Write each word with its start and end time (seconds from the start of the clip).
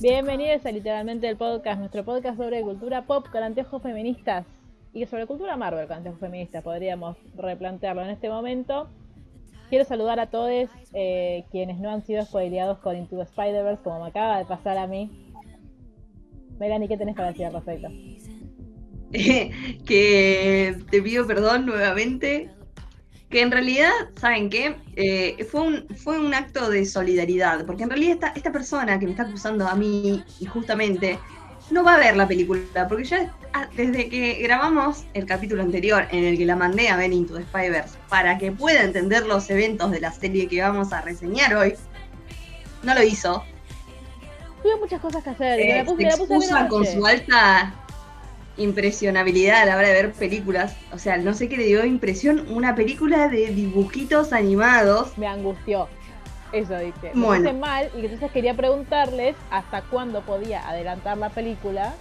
Bienvenidos 0.00 0.66
a 0.66 0.72
literalmente 0.72 1.28
el 1.28 1.36
podcast, 1.36 1.78
nuestro 1.78 2.04
podcast 2.04 2.36
sobre 2.36 2.60
cultura 2.60 3.06
pop 3.06 3.26
con 3.32 3.42
anteojos 3.42 3.82
feministas 3.82 4.44
y 4.92 5.06
sobre 5.06 5.26
cultura 5.26 5.56
Marvel 5.56 5.86
con 5.86 5.98
anteojos 5.98 6.20
feministas, 6.20 6.62
podríamos 6.62 7.16
replantearlo 7.34 8.02
en 8.02 8.10
este 8.10 8.28
momento. 8.28 8.88
Quiero 9.70 9.86
saludar 9.86 10.20
a 10.20 10.26
todos 10.26 10.68
eh, 10.92 11.44
quienes 11.50 11.78
no 11.78 11.90
han 11.90 12.04
sido 12.04 12.24
spoileados 12.26 12.78
con 12.78 12.96
Into 12.96 13.16
the 13.16 13.22
Spider-Verse, 13.22 13.82
como 13.82 14.02
me 14.02 14.08
acaba 14.08 14.38
de 14.38 14.44
pasar 14.44 14.76
a 14.76 14.86
mí. 14.86 15.10
Melanie, 16.58 16.88
¿qué 16.88 16.98
tenés 16.98 17.16
para 17.16 17.28
decir 17.28 17.46
al 17.46 17.54
respecto? 17.54 17.88
que 19.86 20.76
te 20.90 21.02
pido 21.02 21.26
perdón 21.26 21.64
nuevamente. 21.64 22.50
Que 23.30 23.42
en 23.42 23.50
realidad, 23.52 23.90
¿saben 24.20 24.50
qué? 24.50 24.74
Eh, 24.96 25.46
fue, 25.50 25.60
un, 25.60 25.86
fue 25.96 26.18
un 26.18 26.34
acto 26.34 26.68
de 26.68 26.84
solidaridad. 26.84 27.64
Porque 27.64 27.84
en 27.84 27.90
realidad 27.90 28.14
esta, 28.14 28.28
esta 28.34 28.50
persona 28.52 28.98
que 28.98 29.06
me 29.06 29.12
está 29.12 29.22
acusando 29.22 29.68
a 29.68 29.74
mí 29.76 30.22
injustamente 30.40 31.16
no 31.70 31.84
va 31.84 31.94
a 31.94 31.98
ver 31.98 32.16
la 32.16 32.26
película. 32.26 32.60
Porque 32.88 33.04
ya 33.04 33.32
ah, 33.52 33.68
desde 33.76 34.08
que 34.08 34.34
grabamos 34.42 35.04
el 35.14 35.26
capítulo 35.26 35.62
anterior 35.62 36.08
en 36.10 36.24
el 36.24 36.36
que 36.36 36.44
la 36.44 36.56
mandé 36.56 36.88
a 36.88 36.96
ver 36.96 37.12
Into 37.12 37.34
the 37.36 37.42
Spider-Verse 37.42 37.96
para 38.08 38.36
que 38.36 38.50
pueda 38.50 38.82
entender 38.82 39.24
los 39.26 39.48
eventos 39.48 39.92
de 39.92 40.00
la 40.00 40.10
serie 40.10 40.48
que 40.48 40.60
vamos 40.60 40.92
a 40.92 41.00
reseñar 41.02 41.54
hoy, 41.54 41.74
no 42.82 42.94
lo 42.94 43.02
hizo. 43.04 43.44
Tuve 44.62 44.76
muchas 44.76 45.00
cosas 45.00 45.22
que 45.22 45.30
hacer. 45.30 45.60
Eh, 45.60 45.76
la 45.78 45.84
puse- 45.84 45.96
se 45.98 46.02
me 46.04 46.10
la 46.10 46.16
puse 46.16 46.34
excusa 46.34 46.68
con 46.68 46.84
su 46.84 47.06
alta 47.06 47.74
impresionabilidad 48.56 49.62
a 49.62 49.66
la 49.66 49.76
hora 49.76 49.88
de 49.88 49.94
ver 49.94 50.12
películas. 50.12 50.76
O 50.92 50.98
sea, 50.98 51.16
no 51.16 51.34
sé 51.34 51.48
qué 51.48 51.56
le 51.56 51.64
dio 51.64 51.84
impresión 51.84 52.46
una 52.52 52.74
película 52.74 53.28
de 53.28 53.48
dibujitos 53.48 54.32
animados. 54.32 55.16
Me 55.18 55.26
angustió. 55.26 55.88
Eso 56.52 56.76
dije. 56.78 57.12
Me 57.14 57.24
Bueno. 57.26 57.44
puse 57.50 57.58
mal 57.58 57.90
y 57.96 58.00
entonces 58.00 58.30
quería 58.32 58.54
preguntarles 58.54 59.36
hasta 59.50 59.82
cuándo 59.82 60.22
podía 60.22 60.68
adelantar 60.68 61.16
la 61.18 61.30
película 61.30 61.94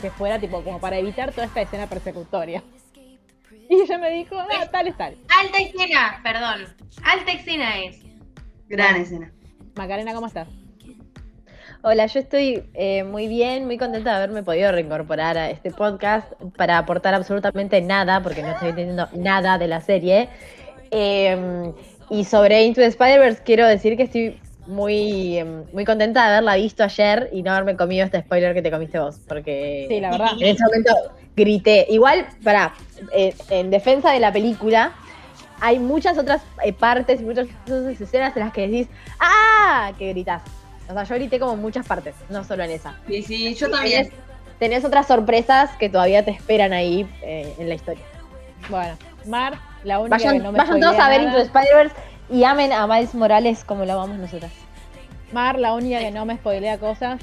que 0.00 0.10
fuera 0.10 0.38
tipo 0.38 0.62
como 0.62 0.78
para 0.78 0.98
evitar 0.98 1.32
toda 1.32 1.46
esta 1.46 1.62
escena 1.62 1.86
persecutoria. 1.88 2.62
Y 3.68 3.80
ella 3.82 3.98
me 3.98 4.10
dijo, 4.10 4.36
ah, 4.38 4.66
tal 4.70 4.86
es 4.86 4.96
tal. 4.96 5.16
Alta 5.42 5.58
escena, 5.58 6.20
perdón. 6.22 6.66
Alta 7.02 7.32
escena 7.32 7.80
es. 7.80 7.98
Gran 8.68 8.96
escena. 8.96 9.32
Macarena, 9.74 10.14
¿cómo 10.14 10.28
estás? 10.28 10.46
Hola, 11.82 12.06
yo 12.06 12.20
estoy 12.20 12.64
eh, 12.74 13.04
muy 13.04 13.28
bien, 13.28 13.66
muy 13.66 13.78
contenta 13.78 14.10
de 14.10 14.16
haberme 14.16 14.42
podido 14.42 14.72
reincorporar 14.72 15.38
a 15.38 15.50
este 15.50 15.70
podcast 15.70 16.30
para 16.56 16.78
aportar 16.78 17.14
absolutamente 17.14 17.80
nada, 17.80 18.22
porque 18.22 18.42
no 18.42 18.50
estoy 18.50 18.70
entendiendo 18.70 19.08
nada 19.12 19.58
de 19.58 19.68
la 19.68 19.80
serie. 19.80 20.28
Eh, 20.90 21.72
y 22.10 22.24
sobre 22.24 22.64
Into 22.64 22.80
the 22.80 22.86
Spider-Verse 22.88 23.42
quiero 23.44 23.66
decir 23.66 23.96
que 23.96 24.04
estoy 24.04 24.40
muy, 24.66 25.38
em, 25.38 25.64
muy 25.72 25.84
contenta 25.84 26.22
de 26.22 26.28
haberla 26.32 26.56
visto 26.56 26.82
ayer 26.82 27.28
y 27.32 27.42
no 27.42 27.52
haberme 27.52 27.76
comido 27.76 28.04
este 28.04 28.20
spoiler 28.20 28.52
que 28.54 28.62
te 28.62 28.70
comiste 28.70 28.98
vos, 28.98 29.20
porque 29.28 29.86
Sí, 29.88 30.00
la 30.00 30.10
verdad. 30.10 30.30
en 30.40 30.46
ese 30.48 30.64
momento 30.64 30.92
grité. 31.36 31.86
Igual, 31.88 32.26
para 32.42 32.74
en 33.50 33.70
defensa 33.70 34.10
de 34.10 34.18
la 34.18 34.32
película, 34.32 34.92
hay 35.60 35.78
muchas 35.78 36.18
otras 36.18 36.42
eh, 36.64 36.72
partes, 36.72 37.22
muchas 37.22 37.46
otras 37.64 38.00
escenas 38.00 38.36
en 38.36 38.42
las 38.44 38.52
que 38.52 38.66
decís, 38.66 38.88
¡ah! 39.20 39.92
que 39.98 40.08
gritás. 40.12 40.42
O 40.88 40.92
sea, 40.92 41.04
yo 41.04 41.14
grité 41.16 41.38
como 41.38 41.54
en 41.54 41.60
muchas 41.60 41.86
partes, 41.86 42.14
no 42.28 42.44
solo 42.44 42.64
en 42.64 42.70
esa. 42.70 42.94
Sí, 43.08 43.22
sí, 43.22 43.54
yo 43.54 43.70
también. 43.70 44.08
Tenés, 44.08 44.20
tenés 44.58 44.84
otras 44.84 45.06
sorpresas 45.06 45.70
que 45.78 45.88
todavía 45.88 46.24
te 46.24 46.30
esperan 46.30 46.72
ahí 46.72 47.08
eh, 47.22 47.54
en 47.58 47.68
la 47.68 47.74
historia. 47.74 48.04
Bueno, 48.68 48.96
Mar, 49.26 49.58
la 49.84 49.98
única 49.98 50.18
que 50.18 50.24
Vayan, 50.24 50.42
no 50.42 50.52
me 50.52 50.58
vayan 50.58 50.80
todos 50.80 50.98
a 50.98 51.08
ver 51.08 51.24
nada. 51.24 51.40
Into 51.40 51.58
Spider-Verse 51.58 51.96
y 52.30 52.44
amen 52.44 52.72
a 52.72 52.86
Miles 52.86 53.14
Morales 53.14 53.64
como 53.64 53.84
lo 53.84 53.92
amamos 53.92 54.18
nosotras. 54.18 54.52
Mar, 55.32 55.58
la 55.58 55.74
única 55.74 55.98
que 55.98 56.10
no 56.10 56.24
me 56.24 56.36
spoilea 56.36 56.78
cosas. 56.78 57.20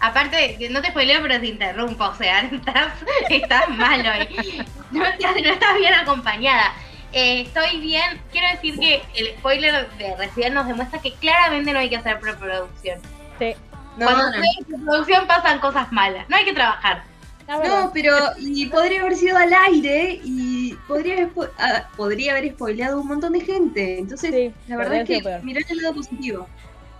Aparte, 0.00 0.58
no 0.70 0.82
te 0.82 0.88
spoileo, 0.88 1.22
pero 1.22 1.40
te 1.40 1.46
interrumpo. 1.46 2.04
O 2.04 2.14
sea, 2.14 2.40
estás, 2.52 2.92
estás 3.30 3.68
mal 3.70 4.00
hoy. 4.00 4.62
No 4.90 5.00
no 5.00 5.50
estás 5.50 5.76
bien 5.78 5.94
acompañada. 5.94 6.72
Eh, 7.14 7.42
estoy 7.42 7.80
bien. 7.80 8.20
Quiero 8.32 8.48
decir 8.50 8.78
que 8.78 9.00
el 9.14 9.38
spoiler 9.38 9.88
de 9.96 10.16
recién 10.16 10.52
nos 10.52 10.66
demuestra 10.66 11.00
que 11.00 11.12
claramente 11.14 11.72
no 11.72 11.78
hay 11.78 11.88
que 11.88 11.96
hacer 11.96 12.18
preproducción. 12.18 12.98
Sí, 13.38 13.54
No, 13.96 14.06
Cuando 14.06 14.24
no, 14.24 14.32
se 14.32 14.38
hace 14.38 14.64
preproducción 14.64 15.26
pasan 15.28 15.60
cosas 15.60 15.92
malas. 15.92 16.28
No 16.28 16.36
hay 16.36 16.44
que 16.44 16.52
trabajar. 16.52 17.04
No, 17.46 17.90
pero 17.92 18.16
y 18.38 18.66
podría 18.66 19.02
haber 19.02 19.14
sido 19.16 19.36
al 19.36 19.52
aire 19.52 20.18
y 20.24 20.74
podría 20.88 21.14
haber, 21.14 21.30
ah, 21.58 21.88
podría 21.96 22.32
haber 22.32 22.52
spoileado 22.52 23.00
un 23.00 23.06
montón 23.06 23.34
de 23.34 23.40
gente. 23.42 23.98
Entonces, 23.98 24.32
Sí, 24.32 24.52
la 24.66 24.76
verdad 24.76 25.02
es 25.02 25.06
que 25.06 25.40
mirá 25.42 25.60
el 25.68 25.78
lado 25.78 25.94
positivo. 25.94 26.48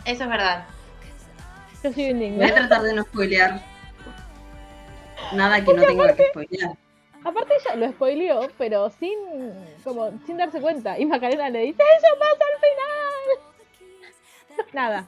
Eso 0.04 0.24
es 0.24 0.28
verdad. 0.28 0.66
Yo 1.82 1.92
soy 1.92 2.12
Voy 2.12 2.44
a 2.44 2.54
tratar 2.54 2.82
de 2.82 2.94
no 2.94 3.02
spoilear. 3.02 3.62
Nada 5.32 5.64
que 5.64 5.74
no 5.74 5.82
tenga 5.82 6.14
que 6.14 6.28
spoilear. 6.28 6.76
Aparte 7.24 7.54
ella 7.58 7.76
lo 7.76 7.88
spoileó, 7.92 8.48
pero 8.58 8.90
sin 8.90 9.18
como 9.82 10.10
sin 10.26 10.36
darse 10.36 10.60
cuenta. 10.60 10.98
Y 10.98 11.06
Macarena 11.06 11.48
le 11.50 11.60
dice, 11.60 11.82
eso 11.98 12.06
pasa 12.18 12.44
al 12.52 12.60
final. 12.60 12.74
Nada. 14.72 15.04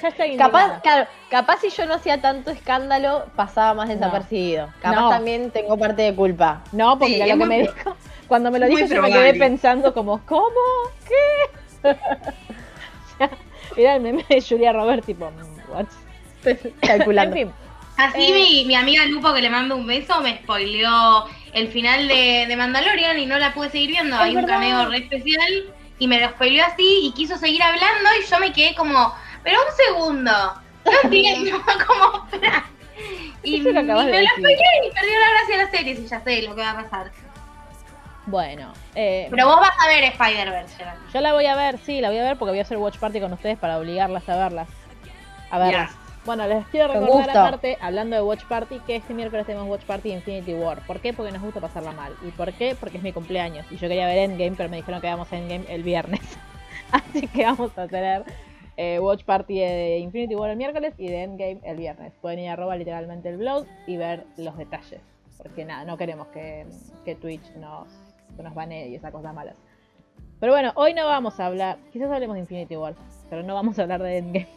Hashtag 0.00 0.36
Capaz, 0.36 0.80
claro, 0.82 1.06
capaz 1.30 1.60
si 1.60 1.70
yo 1.70 1.86
no 1.86 1.94
hacía 1.94 2.20
tanto 2.20 2.50
escándalo, 2.50 3.26
pasaba 3.36 3.74
más 3.74 3.88
desapercibido. 3.88 4.68
Capaz 4.80 5.00
No. 5.00 5.08
también 5.10 5.50
tengo 5.50 5.76
parte 5.78 6.02
de 6.02 6.14
culpa. 6.14 6.62
No, 6.72 6.98
porque 6.98 7.14
Sí, 7.14 7.20
lo 7.20 7.26
que 7.38 7.46
me 7.46 7.60
dijo. 7.62 7.96
Cuando 8.28 8.50
me 8.50 8.58
lo 8.58 8.66
dijo 8.66 8.86
yo 8.86 9.00
me 9.02 9.10
quedé 9.10 9.34
pensando 9.34 9.94
como, 9.94 10.20
¿cómo? 10.26 10.50
¿Qué? 11.08 11.16
Era 13.76 13.96
el 13.96 14.02
meme 14.02 14.24
de 14.28 14.40
Julia 14.42 14.72
Robert, 14.72 15.04
tipo, 15.04 15.30
mm, 15.30 15.70
what? 15.72 15.86
Calculando. 16.80 17.36
En 17.36 17.48
fin, 17.48 17.54
Así 17.96 18.22
Eh. 18.22 18.32
mi, 18.32 18.64
mi 18.66 18.74
amiga 18.76 19.04
Lupo, 19.06 19.32
que 19.34 19.42
le 19.42 19.50
mando 19.50 19.74
un 19.76 19.84
beso, 19.86 20.20
me 20.20 20.38
spoileó 20.38 21.24
el 21.52 21.68
final 21.68 22.08
de, 22.08 22.46
de 22.48 22.56
Mandalorian 22.56 23.18
y 23.18 23.26
no 23.26 23.38
la 23.38 23.52
pude 23.54 23.70
seguir 23.70 23.90
viendo. 23.90 24.16
Es 24.16 24.22
Hay 24.22 24.36
un 24.36 24.46
cameo 24.46 24.86
re 24.88 24.98
especial 24.98 25.74
y 25.98 26.06
me 26.06 26.20
lo 26.20 26.28
spoileó 26.30 26.64
así 26.64 27.00
y 27.02 27.12
quiso 27.12 27.36
seguir 27.36 27.62
hablando 27.62 28.08
y 28.22 28.28
yo 28.30 28.38
me 28.38 28.52
quedé 28.52 28.74
como, 28.74 29.14
pero 29.42 29.58
un 29.58 29.76
segundo, 29.86 30.30
no 30.84 30.92
entiendo 31.04 31.60
cómo. 31.86 32.28
Y, 33.42 33.60
me 33.60 33.72
lo 33.72 33.82
spoileé 33.94 34.22
y 34.22 34.90
perdió 34.94 35.18
la 35.20 35.30
gracia 35.30 35.56
de 35.56 35.64
la 35.64 35.70
serie, 35.70 35.96
si 35.96 36.06
ya 36.06 36.20
sé 36.22 36.42
lo 36.42 36.54
que 36.54 36.60
va 36.62 36.70
a 36.72 36.82
pasar. 36.82 37.10
bueno. 38.26 38.72
eh, 38.94 39.28
Pero 39.30 39.46
vos 39.46 39.60
vas 39.60 39.72
a 39.84 39.88
ver 39.88 40.04
Spider-Verse, 40.04 40.84
yo 41.14 41.20
la 41.20 41.32
voy 41.32 41.46
a 41.46 41.54
ver, 41.56 41.78
sí, 41.78 42.00
la 42.00 42.08
voy 42.08 42.18
a 42.18 42.24
ver 42.24 42.36
porque 42.36 42.50
voy 42.50 42.58
a 42.58 42.62
hacer 42.62 42.76
watch 42.78 42.98
party 42.98 43.20
con 43.20 43.32
ustedes 43.32 43.58
para 43.58 43.78
obligarlas 43.78 44.28
a 44.28 44.36
verlas. 44.36 44.68
A 45.50 45.58
verlas. 45.58 45.92
Bueno, 46.24 46.46
les 46.46 46.66
quiero 46.66 46.92
Con 46.92 47.02
recordar 47.02 47.24
gusto. 47.24 47.38
aparte, 47.40 47.78
hablando 47.80 48.16
de 48.16 48.22
Watch 48.22 48.44
Party, 48.44 48.80
que 48.80 48.96
este 48.96 49.14
miércoles 49.14 49.46
tenemos 49.46 49.68
Watch 49.68 49.84
Party 49.84 50.12
Infinity 50.12 50.54
War. 50.54 50.84
¿Por 50.86 51.00
qué? 51.00 51.12
Porque 51.12 51.32
nos 51.32 51.42
gusta 51.42 51.60
pasarla 51.60 51.92
mal. 51.92 52.14
¿Y 52.22 52.30
por 52.32 52.52
qué? 52.52 52.76
Porque 52.78 52.98
es 52.98 53.02
mi 53.02 53.12
cumpleaños. 53.12 53.64
Y 53.70 53.76
yo 53.76 53.88
quería 53.88 54.06
ver 54.06 54.18
Endgame, 54.18 54.54
pero 54.56 54.68
me 54.68 54.76
dijeron 54.76 55.00
que 55.00 55.06
vamos 55.06 55.32
a 55.32 55.38
Endgame 55.38 55.64
el 55.68 55.82
viernes. 55.82 56.20
Así 56.92 57.26
que 57.28 57.44
vamos 57.44 57.76
a 57.78 57.86
tener 57.88 58.24
eh, 58.76 58.98
Watch 59.00 59.24
Party 59.24 59.58
de 59.58 59.98
Infinity 59.98 60.34
War 60.34 60.50
el 60.50 60.56
miércoles 60.56 60.94
y 60.98 61.08
de 61.08 61.22
Endgame 61.22 61.60
el 61.64 61.76
viernes. 61.76 62.12
Pueden 62.20 62.40
ir 62.40 62.50
a 62.50 62.52
arroba 62.54 62.76
literalmente 62.76 63.28
el 63.30 63.38
blog 63.38 63.66
y 63.86 63.96
ver 63.96 64.24
los 64.36 64.56
detalles. 64.56 65.00
Porque 65.38 65.64
nada, 65.64 65.84
no 65.84 65.96
queremos 65.96 66.26
que, 66.28 66.66
que 67.04 67.14
Twitch 67.14 67.50
nos, 67.56 67.88
nos 68.36 68.54
banee 68.54 68.88
y 68.88 68.96
esas 68.96 69.12
cosas 69.12 69.32
malas. 69.34 69.56
Pero 70.40 70.52
bueno, 70.52 70.72
hoy 70.76 70.94
no 70.94 71.06
vamos 71.06 71.40
a 71.40 71.46
hablar, 71.46 71.78
quizás 71.92 72.10
hablemos 72.10 72.34
de 72.34 72.40
Infinity 72.40 72.76
War, 72.76 72.94
pero 73.28 73.42
no 73.42 73.54
vamos 73.54 73.78
a 73.78 73.82
hablar 73.82 74.02
de 74.02 74.18
Endgame, 74.18 74.48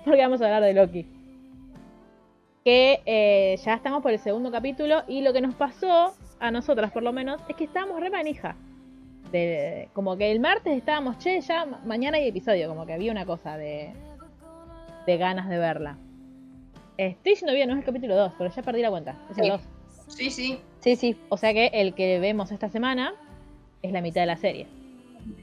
porque 0.04 0.20
vamos 0.22 0.40
a 0.42 0.44
hablar 0.46 0.62
de 0.62 0.74
Loki. 0.74 1.06
Que 2.64 3.00
eh, 3.06 3.56
ya 3.64 3.74
estamos 3.74 4.02
por 4.02 4.12
el 4.12 4.18
segundo 4.18 4.50
capítulo 4.50 5.02
y 5.08 5.22
lo 5.22 5.32
que 5.32 5.40
nos 5.40 5.54
pasó, 5.54 6.14
a 6.38 6.50
nosotras 6.50 6.90
por 6.92 7.02
lo 7.02 7.12
menos, 7.12 7.40
es 7.48 7.56
que 7.56 7.64
estábamos 7.64 8.00
re 8.00 8.10
manija. 8.10 8.56
De, 9.32 9.88
como 9.92 10.16
que 10.16 10.30
el 10.32 10.40
martes 10.40 10.76
estábamos, 10.76 11.18
che, 11.18 11.40
ya 11.40 11.64
ma- 11.64 11.80
mañana 11.84 12.16
hay 12.18 12.28
episodio, 12.28 12.68
como 12.68 12.84
que 12.84 12.92
había 12.92 13.12
una 13.12 13.24
cosa 13.24 13.56
de, 13.56 13.92
de 15.06 15.16
ganas 15.16 15.48
de 15.48 15.58
verla. 15.58 15.96
Estoy 16.98 17.32
diciendo 17.32 17.54
bien, 17.54 17.68
no 17.68 17.74
es 17.74 17.78
el 17.80 17.84
capítulo 17.86 18.16
2, 18.16 18.32
pero 18.36 18.50
ya 18.50 18.62
perdí 18.62 18.82
la 18.82 18.90
cuenta. 18.90 19.16
Es 19.30 19.38
el 19.38 19.44
Sí. 19.44 19.50
2. 19.50 19.60
Sí, 20.08 20.30
sí. 20.30 20.58
Sí, 20.80 20.96
sí. 20.96 21.16
O 21.28 21.36
sea 21.36 21.54
que 21.54 21.66
el 21.72 21.94
que 21.94 22.18
vemos 22.18 22.50
esta 22.50 22.68
semana 22.68 23.14
es 23.82 23.92
la 23.92 24.00
mitad 24.02 24.20
de 24.22 24.26
la 24.26 24.36
serie. 24.36 24.66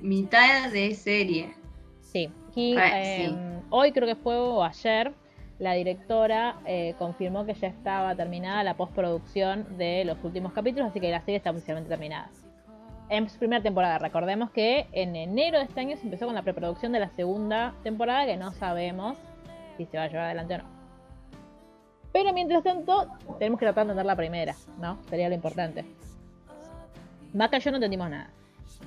mitad 0.01 0.69
de 0.71 0.93
serie. 0.93 1.53
Sí. 2.01 2.29
Y, 2.55 2.75
Ah, 2.77 3.01
eh, 3.01 3.27
sí. 3.29 3.35
Hoy 3.69 3.91
creo 3.91 4.07
que 4.07 4.15
fue 4.15 4.37
o 4.37 4.63
ayer, 4.63 5.11
la 5.59 5.73
directora 5.73 6.55
eh, 6.65 6.95
confirmó 6.97 7.45
que 7.45 7.53
ya 7.53 7.67
estaba 7.67 8.15
terminada 8.15 8.63
la 8.63 8.75
postproducción 8.75 9.77
de 9.77 10.05
los 10.05 10.23
últimos 10.23 10.53
capítulos, 10.53 10.89
así 10.89 11.01
que 11.01 11.11
la 11.11 11.19
serie 11.19 11.37
está 11.37 11.51
oficialmente 11.51 11.89
terminada. 11.89 12.29
En 13.09 13.29
su 13.29 13.37
primera 13.37 13.61
temporada, 13.61 13.97
recordemos 13.97 14.51
que 14.51 14.87
en 14.93 15.17
enero 15.17 15.57
de 15.57 15.65
este 15.65 15.81
año 15.81 15.97
se 15.97 16.03
empezó 16.03 16.25
con 16.25 16.35
la 16.35 16.43
preproducción 16.43 16.93
de 16.93 16.99
la 16.99 17.09
segunda 17.09 17.73
temporada, 17.83 18.25
que 18.25 18.37
no 18.37 18.51
sabemos 18.51 19.17
si 19.75 19.85
se 19.85 19.97
va 19.97 20.03
a 20.03 20.07
llevar 20.07 20.25
adelante 20.25 20.55
o 20.55 20.57
no. 20.59 20.63
Pero 22.13 22.33
mientras 22.33 22.63
tanto, 22.63 23.07
tenemos 23.37 23.59
que 23.59 23.65
tratar 23.65 23.85
de 23.85 23.91
entender 23.91 24.05
la 24.05 24.15
primera, 24.15 24.55
¿no? 24.79 24.97
Sería 25.09 25.27
lo 25.27 25.35
importante. 25.35 25.83
Maca 27.33 27.57
y 27.57 27.59
yo 27.59 27.71
no 27.71 27.77
entendimos 27.77 28.09
nada, 28.09 28.29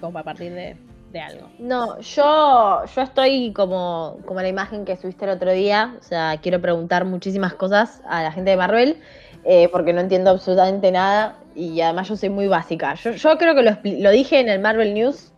como 0.01 0.15
para 0.15 0.25
partir 0.25 0.53
de, 0.55 0.77
de 1.11 1.21
algo. 1.21 1.49
No, 1.59 1.99
yo, 2.01 2.83
yo 2.95 3.03
estoy 3.03 3.53
como, 3.53 4.19
como 4.27 4.41
la 4.41 4.49
imagen 4.49 4.85
que 4.85 4.97
subiste 4.97 5.25
el 5.25 5.33
otro 5.33 5.51
día. 5.53 5.95
O 5.99 6.03
sea, 6.03 6.39
quiero 6.41 6.61
preguntar 6.61 7.05
muchísimas 7.05 7.55
cosas 7.55 8.01
a 8.09 8.23
la 8.23 8.33
gente 8.33 8.51
de 8.51 8.57
Marvel. 8.57 8.97
eh, 9.45 9.69
porque 9.73 9.93
no 9.95 10.01
entiendo 10.01 10.31
absolutamente 10.31 10.93
nada. 10.93 11.37
Y 11.55 11.81
además 11.81 12.09
yo 12.09 12.17
soy 12.17 12.29
muy 12.29 12.47
básica. 12.47 12.95
Yo, 12.95 13.13
yo 13.13 13.39
creo 13.39 13.55
que 13.55 13.63
lo, 13.63 13.77
lo 13.83 14.11
dije 14.11 14.39
en 14.39 14.49
el 14.49 14.61
Marvel 14.61 14.95
News. 14.95 15.33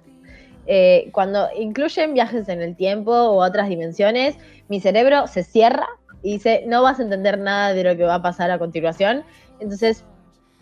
eh, 0.67 1.09
cuando 1.13 1.49
incluyen 1.59 2.13
viajes 2.15 2.49
en 2.49 2.61
el 2.63 2.77
tiempo 2.77 3.13
o 3.13 3.45
otras 3.45 3.69
dimensiones, 3.69 4.37
mi 4.69 4.81
cerebro 4.81 5.27
se 5.27 5.43
cierra 5.43 5.87
y 6.23 6.35
dice, 6.35 6.65
no 6.67 6.83
vas 6.83 7.01
a 7.01 7.03
entender 7.03 7.39
nada 7.39 7.73
de 7.73 7.83
lo 7.85 7.97
que 7.97 8.05
va 8.05 8.17
a 8.17 8.23
pasar 8.23 8.51
a 8.51 8.59
continuación. 8.59 9.25
Entonces, 9.59 10.05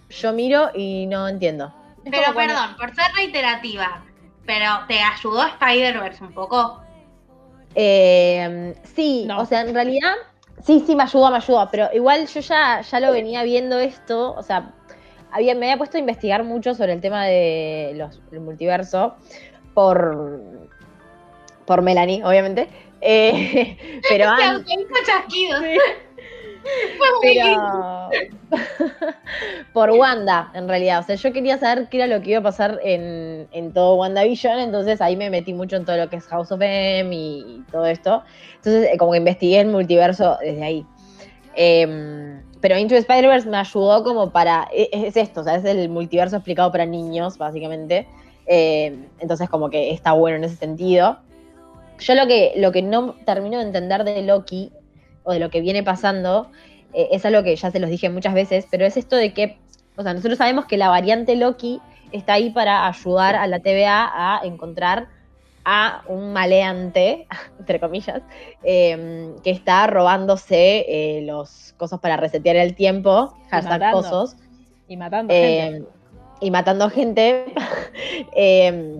yo 0.08 0.32
miro 0.32 0.70
y 0.74 1.06
no 1.06 1.26
entiendo. 1.28 1.72
Es 2.04 2.10
Pero 2.10 2.32
cuando- 2.32 2.54
perdón, 2.54 2.76
por 2.78 2.94
ser 2.94 3.04
reiterativa, 3.16 4.04
pero 4.46 4.66
¿te 4.88 5.00
ayudó 5.00 5.46
Spider-Verse 5.46 6.24
un 6.24 6.32
poco? 6.32 6.80
Eh, 7.74 8.74
sí, 8.94 9.24
No. 9.26 9.40
o 9.40 9.46
sea, 9.46 9.60
en 9.60 9.74
realidad, 9.74 10.12
sí, 10.64 10.82
sí, 10.86 10.96
me 10.96 11.04
ayuda, 11.04 11.30
me 11.30 11.36
ayuda, 11.36 11.70
pero 11.70 11.88
igual 11.92 12.26
yo 12.26 12.40
ya, 12.40 12.80
ya 12.80 13.00
lo 13.00 13.12
venía 13.12 13.42
viendo 13.42 13.78
esto, 13.78 14.34
o 14.34 14.42
sea, 14.42 14.72
había, 15.32 15.54
me 15.54 15.66
había 15.66 15.78
puesto 15.78 15.96
a 15.96 16.00
investigar 16.00 16.42
mucho 16.44 16.74
sobre 16.74 16.92
el 16.92 17.00
tema 17.00 17.24
de 17.26 17.92
los, 17.94 18.20
el 18.32 18.40
multiverso 18.40 19.14
por, 19.74 20.40
por 21.66 21.82
Melanie, 21.82 22.24
obviamente. 22.24 22.68
Eh, 23.00 23.76
pero 24.08 24.28
antes, 24.28 24.76
pero 27.22 28.10
por 29.72 29.90
Wanda, 29.90 30.50
en 30.54 30.68
realidad. 30.68 31.00
O 31.00 31.02
sea, 31.02 31.16
yo 31.16 31.32
quería 31.32 31.58
saber 31.58 31.88
qué 31.88 31.98
era 31.98 32.06
lo 32.06 32.22
que 32.22 32.30
iba 32.30 32.40
a 32.40 32.42
pasar 32.42 32.80
en, 32.82 33.48
en 33.52 33.72
todo 33.72 33.96
WandaVision, 33.96 34.58
entonces 34.58 35.00
ahí 35.00 35.16
me 35.16 35.30
metí 35.30 35.54
mucho 35.54 35.76
en 35.76 35.84
todo 35.84 35.96
lo 35.96 36.08
que 36.10 36.16
es 36.16 36.26
House 36.26 36.50
of 36.52 36.60
M 36.62 37.14
y, 37.14 37.38
y 37.40 37.64
todo 37.70 37.86
esto. 37.86 38.22
Entonces, 38.56 38.90
eh, 38.92 38.96
como 38.98 39.12
que 39.12 39.18
investigué 39.18 39.60
el 39.60 39.68
multiverso 39.68 40.36
desde 40.40 40.62
ahí. 40.62 40.86
Em, 41.54 42.42
pero 42.60 42.78
Into 42.78 42.94
the 42.94 43.00
Spider-Verse 43.00 43.48
me 43.48 43.56
ayudó 43.56 44.04
como 44.04 44.30
para. 44.30 44.68
e- 44.72 44.88
Es, 44.92 45.16
esto, 45.16 45.40
o 45.40 45.44
sea, 45.44 45.56
es 45.56 45.64
el 45.64 45.88
multiverso 45.88 46.36
explicado 46.36 46.70
para 46.70 46.86
niños, 46.86 47.38
básicamente. 47.38 48.06
Em, 48.46 49.06
entonces, 49.18 49.48
como 49.48 49.70
que 49.70 49.90
está 49.92 50.12
bueno 50.12 50.36
en 50.38 50.44
ese 50.44 50.56
sentido. 50.56 51.18
Yo 51.98 52.14
lo 52.14 52.26
que, 52.26 52.52
lo 52.56 52.72
que 52.72 52.82
no 52.82 53.14
termino 53.26 53.58
de 53.58 53.64
entender 53.64 54.04
de 54.04 54.22
Loki, 54.22 54.72
o 55.24 55.32
de 55.32 55.38
lo 55.38 55.50
que 55.50 55.60
viene 55.60 55.82
pasando, 55.82 56.50
eh, 56.92 57.08
es 57.12 57.24
algo 57.24 57.42
que 57.42 57.54
ya 57.54 57.70
se 57.70 57.80
los 57.80 57.90
dije 57.90 58.08
muchas 58.10 58.34
veces, 58.34 58.66
pero 58.70 58.84
es 58.84 58.96
esto 58.96 59.16
de 59.16 59.32
que, 59.32 59.58
o 59.96 60.02
sea, 60.02 60.14
nosotros 60.14 60.38
sabemos 60.38 60.66
que 60.66 60.76
la 60.76 60.88
variante 60.88 61.36
Loki 61.36 61.80
está 62.12 62.34
ahí 62.34 62.50
para 62.50 62.86
ayudar 62.86 63.36
a 63.36 63.46
la 63.46 63.60
TVA 63.60 64.10
a 64.12 64.40
encontrar 64.44 65.08
a 65.64 66.02
un 66.08 66.32
maleante, 66.32 67.26
entre 67.58 67.80
comillas, 67.80 68.22
eh, 68.64 69.34
que 69.44 69.50
está 69.50 69.86
robándose 69.86 70.86
eh, 70.88 71.22
los 71.22 71.74
cosas 71.76 72.00
para 72.00 72.16
resetear 72.16 72.56
el 72.56 72.74
tiempo, 72.74 73.36
hashtag 73.50 73.80
matando. 73.80 74.02
cosos, 74.02 74.36
Y 74.88 74.96
matando 74.96 75.32
gente. 75.32 75.76
eh, 75.76 75.84
y 76.40 76.50
matando 76.50 76.90
gente. 76.90 77.44
eh, 78.34 78.98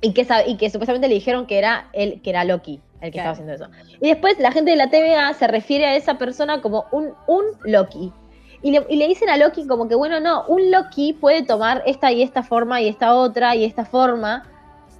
y, 0.00 0.12
que, 0.12 0.26
y 0.46 0.56
que 0.56 0.70
supuestamente 0.70 1.08
le 1.08 1.14
dijeron 1.14 1.46
que 1.46 1.58
era 1.58 1.88
él, 1.92 2.20
que 2.22 2.30
era 2.30 2.44
Loki 2.44 2.80
el 3.00 3.10
que 3.10 3.18
Claro. 3.18 3.32
estaba 3.32 3.52
haciendo 3.52 3.52
eso. 3.54 3.96
Y 4.00 4.08
después 4.08 4.38
la 4.38 4.52
gente 4.52 4.70
de 4.72 4.76
la 4.76 4.90
TVA 4.90 5.34
se 5.34 5.46
refiere 5.46 5.86
a 5.86 5.96
esa 5.96 6.18
persona 6.18 6.60
como 6.60 6.86
un, 6.92 7.14
un 7.26 7.44
Loki. 7.64 8.12
Y 8.62 8.72
le, 8.72 8.86
y 8.90 8.96
le 8.96 9.08
dicen 9.08 9.30
a 9.30 9.36
Loki 9.36 9.66
como 9.66 9.88
que, 9.88 9.94
bueno, 9.94 10.20
no, 10.20 10.44
un 10.46 10.70
Loki 10.70 11.14
puede 11.14 11.42
tomar 11.42 11.82
esta 11.86 12.12
y 12.12 12.22
esta 12.22 12.42
forma 12.42 12.80
y 12.80 12.88
esta 12.88 13.14
otra 13.14 13.56
y 13.56 13.64
esta 13.64 13.84
forma. 13.84 14.44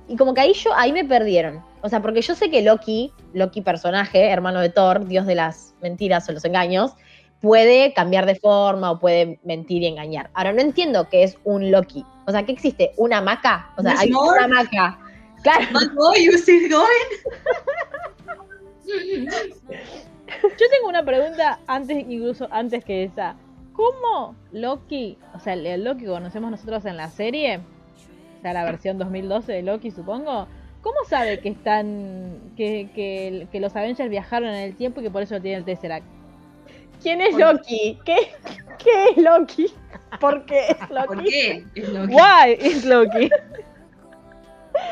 Y 0.08 0.16
como 0.16 0.32
que 0.34 0.40
ahí 0.40 0.54
yo, 0.54 0.70
ahí 0.74 0.92
me 0.92 1.04
perdieron. 1.04 1.62
O 1.82 1.88
sea, 1.88 2.00
porque 2.02 2.22
yo 2.22 2.34
sé 2.34 2.50
que 2.50 2.62
Loki, 2.62 3.12
Loki 3.32 3.60
personaje, 3.60 4.30
hermano 4.30 4.60
de 4.60 4.70
Thor, 4.70 5.06
dios 5.06 5.26
de 5.26 5.34
las 5.34 5.74
mentiras 5.82 6.28
o 6.28 6.32
los 6.32 6.44
engaños, 6.44 6.92
puede 7.40 7.92
cambiar 7.94 8.26
de 8.26 8.34
forma 8.34 8.90
o 8.90 8.98
puede 8.98 9.40
mentir 9.44 9.82
y 9.82 9.86
engañar. 9.86 10.30
Ahora, 10.34 10.52
no 10.52 10.60
entiendo 10.60 11.08
qué 11.08 11.22
es 11.22 11.38
un 11.44 11.70
Loki. 11.70 12.04
O 12.26 12.32
sea, 12.32 12.44
¿qué 12.44 12.52
existe? 12.52 12.92
¿Una 12.96 13.18
hamaca? 13.18 13.70
O 13.76 13.82
sea, 13.82 13.92
¿Miss 13.92 14.00
hay 14.02 14.12
una 14.12 14.44
hamaca. 14.44 14.98
Claro. 15.42 15.66
Bad 15.72 15.94
boy, 15.94 16.24
you 16.24 16.32
still 16.36 16.68
going? 16.68 16.86
Yo 18.86 20.66
tengo 20.70 20.88
una 20.88 21.04
pregunta 21.04 21.58
antes, 21.66 21.98
incluso 22.08 22.48
antes 22.50 22.84
que 22.84 23.04
esa. 23.04 23.36
¿Cómo 23.72 24.34
Loki, 24.52 25.16
o 25.34 25.40
sea, 25.40 25.54
el 25.54 25.84
Loki 25.84 26.02
que 26.02 26.06
conocemos 26.08 26.50
nosotros 26.50 26.84
en 26.84 26.96
la 26.96 27.08
serie, 27.08 27.60
o 28.38 28.42
sea, 28.42 28.52
la 28.52 28.64
versión 28.64 28.98
2012 28.98 29.52
de 29.52 29.62
Loki, 29.62 29.90
supongo, 29.90 30.46
¿cómo 30.82 30.96
sabe 31.08 31.40
que 31.40 31.48
están, 31.50 32.52
que, 32.56 32.90
que, 32.94 33.46
que 33.50 33.60
los 33.60 33.74
Avengers 33.76 34.10
viajaron 34.10 34.50
en 34.50 34.56
el 34.56 34.76
tiempo 34.76 35.00
y 35.00 35.04
que 35.04 35.10
por 35.10 35.22
eso 35.22 35.40
tiene 35.40 35.58
el 35.58 35.64
Tesseract? 35.64 36.04
¿Quién 37.02 37.20
es 37.22 37.30
¿Por- 37.30 37.40
Loki? 37.40 37.98
¿Qué, 38.04 38.16
qué 38.78 39.04
es 39.10 39.16
Loki? 39.16 39.72
¿Por 40.20 40.44
qué 40.44 40.66
es 40.68 40.90
Loki? 40.90 41.06
¿Por 41.06 41.24
qué? 41.24 41.64
Es 41.74 41.88
lo 41.88 42.06
que- 42.06 42.14
Why 42.14 42.58
is 42.68 42.84
Loki? 42.84 43.30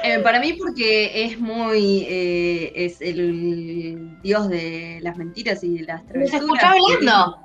Eh, 0.04 0.20
para 0.20 0.38
mí 0.40 0.52
porque 0.52 1.24
es 1.24 1.38
muy... 1.38 2.06
eh, 2.08 2.72
es 2.74 3.00
el 3.00 4.20
dios 4.22 4.48
de 4.48 5.00
las 5.02 5.16
mentiras 5.16 5.62
y 5.64 5.78
de 5.78 5.82
las 5.84 6.02
Se 6.02 6.08
travesuras. 6.08 6.42
escuchó 6.42 6.66
hablando. 6.66 7.38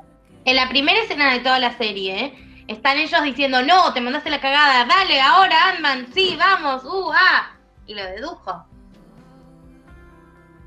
En 0.46 0.56
la 0.56 0.70
primera 0.70 1.02
escena 1.02 1.34
de 1.34 1.40
toda 1.40 1.58
la 1.60 1.76
serie, 1.78 2.26
¿eh? 2.26 2.34
están 2.68 2.98
ellos 2.98 3.24
diciendo, 3.24 3.64
no, 3.64 3.94
te 3.94 4.02
mandaste 4.02 4.30
la 4.30 4.42
cagada, 4.42 4.86
dale, 4.86 5.20
ahora, 5.22 5.70
Ant-Man, 5.70 6.08
sí, 6.14 6.38
vamos, 6.38 6.84
uh, 6.84 7.12
ah. 7.14 7.56
Y 7.88 7.94
lo 7.96 8.04
dedujo. 8.04 8.66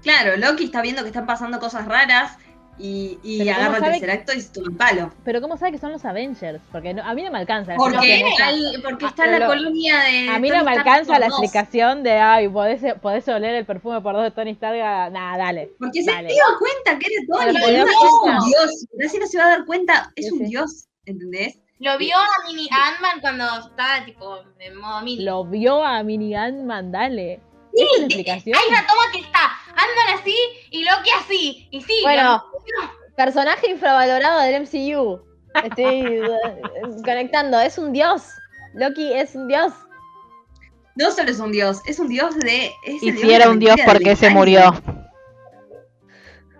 Claro, 0.03 0.37
Loki 0.37 0.65
está 0.65 0.83
viendo 0.83 1.03
que 1.03 1.09
están 1.09 1.27
pasando 1.27 1.59
cosas 1.59 1.87
raras 1.87 2.39
y, 2.79 3.19
y 3.23 3.39
Pero 3.39 3.55
¿cómo 3.55 3.67
agarra 3.69 3.87
el 3.87 3.93
tercer 3.93 4.11
acto 4.11 4.33
y 4.35 4.41
se 4.41 4.53
toma 4.53 4.67
un 4.69 4.77
palo. 4.77 5.13
Pero 5.25 5.41
¿cómo 5.41 5.57
sabe 5.57 5.73
que 5.73 5.79
son 5.79 5.93
los 5.93 6.05
Avengers? 6.05 6.61
Porque 6.71 6.93
no- 6.95 7.03
a 7.03 7.15
mí 7.15 7.23
no 7.23 7.31
me 7.31 7.39
alcanza. 7.39 7.75
explicación. 7.75 8.43
al- 8.43 8.83
porque 8.83 9.05
Ah, 9.05 9.09
está 9.09 9.25
en 9.25 9.41
la 9.41 9.47
colonia 9.47 9.99
de. 10.01 10.29
A 10.29 10.39
mí 10.39 10.49
no 10.51 10.57
me 10.65 10.73
Stark 10.73 10.79
alcanza 10.79 11.13
por 11.13 11.21
la 11.21 11.27
explicación 11.27 12.03
de, 12.03 12.13
ay, 12.13 12.49
podés, 12.49 12.83
podés 13.01 13.27
oler 13.29 13.55
el 13.55 13.65
perfume 13.65 14.01
por 14.01 14.15
dos 14.15 14.25
de 14.25 14.31
Tony 14.31 14.51
Stark. 14.51 15.13
Nah, 15.13 15.39
dale. 15.39 15.71
Porque 15.79 16.03
se 16.03 16.11
dio 16.11 16.45
cuenta 16.59 16.99
que 16.99 17.07
era 17.13 17.25
Tony, 17.53 17.59
Pero 17.65 17.87
es 17.89 17.95
un 18.23 18.47
dios. 18.51 18.87
Gracias 18.93 19.21
no 19.23 19.27
se 19.27 19.39
va 19.39 19.45
a 19.45 19.49
dar 19.49 19.65
cuenta, 19.65 20.13
es 20.17 20.27
Sí, 20.27 20.33
un 20.33 20.39
sí. 20.41 20.45
dios, 20.47 20.87
¿entendés? 21.07 21.59
Lo 21.79 21.99
vio 21.99 22.17
a, 22.17 22.47
mini, 22.49 22.69
Ant-Man 22.71 23.21
cuando 23.21 23.45
estaba, 23.59 24.03
tipo, 24.07 24.39
en 24.61 24.77
modo 24.79 25.03
mini. 25.03 25.23
Lo 25.25 25.45
vio 25.45 25.85
a 25.85 26.03
Mini 26.03 26.35
Ant-Man, 26.35 26.91
dale. 26.91 27.41
Hay 27.77 28.69
una 28.69 28.87
toma 28.87 29.03
que 29.13 29.21
está 29.21 29.41
Ant-Man 29.69 30.19
así 30.21 30.37
y 30.71 30.85
Loki 30.85 31.11
así. 31.21 31.69
Y 31.71 31.83
sí, 31.83 31.95
Bueno, 32.03 32.43
personaje 33.17 33.71
infravalorado 33.71 34.41
del 34.41 34.63
MCU. 34.63 35.21
Estoy 35.65 35.85
eh, 35.85 37.03
conectando. 37.05 37.61
Es 37.61 37.79
un 37.79 37.93
dios. 37.93 38.23
Loki 38.75 39.13
es 39.13 39.35
un 39.35 39.49
dios. 39.49 39.73
No 40.97 41.11
solo 41.11 41.31
es 41.31 41.39
un 41.41 41.53
dios, 41.53 41.81
es 41.87 41.99
un 41.99 42.09
dios 42.09 42.35
de. 42.39 42.73
es 42.85 43.03
Y 43.03 43.13
si 43.13 43.31
era 43.31 43.51
un 43.51 43.59
dios, 43.59 43.77
mentira 43.77 43.93
¿por 43.93 43.99
del 43.99 44.05
qué 44.05 44.17
se 44.17 44.31
murió? 44.31 44.83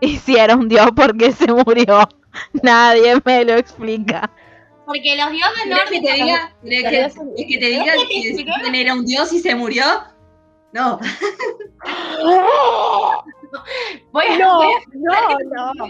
Y 0.01 0.19
si 0.19 0.37
era 0.37 0.55
un 0.55 0.69
dios, 0.69 0.91
¿por 0.95 1.17
qué 1.17 1.33
se 1.33 1.51
murió? 1.51 2.07
Nadie 2.63 3.15
me 3.25 3.45
lo 3.47 3.55
explica. 3.55 4.31
porque 4.85 5.17
los 5.17 5.31
dioses 5.31 5.63
¿Querés 5.65 5.91
que 5.91 6.01
te 6.01 6.19
nórdicos... 6.19 6.27
diga, 6.27 6.57
querés 6.63 7.15
que, 7.15 7.47
que 7.47 7.59
te 7.59 7.67
diga 7.67 7.85
¿Querés 7.85 8.03
que 8.03 8.09
te 8.09 8.21
que 8.21 8.29
explique? 8.29 8.53
Stephen 8.53 8.75
era 8.75 8.93
un 8.93 9.07
dios 9.07 9.33
y 9.33 9.41
se 9.41 9.55
murió? 9.55 9.85
No. 10.73 10.99
Voy 14.13 14.25
a... 14.27 14.39
No, 14.39 14.57
voy 14.57 14.73
a- 14.73 15.39
no, 15.55 15.73
no. 15.75 15.87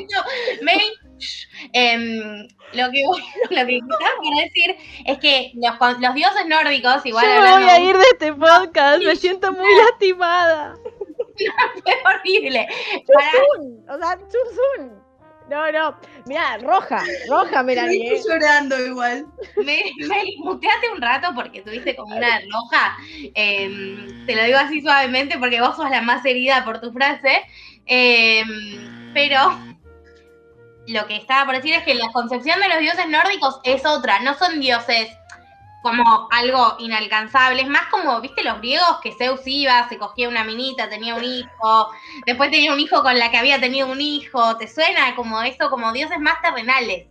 Mary, 0.63 0.93
shh, 1.19 1.47
em, 1.73 2.47
lo 2.73 2.91
que 2.91 3.03
lo 3.51 3.67
que 3.67 3.81
decir 4.43 4.77
es 5.07 5.19
que 5.19 5.53
los, 5.55 6.01
los 6.01 6.15
dioses 6.15 6.47
nórdicos, 6.47 7.05
igual 7.07 7.25
Yo 7.25 7.31
me 7.31 7.37
hablando 7.39 7.67
voy 7.67 7.71
a 7.75 7.81
ir 7.81 7.97
de 7.97 8.05
este 8.13 8.33
podcast, 8.35 9.03
me 9.03 9.17
siento 9.17 9.53
muy 9.53 9.75
lastimada. 9.91 10.77
fue 11.83 11.95
horrible. 12.05 12.67
Para, 13.13 13.31
Chuzun, 13.31 13.85
O 13.91 13.99
sea, 13.99 14.19
Chuzun. 14.19 15.06
No, 15.49 15.71
no. 15.71 15.97
Mira, 16.27 16.59
roja, 16.59 17.05
roja 17.29 17.63
me 17.63 17.77
la 17.77 17.87
estoy 17.87 18.21
llorando 18.29 18.79
igual. 18.85 19.27
Me, 19.57 19.83
me 20.09 20.25
muteate 20.39 20.91
un 20.93 21.01
rato 21.01 21.29
porque 21.35 21.63
tuviste 21.63 21.95
como 21.95 22.17
una 22.17 22.41
roja. 22.41 22.97
Em, 23.35 24.27
te 24.27 24.35
lo 24.35 24.43
digo 24.43 24.59
así 24.59 24.83
suavemente 24.83 25.39
porque 25.39 25.61
vos 25.61 25.77
sos 25.77 25.89
la 25.89 26.03
más 26.03 26.25
herida 26.25 26.65
por 26.65 26.81
tu 26.81 26.93
frase. 26.93 27.43
Em, 27.87 29.13
pero 29.15 29.57
lo 30.89 31.07
que 31.07 31.17
estaba 31.17 31.47
por 31.47 31.55
decir 31.55 31.75
es 31.75 31.85
que 31.85 31.95
la 31.95 32.11
concepción 32.13 32.61
de 32.61 32.69
los 32.69 32.79
dioses 32.81 33.09
nórdicos 33.09 33.61
es 33.63 33.87
otra. 33.87 34.19
No 34.21 34.35
son 34.35 34.59
dioses 34.59 35.09
como 35.87 36.29
algo 36.33 36.75
inalcanzable. 36.81 37.63
Es 37.63 37.69
más 37.69 37.87
como, 37.93 38.21
viste, 38.21 38.43
los 38.43 38.59
griegos 38.59 38.99
que 39.03 39.13
Zeus 39.13 39.41
iba, 39.45 39.89
se 39.89 39.99
cogía 39.99 40.29
una 40.29 40.43
minita, 40.43 40.89
tenía 40.89 41.15
un 41.15 41.23
hijo, 41.23 41.91
después 42.27 42.51
tenía 42.51 42.73
un 42.73 42.81
hijo 42.81 43.03
con 43.03 43.17
la 43.17 43.31
que 43.31 43.37
había 43.37 43.61
tenido 43.61 43.87
un 43.87 44.01
hijo. 44.01 44.57
¿Te 44.57 44.67
suena 44.67 45.15
como 45.15 45.41
eso, 45.43 45.71
como 45.71 45.93
dioses 45.93 46.19
más 46.19 46.43
terrenales? 46.43 47.07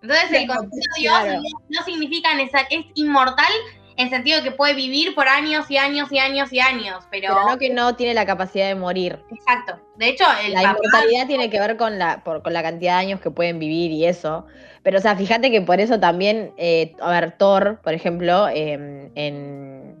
Entonces 0.00 0.30
el 0.30 0.46
concepto 0.46 0.76
de 0.76 1.00
Dios 1.00 1.18
claro. 1.18 1.40
no, 1.68 1.82
significa 1.84 2.28
es 2.70 2.86
inmortal 2.94 3.52
en 3.96 4.10
sentido 4.10 4.38
de 4.38 4.44
que 4.44 4.50
puede 4.52 4.74
vivir 4.74 5.14
por 5.16 5.26
años 5.26 5.68
y 5.70 5.78
años 5.78 6.12
y 6.12 6.18
años 6.20 6.52
y 6.52 6.60
años, 6.60 7.02
pero, 7.10 7.34
Pero 7.34 7.48
no 7.48 7.58
que 7.58 7.70
no 7.70 7.96
tiene 7.96 8.14
la 8.14 8.26
capacidad 8.26 8.68
de 8.68 8.74
morir. 8.76 9.18
exacto. 9.30 9.80
De 9.96 10.08
hecho, 10.10 10.24
el 10.44 10.52
La 10.52 10.62
papá 10.62 10.78
inmortalidad 10.78 11.26
tiene 11.26 11.50
que 11.50 11.58
ver 11.58 11.76
con 11.76 11.98
la, 11.98 12.22
por- 12.22 12.42
con 12.42 12.52
la 12.52 12.62
cantidad 12.62 12.92
de 12.98 13.06
años 13.06 13.20
que 13.20 13.30
pueden 13.30 13.58
vivir 13.58 13.90
y 13.90 14.04
eso. 14.06 14.46
Pero, 14.86 14.98
o 14.98 15.00
sea, 15.00 15.16
fíjate 15.16 15.50
que 15.50 15.60
por 15.62 15.80
eso 15.80 15.98
también, 15.98 16.52
eh, 16.56 16.94
a 17.00 17.10
ver, 17.10 17.32
Thor, 17.32 17.80
por 17.82 17.92
ejemplo, 17.92 18.46
eh, 18.46 19.10
en 19.16 19.96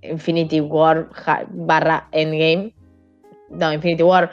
Infinity 0.00 0.62
War 0.62 1.10
ja- 1.12 1.44
barra 1.50 2.08
Endgame, 2.12 2.72
no, 3.50 3.70
Infinity 3.74 4.02
War, 4.02 4.30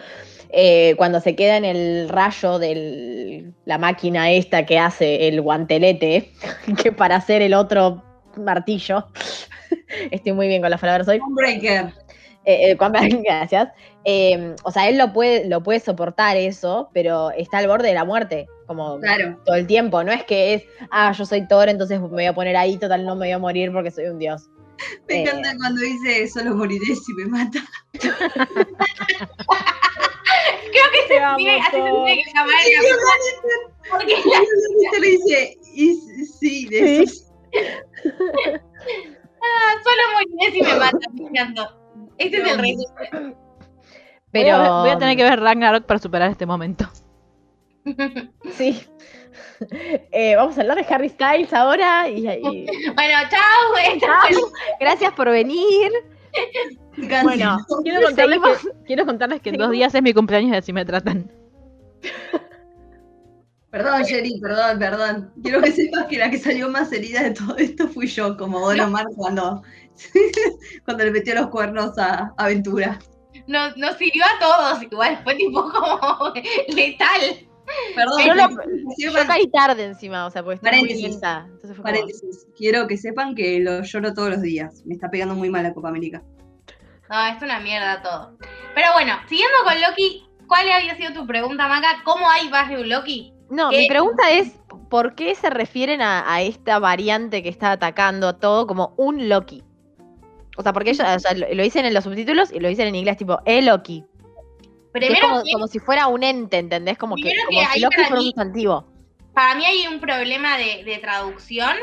eh, 0.50 0.96
cuando 0.96 1.20
se 1.20 1.36
queda 1.36 1.58
en 1.58 1.66
el 1.66 2.08
rayo 2.08 2.58
de 2.58 3.52
la 3.66 3.78
máquina 3.78 4.32
esta 4.32 4.66
que 4.66 4.80
hace 4.80 5.28
el 5.28 5.42
guantelete, 5.42 6.32
que 6.82 6.94
para 6.94 7.18
hacer 7.18 7.42
el 7.42 7.54
otro 7.54 8.02
martillo, 8.38 9.08
estoy 10.12 10.32
muy 10.32 10.48
bien 10.48 10.62
con 10.62 10.72
las 10.72 10.80
palabras 10.80 11.06
hoy, 11.10 11.20
eh, 12.46 12.72
eh, 12.72 12.78
gracias. 13.26 13.70
Eh, 14.06 14.56
o 14.64 14.72
sea, 14.72 14.90
él 14.90 14.98
lo 14.98 15.14
puede, 15.14 15.48
lo 15.48 15.64
puede 15.64 15.80
soportar 15.80 16.38
eso, 16.38 16.90
pero 16.94 17.32
está 17.32 17.60
al 17.60 17.68
borde 17.68 17.88
de 17.90 17.94
la 17.94 18.06
muerte, 18.06 18.48
como 18.76 19.00
Claro. 19.00 19.38
todo 19.46 19.56
el 19.56 19.66
tiempo. 19.68 20.04
No 20.04 20.12
es 20.12 20.24
que 20.24 20.54
es, 20.56 20.64
ah, 20.92 21.12
yo 21.12 21.26
soy 21.26 21.48
Thor, 21.48 21.70
entonces 21.70 22.00
me 22.02 22.08
voy 22.08 22.26
a 22.26 22.34
poner 22.34 22.56
ahí, 22.58 22.78
total, 22.78 23.06
no 23.06 23.16
me 23.16 23.26
voy 23.28 23.32
a 23.32 23.40
morir 23.40 23.72
porque 23.72 23.92
soy 23.92 24.06
un 24.08 24.20
dios. 24.20 24.50
Me 25.08 25.16
Eh. 25.16 25.22
encanta 25.22 25.54
cuando 25.58 25.82
dice 25.82 26.28
solo 26.28 26.56
moriré 26.56 26.96
si 26.96 27.14
me 27.14 27.26
mata. 27.26 27.60
creo 30.72 30.86
que 30.92 31.02
se 31.08 31.20
tiene, 31.38 31.62
así 31.62 31.72
se 31.72 31.78
Thor. 31.78 32.06
tiene 32.06 32.24
que 32.24 32.32
llamar. 32.34 32.54
Porque 33.90 34.14
la- 34.14 34.98
Y 34.98 35.02
le 35.02 35.08
dice, 35.08 35.58
y 35.76 35.96
sí, 36.26 36.66
de 36.68 37.04
eso. 37.04 37.26
solo 39.84 40.02
moriré 40.14 40.52
si 40.52 40.62
me 40.62 40.76
matan, 40.76 41.00
me 41.14 41.28
encantó. 41.30 41.64
Este 42.18 42.38
es 42.42 42.52
el 42.52 42.58
rey. 42.60 42.76
Pero 44.32 44.58
Voy 44.58 44.66
a, 44.66 44.70
voy 44.82 44.90
a 44.90 44.98
tener 44.98 45.16
que 45.16 45.24
ver 45.24 45.40
Ragnarok 45.40 45.86
para 45.86 46.00
superar 46.00 46.32
este 46.32 46.46
momento. 46.48 46.90
Sí. 48.58 48.86
Eh, 50.12 50.36
vamos 50.36 50.58
a 50.58 50.62
hablar 50.62 50.78
de 50.78 50.94
Harry 50.94 51.10
Styles 51.10 51.54
ahora. 51.54 52.08
Y, 52.10 52.28
y- 52.28 52.42
Bueno, 52.96 53.18
chao. 53.30 54.00
Chao. 54.00 54.52
gracias 54.80 55.14
por 55.14 55.30
venir. 55.30 55.92
Casi. 57.10 57.24
Bueno, 57.26 57.58
Quiero 57.84 58.02
contarles, 58.02 58.40
que, 58.40 58.70
quiero 58.86 59.06
contarles 59.06 59.42
que 59.42 59.50
en 59.50 59.58
dos 59.58 59.72
días 59.72 59.94
es 59.96 60.02
mi 60.02 60.14
cumpleaños 60.14 60.54
y 60.54 60.56
así 60.58 60.74
me 60.74 60.86
tratan. 60.86 61.32
Perdón, 63.72 64.06
Jerry, 64.06 64.40
perdón, 64.40 64.78
perdón. 64.78 65.34
Quiero 65.42 65.62
que 65.62 65.72
sepas 65.72 66.06
que 66.06 66.18
la 66.20 66.30
que 66.30 66.38
salió 66.38 66.70
más 66.70 66.92
herida 66.92 67.24
de 67.24 67.32
todo 67.32 67.58
esto 67.58 67.88
fui 67.88 68.06
yo, 68.08 68.38
como 68.38 68.60
Don 68.60 68.80
Omar 68.80 69.06
cuando, 69.16 69.64
cuando 70.86 71.04
le 71.06 71.12
metió 71.12 71.34
los 71.34 71.48
cuernos 71.48 71.98
a 71.98 72.32
Aventura. 72.38 73.00
nos, 73.48 73.76
nos 73.78 73.98
sirvió 73.98 74.24
a 74.26 74.40
todos 74.40 74.84
igual, 74.84 75.20
fue 75.24 75.36
tipo 75.36 75.64
como 75.72 76.34
letal. 76.68 77.48
Perdón, 77.96 78.22
Yo 78.26 78.34
lo- 78.34 78.50
Yo 78.98 79.28
caí 79.28 79.48
tarde 79.48 79.86
encima, 79.86 80.26
o 80.26 80.30
sea, 80.32 80.44
porque 80.44 80.60
muy 80.62 80.70
Paréntesis. 80.72 81.02
lenta. 81.12 81.44
Entonces 81.48 81.70
fue 81.70 81.76
como- 81.78 81.84
paréntesis, 81.86 82.48
quiero 82.58 82.88
que 82.88 82.98
sepan 82.98 83.36
que 83.36 83.60
lo 83.60 83.82
lloro 83.84 84.14
todos 84.14 84.30
los 84.30 84.42
días. 84.42 84.84
Me 84.86 84.96
está 84.96 85.10
pegando 85.10 85.36
muy 85.36 85.50
mal 85.50 85.64
la 85.64 85.74
Copa 85.74 85.90
América. 85.90 86.22
No, 87.10 87.26
es 87.28 87.42
una 87.42 87.60
mierda 87.60 88.02
todo. 88.02 88.38
Pero 88.74 88.88
bueno, 88.94 89.14
siguiendo 89.30 89.56
con 89.64 89.74
Loki, 89.82 90.26
¿cuál 90.48 90.70
había 90.72 90.96
sido 90.98 91.14
tu 91.14 91.28
pregunta, 91.28 91.68
Maca? 91.68 92.02
¿Cómo 92.04 92.30
hay 92.30 92.50
más 92.50 92.70
de 92.70 92.78
un 92.82 92.90
Loki? 92.90 93.34
No, 93.50 93.70
¿Qué? 93.70 93.80
mi 93.82 93.88
pregunta 93.88 94.32
es, 94.32 94.60
¿por 94.90 95.14
qué 95.16 95.36
se 95.36 95.50
refieren 95.50 96.02
a, 96.02 96.32
a 96.34 96.42
esta 96.42 96.80
variante 96.80 97.44
que 97.44 97.50
está 97.50 97.72
atacando 97.72 98.28
a 98.30 98.40
todo 98.40 98.66
como 98.66 98.94
un 98.98 99.30
Loki? 99.30 99.64
O 100.58 100.64
sea, 100.64 100.74
porque 100.74 100.92
ellos 100.92 101.06
o 101.08 101.20
sea, 101.20 101.34
lo, 101.34 101.54
lo 101.54 101.64
dicen 101.64 101.86
en 101.86 101.94
los 101.94 102.04
subtítulos 102.04 102.52
y 102.52 102.60
lo 102.60 102.68
dicen 102.68 102.88
en 102.88 102.96
inglés 102.96 103.18
tipo 103.18 103.40
el 103.46 103.66
Loki. 103.68 104.06
Es 104.94 105.08
Primero, 105.08 105.28
como, 105.30 105.44
que 105.44 105.52
como 105.54 105.68
si 105.68 105.80
fuera 105.80 106.08
un 106.08 106.24
ente, 106.24 106.58
¿entendés? 106.60 106.98
Como 106.98 107.16
que, 107.16 107.34
como 107.48 107.60
si 107.74 107.80
Loki 107.80 107.96
fuera 107.96 108.16
un 108.16 108.22
sustantivo. 108.22 108.86
para 109.34 109.56
mí 109.56 109.66
hay 109.66 109.88
un 109.88 110.00
problema 110.00 110.58
de, 110.58 110.84
de 110.84 110.98
traducción, 111.00 111.76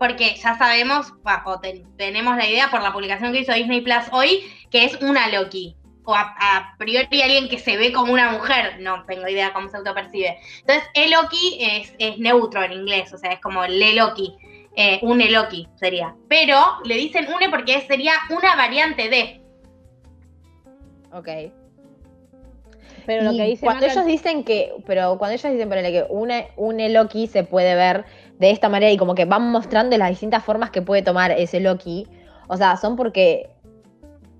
porque 0.00 0.34
ya 0.34 0.58
sabemos, 0.58 1.12
o 1.44 1.60
ten- 1.60 1.86
tenemos 1.96 2.36
la 2.36 2.46
idea 2.48 2.68
por 2.70 2.82
la 2.82 2.92
publicación 2.92 3.32
que 3.32 3.40
hizo 3.40 3.52
Disney 3.52 3.80
Plus 3.80 4.04
hoy, 4.12 4.42
que 4.70 4.84
es 4.84 5.00
una 5.02 5.28
Loki. 5.28 5.76
O 6.04 6.14
a, 6.14 6.34
a 6.40 6.74
priori 6.78 7.20
alguien 7.22 7.48
que 7.50 7.58
se 7.58 7.76
ve 7.76 7.92
como 7.92 8.12
una 8.14 8.30
mujer, 8.32 8.78
no 8.80 9.04
tengo 9.04 9.28
idea 9.28 9.52
cómo 9.52 9.68
se 9.68 9.76
autopercibe. 9.76 10.38
Entonces, 10.60 10.84
el 10.94 11.10
Loki 11.10 11.58
es, 11.60 11.92
es 11.98 12.18
neutro 12.18 12.62
en 12.64 12.72
inglés, 12.72 13.12
o 13.12 13.18
sea, 13.18 13.32
es 13.32 13.40
como 13.40 13.64
le 13.66 13.92
Loki. 13.92 14.34
Eh, 14.74 15.00
un 15.02 15.18
Loki 15.30 15.68
sería. 15.76 16.14
Pero 16.28 16.56
le 16.84 16.94
dicen 16.94 17.26
une 17.32 17.50
porque 17.50 17.80
sería 17.82 18.14
una 18.30 18.56
variante 18.56 19.08
de. 19.10 19.42
Ok. 21.12 21.28
Pero 23.08 23.22
lo 23.22 23.32
que 23.32 23.44
dice 23.44 23.64
cuando 23.64 23.86
Maca- 23.86 23.92
ellos 23.94 24.04
dicen 24.04 24.44
que, 24.44 24.70
pero 24.86 25.16
cuando 25.16 25.32
ellos 25.34 25.50
dicen 25.50 25.66
ponele, 25.70 25.90
que 25.92 26.06
una, 26.10 26.44
un 26.56 26.76
Loki 26.92 27.26
se 27.26 27.42
puede 27.42 27.74
ver 27.74 28.04
de 28.38 28.50
esta 28.50 28.68
manera 28.68 28.92
y 28.92 28.98
como 28.98 29.14
que 29.14 29.24
van 29.24 29.50
mostrando 29.50 29.96
las 29.96 30.10
distintas 30.10 30.44
formas 30.44 30.68
que 30.70 30.82
puede 30.82 31.00
tomar 31.00 31.30
ese 31.30 31.58
Loki, 31.58 32.06
o 32.48 32.56
sea, 32.58 32.76
son 32.76 32.96
porque 32.96 33.48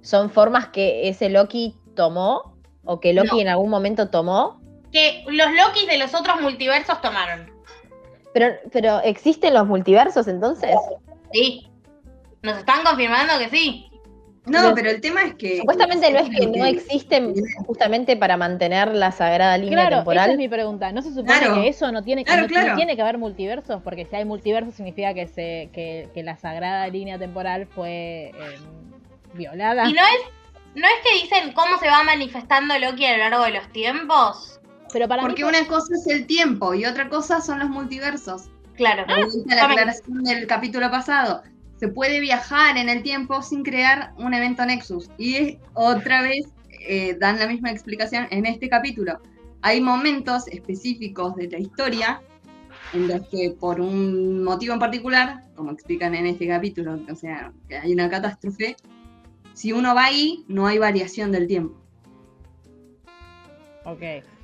son 0.02 0.28
formas 0.28 0.68
que 0.68 1.08
ese 1.08 1.30
Loki 1.30 1.74
tomó 1.96 2.56
o 2.84 3.00
que 3.00 3.14
Loki 3.14 3.36
No. 3.36 3.40
en 3.40 3.48
algún 3.48 3.70
momento 3.70 4.10
tomó, 4.10 4.60
Que 4.92 5.24
los 5.26 5.50
Lokis 5.50 5.86
de 5.86 5.96
los 5.98 6.12
otros 6.14 6.38
multiversos 6.42 7.00
tomaron. 7.00 7.50
pero, 8.34 8.54
pero 8.70 9.00
existen 9.00 9.54
los 9.54 9.66
multiversos 9.66 10.28
entonces. 10.28 10.76
Sí. 11.32 11.66
Nos 12.42 12.58
están 12.58 12.84
confirmando 12.84 13.32
que 13.38 13.48
sí. 13.48 13.87
No, 14.46 14.60
Pero- 14.62 14.74
pero 14.74 14.90
el 14.90 15.00
tema 15.00 15.22
es 15.24 15.34
que. 15.34 15.58
Supuestamente 15.58 16.10
no 16.10 16.18
es 16.20 16.30
que 16.30 16.46
no 16.46 16.64
existen 16.64 17.34
justamente 17.66 18.16
para 18.16 18.36
mantener 18.36 18.94
la 18.94 19.12
sagrada 19.12 19.58
línea 19.58 19.72
Claro, 19.74 19.88
esa 19.88 19.96
temporal. 19.98 20.30
es 20.30 20.36
mi 20.38 20.48
pregunta. 20.48 20.92
¿No 20.92 21.02
se 21.02 21.10
supone 21.10 21.38
Claro. 21.38 21.54
que 21.54 21.68
eso 21.68 21.92
no 21.92 22.02
tiene, 22.02 22.24
que 22.24 22.32
Claro, 22.32 22.48
no- 22.48 22.68
no 22.70 22.76
tiene 22.76 22.96
que 22.96 23.02
haber 23.02 23.18
multiversos? 23.18 23.82
Porque 23.82 24.06
si 24.06 24.16
hay 24.16 24.24
multiversos 24.24 24.74
significa 24.74 25.12
que, 25.14 25.26
se, 25.26 25.68
que, 25.72 26.08
que 26.14 26.22
la 26.22 26.36
sagrada 26.36 26.86
línea 26.88 27.18
temporal 27.18 27.66
fue 27.66 28.32
eh, 28.34 28.58
violada. 29.34 29.88
Y 29.88 29.92
no 29.92 30.00
es, 30.02 30.74
no 30.74 30.86
es 30.86 30.94
que 31.04 31.22
dicen 31.22 31.52
cómo 31.52 31.78
se 31.78 31.88
va 31.88 32.02
manifestando 32.02 32.78
Loki 32.78 33.04
a 33.06 33.12
lo 33.12 33.18
largo 33.28 33.44
de 33.44 33.50
los 33.52 33.68
tiempos. 33.72 34.60
Pero 34.92 35.06
para 35.08 35.20
Porque 35.22 35.42
mí, 35.44 35.48
una 35.50 35.66
cosa 35.66 35.94
es 35.94 36.06
el 36.06 36.26
tiempo 36.26 36.72
y 36.72 36.86
otra 36.86 37.08
cosa 37.10 37.40
son 37.42 37.58
los 37.58 37.68
multiversos. 37.68 38.48
Claro. 38.76 39.04
Gusta 39.24 39.54
la 39.56 39.64
aclaración 39.66 40.22
del 40.24 40.46
capítulo 40.46 40.90
pasado. 40.90 41.42
Se 41.78 41.88
puede 41.88 42.20
viajar 42.20 42.76
en 42.76 42.88
el 42.88 43.02
tiempo 43.02 43.42
sin 43.42 43.62
crear 43.62 44.12
un 44.16 44.34
evento 44.34 44.64
Nexus. 44.66 45.10
Y 45.16 45.58
otra 45.74 46.22
vez 46.22 46.46
eh, 46.80 47.16
dan 47.18 47.38
la 47.38 47.46
misma 47.46 47.70
explicación 47.70 48.26
en 48.30 48.46
este 48.46 48.68
capítulo. 48.68 49.20
Hay 49.62 49.80
momentos 49.80 50.48
específicos 50.48 51.36
de 51.36 51.48
la 51.48 51.58
historia 51.58 52.20
en 52.92 53.08
los 53.08 53.28
que 53.28 53.54
por 53.58 53.80
un 53.80 54.42
motivo 54.42 54.72
en 54.72 54.80
particular, 54.80 55.44
como 55.54 55.72
explican 55.72 56.14
en 56.14 56.26
este 56.26 56.48
capítulo, 56.48 57.00
o 57.10 57.14
sea, 57.14 57.52
que 57.68 57.76
hay 57.76 57.92
una 57.92 58.08
catástrofe, 58.08 58.76
si 59.52 59.72
uno 59.72 59.94
va 59.94 60.06
ahí, 60.06 60.44
no 60.48 60.66
hay 60.66 60.78
variación 60.78 61.32
del 61.32 61.46
tiempo. 61.46 61.76
ok. 63.84 64.37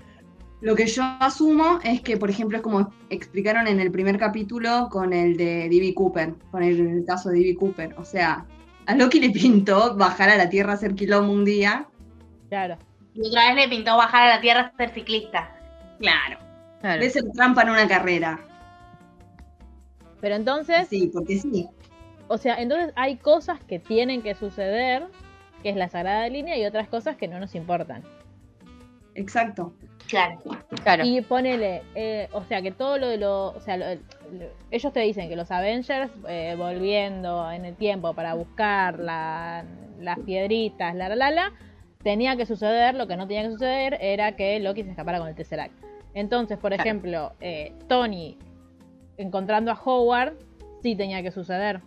Lo 0.65 0.75
que 0.75 0.87
yo 0.87 1.03
asumo 1.21 1.79
es 1.85 2.01
que, 2.01 2.17
por 2.17 2.31
ejemplo, 2.31 2.57
es 2.57 2.63
como 2.63 2.91
explicaron 3.11 3.67
en 3.67 3.81
el 3.81 3.91
primer 3.91 4.19
capítulo 4.19 4.89
con 4.91 5.13
el 5.13 5.37
de 5.37 5.69
D.B. 5.69 5.93
Cooper, 5.93 6.33
con 6.51 6.63
el 6.63 7.05
caso 7.07 7.29
de 7.29 7.41
D.B. 7.41 7.57
Cooper. 7.57 7.95
O 7.99 8.05
sea, 8.07 8.47
a 8.87 8.95
Loki 8.95 9.21
le 9.21 9.29
pintó 9.29 9.95
bajar 9.95 10.31
a 10.31 10.39
la 10.39 10.49
Tierra 10.49 10.73
a 10.73 10.77
hacer 10.77 10.95
quilombo 10.95 11.35
un 11.35 11.45
día. 11.45 11.87
Claro. 12.49 12.79
Y 13.13 13.29
otra 13.29 13.49
vez 13.49 13.57
le 13.57 13.69
pintó 13.69 13.95
bajar 13.99 14.23
a 14.23 14.37
la 14.37 14.41
tierra 14.41 14.73
a 14.73 14.77
ser 14.79 14.89
ciclista. 14.95 15.55
Claro. 15.99 16.39
Claro. 16.81 17.03
De 17.03 17.11
ser 17.11 17.25
trampa 17.35 17.61
en 17.61 17.69
una 17.69 17.87
carrera. 17.87 18.41
Pero 20.23 20.35
entonces, 20.35 20.89
Sí, 20.89 21.11
porque 21.13 21.41
sí. 21.41 21.69
o 22.29 22.39
sea, 22.39 22.55
entonces 22.57 22.91
hay 22.97 23.19
cosas 23.19 23.63
que 23.65 23.81
tienen 23.81 24.23
que 24.23 24.35
suceder, 24.35 25.09
que 25.63 25.69
es 25.69 25.77
la 25.77 25.91
sagrada 25.91 26.27
línea, 26.31 26.57
y 26.57 26.65
otras 26.65 26.89
cosas 26.89 27.17
que 27.17 27.29
no 27.29 27.39
nos 27.39 27.55
importan. 27.55 28.03
Exacto. 29.15 29.75
Claro. 30.09 30.41
Claro. 30.83 31.05
Y 31.05 31.21
ponele, 31.23 31.83
eh, 31.95 32.29
o 32.33 32.43
sea, 32.45 32.61
que 32.63 32.71
todo 32.73 32.99
lo 32.99 33.09
de 33.09 33.17
lo, 33.17 33.47
o 33.49 33.61
sea, 33.61 33.77
lo- 33.77 33.87
lo- 33.95 34.51
ellos 34.71 34.93
te 34.93 35.01
dicen 35.01 35.29
que 35.29 35.37
los 35.37 35.51
Avengers 35.51 36.11
eh, 36.29 36.55
volviendo 36.59 37.51
en 37.51 37.65
el 37.65 37.75
tiempo 37.77 38.13
para 38.15 38.35
buscar 38.35 38.99
la- 38.99 39.65
las 40.01 40.19
piedritas, 40.21 40.95
la 40.95 41.09
la 41.09 41.17
la 41.17 41.31
la, 41.31 41.53
tenía 42.03 42.37
que 42.37 42.45
suceder, 42.45 42.95
lo 42.95 43.07
que 43.07 43.17
no 43.17 43.27
tenía 43.27 43.45
que 43.45 43.51
suceder 43.53 43.97
era 44.01 44.33
que 44.37 44.61
Loki 44.61 44.83
se 44.85 44.91
escapara 44.91 45.19
con 45.19 45.29
el 45.29 45.35
Tesseract. 45.35 45.73
Entonces, 46.13 46.59
por 46.59 46.71
Claro. 46.73 46.83
ejemplo, 46.83 47.33
eh, 47.41 47.73
Tony 47.89 48.37
encontrando 49.17 49.71
a 49.71 49.75
Howard, 49.83 50.35
sí 50.83 50.95
tenía 50.97 51.23
que 51.23 51.31
suceder. 51.31 51.81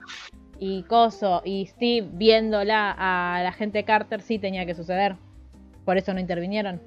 Y 0.60 0.82
Coso 0.84 1.44
y 1.46 1.68
Steve 1.68 2.08
viéndola 2.14 2.96
a 2.98 3.44
la 3.44 3.52
gente 3.52 3.84
Carter, 3.84 4.22
sí 4.22 4.40
tenía 4.40 4.66
que 4.66 4.74
suceder. 4.74 5.16
Por 5.86 5.98
eso 5.98 6.14
no 6.16 6.20
intervinieron. 6.20 6.82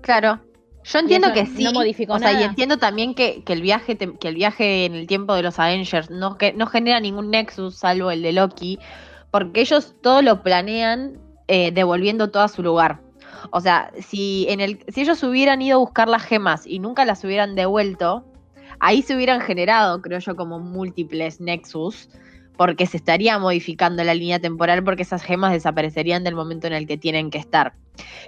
Claro. 0.00 0.40
Yo 0.84 0.98
entiendo 1.00 1.32
que 1.34 1.44
no 1.44 1.70
sí. 1.70 1.74
modificó 1.74 2.14
o 2.14 2.18
sea, 2.18 2.32
y 2.32 2.36
nada. 2.36 2.46
entiendo 2.46 2.78
también 2.78 3.14
que, 3.14 3.42
que 3.44 3.52
el 3.52 3.60
viaje 3.60 3.94
te- 3.94 4.16
que 4.16 4.28
el 4.28 4.34
viaje 4.36 4.86
en 4.86 4.94
el 4.94 5.06
tiempo 5.06 5.34
de 5.34 5.42
los 5.42 5.58
Avengers 5.58 6.08
no, 6.08 6.38
que, 6.38 6.52
no 6.54 6.66
genera 6.66 6.98
ningún 7.00 7.30
nexus 7.30 7.76
salvo 7.76 8.10
el 8.10 8.22
de 8.22 8.32
Loki, 8.32 8.78
porque 9.30 9.60
ellos 9.60 9.94
todo 10.00 10.22
lo 10.22 10.42
planean 10.42 11.18
eh, 11.48 11.72
devolviendo 11.72 12.30
todo 12.30 12.42
a 12.44 12.48
su 12.48 12.62
lugar. 12.62 13.00
O 13.50 13.60
sea, 13.60 13.90
si 14.00 14.46
en 14.48 14.60
el 14.60 14.82
si 14.88 15.02
ellos 15.02 15.22
hubieran 15.22 15.60
ido 15.60 15.76
a 15.76 15.80
buscar 15.80 16.08
las 16.08 16.22
gemas 16.22 16.66
y 16.66 16.78
nunca 16.78 17.04
las 17.04 17.22
hubieran 17.22 17.54
devuelto, 17.54 18.24
ahí 18.80 19.02
se 19.02 19.14
hubieran 19.14 19.40
generado, 19.40 20.00
creo 20.00 20.20
yo, 20.20 20.36
como 20.36 20.58
múltiples 20.58 21.40
nexus, 21.40 22.08
porque 22.56 22.86
se 22.86 22.96
estaría 22.96 23.38
modificando 23.38 24.02
la 24.04 24.14
línea 24.14 24.38
temporal 24.40 24.82
porque 24.82 25.02
esas 25.02 25.22
gemas 25.22 25.52
desaparecerían 25.52 26.24
del 26.24 26.34
momento 26.34 26.66
en 26.66 26.72
el 26.72 26.86
que 26.86 26.96
tienen 26.96 27.30
que 27.30 27.38
estar. 27.38 27.74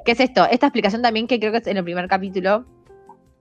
¿Qué 0.05 0.13
es 0.13 0.21
esto? 0.21 0.47
Esta 0.51 0.67
explicación 0.67 1.03
también 1.03 1.27
que 1.27 1.39
creo 1.39 1.53
que 1.53 1.59
es 1.59 1.67
en 1.67 1.77
el 1.77 1.85
primer 1.85 2.09
capítulo, 2.09 2.65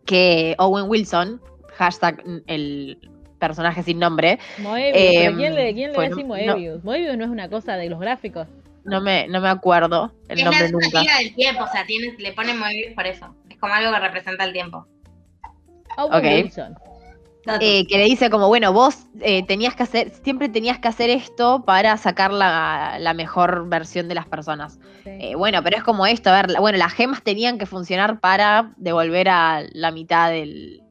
que 0.06 0.56
Owen 0.58 0.86
Wilson, 0.90 1.42
hashtag 1.76 2.24
el 2.48 2.98
personaje 3.40 3.84
sin 3.84 4.00
nombre, 4.00 4.38
Moebius, 4.58 4.98
Eh, 4.98 5.20
¿pero 5.26 5.38
¿quién 5.38 5.56
le, 5.56 5.74
quién 5.74 5.92
le 5.92 5.98
va 5.98 6.04
a 6.04 6.08
bueno, 6.10 6.16
no. 6.22 6.54
Moebius? 6.54 6.84
Moebius 6.84 7.18
no 7.18 7.24
es 7.26 7.30
una 7.30 7.50
cosa 7.50 7.78
de 7.78 7.90
los 7.90 8.00
gráficos. 8.00 8.48
no 8.84 9.02
me, 9.02 9.28
no 9.28 9.40
me 9.42 9.50
acuerdo 9.50 10.12
el 10.28 10.40
es 10.40 10.46
nombre 10.46 10.64
la 10.66 10.72
nunca. 10.72 11.02
liga 11.02 11.18
del 11.20 11.36
tiempo, 11.36 11.64
o 11.64 11.68
sea, 11.68 11.86
tiene, 11.86 12.16
le 12.18 12.34
ponen 12.34 12.58
Moebius 12.60 12.94
por 12.94 13.06
eso. 13.08 13.34
Es 13.50 13.58
como 13.58 13.74
algo 13.74 13.92
que 13.94 14.00
representa 14.00 14.44
el 14.44 14.54
tiempo. 14.54 14.86
Owen 15.98 16.14
Ok. 16.18 16.24
Wilson. 16.44 16.76
Eh, 17.62 17.88
que 17.88 17.98
le 17.98 18.04
dice 18.04 18.30
como, 18.30 18.48
bueno, 18.48 18.74
vos 18.74 19.08
eh, 19.22 19.44
tenías 19.46 19.74
que 19.74 19.84
hacer, 19.84 20.12
siempre 20.24 20.50
tenías 20.50 20.78
que 20.78 20.90
hacer 20.90 21.10
esto 21.10 21.64
para 21.66 21.96
sacar 21.98 22.32
la, 22.32 22.98
la 23.00 23.14
mejor 23.14 23.68
versión 23.70 24.08
de 24.08 24.16
las 24.16 24.28
personas. 24.28 24.78
Sí. 25.04 25.10
Eh, 25.10 25.36
bueno, 25.36 25.64
pero 25.64 25.78
es 25.78 25.84
como 25.84 26.06
esto, 26.06 26.30
a 26.30 26.42
ver, 26.42 26.60
bueno, 26.60 26.78
las 26.78 26.94
gemas 26.94 27.24
tenían 27.24 27.58
que 27.58 27.66
funcionar 27.66 28.20
para 28.20 28.74
devolver 28.78 29.30
a 29.30 29.64
la 29.72 29.92
mitad 29.92 30.30
del, 30.30 30.84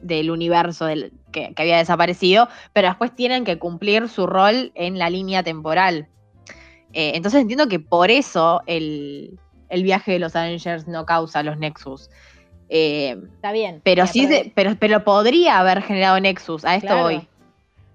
del 0.00 0.30
universo 0.30 0.86
del, 0.86 1.12
que, 1.32 1.52
que 1.52 1.62
había 1.62 1.78
desaparecido, 1.78 2.48
pero 2.72 2.88
después 2.88 3.14
tienen 3.14 3.44
que 3.44 3.58
cumplir 3.58 4.08
su 4.08 4.26
rol 4.26 4.70
en 4.74 4.98
la 4.98 5.10
línea 5.10 5.42
temporal. 5.42 6.06
Entonces 6.94 7.40
entiendo 7.40 7.68
que 7.68 7.80
por 7.80 8.10
eso 8.10 8.60
el, 8.66 9.38
el 9.70 9.82
viaje 9.82 10.12
de 10.12 10.18
los 10.18 10.36
Avengers 10.36 10.86
no 10.86 11.06
causa 11.06 11.42
los 11.42 11.56
Nexus. 11.56 12.10
Eh, 12.68 13.16
Está 13.34 13.52
bien. 13.52 13.80
pero 13.84 14.06
sí, 14.06 14.26
pero- 14.26 14.44
se- 14.44 14.52
pero, 14.54 14.76
pero 14.78 15.04
podría 15.04 15.58
haber 15.58 15.82
generado 15.82 16.18
Nexus, 16.20 16.64
a 16.64 16.74
esto 16.76 16.88
Claro. 16.88 17.02
voy. 17.02 17.18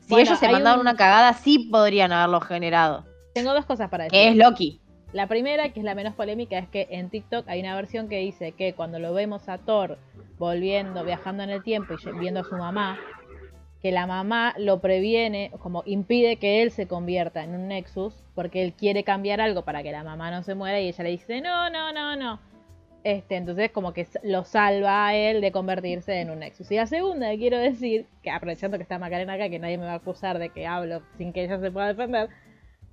Si 0.02 0.10
Bueno, 0.14 0.26
ellos 0.28 0.40
se 0.40 0.50
mandaron 0.50 0.80
un- 0.80 0.88
una 0.88 0.96
cagada, 0.96 1.34
sí 1.34 1.68
podrían 1.72 2.12
haberlo 2.12 2.40
generado. 2.42 3.06
Tengo 3.34 3.54
dos 3.54 3.66
cosas 3.66 3.90
para 3.90 4.06
decir. 4.06 4.20
Que 4.20 4.30
es 4.30 4.36
Loki. 4.36 4.80
La 5.14 5.28
primera, 5.28 5.70
que 5.70 5.80
es 5.80 5.84
la 5.86 5.96
menos 5.96 6.14
polémica, 6.16 6.58
es 6.60 6.68
que 6.70 6.88
en 6.92 7.10
TikTok 7.10 7.48
hay 7.48 7.62
una 7.62 7.76
versión 7.76 8.08
que 8.10 8.20
dice 8.20 8.52
que 8.52 8.74
cuando 8.74 9.00
lo 9.00 9.14
vemos 9.14 9.48
a 9.50 9.58
Thor 9.58 9.98
volviendo, 10.38 11.04
viajando 11.04 11.44
en 11.44 11.50
el 11.50 11.64
tiempo 11.64 11.96
y 11.96 12.20
viendo 12.20 12.42
a 12.42 12.44
su 12.44 12.56
mamá, 12.56 13.00
que 13.82 13.92
la 13.92 14.06
mamá 14.06 14.54
lo 14.58 14.80
previene, 14.80 15.52
como 15.60 15.84
impide 15.86 16.38
que 16.38 16.62
él 16.62 16.72
se 16.72 16.88
convierta 16.88 17.44
en 17.44 17.52
un 17.56 17.68
Nexus, 17.70 18.14
porque 18.36 18.64
él 18.64 18.74
quiere 18.74 19.04
cambiar 19.04 19.40
algo 19.40 19.64
para 19.64 19.82
que 19.84 19.92
la 19.92 20.04
mamá 20.04 20.30
no 20.32 20.44
se 20.44 20.56
muera 20.56 20.80
y 20.80 20.88
ella 20.90 21.04
le 21.04 21.10
dice, 21.12 21.42
no, 21.42 21.70
no, 21.70 21.92
no, 21.94 22.16
no. 22.16 22.40
Este, 23.10 23.38
entonces 23.38 23.72
como 23.72 23.94
que 23.94 24.06
lo 24.22 24.44
salva 24.44 25.08
a 25.08 25.16
él 25.16 25.40
de 25.40 25.54
convertirse 25.54 26.20
en 26.20 26.30
un 26.30 26.40
Nexus. 26.40 26.70
Y 26.72 26.76
la 26.76 26.88
segunda 26.88 27.30
quiero 27.38 27.58
decir, 27.58 28.06
que 28.22 28.30
aprovechando 28.30 28.76
que 28.76 28.84
está 28.84 29.00
Macarena 29.00 29.32
acá, 29.36 29.48
que 29.48 29.60
nadie 29.60 29.78
me 29.78 29.86
va 29.86 29.94
a 29.94 29.96
acusar 29.96 30.40
de 30.40 30.50
que 30.50 30.68
hablo 30.68 31.02
sin 31.18 31.32
que 31.32 31.46
ella 31.46 31.58
se 31.58 31.72
pueda 31.72 31.88
defender, 31.88 32.30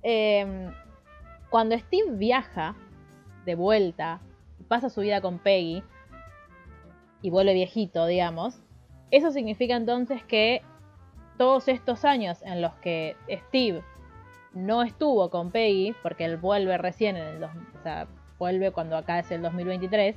em, 0.03 0.71
cuando 1.49 1.77
Steve 1.77 2.11
viaja 2.11 2.77
de 3.45 3.55
vuelta, 3.55 4.21
pasa 4.69 4.89
su 4.89 5.01
vida 5.01 5.19
con 5.19 5.37
Peggy 5.37 5.83
y 7.21 7.29
vuelve 7.29 7.53
viejito, 7.53 8.05
digamos, 8.05 8.61
eso 9.11 9.31
significa 9.31 9.75
entonces 9.75 10.23
que 10.23 10.61
todos 11.37 11.67
estos 11.67 12.05
años 12.05 12.41
en 12.43 12.61
los 12.61 12.73
que 12.75 13.17
Steve 13.49 13.83
no 14.53 14.81
estuvo 14.81 15.29
con 15.29 15.51
Peggy, 15.51 15.93
porque 16.01 16.23
él 16.23 16.37
vuelve 16.37 16.77
recién 16.77 17.17
en 17.17 17.25
el 17.25 17.39
dos- 17.41 17.51
o 17.77 17.83
sea, 17.83 18.07
vuelve 18.39 18.71
cuando 18.71 18.97
acá 18.97 19.19
es 19.19 19.31
el 19.31 19.41
2023, 19.41 20.15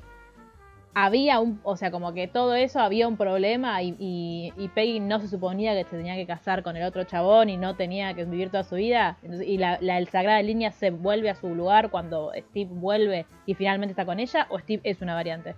había 0.94 1.38
un, 1.38 1.60
o 1.62 1.76
sea, 1.76 1.92
como 1.92 2.12
que 2.12 2.26
todo 2.26 2.54
eso 2.56 2.80
había 2.80 3.06
un 3.06 3.16
problema 3.16 3.82
y, 3.82 3.94
y- 4.00 4.52
y 4.56 4.68
Peggy 4.68 4.98
no 4.98 5.20
se 5.20 5.28
suponía 5.28 5.72
que 5.74 5.84
se 5.88 5.96
tenía 5.96 6.16
que 6.16 6.26
casar 6.26 6.64
con 6.64 6.76
el 6.76 6.82
otro 6.82 7.04
chabón 7.04 7.50
y 7.50 7.56
no 7.56 7.76
tenía 7.76 8.14
que 8.14 8.24
vivir 8.24 8.50
toda 8.50 8.64
su 8.64 8.74
vida. 8.76 9.16
Y 9.46 9.58
la, 9.58 9.78
la 9.80 9.98
el 9.98 10.08
Sagrada 10.08 10.42
Línea 10.42 10.72
se 10.72 10.90
vuelve 10.90 11.30
a 11.30 11.36
su 11.36 11.54
lugar 11.54 11.90
cuando 11.90 12.32
Steve 12.36 12.70
vuelve 12.72 13.26
y 13.46 13.54
finalmente 13.54 13.92
está 13.92 14.04
con 14.06 14.18
ella, 14.18 14.46
o 14.50 14.58
Steve 14.58 14.80
es 14.82 15.00
una 15.00 15.14
variante. 15.14 15.54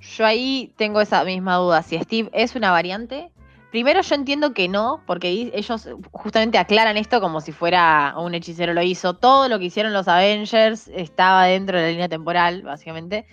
Yo 0.00 0.24
ahí 0.24 0.72
tengo 0.76 1.00
esa 1.00 1.24
misma 1.24 1.56
duda. 1.56 1.82
Si 1.82 1.98
Steve 1.98 2.30
es 2.32 2.54
una 2.54 2.70
variante. 2.70 3.30
Primero 3.76 4.00
yo 4.00 4.14
entiendo 4.14 4.54
que 4.54 4.68
no, 4.68 5.02
porque 5.06 5.50
ellos 5.52 5.86
justamente 6.10 6.56
aclaran 6.56 6.96
esto 6.96 7.20
como 7.20 7.42
si 7.42 7.52
fuera 7.52 8.14
un 8.16 8.34
hechicero 8.34 8.72
lo 8.72 8.80
hizo. 8.80 9.12
Todo 9.12 9.50
lo 9.50 9.58
que 9.58 9.66
hicieron 9.66 9.92
los 9.92 10.08
Avengers 10.08 10.88
estaba 10.88 11.44
dentro 11.44 11.76
de 11.76 11.82
la 11.84 11.90
línea 11.90 12.08
temporal, 12.08 12.62
básicamente. 12.62 13.26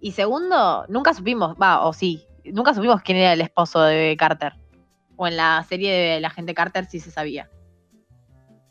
Y 0.00 0.10
segundo, 0.10 0.84
nunca 0.88 1.14
supimos, 1.14 1.54
va, 1.62 1.86
o 1.86 1.92
sí, 1.92 2.26
nunca 2.44 2.74
supimos 2.74 3.02
quién 3.02 3.18
era 3.18 3.34
el 3.34 3.40
esposo 3.40 3.82
de 3.82 4.16
Carter. 4.18 4.54
O 5.14 5.28
en 5.28 5.36
la 5.36 5.64
serie 5.68 5.92
de 5.92 6.20
la 6.20 6.30
gente 6.30 6.54
Carter 6.54 6.86
sí 6.86 6.98
se 6.98 7.12
sabía. 7.12 7.48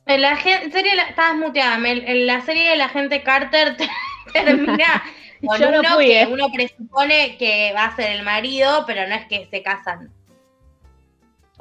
En 0.05 0.21
la 0.21 0.35
serie, 0.41 0.93
la- 0.93 1.03
estabas 1.03 1.37
muteada. 1.37 1.77
En 1.87 2.27
la 2.27 2.41
serie 2.41 2.71
de 2.71 2.75
la 2.75 2.89
gente 2.89 3.23
Carter 3.23 3.77
te- 3.77 3.87
termina 4.33 5.01
con 5.47 5.57
Yo 5.57 5.71
no 5.71 5.79
uno 5.79 5.89
fui, 5.95 6.07
que 6.07 6.27
uno 6.29 6.47
presupone 6.53 7.37
que 7.37 7.71
va 7.73 7.85
a 7.85 7.95
ser 7.95 8.11
el 8.11 8.23
marido, 8.23 8.83
pero 8.85 9.07
no 9.07 9.15
es 9.15 9.25
que 9.27 9.47
se 9.49 9.63
casan. 9.63 10.11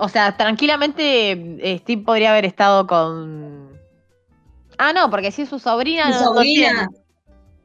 O 0.02 0.08
sea, 0.08 0.36
tranquilamente 0.36 1.30
eh, 1.30 1.78
Steve 1.78 2.02
podría 2.02 2.32
haber 2.32 2.44
estado 2.44 2.88
con. 2.88 3.70
Ah, 4.76 4.92
no, 4.92 5.08
porque 5.10 5.30
si 5.30 5.42
es 5.42 5.48
su 5.48 5.60
sobrina. 5.60 6.12
Su 6.18 6.24
no- 6.24 6.34
sobrina. 6.34 6.88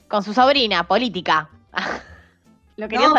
Con 0.07 0.23
su 0.23 0.35
sobrina, 0.35 0.87
política. 0.87 1.49
Lo 2.77 2.87
quería 2.87 3.07
No, 3.07 3.15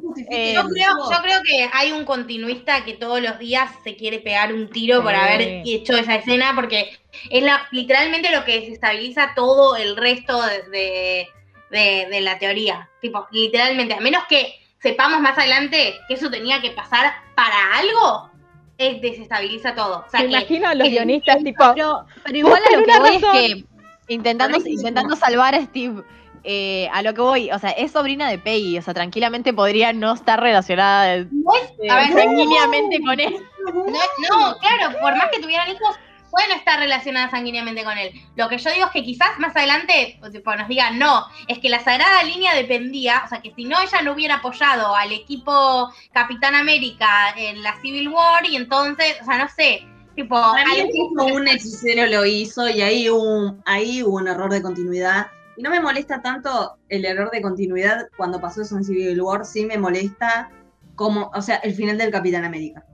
justifique 0.00 0.52
Eh, 0.52 0.54
Yo 0.54 0.68
creo, 0.68 0.88
yo 1.10 1.22
creo 1.22 1.42
que 1.42 1.68
hay 1.72 1.90
un 1.90 2.04
continuista 2.04 2.84
que 2.84 2.92
todos 2.94 3.20
los 3.20 3.40
días 3.40 3.68
se 3.82 3.96
quiere 3.96 4.20
pegar 4.20 4.52
un 4.54 4.70
tiro 4.70 5.02
por 5.02 5.16
haber 5.16 5.62
hecho 5.66 5.94
esa 5.96 6.14
escena, 6.14 6.52
porque 6.54 6.96
es 7.28 7.42
la, 7.42 7.66
literalmente 7.72 8.30
lo 8.30 8.44
que 8.44 8.60
desestabiliza 8.60 9.32
todo 9.34 9.74
el 9.74 9.96
resto 9.96 10.40
de, 10.42 10.62
de- 10.70 11.28
de- 11.72 12.06
de 12.08 12.20
la 12.20 12.38
teoría. 12.38 12.88
Tipo, 13.00 13.26
literalmente, 13.32 13.94
a 13.94 14.00
menos 14.00 14.22
que 14.28 14.54
sepamos 14.80 15.20
más 15.20 15.36
adelante 15.38 15.96
que 16.06 16.14
eso 16.14 16.30
tenía 16.30 16.60
que 16.60 16.70
pasar 16.70 17.14
para 17.34 17.74
algo, 17.76 18.30
es, 18.78 19.00
desestabiliza 19.00 19.74
todo. 19.74 20.04
O 20.06 20.10
sea, 20.10 20.20
Me 20.20 20.26
que 20.26 20.32
imagino 20.32 20.68
a 20.68 20.74
los 20.74 20.88
guionistas 20.88 21.42
tipo, 21.44 21.64
Pero, 21.74 22.04
pero 22.24 22.38
igual 22.38 22.62
a 22.66 22.70
lo 22.76 22.84
que 22.84 22.98
voy 22.98 23.16
es 23.16 23.22
que 23.24 23.64
intentando, 24.08 24.58
intentando 24.66 25.16
salvar 25.16 25.54
a 25.54 25.62
Steve, 25.62 26.02
eh, 26.46 26.88
a 26.92 27.00
lo 27.02 27.14
que 27.14 27.20
voy, 27.22 27.50
o 27.50 27.58
sea, 27.58 27.70
es 27.70 27.92
sobrina 27.92 28.28
de 28.28 28.38
Peggy, 28.38 28.76
o 28.78 28.82
sea, 28.82 28.92
tranquilamente 28.92 29.52
podría 29.54 29.92
no 29.94 30.12
estar 30.12 30.40
relacionada 30.40 31.16
eh, 31.16 31.26
no 31.30 31.52
es- 31.54 31.90
a 31.90 31.96
ver, 31.96 32.12
sanguíneamente 32.12 33.00
con 33.00 33.18
él. 33.18 33.34
No, 33.64 33.72
no, 33.82 34.56
claro, 34.58 34.98
por 35.00 35.16
más 35.16 35.30
que 35.32 35.40
tuvieran 35.40 35.68
hijos, 35.70 35.96
pueden 36.34 36.58
estar 36.58 36.80
relacionadas 36.80 37.30
sanguíneamente 37.30 37.84
con 37.84 37.96
él. 37.96 38.10
Lo 38.34 38.48
que 38.48 38.58
yo 38.58 38.72
digo 38.72 38.86
es 38.86 38.92
que 38.92 39.04
quizás 39.04 39.38
más 39.38 39.54
adelante 39.54 40.18
tipo, 40.32 40.54
nos 40.56 40.68
digan, 40.68 40.98
no, 40.98 41.26
es 41.46 41.60
que 41.60 41.68
la 41.68 41.78
sagrada 41.78 42.24
línea 42.24 42.54
dependía, 42.54 43.22
o 43.24 43.28
sea, 43.28 43.40
que 43.40 43.52
si 43.54 43.64
no 43.64 43.80
ella 43.80 44.02
no 44.02 44.12
hubiera 44.12 44.36
apoyado 44.36 44.96
al 44.96 45.12
equipo 45.12 45.92
Capitán 46.12 46.56
América 46.56 47.34
en 47.36 47.62
la 47.62 47.80
Civil 47.80 48.08
War 48.08 48.44
y 48.46 48.56
entonces, 48.56 49.16
o 49.22 49.24
sea, 49.24 49.38
no 49.38 49.48
sé, 49.48 49.86
tipo, 50.16 50.36
mí 50.36 50.90
justo 50.92 51.26
un 51.26 51.46
hechicero 51.46 52.06
lo 52.06 52.24
hizo 52.24 52.68
y 52.68 52.82
ahí 52.82 53.08
hubo, 53.08 53.22
un, 53.22 53.62
ahí 53.64 54.02
hubo 54.02 54.16
un 54.16 54.28
error 54.28 54.50
de 54.50 54.62
continuidad. 54.62 55.28
Y 55.56 55.62
no 55.62 55.70
me 55.70 55.78
molesta 55.78 56.20
tanto 56.20 56.78
el 56.88 57.04
error 57.04 57.30
de 57.30 57.40
continuidad 57.40 58.08
cuando 58.16 58.40
pasó 58.40 58.62
eso 58.62 58.76
en 58.76 58.82
Civil 58.82 59.22
War, 59.22 59.44
sí 59.44 59.64
me 59.64 59.78
molesta 59.78 60.50
como, 60.96 61.30
o 61.32 61.42
sea, 61.42 61.56
el 61.56 61.74
final 61.74 61.96
del 61.96 62.10
Capitán 62.10 62.44
América. 62.44 62.84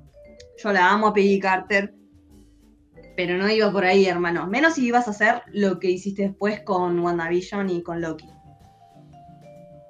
Yo 0.62 0.72
la 0.72 0.90
amo 0.90 1.08
a 1.08 1.14
Peggy 1.14 1.40
Carter, 1.40 1.94
pero 3.22 3.36
no 3.36 3.50
iba 3.50 3.70
por 3.70 3.84
ahí, 3.84 4.06
hermano. 4.06 4.46
Menos 4.46 4.76
si 4.76 4.86
ibas 4.86 5.06
a 5.06 5.10
hacer 5.10 5.42
lo 5.48 5.78
que 5.78 5.90
hiciste 5.90 6.22
después 6.22 6.62
con 6.62 6.98
WandaVision 7.00 7.68
y 7.68 7.82
con 7.82 8.00
Loki. 8.00 8.30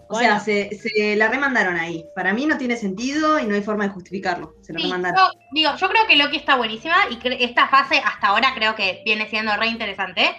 O 0.08 0.18
sea, 0.18 0.40
se, 0.40 0.68
se, 0.76 1.14
la 1.14 1.28
remandaron 1.28 1.76
ahí. 1.76 2.04
Para 2.16 2.34
mí 2.34 2.44
no 2.44 2.58
tiene 2.58 2.76
sentido 2.76 3.38
y 3.38 3.44
no 3.44 3.54
hay 3.54 3.62
forma 3.62 3.84
de 3.84 3.90
justificarlo. 3.90 4.56
Se 4.62 4.72
la 4.72 4.80
remandaron. 4.80 5.16
Yo, 5.16 5.40
digo, 5.52 5.70
yo 5.76 5.88
creo 5.88 6.06
que 6.08 6.16
Loki 6.16 6.38
está 6.38 6.56
buenísima 6.56 6.96
y 7.08 7.44
esta 7.44 7.68
fase 7.68 8.02
hasta 8.04 8.26
ahora 8.26 8.52
creo 8.56 8.74
que 8.74 9.00
viene 9.04 9.28
siendo 9.28 9.56
re 9.56 9.68
interesante. 9.68 10.34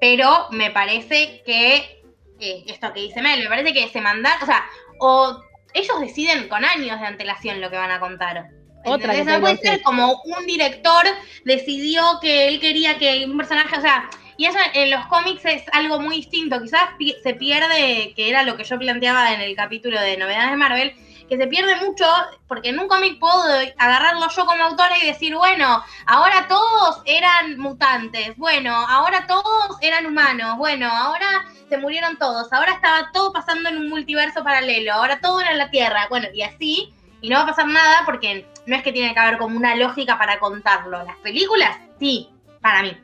Pero 0.00 0.46
me 0.50 0.70
parece 0.70 1.42
que 1.44 2.02
eh, 2.38 2.64
esto 2.68 2.90
que 2.94 3.00
dice 3.00 3.20
Mel, 3.20 3.42
me 3.42 3.50
parece 3.50 3.74
que 3.74 3.86
se 3.90 4.00
mandan, 4.00 4.42
o 4.42 4.46
sea, 4.46 4.64
o 4.98 5.42
ellos 5.74 6.00
deciden 6.00 6.48
con 6.48 6.64
años 6.64 6.98
de 6.98 7.06
antelación 7.06 7.60
lo 7.60 7.68
que 7.68 7.76
van 7.76 7.90
a 7.90 8.00
contar. 8.00 8.48
Otra 8.84 9.12
no 9.24 9.40
puede 9.40 9.56
ser 9.58 9.82
como 9.82 10.22
un 10.24 10.46
director 10.46 11.06
decidió 11.44 12.02
que 12.20 12.48
él 12.48 12.60
quería 12.60 12.98
que 12.98 13.24
un 13.26 13.36
personaje, 13.36 13.76
o 13.76 13.80
sea, 13.80 14.08
y 14.36 14.46
eso 14.46 14.58
en 14.72 14.90
los 14.90 15.04
cómics 15.06 15.44
es 15.44 15.62
algo 15.72 16.00
muy 16.00 16.16
distinto. 16.16 16.60
Quizás 16.62 16.88
se 17.22 17.34
pierde, 17.34 18.14
que 18.16 18.30
era 18.30 18.42
lo 18.42 18.56
que 18.56 18.64
yo 18.64 18.78
planteaba 18.78 19.34
en 19.34 19.42
el 19.42 19.54
capítulo 19.54 20.00
de 20.00 20.16
novedades 20.16 20.50
de 20.50 20.56
Marvel, 20.56 20.94
que 21.28 21.36
se 21.36 21.46
pierde 21.46 21.76
mucho, 21.76 22.06
porque 22.48 22.70
en 22.70 22.78
un 22.80 22.88
cómic 22.88 23.18
puedo 23.18 23.42
agarrarlo 23.76 24.28
yo 24.30 24.46
como 24.46 24.64
autora 24.64 24.96
y 24.96 25.06
decir, 25.06 25.34
bueno, 25.34 25.84
ahora 26.06 26.46
todos 26.48 27.02
eran 27.04 27.58
mutantes, 27.58 28.34
bueno, 28.36 28.74
ahora 28.74 29.26
todos 29.26 29.76
eran 29.82 30.06
humanos, 30.06 30.56
bueno, 30.56 30.88
ahora 30.90 31.44
se 31.68 31.76
murieron 31.76 32.16
todos, 32.16 32.52
ahora 32.52 32.72
estaba 32.72 33.12
todo 33.12 33.32
pasando 33.32 33.68
en 33.68 33.76
un 33.76 33.90
multiverso 33.90 34.42
paralelo, 34.42 34.92
ahora 34.92 35.20
todo 35.20 35.40
era 35.40 35.52
en 35.52 35.58
la 35.58 35.70
Tierra, 35.70 36.06
bueno, 36.08 36.28
y 36.34 36.42
así, 36.42 36.94
y 37.20 37.28
no 37.28 37.36
va 37.36 37.42
a 37.42 37.46
pasar 37.46 37.66
nada 37.66 38.02
porque 38.06 38.49
no 38.66 38.76
es 38.76 38.82
que 38.82 38.92
tiene 38.92 39.12
que 39.14 39.20
haber 39.20 39.38
como 39.38 39.56
una 39.56 39.74
lógica 39.76 40.18
para 40.18 40.38
contarlo. 40.38 41.02
Las 41.04 41.16
películas, 41.18 41.78
sí, 41.98 42.28
para 42.60 42.82
mí. 42.82 42.96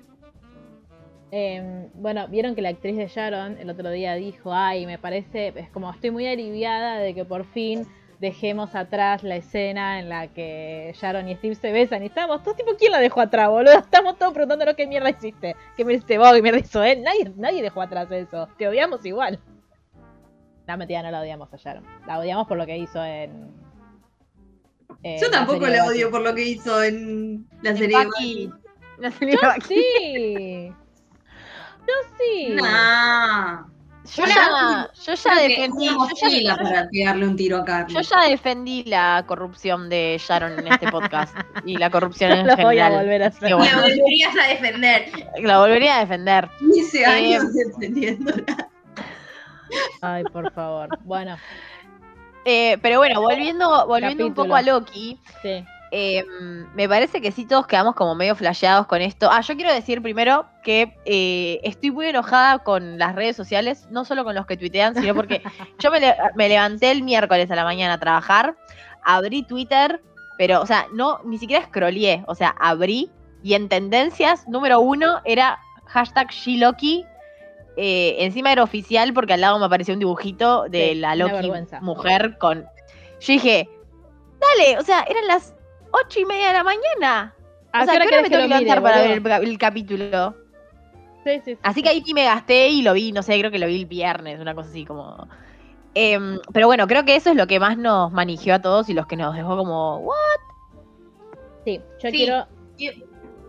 Em, 1.31 1.90
bueno, 1.95 2.29
vieron 2.29 2.55
que 2.55 2.62
la 2.62 2.69
actriz 2.69 2.97
de 2.97 3.09
Sharon 3.09 3.59
el 3.59 3.69
otro 3.69 3.90
día 3.90 4.14
dijo, 4.14 4.55
ay, 4.55 4.87
me 4.87 4.99
parece, 4.99 5.53
es 5.57 5.69
como 5.71 5.90
estoy 5.90 6.11
muy 6.11 6.27
aliviada 6.27 6.99
de 6.99 7.14
que 7.14 7.25
por 7.25 7.45
fin 7.45 7.87
dejemos 8.21 8.75
atrás 8.75 9.23
la 9.23 9.37
escena 9.37 9.99
en 9.99 10.09
la 10.09 10.29
que 10.29 10.95
Sharon 10.95 11.29
y 11.29 11.37
Steve 11.37 11.55
se 11.55 11.73
besan 11.73 12.03
y 12.03 12.07
estamos 12.07 12.42
todos 12.42 12.57
tipo, 12.57 12.77
¿quién 12.79 12.92
la 12.92 13.01
dejó 13.01 13.21
atrás, 13.21 13.51
boludo? 13.51 13.75
Estamos 13.75 14.19
todos 14.19 14.33
preguntándonos 14.33 14.77
qué 14.77 14.87
mierda 14.87 15.11
hiciste, 15.11 15.57
qué 15.77 15.85
me 15.85 15.95
hiciste 15.95 16.16
vos, 16.16 16.33
qué 16.33 16.42
mierda 16.42 16.61
hizo 16.61 16.83
él, 16.83 17.03
nadie, 17.03 17.33
nadie 17.37 17.62
dejó 17.62 17.83
atrás 17.83 18.11
eso, 18.12 18.49
te 18.57 18.69
odiamos 18.69 19.05
igual. 19.05 19.40
La 20.66 20.77
metida 20.77 21.03
no 21.03 21.11
la 21.11 21.21
odiamos 21.21 21.53
a 21.53 21.57
Sharon, 21.57 21.85
la 22.07 22.19
odiamos 22.19 22.47
por 22.47 22.57
lo 22.57 22.66
que 22.66 22.79
hizo 22.79 23.05
en... 23.05 23.65
Yo 25.21 25.31
tampoco 25.31 25.66
la 25.66 25.85
odio 25.85 26.11
por 26.11 26.23
lo 26.23 26.35
que 26.35 26.42
hizo 26.42 26.83
en 26.83 27.47
la 27.62 27.77
serie 27.77 27.99
de 27.99 28.51
La 28.99 29.11
serie 29.11 29.37
Yo 29.40 29.51
sí. 29.66 30.73
Yo 31.87 31.95
sí. 32.19 32.49
No. 32.55 33.77
Yo 34.14 34.25
ya, 34.25 34.90
yo 35.05 35.14
ya 35.14 35.35
defendí. 35.35 35.87
Yo 35.87 36.29
ya, 36.40 36.57
para 36.57 36.88
pegarle 36.88 37.27
un 37.27 37.37
tiro 37.37 37.64
a. 37.66 37.87
Yo 37.88 38.01
ya 38.01 38.29
defendí 38.29 38.85
la 38.85 39.25
corrupción 39.27 39.88
de 39.88 40.21
Sharon 40.21 40.59
en 40.59 40.69
este 40.69 40.88
podcast. 40.90 41.37
y 41.64 41.77
la 41.77 41.90
corrupción 41.90 42.33
en 42.33 42.47
la 42.47 42.57
general. 42.57 42.64
Voy 42.64 42.79
a 42.79 43.03
volver 43.03 43.23
a 43.25 43.27
hacer. 43.27 43.51
La 43.51 43.57
volverías 43.57 44.35
a 44.37 44.49
defender. 44.49 45.11
La 45.42 45.59
volvería 45.59 45.97
a 45.97 46.01
defender. 46.01 46.49
15 46.59 47.01
eh, 47.01 47.07
años 47.07 47.53
defendiéndola. 47.53 48.69
Ay, 50.01 50.23
por 50.25 50.53
favor. 50.53 50.88
Bueno. 51.03 51.37
Eh, 52.48 52.78
pero 52.80 52.98
bueno, 52.98 53.20
volviendo, 53.20 53.87
volviendo 53.88 54.24
un 54.24 54.32
poco 54.32 54.54
a 54.54 54.62
Loki. 54.62 55.18
Sí. 55.42 55.64
Eh, 55.90 56.24
me 56.74 56.88
parece 56.88 57.20
que 57.20 57.32
sí 57.32 57.44
todos 57.44 57.66
quedamos 57.66 57.96
como 57.96 58.14
medio 58.14 58.37
flasheados 58.37 58.87
con 58.87 59.02
esto. 59.02 59.28
Ah, 59.30 59.40
yo 59.40 59.56
quiero 59.56 59.72
decir 59.72 60.00
primero 60.00 60.46
que 60.62 60.96
eh, 61.04 61.61
estoy 61.64 61.90
muy 61.90 62.06
enojada 62.06 62.59
con 62.61 62.98
las 62.98 63.16
redes 63.16 63.35
sociales, 63.35 63.88
no 63.90 64.04
solo 64.04 64.22
con 64.22 64.37
los 64.37 64.46
que 64.46 64.56
tuitean, 64.56 64.94
sino 64.94 65.12
porque 65.14 65.42
yo 65.80 65.90
me, 65.90 66.48
levanté 66.48 66.92
el 66.92 67.02
miércoles 67.02 67.50
a 67.50 67.56
la 67.56 67.64
mañana 67.64 67.94
a 67.94 67.98
trabajar, 67.98 68.56
abrí 69.02 69.42
Twitter, 69.42 70.00
pero, 70.38 70.61
o 70.61 70.66
sea, 70.66 70.87
no, 70.92 71.20
ni 71.24 71.38
siquiera 71.38 71.64
scrolleé, 71.66 72.24
o 72.28 72.37
sea, 72.37 72.54
abrí 72.61 73.11
y 73.42 73.54
en 73.54 73.68
tendencias, 73.68 74.46
número 74.46 74.80
uno 74.80 75.20
era 75.24 75.59
hashtag 75.87 76.30
Shiloki. 76.30 77.04
Eh, 77.77 78.17
encima 78.25 78.53
era 78.53 78.62
oficial 78.62 79.12
porque 79.12 79.35
al 79.35 79.43
lado 79.43 79.59
me 79.59 79.67
apareció 79.67 79.93
un 79.93 80.01
dibujito 80.01 80.65
de 80.69 80.95
la 80.95 81.15
Loki 81.15 81.53
mujer 81.83 82.39
con. 82.39 82.65
Yo 83.21 83.33
dije, 83.35 83.69
dale, 84.41 84.79
o 84.79 84.83
sea, 84.83 85.03
eran 85.03 85.27
las 85.27 85.55
ocho 85.91 86.21
y 86.21 86.25
media 86.25 86.49
de 86.49 86.53
la 86.55 86.65
mañana. 86.65 87.35
O 87.75 87.85
sea, 87.85 88.01
¿qué 88.01 88.07
hora 88.07 88.23
me 88.23 88.31
tengo 88.31 88.43
que 88.43 88.49
levantar 88.49 88.83
para 88.83 89.03
ver 89.03 89.45
el, 89.45 89.59
capítulo? 89.59 90.35
Sí, 91.25 91.41
sí, 91.45 91.59
Así 91.62 91.83
que 91.83 91.91
ahí 91.91 92.03
me 92.15 92.25
gasté 92.25 92.69
y 92.69 92.83
lo 92.83 92.95
vi, 92.95 93.12
no 93.12 93.23
sé, 93.23 93.39
creo 93.39 93.51
que 93.51 93.59
lo 93.59 93.67
vi 93.67 93.81
el 93.81 93.87
viernes, 93.87 94.41
una 94.41 94.55
cosa 94.55 94.71
así 94.71 94.85
como... 94.85 95.29
Em, 95.95 96.39
pero 96.53 96.67
bueno, 96.67 96.87
creo 96.87 97.05
que 97.05 97.17
eso 97.17 97.31
es 97.31 97.37
lo 97.37 97.47
que 97.47 97.59
más 97.59 97.77
nos 97.77 98.12
manigió 98.12 98.55
a 98.55 98.61
todos 98.61 98.89
y 98.89 98.95
los 98.95 99.07
que 99.07 99.17
nos 99.17 99.35
dejó 99.35 99.57
como, 99.57 99.99
¿what? 99.99 100.15
Sí, 101.65 101.81
yo 102.03 102.11
quiero... 102.11 102.47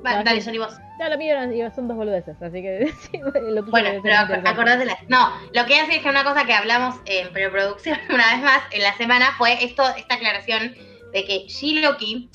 Vale, 0.04 0.24
dale, 0.24 0.44
Johnny, 0.44 0.58
vos. 0.58 0.74
No, 1.00 1.10
lo 1.10 1.18
mío 1.18 1.36
son 1.76 1.88
dos 1.88 1.96
boludeces, 1.96 2.42
así 2.42 2.62
que... 2.62 2.92
lo 3.32 3.64
bueno, 3.64 3.90
pero 4.02 4.16
acordate 4.18 4.86
la... 4.86 4.98
No, 5.08 5.32
lo 5.54 5.66
que 5.66 5.80
hace 5.80 5.98
es 5.98 6.04
que 6.04 6.10
una 6.10 6.24
cosa 6.24 6.46
que 6.46 6.54
hablamos 6.54 6.96
en 7.06 7.32
preproducción 7.32 8.00
una 8.10 8.34
vez 8.34 8.44
más 8.44 8.64
en 8.72 8.82
la 8.82 8.96
semana 8.98 9.34
fue 9.38 9.64
esto, 9.64 9.84
esta 9.96 10.16
aclaración 10.16 10.76
de 11.14 11.26
que 11.26 11.48
Shiloki 11.48 12.30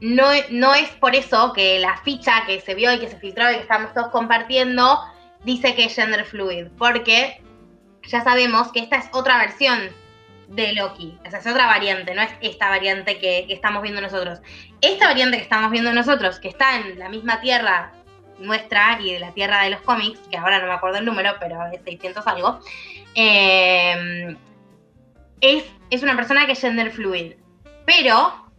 no, 0.00 0.24
no 0.50 0.74
es 0.74 0.88
por 0.90 1.14
eso 1.14 1.52
que 1.52 1.78
la 1.78 1.96
ficha 1.98 2.44
que 2.46 2.60
se 2.60 2.74
vio 2.74 2.92
y 2.92 2.98
que 2.98 3.08
se 3.08 3.18
filtró 3.18 3.50
y 3.50 3.54
que 3.54 3.60
estamos 3.60 3.94
todos 3.94 4.08
compartiendo 4.08 4.98
dice 5.44 5.74
que 5.76 5.84
es 5.84 5.94
gender 5.94 6.24
fluid, 6.24 6.68
porque 6.76 7.40
ya 8.08 8.22
sabemos 8.22 8.72
que 8.72 8.80
esta 8.80 8.96
es 8.96 9.08
otra 9.12 9.38
versión 9.38 9.78
de 10.54 10.72
Loki, 10.74 11.18
esa 11.24 11.38
es 11.38 11.46
otra 11.46 11.66
variante, 11.66 12.14
no 12.14 12.22
es 12.22 12.30
esta 12.40 12.68
variante 12.68 13.18
que, 13.18 13.46
estamos 13.48 13.82
viendo 13.82 14.00
nosotros. 14.00 14.40
Esta 14.80 15.06
variante 15.06 15.38
que 15.38 15.42
estamos 15.44 15.70
viendo 15.70 15.92
nosotros, 15.92 16.38
que 16.38 16.48
está 16.48 16.76
en 16.76 16.98
la 16.98 17.08
misma 17.08 17.40
tierra 17.40 17.92
nuestra 18.38 18.98
y 19.00 19.12
de 19.12 19.20
la 19.20 19.32
tierra 19.32 19.62
de 19.62 19.70
los 19.70 19.80
cómics, 19.82 20.20
que 20.30 20.36
ahora 20.36 20.60
no 20.60 20.66
me 20.66 20.74
acuerdo 20.74 20.98
el 20.98 21.04
número, 21.04 21.34
pero 21.40 21.58
es 21.72 21.80
600 21.84 22.26
algo, 22.26 22.60
eh, 23.14 24.36
es, 25.40 25.64
es 25.90 26.02
una 26.02 26.16
persona 26.16 26.46
que 26.46 26.52
es 26.52 26.60
gender 26.60 26.90
fluid. 26.90 27.34
Pero 27.86 28.50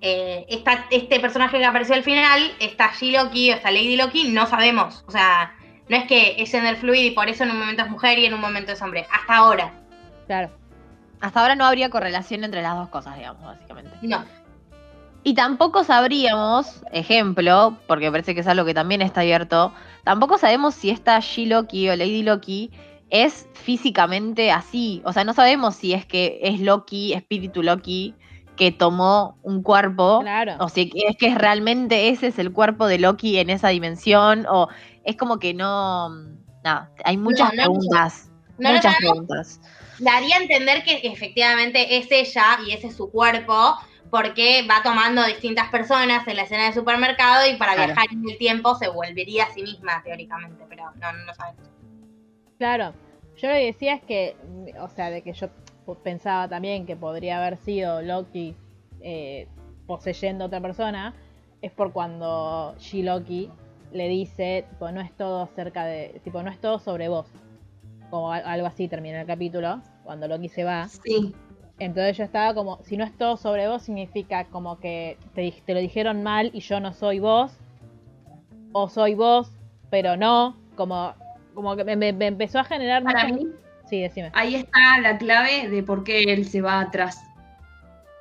eh, 0.00 0.46
este 0.90 1.20
personaje 1.20 1.58
que 1.58 1.64
apareció 1.64 1.94
al 1.94 2.02
final, 2.02 2.54
esta 2.60 2.90
G-Loki 2.90 3.50
o 3.50 3.54
esta 3.54 3.70
Lady 3.70 3.96
Loki, 3.96 4.28
no 4.28 4.46
sabemos. 4.46 5.04
O 5.06 5.10
sea, 5.10 5.54
no 5.88 5.96
es 5.96 6.04
que 6.04 6.36
es 6.38 6.50
gender 6.50 6.76
fluid 6.76 7.04
y 7.04 7.10
por 7.12 7.28
eso 7.28 7.44
en 7.44 7.50
un 7.50 7.60
momento 7.60 7.82
es 7.82 7.90
mujer 7.90 8.18
y 8.18 8.26
en 8.26 8.34
un 8.34 8.40
momento 8.40 8.72
es 8.72 8.82
hombre. 8.82 9.06
Hasta 9.10 9.36
ahora. 9.36 9.72
Claro. 10.26 10.59
Hasta 11.20 11.40
ahora 11.40 11.54
no 11.54 11.64
habría 11.64 11.90
correlación 11.90 12.44
entre 12.44 12.62
las 12.62 12.76
dos 12.76 12.88
cosas, 12.88 13.16
digamos, 13.16 13.42
básicamente. 13.42 13.90
No. 14.02 14.24
Y 15.22 15.34
tampoco 15.34 15.84
sabríamos, 15.84 16.82
ejemplo, 16.92 17.76
porque 17.86 18.10
parece 18.10 18.34
que 18.34 18.40
es 18.40 18.46
algo 18.46 18.64
que 18.64 18.72
también 18.72 19.02
está 19.02 19.20
abierto, 19.20 19.72
tampoco 20.02 20.38
sabemos 20.38 20.74
si 20.74 20.88
esta 20.88 21.20
She-Loki 21.20 21.90
o 21.90 21.96
Lady 21.96 22.22
Loki 22.22 22.70
es 23.10 23.46
físicamente 23.52 24.50
así. 24.50 25.02
O 25.04 25.12
sea, 25.12 25.24
no 25.24 25.34
sabemos 25.34 25.74
si 25.74 25.92
es 25.92 26.06
que 26.06 26.38
es 26.42 26.60
Loki, 26.60 27.12
espíritu 27.12 27.62
Loki, 27.62 28.14
que 28.56 28.72
tomó 28.72 29.38
un 29.42 29.62
cuerpo. 29.62 30.20
Claro. 30.20 30.56
O 30.60 30.68
si 30.68 30.90
es 30.94 31.16
que 31.16 31.34
realmente 31.34 32.08
ese 32.08 32.28
es 32.28 32.38
el 32.38 32.52
cuerpo 32.52 32.86
de 32.86 32.98
Loki 32.98 33.38
en 33.38 33.50
esa 33.50 33.68
dimensión. 33.68 34.46
O 34.48 34.68
es 35.04 35.16
como 35.16 35.38
que 35.38 35.54
no. 35.54 36.10
Nada, 36.62 36.90
hay 37.04 37.16
muchas 37.16 37.50
preguntas. 37.50 38.29
Muchas 38.60 38.96
preguntas. 38.96 39.60
Daría 39.98 40.36
a 40.36 40.40
entender 40.40 40.82
que 40.84 41.00
efectivamente 41.04 41.98
es 41.98 42.10
ella 42.10 42.58
y 42.66 42.72
ese 42.72 42.88
es 42.88 42.96
su 42.96 43.10
cuerpo, 43.10 43.76
porque 44.10 44.66
va 44.68 44.82
tomando 44.82 45.24
distintas 45.24 45.68
personas 45.70 46.26
en 46.26 46.36
la 46.36 46.42
escena 46.42 46.64
del 46.64 46.74
supermercado 46.74 47.46
y 47.46 47.56
para 47.56 47.74
viajar 47.76 48.06
en 48.10 48.28
el 48.28 48.36
tiempo 48.38 48.74
se 48.74 48.88
volvería 48.88 49.44
a 49.44 49.52
sí 49.52 49.62
misma, 49.62 50.02
teóricamente, 50.02 50.64
pero 50.68 50.90
no, 50.96 51.12
no 51.12 51.34
sabemos. 51.34 51.68
Claro, 52.58 52.92
yo 53.36 53.48
lo 53.48 53.54
que 53.54 53.66
decía 53.66 53.94
es 53.94 54.02
que, 54.02 54.36
o 54.80 54.88
sea, 54.88 55.10
de 55.10 55.22
que 55.22 55.32
yo 55.32 55.48
pensaba 56.02 56.48
también 56.48 56.86
que 56.86 56.96
podría 56.96 57.38
haber 57.38 57.56
sido 57.56 58.02
Loki 58.02 58.56
eh, 59.00 59.48
poseyendo 59.86 60.44
a 60.44 60.46
otra 60.48 60.60
persona, 60.60 61.14
es 61.62 61.72
por 61.72 61.92
cuando 61.92 62.74
She-Loki 62.78 63.50
le 63.92 64.08
dice, 64.08 64.66
tipo, 64.70 64.90
no 64.92 65.00
es 65.00 65.12
todo 65.16 65.48
cerca 65.54 65.84
de, 65.84 66.20
tipo, 66.24 66.42
no 66.42 66.50
es 66.50 66.60
todo 66.60 66.78
sobre 66.78 67.08
vos. 67.08 67.26
Como 68.10 68.32
algo 68.32 68.66
así 68.66 68.88
termina 68.88 69.20
el 69.20 69.26
capítulo, 69.26 69.80
cuando 70.04 70.26
Loki 70.26 70.48
se 70.48 70.64
va. 70.64 70.88
Sí. 70.88 71.34
Entonces 71.78 72.18
yo 72.18 72.24
estaba 72.24 72.52
como, 72.54 72.82
si 72.82 72.96
no 72.96 73.04
es 73.04 73.16
todo 73.16 73.36
sobre 73.36 73.68
vos, 73.68 73.82
significa 73.82 74.44
como 74.46 74.78
que 74.80 75.16
te, 75.34 75.54
te 75.64 75.74
lo 75.74 75.80
dijeron 75.80 76.22
mal 76.22 76.50
y 76.52 76.60
yo 76.60 76.80
no 76.80 76.92
soy 76.92 77.20
vos. 77.20 77.52
O 78.72 78.88
soy 78.88 79.14
vos, 79.14 79.50
pero 79.88 80.16
no. 80.16 80.56
Como, 80.76 81.14
como 81.54 81.76
que 81.76 81.84
me, 81.84 82.08
empezó 82.08 82.58
a 82.58 82.64
generar... 82.64 83.02
Para 83.02 83.28
mí, 83.28 83.46
Sí, 83.90 84.00
decime. 84.00 84.30
Ahí 84.34 84.54
está 84.54 85.00
la 85.02 85.18
clave 85.18 85.68
de 85.68 85.82
por 85.82 86.04
qué 86.04 86.22
él 86.22 86.46
se 86.46 86.60
va 86.60 86.80
atrás. 86.80 87.20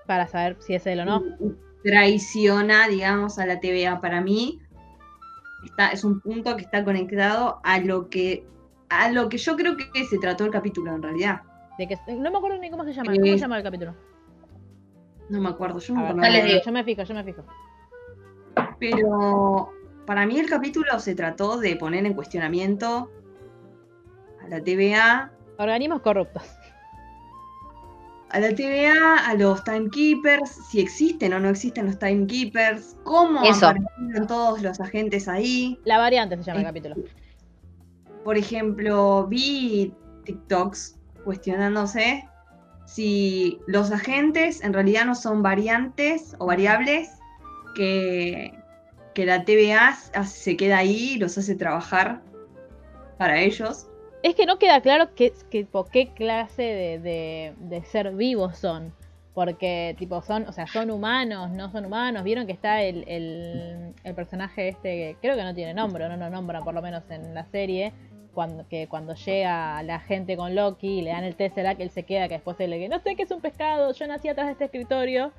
Para 0.07 0.25
saber 0.25 0.57
si 0.61 0.73
es 0.73 0.87
él 0.87 1.01
o 1.01 1.05
no. 1.05 1.23
Traiciona, 1.83 2.87
digamos, 2.87 3.37
a 3.37 3.45
la 3.45 3.59
TVA. 3.59 4.01
Para 4.01 4.19
mí, 4.19 4.59
está, 5.63 5.89
es 5.89 6.03
un 6.03 6.21
punto 6.21 6.55
que 6.55 6.63
está 6.63 6.83
conectado 6.83 7.59
a 7.63 7.79
lo 7.79 8.09
que, 8.09 8.47
a 8.89 9.11
lo 9.11 9.29
que 9.29 9.37
yo 9.37 9.55
creo 9.55 9.75
que 9.77 10.05
se 10.05 10.17
trató 10.17 10.45
el 10.45 10.51
capítulo 10.51 10.93
en 10.95 11.01
realidad. 11.03 11.41
De 11.77 11.87
que, 11.87 11.97
no 12.07 12.29
me 12.31 12.37
acuerdo 12.37 12.57
ni 12.57 12.69
cómo 12.69 12.83
se 12.83 12.93
llama. 12.93 13.11
¿Cómo 13.13 13.25
Eh, 13.25 13.31
se 13.33 13.37
llama 13.37 13.57
el 13.57 13.63
capítulo? 13.63 13.95
No 15.29 15.39
me 15.41 15.49
acuerdo, 15.49 15.79
yo 15.79 15.93
no 15.93 16.01
me 16.01 16.07
acuerdo. 16.27 16.61
yo 16.65 16.71
me 16.71 16.83
fijo, 16.83 17.03
yo 17.03 17.13
me 17.13 17.23
fijo. 17.23 17.43
Pero 18.79 19.69
para 20.05 20.25
mí 20.25 20.39
el 20.39 20.49
capítulo 20.49 20.99
se 20.99 21.15
trató 21.15 21.57
de 21.57 21.75
poner 21.75 22.05
en 22.05 22.13
cuestionamiento 22.13 23.11
a 24.43 24.47
la 24.47 24.61
TVA, 24.63 25.31
Organismos 25.57 26.01
corruptos. 26.01 26.43
a 28.29 28.39
la 28.39 28.49
TVA, 28.55 29.27
a 29.27 29.33
los 29.35 29.63
timekeepers, 29.63 30.49
si 30.69 30.79
existen 30.79 31.33
o 31.33 31.39
no 31.39 31.49
existen 31.49 31.85
los 31.87 31.99
timekeepers, 31.99 32.95
cómo 33.03 33.43
Eso. 33.43 33.67
aparecieron 33.67 34.27
todos 34.27 34.61
los 34.61 34.79
agentes 34.79 35.27
ahí. 35.27 35.79
La 35.83 35.97
variante 35.97 36.37
se 36.37 36.43
llama 36.43 36.59
el 36.61 36.65
capítulo. 36.65 36.95
Por 38.29 38.37
ejemplo, 38.37 39.25
vi 39.25 39.91
TikToks 40.25 40.99
cuestionándose 41.23 42.29
si 42.85 43.57
los 43.65 43.91
agentes 43.91 44.63
en 44.63 44.71
realidad 44.71 45.05
no 45.05 45.15
son 45.15 45.41
variantes 45.41 46.35
o 46.37 46.45
variables 46.45 47.09
que, 47.73 48.53
que 49.15 49.25
la 49.25 49.43
TVA 49.45 49.95
se 49.95 50.55
queda 50.57 50.77
ahí 50.77 51.13
y 51.13 51.17
los 51.17 51.39
hace 51.39 51.55
trabajar 51.55 52.21
para 53.17 53.41
ellos. 53.41 53.87
Es 54.21 54.35
que 54.35 54.45
no 54.45 54.59
queda 54.59 54.79
claro 54.81 55.15
qué, 55.15 55.33
qué, 55.49 55.65
clase 56.13 56.61
de, 56.61 57.55
de, 57.57 57.83
ser 57.85 58.11
vivos 58.11 58.59
son. 58.59 58.93
Porque, 59.33 59.95
tipo, 59.97 60.21
son, 60.21 60.47
o 60.47 60.51
sea, 60.51 60.67
son 60.67 60.91
humanos, 60.91 61.49
no 61.49 61.71
son 61.71 61.85
humanos. 61.85 62.23
Vieron 62.23 62.45
que 62.45 62.53
está 62.53 62.83
el, 62.83 63.05
el, 63.07 63.95
el 64.03 64.13
personaje 64.13 64.67
este, 64.67 64.89
que 64.89 65.17
creo 65.19 65.35
que 65.35 65.43
no 65.43 65.55
tiene 65.55 65.73
nombre, 65.73 66.07
no 66.07 66.15
lo 66.15 66.29
nombran 66.29 66.63
por 66.63 66.75
lo 66.75 66.81
menos 66.83 67.01
en 67.09 67.33
la 67.33 67.45
serie. 67.45 67.91
Cuando, 68.33 68.67
que 68.67 68.87
cuando 68.87 69.15
llega 69.15 69.81
la 69.83 69.99
gente 69.99 70.37
con 70.37 70.53
Loki 70.55 70.99
y 70.99 71.01
le 71.01 71.09
dan 71.11 71.23
el 71.23 71.35
Tesseract, 71.35 71.81
él 71.81 71.89
se 71.89 72.03
queda, 72.03 72.27
que 72.27 72.35
después 72.35 72.59
él 72.59 72.69
le 72.69 72.77
dice, 72.77 72.89
no 72.89 72.99
sé 72.99 73.15
qué 73.15 73.23
es 73.23 73.31
un 73.31 73.41
pescado, 73.41 73.91
yo 73.93 74.07
nací 74.07 74.27
atrás 74.29 74.45
de 74.47 74.51
este 74.53 74.65
escritorio. 74.65 75.31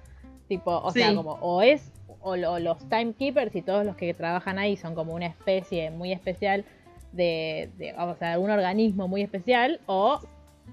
Tipo, 0.48 0.78
o 0.78 0.90
sea, 0.90 1.10
Sí. 1.10 1.14
como, 1.14 1.32
o 1.40 1.62
es, 1.62 1.92
o, 2.20 2.34
lo- 2.36 2.58
los 2.58 2.78
timekeepers 2.88 3.54
y 3.54 3.62
todos 3.62 3.86
los 3.86 3.94
que 3.96 4.12
trabajan 4.14 4.58
ahí 4.58 4.76
son 4.76 4.94
como 4.96 5.14
una 5.14 5.26
especie 5.26 5.90
muy 5.92 6.12
especial 6.12 6.64
de, 7.12 7.70
de 7.78 7.92
o 7.94 8.14
sea, 8.16 8.32
algún 8.32 8.50
organismo 8.50 9.06
muy 9.06 9.22
especial, 9.22 9.80
o 9.86 10.20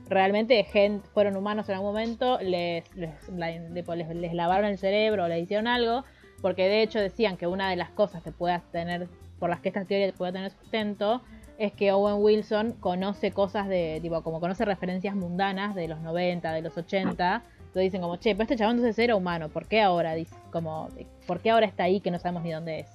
realmente 0.09 0.63
gen- 0.63 1.01
fueron 1.13 1.35
humanos 1.35 1.69
en 1.69 1.75
algún 1.75 1.89
momento, 1.89 2.39
les, 2.41 2.83
les, 2.95 3.11
les, 3.29 4.15
les 4.15 4.33
lavaron 4.33 4.65
el 4.69 4.77
cerebro 4.79 5.25
o 5.25 5.27
le 5.27 5.39
hicieron 5.39 5.67
algo, 5.67 6.03
porque 6.41 6.67
de 6.67 6.81
hecho 6.81 6.99
decían 6.99 7.37
que 7.37 7.45
una 7.47 7.69
de 7.69 7.75
las 7.75 7.89
cosas 7.91 8.23
que 8.23 8.31
puedas 8.31 8.63
tener, 8.71 9.07
por 9.39 9.49
las 9.49 9.59
que 9.61 9.69
esta 9.69 9.85
teoría 9.85 10.11
pueda 10.13 10.31
tener 10.31 10.51
sustento, 10.51 11.21
es 11.57 11.73
que 11.73 11.91
Owen 11.91 12.17
Wilson 12.23 12.73
conoce 12.79 13.31
cosas 13.31 13.67
de, 13.67 13.99
tipo, 14.01 14.21
como 14.21 14.39
conoce 14.39 14.63
referencias 14.65 15.15
mundanas 15.15 15.75
de 15.75 15.87
los 15.87 15.99
90, 16.01 16.51
de 16.53 16.61
los 16.61 16.77
80, 16.77 17.43
entonces 17.57 17.81
dicen 17.81 18.01
como, 18.01 18.17
che, 18.17 18.33
pero 18.33 18.43
este 18.43 18.55
chabón 18.55 18.75
entonces 18.77 18.97
era 18.99 19.15
humano, 19.15 19.49
¿por 19.49 19.65
qué 19.67 19.81
ahora? 19.81 20.13
Dice, 20.13 20.35
como, 20.51 20.89
¿por 21.25 21.39
qué 21.41 21.51
ahora 21.51 21.65
está 21.65 21.83
ahí 21.83 21.99
que 21.99 22.11
no 22.11 22.19
sabemos 22.19 22.43
ni 22.43 22.51
dónde 22.51 22.81
es? 22.81 22.87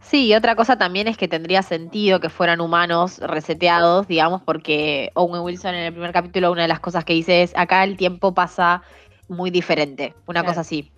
Sí, 0.00 0.28
y 0.28 0.34
otra 0.34 0.56
cosa 0.56 0.78
también 0.78 1.08
es 1.08 1.18
que 1.18 1.28
tendría 1.28 1.62
sentido 1.62 2.20
que 2.20 2.30
fueran 2.30 2.60
humanos 2.60 3.18
reseteados, 3.18 4.08
digamos, 4.08 4.40
porque 4.42 5.10
Owen 5.14 5.42
Wilson 5.42 5.74
en 5.74 5.84
el 5.84 5.92
primer 5.92 6.12
capítulo 6.12 6.50
una 6.50 6.62
de 6.62 6.68
las 6.68 6.80
cosas 6.80 7.04
que 7.04 7.12
dice 7.12 7.42
es, 7.42 7.54
acá 7.54 7.84
el 7.84 7.98
tiempo 7.98 8.32
pasa 8.32 8.82
muy 9.28 9.50
diferente, 9.50 10.14
una 10.26 10.40
Claro. 10.40 10.46
cosa 10.46 10.62
así. 10.62 10.90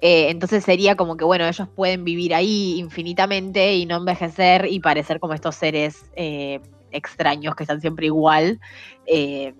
Eh, 0.00 0.28
entonces 0.30 0.64
sería 0.64 0.94
como 0.94 1.16
que, 1.16 1.24
bueno, 1.24 1.46
ellos 1.46 1.68
pueden 1.74 2.04
vivir 2.04 2.34
ahí 2.34 2.78
infinitamente 2.78 3.74
y 3.74 3.86
no 3.86 3.96
envejecer 3.96 4.66
y 4.70 4.80
parecer 4.80 5.20
como 5.20 5.32
estos 5.34 5.54
seres 5.54 6.04
eh, 6.16 6.60
extraños 6.90 7.54
que 7.56 7.64
están 7.64 7.80
siempre 7.80 8.06
igual. 8.06 8.60
Eh, 9.06 9.54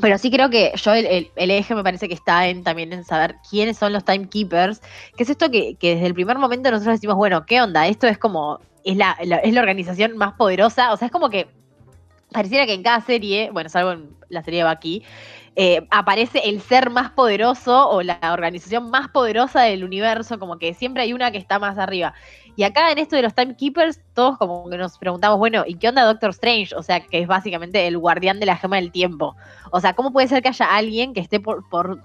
pero 0.00 0.18
sí 0.18 0.30
creo 0.30 0.50
que 0.50 0.72
yo 0.76 0.92
el, 0.92 1.30
eje 1.36 1.74
me 1.74 1.82
parece 1.82 2.08
que 2.08 2.14
está 2.14 2.48
en 2.48 2.62
también 2.62 2.92
en 2.92 3.04
saber 3.04 3.36
quiénes 3.48 3.78
son 3.78 3.92
los 3.92 4.04
timekeepers, 4.04 4.80
que 5.16 5.22
es 5.22 5.30
esto 5.30 5.50
que, 5.50 5.76
desde 5.80 6.06
el 6.06 6.14
primer 6.14 6.38
momento 6.38 6.70
nosotros 6.70 6.96
decimos, 6.96 7.16
bueno, 7.16 7.46
¿qué 7.46 7.62
onda? 7.62 7.86
Esto 7.86 8.06
es 8.06 8.18
como, 8.18 8.60
es 8.84 8.96
la, 8.96 9.16
la- 9.24 9.38
es 9.38 9.54
la 9.54 9.60
organización 9.60 10.16
más 10.16 10.34
poderosa, 10.34 10.92
o 10.92 10.96
sea, 10.96 11.06
es 11.06 11.12
como 11.12 11.30
que 11.30 11.48
pareciera 12.30 12.66
que 12.66 12.74
en 12.74 12.82
cada 12.82 13.00
serie, 13.00 13.50
bueno, 13.52 13.70
salvo 13.70 13.92
en 13.92 14.10
la 14.28 14.42
serie 14.42 14.64
de 14.64 14.68
Bucky, 14.68 15.02
eh, 15.58 15.86
aparece 15.90 16.40
el 16.44 16.60
ser 16.60 16.90
más 16.90 17.10
poderoso 17.12 17.88
o 17.88 18.02
la 18.02 18.18
organización 18.30 18.90
más 18.90 19.08
poderosa 19.08 19.62
del 19.62 19.84
universo, 19.84 20.38
como 20.38 20.58
que 20.58 20.74
siempre 20.74 21.02
hay 21.02 21.14
una 21.14 21.30
que 21.30 21.38
está 21.38 21.58
más 21.58 21.78
arriba. 21.78 22.12
Y 22.56 22.64
acá 22.64 22.92
en 22.92 22.98
esto 22.98 23.16
de 23.16 23.22
los 23.22 23.34
timekeepers, 23.34 24.00
todos 24.12 24.36
como 24.36 24.68
que 24.68 24.76
nos 24.76 24.98
preguntamos, 24.98 25.38
bueno, 25.38 25.64
¿y 25.66 25.76
qué 25.76 25.88
onda 25.88 26.04
Doctor 26.04 26.30
Strange? 26.30 26.74
O 26.74 26.82
sea, 26.82 27.00
que 27.00 27.20
es 27.20 27.26
básicamente 27.26 27.86
el 27.86 27.96
guardián 27.96 28.38
de 28.38 28.44
la 28.44 28.56
gema 28.56 28.76
del 28.76 28.92
tiempo. 28.92 29.34
O 29.70 29.80
sea, 29.80 29.94
¿cómo 29.94 30.12
puede 30.12 30.28
ser 30.28 30.42
que 30.42 30.48
haya 30.48 30.66
alguien 30.76 31.14
que 31.14 31.20
esté 31.20 31.40
por, 31.40 31.66
por, 31.70 32.02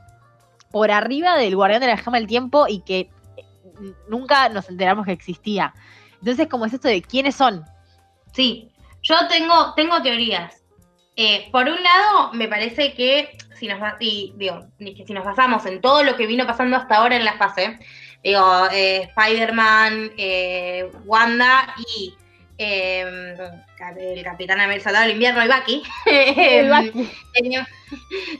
por 0.71 0.89
arriba 0.89 1.35
del 1.35 1.57
guardián 1.57 1.81
de 1.81 1.87
la 1.87 1.97
gema 1.97 2.19
del 2.19 2.27
tiempo 2.27 2.67
y 2.69 2.79
que 2.79 3.09
eh, 3.35 3.45
nunca 4.07 4.47
nos 4.47 4.69
enteramos 4.69 5.05
que 5.05 5.11
existía? 5.11 5.73
Entonces, 6.19 6.47
como 6.47 6.65
es 6.65 6.73
esto 6.73 6.87
de 6.87 7.01
quiénes 7.01 7.35
son? 7.35 7.65
Sí, 8.31 8.71
yo 9.01 9.15
tengo, 9.27 9.73
tengo 9.75 10.01
teorías. 10.01 10.60
Eh, 11.15 11.49
por 11.51 11.67
un 11.67 11.81
lado, 11.83 12.33
me 12.33 12.47
parece 12.47 12.93
que 12.93 13.37
si 13.59 13.67
nos, 13.67 13.79
y, 13.99 14.33
digo, 14.37 14.65
si 14.79 15.13
nos 15.13 15.25
basamos 15.25 15.65
en 15.65 15.81
todo 15.81 16.03
lo 16.03 16.15
que 16.15 16.25
vino 16.25 16.47
pasando 16.47 16.77
hasta 16.77 16.95
ahora 16.95 17.15
en 17.15 17.25
la 17.25 17.33
fase, 17.37 17.77
digo, 18.23 18.67
eh, 18.71 19.09
Spider-Man, 19.15 20.11
eh, 20.17 20.89
Wanda 21.05 21.75
y 21.95 22.15
eh, 22.57 23.35
el 23.99 24.23
Capitán 24.23 24.61
América 24.61 24.85
Soldado 24.85 25.03
del 25.05 25.13
Invierno 25.13 25.43
y 25.43 25.47
Bucky, 25.47 25.83
El 26.05 26.69
Bucky. 26.69 27.11
Tenem- 27.35 27.67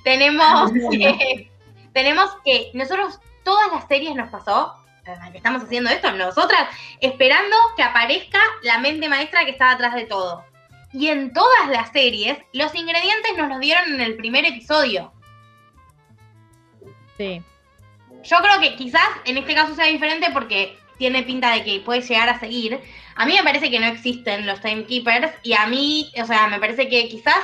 tenemos, 0.04 0.72
eh, 0.94 1.50
tenemos 1.94 2.30
que 2.46 2.72
nosotros, 2.74 3.20
todas 3.44 3.72
las 3.72 3.88
series 3.88 4.16
nos 4.16 4.30
pasó, 4.30 4.76
que 5.32 5.38
estamos 5.38 5.64
haciendo 5.64 5.90
esto, 5.90 6.12
nosotras, 6.12 6.70
esperando 7.02 7.56
que 7.76 7.84
aparezca 7.84 8.40
la 8.64 8.78
mente 8.78 9.10
maestra 9.10 9.44
que 9.46 9.52
está 9.52 9.72
atrás 9.72 9.94
de 9.96 10.06
todo. 10.06 10.46
Y 10.94 11.08
en 11.08 11.32
todas 11.34 11.70
las 11.70 11.92
series, 11.92 12.38
los 12.54 12.74
ingredientes 12.76 13.38
nos 13.38 13.50
los 13.50 13.60
dieron 13.60 13.94
en 13.94 14.02
el 14.02 14.16
primer 14.16 14.46
episodio. 14.46 15.14
Sí. 17.18 17.42
Yo 18.24 18.38
creo 18.38 18.60
que 18.60 18.76
quizás 18.76 19.08
en 19.26 19.38
este 19.38 19.56
caso 19.56 19.74
sea 19.76 19.86
diferente 19.86 20.28
porque 20.34 20.78
tiene 20.98 21.24
pinta 21.24 21.54
de 21.54 21.64
que 21.64 21.80
puede 21.80 22.02
llegar 22.02 22.30
a 22.30 22.40
seguir. 22.40 22.80
A 23.16 23.26
mí 23.26 23.34
me 23.34 23.44
parece 23.44 23.72
que 23.72 23.80
no 23.80 23.88
existen 23.88 24.46
los 24.46 24.62
timekeepers 24.62 25.32
y 25.44 25.54
a 25.54 25.66
mí, 25.66 26.12
o 26.22 26.26
sea, 26.26 26.48
me 26.48 26.60
parece 26.60 26.90
que 26.90 27.08
quizás, 27.08 27.44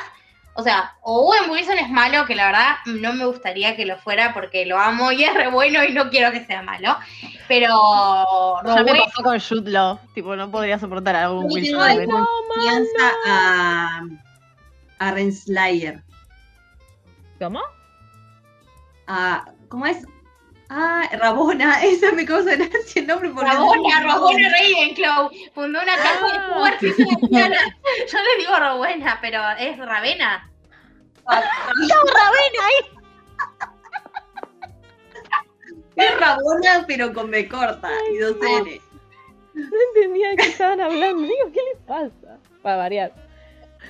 o 0.60 0.64
sea, 0.64 0.94
o 1.02 1.30
Owen 1.30 1.50
Wilson 1.52 1.78
es 1.78 1.90
malo, 1.90 2.26
que 2.26 2.34
la 2.36 2.48
verdad 2.48 2.76
no 2.86 3.14
me 3.14 3.26
gustaría 3.26 3.76
que 3.76 3.86
lo 3.86 3.98
fuera 4.00 4.34
porque 4.34 4.66
lo 4.66 4.80
amo 4.80 5.12
y 5.12 5.24
es 5.24 5.34
re 5.34 5.50
bueno 5.52 5.84
y 5.84 5.94
no 5.94 6.10
quiero 6.10 6.32
que 6.32 6.44
sea 6.46 6.64
malo. 6.64 6.98
Pero 7.48 7.70
Ya 8.66 8.84
me 8.84 8.96
pasó 9.00 9.22
con 9.24 9.40
Jude 9.40 9.70
Law, 9.72 10.00
tipo, 10.16 10.36
no 10.36 10.50
podría 10.50 10.80
soportar 10.80 11.16
a 11.16 11.32
Owen 11.32 11.48
Wilson. 11.52 11.80
de 11.80 11.88
de 11.94 11.98
ver. 12.00 12.10
confianza 12.10 13.12
a, 13.28 14.02
a 15.00 15.12
Renslayer. 15.12 16.02
¿Cómo? 17.40 17.62
A, 19.08 19.46
¿Cómo 19.70 19.86
es? 19.86 20.06
Ah, 20.70 21.08
Rabona, 21.14 21.82
esa 21.84 22.12
me 22.12 22.26
causa 22.26 22.56
gracia 22.56 23.00
el 23.02 23.08
nombre 23.08 23.30
porque 23.30 23.50
Rabona, 23.52 24.02
Rabona 24.02 24.50
Ravenclaw 24.50 25.30
fundó 25.54 25.82
una 25.82 25.96
casa 25.96 26.26
de 26.26 26.38
Ah. 26.38 26.78
Se 26.80 26.88
llama- 27.32 27.56
Yo 28.12 28.18
le 28.20 28.38
digo 28.44 28.58
Rowena, 28.60 29.18
pero 29.22 29.42
es 29.60 29.78
Ravena. 29.78 30.47
Es 35.96 36.20
Rabona, 36.20 36.86
pero 36.88 37.14
con 37.14 37.32
B 37.32 37.48
corta 37.48 37.90
y 38.14 38.18
dos 38.18 38.36
N. 38.42 38.82
No 39.54 39.78
entendía 39.96 40.30
de 40.30 40.36
qué 40.38 40.48
estaban 40.50 40.80
hablando. 40.82 41.24
Digo, 41.24 41.52
¿qué 41.52 41.60
les 41.74 41.82
pasa? 41.88 42.38
Para 42.62 42.78
variar. 42.78 43.12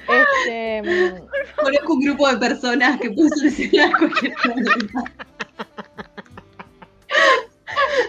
Este. 0.07 0.81
mm, 0.83 1.27
Conozco 1.61 1.93
un 1.93 1.99
grupo 2.01 2.29
de 2.29 2.37
personas 2.37 2.99
que 3.01 3.09
pueden 3.11 3.29
solucionar 3.31 3.91
cualquier 3.97 4.33
problema. 4.35 5.03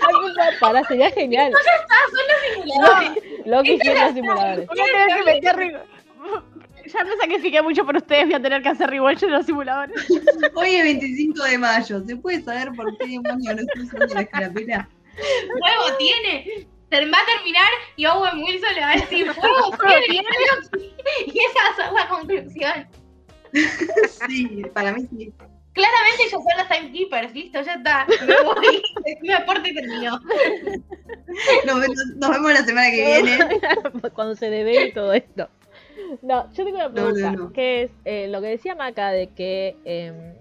algo 0.06 0.28
pa- 0.36 0.50
para, 0.60 0.84
sería 0.84 1.10
genial. 1.10 1.52
Loki 3.46 3.78
quiere 3.80 4.00
los 4.00 4.14
simuladores. 4.14 4.66
Voy 4.68 4.80
a 4.80 4.84
tener 4.84 5.08
que 5.18 5.24
meter 5.24 5.56
re- 5.56 5.82
Ya 6.92 7.04
me 7.04 7.16
sacrifiqué 7.16 7.62
mucho 7.62 7.84
por 7.84 7.96
ustedes, 7.96 8.24
voy 8.24 8.34
a 8.34 8.42
tener 8.42 8.62
que 8.62 8.68
hacer 8.70 8.88
rewatch 8.90 9.22
en 9.22 9.32
los 9.32 9.46
simuladores. 9.46 10.06
Hoy 10.54 10.74
es 10.74 10.82
25 10.84 11.44
de 11.44 11.58
mayo. 11.58 12.02
¿Se 12.06 12.16
puede 12.16 12.42
saber 12.42 12.72
por 12.72 12.96
qué 12.98 13.06
demonios 13.06 13.56
no 13.56 13.62
estoy 13.62 13.82
usando 13.82 14.14
la 14.14 14.20
escarapela? 14.22 14.88
Fuego 15.14 15.96
tiene. 15.98 16.66
Se 16.90 17.04
va 17.04 17.18
a 17.18 17.36
terminar 17.36 17.68
y 17.96 18.06
Owen 18.06 18.42
Wilson 18.42 18.74
le 18.74 18.80
va 18.80 18.90
a 18.92 18.96
decir 18.96 19.30
fuego 19.32 19.76
tiene. 20.06 20.26
Y 21.26 21.38
esa 21.38 21.62
va 21.62 21.68
a 21.68 21.76
ser 21.76 21.92
la 21.92 22.08
conclusión. 22.08 22.88
Sí, 24.26 24.62
para 24.72 24.92
mí 24.92 25.06
sí. 25.10 25.32
Claramente 25.74 26.24
ellos 26.24 26.42
son 26.42 26.58
los 26.58 26.68
timekeepers, 26.68 27.34
listo, 27.34 27.60
ya 27.60 27.74
está. 27.74 28.06
Me 28.26 28.42
voy. 28.42 28.82
Mi 29.22 29.32
aporte 29.32 29.72
terminó. 29.72 30.20
Nos, 31.66 31.88
nos 32.16 32.30
vemos 32.30 32.52
la 32.52 32.64
semana 32.64 32.90
que 32.90 33.22
viene. 33.22 33.38
Cuando 34.14 34.34
se 34.34 34.50
debe 34.50 34.90
todo 34.92 35.12
esto. 35.12 35.48
No, 36.22 36.50
yo 36.52 36.64
tengo 36.64 36.76
una 36.76 36.92
pregunta, 36.92 37.32
no, 37.32 37.38
no. 37.44 37.52
que 37.52 37.82
es 37.82 37.90
eh, 38.04 38.28
lo 38.28 38.40
que 38.40 38.48
decía 38.48 38.74
Maca 38.74 39.10
de 39.10 39.28
que, 39.28 39.76
eh, 39.84 40.36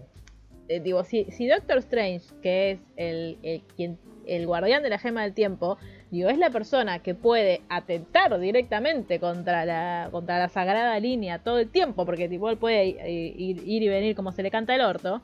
eh, 0.67 0.79
digo, 0.79 1.03
si, 1.03 1.25
si 1.25 1.47
Doctor 1.47 1.77
Strange, 1.79 2.25
que 2.41 2.71
es 2.71 2.79
el, 2.95 3.37
el, 3.43 3.61
quien, 3.75 3.97
el 4.25 4.45
guardián 4.45 4.83
de 4.83 4.89
la 4.89 4.99
gema 4.99 5.23
del 5.23 5.33
tiempo, 5.33 5.77
digo, 6.11 6.29
es 6.29 6.37
la 6.37 6.49
persona 6.49 6.99
que 6.99 7.15
puede 7.15 7.61
atentar 7.69 8.39
directamente 8.39 9.19
contra 9.19 9.65
la, 9.65 10.09
contra 10.11 10.39
la 10.39 10.49
sagrada 10.49 10.99
línea 10.99 11.39
todo 11.39 11.59
el 11.59 11.69
tiempo, 11.69 12.05
porque 12.05 12.29
tipo, 12.29 12.49
él 12.49 12.57
puede 12.57 12.89
eh, 12.89 13.33
ir, 13.35 13.63
ir 13.65 13.83
y 13.83 13.87
venir 13.87 14.15
como 14.15 14.31
se 14.31 14.43
le 14.43 14.51
canta 14.51 14.75
el 14.75 14.81
orto, 14.81 15.21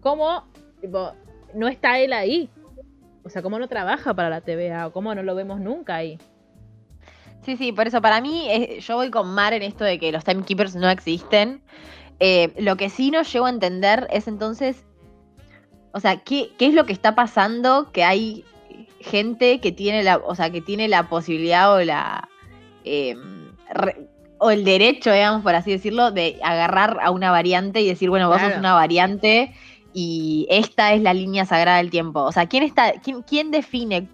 ¿cómo 0.00 0.44
tipo, 0.80 1.12
no 1.54 1.68
está 1.68 1.98
él 1.98 2.12
ahí? 2.12 2.50
O 3.24 3.28
sea, 3.28 3.42
¿cómo 3.42 3.58
no 3.58 3.68
trabaja 3.68 4.14
para 4.14 4.30
la 4.30 4.40
TVA? 4.40 4.88
¿O 4.88 4.92
cómo 4.92 5.14
no 5.14 5.22
lo 5.22 5.34
vemos 5.34 5.60
nunca 5.60 5.94
ahí? 5.94 6.18
Sí, 7.44 7.56
sí, 7.56 7.72
por 7.72 7.88
eso 7.88 8.00
para 8.00 8.20
mí 8.20 8.46
eh, 8.50 8.78
yo 8.80 8.96
voy 8.96 9.10
con 9.10 9.34
Mar 9.34 9.52
en 9.52 9.62
esto 9.62 9.84
de 9.84 9.98
que 9.98 10.12
los 10.12 10.24
timekeepers 10.24 10.76
no 10.76 10.88
existen. 10.88 11.60
Eh, 12.20 12.52
lo 12.58 12.76
que 12.76 12.88
sí 12.88 13.10
no 13.10 13.22
llego 13.22 13.46
a 13.46 13.50
entender 13.50 14.06
es 14.10 14.28
entonces, 14.28 14.84
o 15.92 15.98
sea, 15.98 16.18
¿qué, 16.18 16.50
qué 16.56 16.66
es 16.66 16.74
lo 16.74 16.86
que 16.86 16.92
está 16.92 17.14
pasando 17.16 17.90
que 17.90 18.04
hay 18.04 18.44
gente 19.00 19.60
que 19.60 19.72
tiene 19.72 20.04
la, 20.04 20.18
o 20.18 20.34
sea, 20.36 20.50
que 20.50 20.60
tiene 20.60 20.86
la 20.86 21.08
posibilidad 21.08 21.74
o 21.74 21.82
la 21.82 22.28
eh, 22.84 23.16
re- 23.74 24.06
o 24.38 24.50
el 24.50 24.64
derecho, 24.64 25.12
digamos, 25.12 25.42
por 25.42 25.54
así 25.54 25.70
decirlo, 25.72 26.10
de 26.12 26.38
agarrar 26.42 26.98
a 27.02 27.10
una 27.10 27.30
variante 27.30 27.80
y 27.80 27.86
decir, 27.88 28.08
bueno, 28.10 28.28
vos 28.28 28.40
sos 28.40 28.58
una 28.58 28.74
variante 28.74 29.52
y 29.92 30.46
esta 30.50 30.92
es 30.94 31.02
la 31.02 31.14
línea 31.14 31.44
sagrada 31.44 31.78
del 31.78 31.90
tiempo. 31.90 32.22
O 32.22 32.32
sea, 32.32 32.46
¿quién 32.46 32.62
está, 32.62 32.92
quién, 33.02 33.22
quién 33.22 33.50
define 33.50 34.08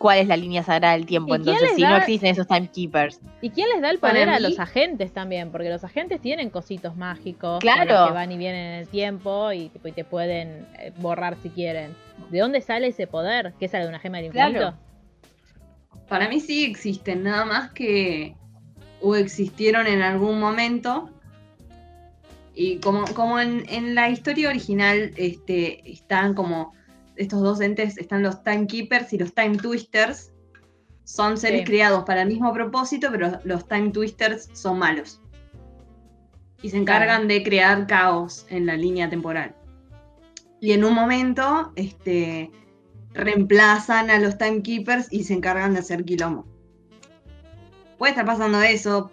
cuál 0.00 0.18
es 0.20 0.28
la 0.28 0.36
línea 0.38 0.62
sagrada 0.62 0.94
del 0.94 1.04
tiempo? 1.04 1.34
¿Y 1.34 1.40
quién 1.40 1.54
Entonces, 1.56 1.76
si 1.76 1.82
da- 1.82 1.90
no 1.90 1.96
existen 1.98 2.30
esos 2.30 2.46
timekeepers. 2.48 3.20
¿Y 3.42 3.50
quién 3.50 3.68
les 3.68 3.82
da 3.82 3.90
el 3.90 3.98
poder 3.98 4.30
a 4.30 4.36
mí- 4.38 4.42
los 4.42 4.58
agentes 4.58 5.12
también? 5.12 5.50
Porque 5.52 5.68
los 5.68 5.84
agentes 5.84 6.22
tienen 6.22 6.48
cositos 6.48 6.96
mágicos 6.96 7.60
Claro. 7.60 8.06
que 8.08 8.14
van 8.14 8.32
y 8.32 8.38
vienen 8.38 8.64
en 8.64 8.78
el 8.80 8.88
tiempo 8.88 9.52
y, 9.52 9.68
tipo, 9.68 9.88
y 9.88 9.92
te 9.92 10.04
pueden 10.04 10.66
eh, 10.78 10.92
borrar 10.96 11.36
si 11.42 11.50
quieren. 11.50 11.94
¿De 12.30 12.38
dónde 12.38 12.62
sale 12.62 12.86
ese 12.86 13.06
poder? 13.06 13.52
¿Qué 13.60 13.68
sale 13.68 13.84
de 13.84 13.90
una 13.90 13.98
gema 13.98 14.16
del 14.16 14.28
infinito? 14.28 14.52
Claro. 14.58 14.76
Para 16.08 16.28
mí 16.30 16.40
sí 16.40 16.64
existen, 16.64 17.22
nada 17.22 17.44
más 17.44 17.70
que 17.72 18.34
o 19.02 19.16
existieron 19.16 19.86
en 19.86 20.00
algún 20.00 20.40
momento. 20.40 21.10
Y 22.54 22.78
como, 22.78 23.04
como 23.14 23.38
en, 23.38 23.64
en 23.68 23.94
la 23.94 24.08
historia 24.08 24.48
original 24.48 25.12
este, 25.16 25.90
están 25.90 26.32
como 26.34 26.72
estos 27.20 27.42
dos 27.42 27.60
entes, 27.60 27.98
están 27.98 28.22
los 28.22 28.42
Timekeepers 28.42 29.12
y 29.12 29.18
los 29.18 29.34
Time 29.34 29.56
Twisters. 29.58 30.32
Son 31.04 31.36
seres 31.36 31.60
Sí. 31.60 31.66
creados 31.66 32.04
para 32.04 32.22
el 32.22 32.28
mismo 32.28 32.52
propósito, 32.52 33.08
pero 33.10 33.40
los 33.44 33.68
Time 33.68 33.90
Twisters 33.90 34.48
son 34.52 34.78
malos. 34.78 35.20
Y 36.62 36.70
se 36.70 36.76
encargan 36.76 37.28
de 37.28 37.42
crear 37.42 37.86
caos 37.86 38.46
en 38.50 38.66
la 38.66 38.76
línea 38.76 39.08
temporal. 39.08 39.54
Y 40.60 40.72
en 40.72 40.84
un 40.84 40.94
momento, 40.94 41.72
este, 41.76 42.50
reemplazan 43.12 44.10
a 44.10 44.18
los 44.18 44.38
timekeepers 44.38 45.08
y 45.10 45.24
se 45.24 45.34
encargan 45.34 45.72
de 45.72 45.80
hacer 45.80 46.04
quilombo. 46.04 46.46
Puede 47.98 48.12
estar 48.12 48.26
pasando 48.26 48.60
eso, 48.62 49.10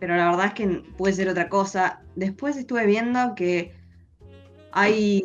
pero 0.00 0.16
la 0.16 0.30
verdad 0.30 0.46
es 0.46 0.54
que 0.54 0.66
puede 0.96 1.14
ser 1.14 1.28
otra 1.28 1.48
cosa. 1.48 2.02
Después 2.16 2.56
estuve 2.56 2.86
viendo 2.86 3.34
que 3.34 3.74
hay. 4.72 5.22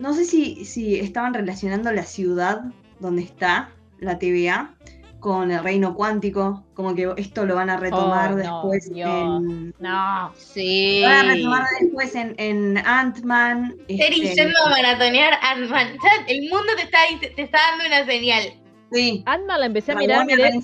No 0.00 0.14
sé 0.14 0.24
si, 0.24 0.64
si 0.64 0.98
estaban 0.98 1.34
relacionando 1.34 1.92
la 1.92 2.04
ciudad 2.04 2.62
donde 3.00 3.22
está 3.22 3.70
la 3.98 4.18
TVA 4.18 4.74
con 5.20 5.50
el 5.50 5.62
reino 5.62 5.94
cuántico, 5.94 6.64
como 6.72 6.94
que 6.94 7.12
esto 7.18 7.44
lo 7.44 7.54
van 7.54 7.68
a 7.68 7.76
retomar 7.76 8.32
Oh, 8.32 8.36
no, 8.36 8.42
después 8.42 8.90
Dios. 8.90 9.10
en. 9.10 9.74
No. 9.78 10.32
Sí. 10.34 11.00
Lo 11.02 11.08
van 11.08 11.28
a 11.28 11.34
retomar 11.34 11.64
después 11.80 12.14
en, 12.14 12.34
en 12.38 12.78
Ant-Man. 12.78 13.76
Eri 13.88 14.22
este, 14.22 14.42
yendo 14.42 14.58
a 14.64 14.70
maratonear 14.70 15.34
Ant-Man. 15.42 15.98
El 16.26 16.48
mundo 16.48 16.72
te 16.76 16.82
está, 16.84 16.98
te 17.20 17.42
está 17.42 17.58
dando 17.70 17.86
una 17.86 18.06
señal. 18.06 18.54
Sí. 18.90 19.22
Ant-Man 19.26 19.60
la 19.60 19.66
empecé 19.66 19.92
a 19.92 19.96
mirar, 19.96 20.24
miré, 20.24 20.60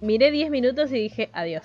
miré 0.00 0.30
10 0.30 0.50
minutos 0.50 0.92
y 0.92 1.00
dije 1.00 1.28
adiós. 1.32 1.64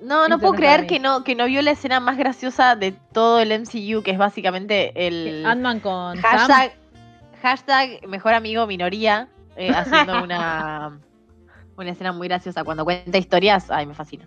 No, 0.00 0.28
no 0.28 0.38
puedo 0.38 0.54
creer 0.54 0.86
que 0.86 0.98
no, 0.98 1.24
que 1.24 1.34
no 1.34 1.46
vio 1.46 1.60
la 1.62 1.72
escena 1.72 2.00
más 2.00 2.16
graciosa 2.16 2.74
de 2.74 2.92
todo 3.12 3.40
el 3.40 3.52
MCU, 3.52 4.02
que 4.02 4.10
es 4.12 4.18
básicamente 4.18 4.92
el 4.94 5.44
Ant-Man 5.44 5.80
con 5.80 6.16
Sam. 6.20 6.30
hashtag, 6.48 6.72
hashtag 7.42 8.08
mejor 8.08 8.34
amigo 8.34 8.66
minoría, 8.66 9.28
eh, 9.56 9.70
haciendo 9.74 10.22
una, 10.22 10.98
una 11.76 11.90
escena 11.90 12.12
muy 12.12 12.28
graciosa. 12.28 12.64
Cuando 12.64 12.84
cuenta 12.84 13.18
historias, 13.18 13.70
ay, 13.70 13.86
me 13.86 13.94
fascina. 13.94 14.26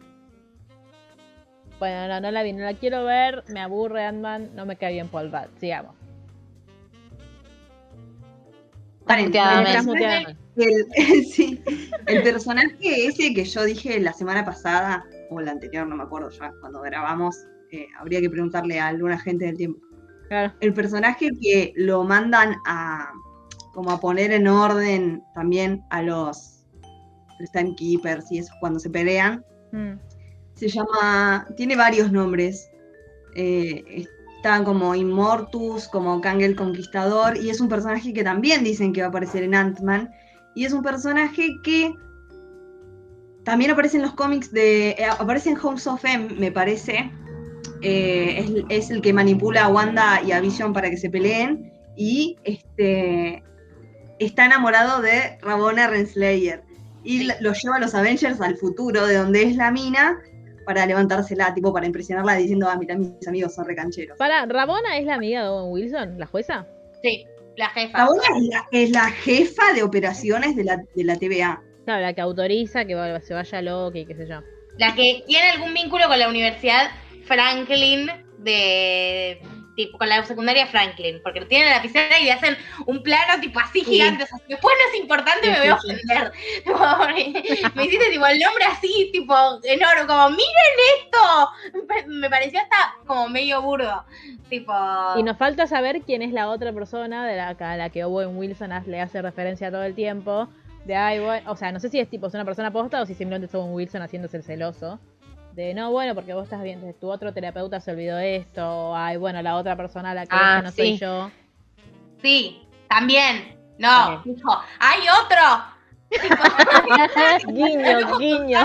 Bueno, 1.80 2.08
no, 2.08 2.22
no 2.22 2.32
la 2.32 2.44
vi, 2.44 2.54
no 2.54 2.64
la 2.64 2.76
quiero 2.76 3.04
ver, 3.04 3.44
me 3.48 3.60
aburre 3.60 4.06
Ant-Man, 4.06 4.52
no 4.56 4.66
me 4.66 4.76
cae 4.76 4.94
bien 4.94 5.08
Paul 5.10 5.32
Rudd. 5.32 5.50
Sigamos. 5.60 5.96
El- 10.56 11.26
sí, 11.26 11.62
el 12.06 12.24
personaje 12.24 13.08
ese 13.08 13.34
que 13.34 13.44
yo 13.44 13.64
dije 13.64 14.00
la 14.00 14.14
semana 14.14 14.46
pasada, 14.46 15.04
o 15.34 15.42
la 15.42 15.52
anterior, 15.52 15.88
no 15.88 15.96
me 15.96 16.04
acuerdo 16.04 16.30
ya, 16.30 16.52
cuando 16.62 16.82
grabamos, 16.82 17.36
eh, 17.72 17.88
habría 18.00 18.22
que 18.22 18.30
preguntarle 18.30 18.80
a 18.80 18.88
alguna 18.88 19.18
gente 19.18 19.46
del 19.46 19.58
tiempo. 19.58 19.80
Claro. 20.28 20.54
El 20.60 20.74
personaje 20.74 21.30
que 21.42 21.74
lo 21.76 22.04
mandan 22.04 22.56
a 22.66 23.12
como 23.74 23.92
a 23.92 24.00
poner 24.00 24.32
en 24.32 24.48
orden 24.48 25.24
también 25.34 25.84
a 25.90 26.02
los, 26.02 26.66
timekeepers 27.52 28.32
y 28.32 28.38
eso 28.38 28.54
cuando 28.62 28.80
se 28.80 28.90
pelean, 28.90 29.44
Mm. 29.74 30.00
se 30.54 30.70
llama, 30.70 31.48
tiene 31.58 31.76
varios 31.76 32.12
nombres. 32.12 32.70
Eh, 33.36 34.06
está 34.38 34.64
como 34.64 34.94
Immortus, 34.94 35.88
como 35.88 36.22
Kang 36.22 36.42
el 36.42 36.56
Conquistador, 36.56 37.36
y 37.36 37.50
es 37.50 37.60
un 37.60 37.68
personaje 37.68 38.14
que 38.14 38.24
también 38.24 38.64
dicen 38.64 38.94
que 38.94 39.02
va 39.02 39.08
a 39.08 39.10
aparecer 39.10 39.44
en 39.44 39.56
Ant-Man. 39.56 40.12
Y 40.56 40.66
es 40.66 40.74
un 40.74 40.84
personaje 40.84 41.50
que 41.64 41.92
también 43.44 43.72
aparece 43.72 43.98
en 43.98 44.04
los 44.04 44.14
cómics 44.14 44.52
de. 44.52 44.92
eh, 44.92 45.06
aparece 45.06 45.50
en 45.50 45.58
Homes 45.62 45.88
of 45.88 46.04
M, 46.06 46.34
me 46.36 46.52
parece. 46.52 47.12
Eh, 47.82 48.40
es, 48.70 48.84
es 48.84 48.90
el 48.92 49.02
que 49.02 49.12
manipula 49.14 49.66
a 49.66 49.68
Wanda 49.68 50.22
y 50.26 50.32
a 50.32 50.40
Vision 50.40 50.74
para 50.74 50.90
que 50.90 50.98
se 50.98 51.10
peleen. 51.10 51.74
Y 51.96 52.38
este 52.44 53.44
está 54.20 54.46
enamorado 54.46 55.02
de 55.02 55.38
Rabona 55.42 55.88
Renslayer. 55.88 56.64
Y 57.04 57.28
lo 57.42 57.54
lleva 57.54 57.76
a 57.76 57.80
los 57.80 57.94
Avengers 57.96 58.40
al 58.40 58.56
futuro, 58.58 59.06
de 59.06 59.18
donde 59.18 59.44
es 59.44 59.58
la 59.58 59.72
mina, 59.72 60.20
para 60.66 60.86
levantársela, 60.86 61.54
tipo, 61.54 61.74
para 61.74 61.86
impresionarla 61.86 62.36
diciendo, 62.36 62.68
ah, 62.70 62.78
mira, 62.78 62.96
mis 62.96 63.28
amigos 63.28 63.54
son 63.54 63.66
recancheros. 63.66 64.18
Para, 64.18 64.46
¿Rabona 64.46 64.98
es 64.98 65.06
la 65.06 65.16
amiga 65.16 65.44
de 65.44 65.50
Owen 65.50 65.72
Wilson, 65.74 66.18
la 66.18 66.26
jueza? 66.28 66.66
Sí, 67.02 67.26
la 67.58 67.70
jefa. 67.70 67.98
Rabona 67.98 68.24
es 68.38 68.44
la, 68.48 68.68
es 68.72 68.90
la 68.92 69.12
jefa 69.12 69.74
de 69.74 69.84
operaciones 69.84 70.56
de 70.56 70.64
la, 70.64 70.78
de 70.96 71.04
la 71.04 71.18
TVA. 71.18 71.62
Claro, 71.86 72.02
la 72.02 72.14
que 72.14 72.22
autoriza 72.22 72.86
que 72.86 72.94
se 73.24 73.34
vaya 73.34 73.62
Loki 73.62 74.00
y 74.00 74.06
qué 74.06 74.16
sé 74.16 74.28
yo. 74.28 74.42
La 74.78 74.96
que 74.96 75.24
tiene 75.28 75.50
algún 75.52 75.74
vínculo 75.74 76.08
con 76.08 76.18
la 76.18 76.28
Universidad 76.30 76.90
Franklin 77.26 78.10
de. 78.40 79.42
Tipo, 79.76 79.98
con 79.98 80.08
la 80.08 80.24
secundaria 80.24 80.68
Franklin, 80.68 81.20
porque 81.24 81.42
tienen 81.46 81.68
la 81.68 81.78
lapicera 81.78 82.20
y 82.20 82.26
le 82.26 82.32
hacen 82.32 82.56
un 82.86 83.02
plano 83.02 83.42
tipo 83.42 83.60
así 83.60 83.80
Sí. 83.80 83.86
gigante. 83.86 84.24
o 84.24 84.28
sea, 84.28 84.38
si 84.38 84.44
después 84.50 84.76
no 84.78 84.92
es 84.94 85.02
importante, 85.02 85.46
Sí, 85.46 85.50
me 85.50 85.60
voy 85.60 85.68
a 85.70 85.74
ofender. 85.74 86.32
Me 87.76 87.86
hiciste 87.86 88.10
tipo 88.12 88.26
el 88.28 88.38
nombre 88.40 88.66
así, 88.66 89.10
tipo 89.12 89.34
enorme, 89.64 90.06
como 90.08 90.30
miren 90.30 90.78
esto. 91.00 92.06
Me- 92.08 92.30
pareció 92.30 92.60
hasta 92.60 92.76
como 93.08 93.30
medio 93.30 93.64
burdo. 93.64 94.06
Tipo. 94.48 94.74
Y 95.18 95.24
nos 95.24 95.38
falta 95.38 95.66
saber 95.66 96.02
quién 96.06 96.22
es 96.22 96.32
la 96.34 96.50
otra 96.50 96.72
persona 96.72 97.26
de 97.26 97.36
la, 97.36 97.50
a 97.50 97.76
la 97.78 97.90
que 97.90 98.04
Owen 98.04 98.38
Wilson 98.38 98.72
le 98.86 99.02
hace 99.02 99.24
referencia 99.24 99.72
todo 99.72 99.84
el 99.84 99.96
tiempo. 99.96 100.50
De 100.86 100.96
ay, 100.96 101.20
bueno, 101.20 101.52
o 101.52 101.56
sea, 101.56 101.72
no 101.72 101.80
sé 101.80 101.90
si 101.90 102.00
es 102.00 102.10
tipo 102.10 102.28
es 102.28 102.34
una 102.34 102.44
persona 102.46 102.72
posta 102.72 103.02
o 103.02 103.06
si 103.06 103.14
simplemente 103.14 103.48
es 103.48 103.56
Owen 103.56 103.74
Wilson 103.74 104.02
haciéndose 104.02 104.38
el 104.38 104.44
celoso. 104.44 105.00
De 105.54 105.74
no, 105.74 105.92
bueno, 105.92 106.16
porque 106.16 106.34
vos 106.34 106.46
estás 106.46 106.64
bien, 106.64 106.96
tu 107.00 107.10
otro 107.12 107.32
terapeuta 107.34 107.80
se 107.80 107.92
olvidó 107.92 108.18
esto. 108.20 108.90
O 108.90 108.96
ay, 108.96 109.18
bueno, 109.18 109.42
la 109.42 109.56
otra 109.56 109.76
persona 109.76 110.12
a 110.12 110.14
la 110.16 110.26
que 110.26 110.36
Ah, 110.36 110.62
no 110.64 110.72
soy 110.72 110.94
sí. 110.94 110.98
yo. 111.00 111.32
Sí, 112.22 112.68
también. 112.90 113.58
No, 113.78 113.90
También. 114.22 114.36
dijo, 114.36 114.62
hay 114.80 115.02
otro. 115.24 115.74
guiño, 117.48 118.18
guiño. 118.18 118.60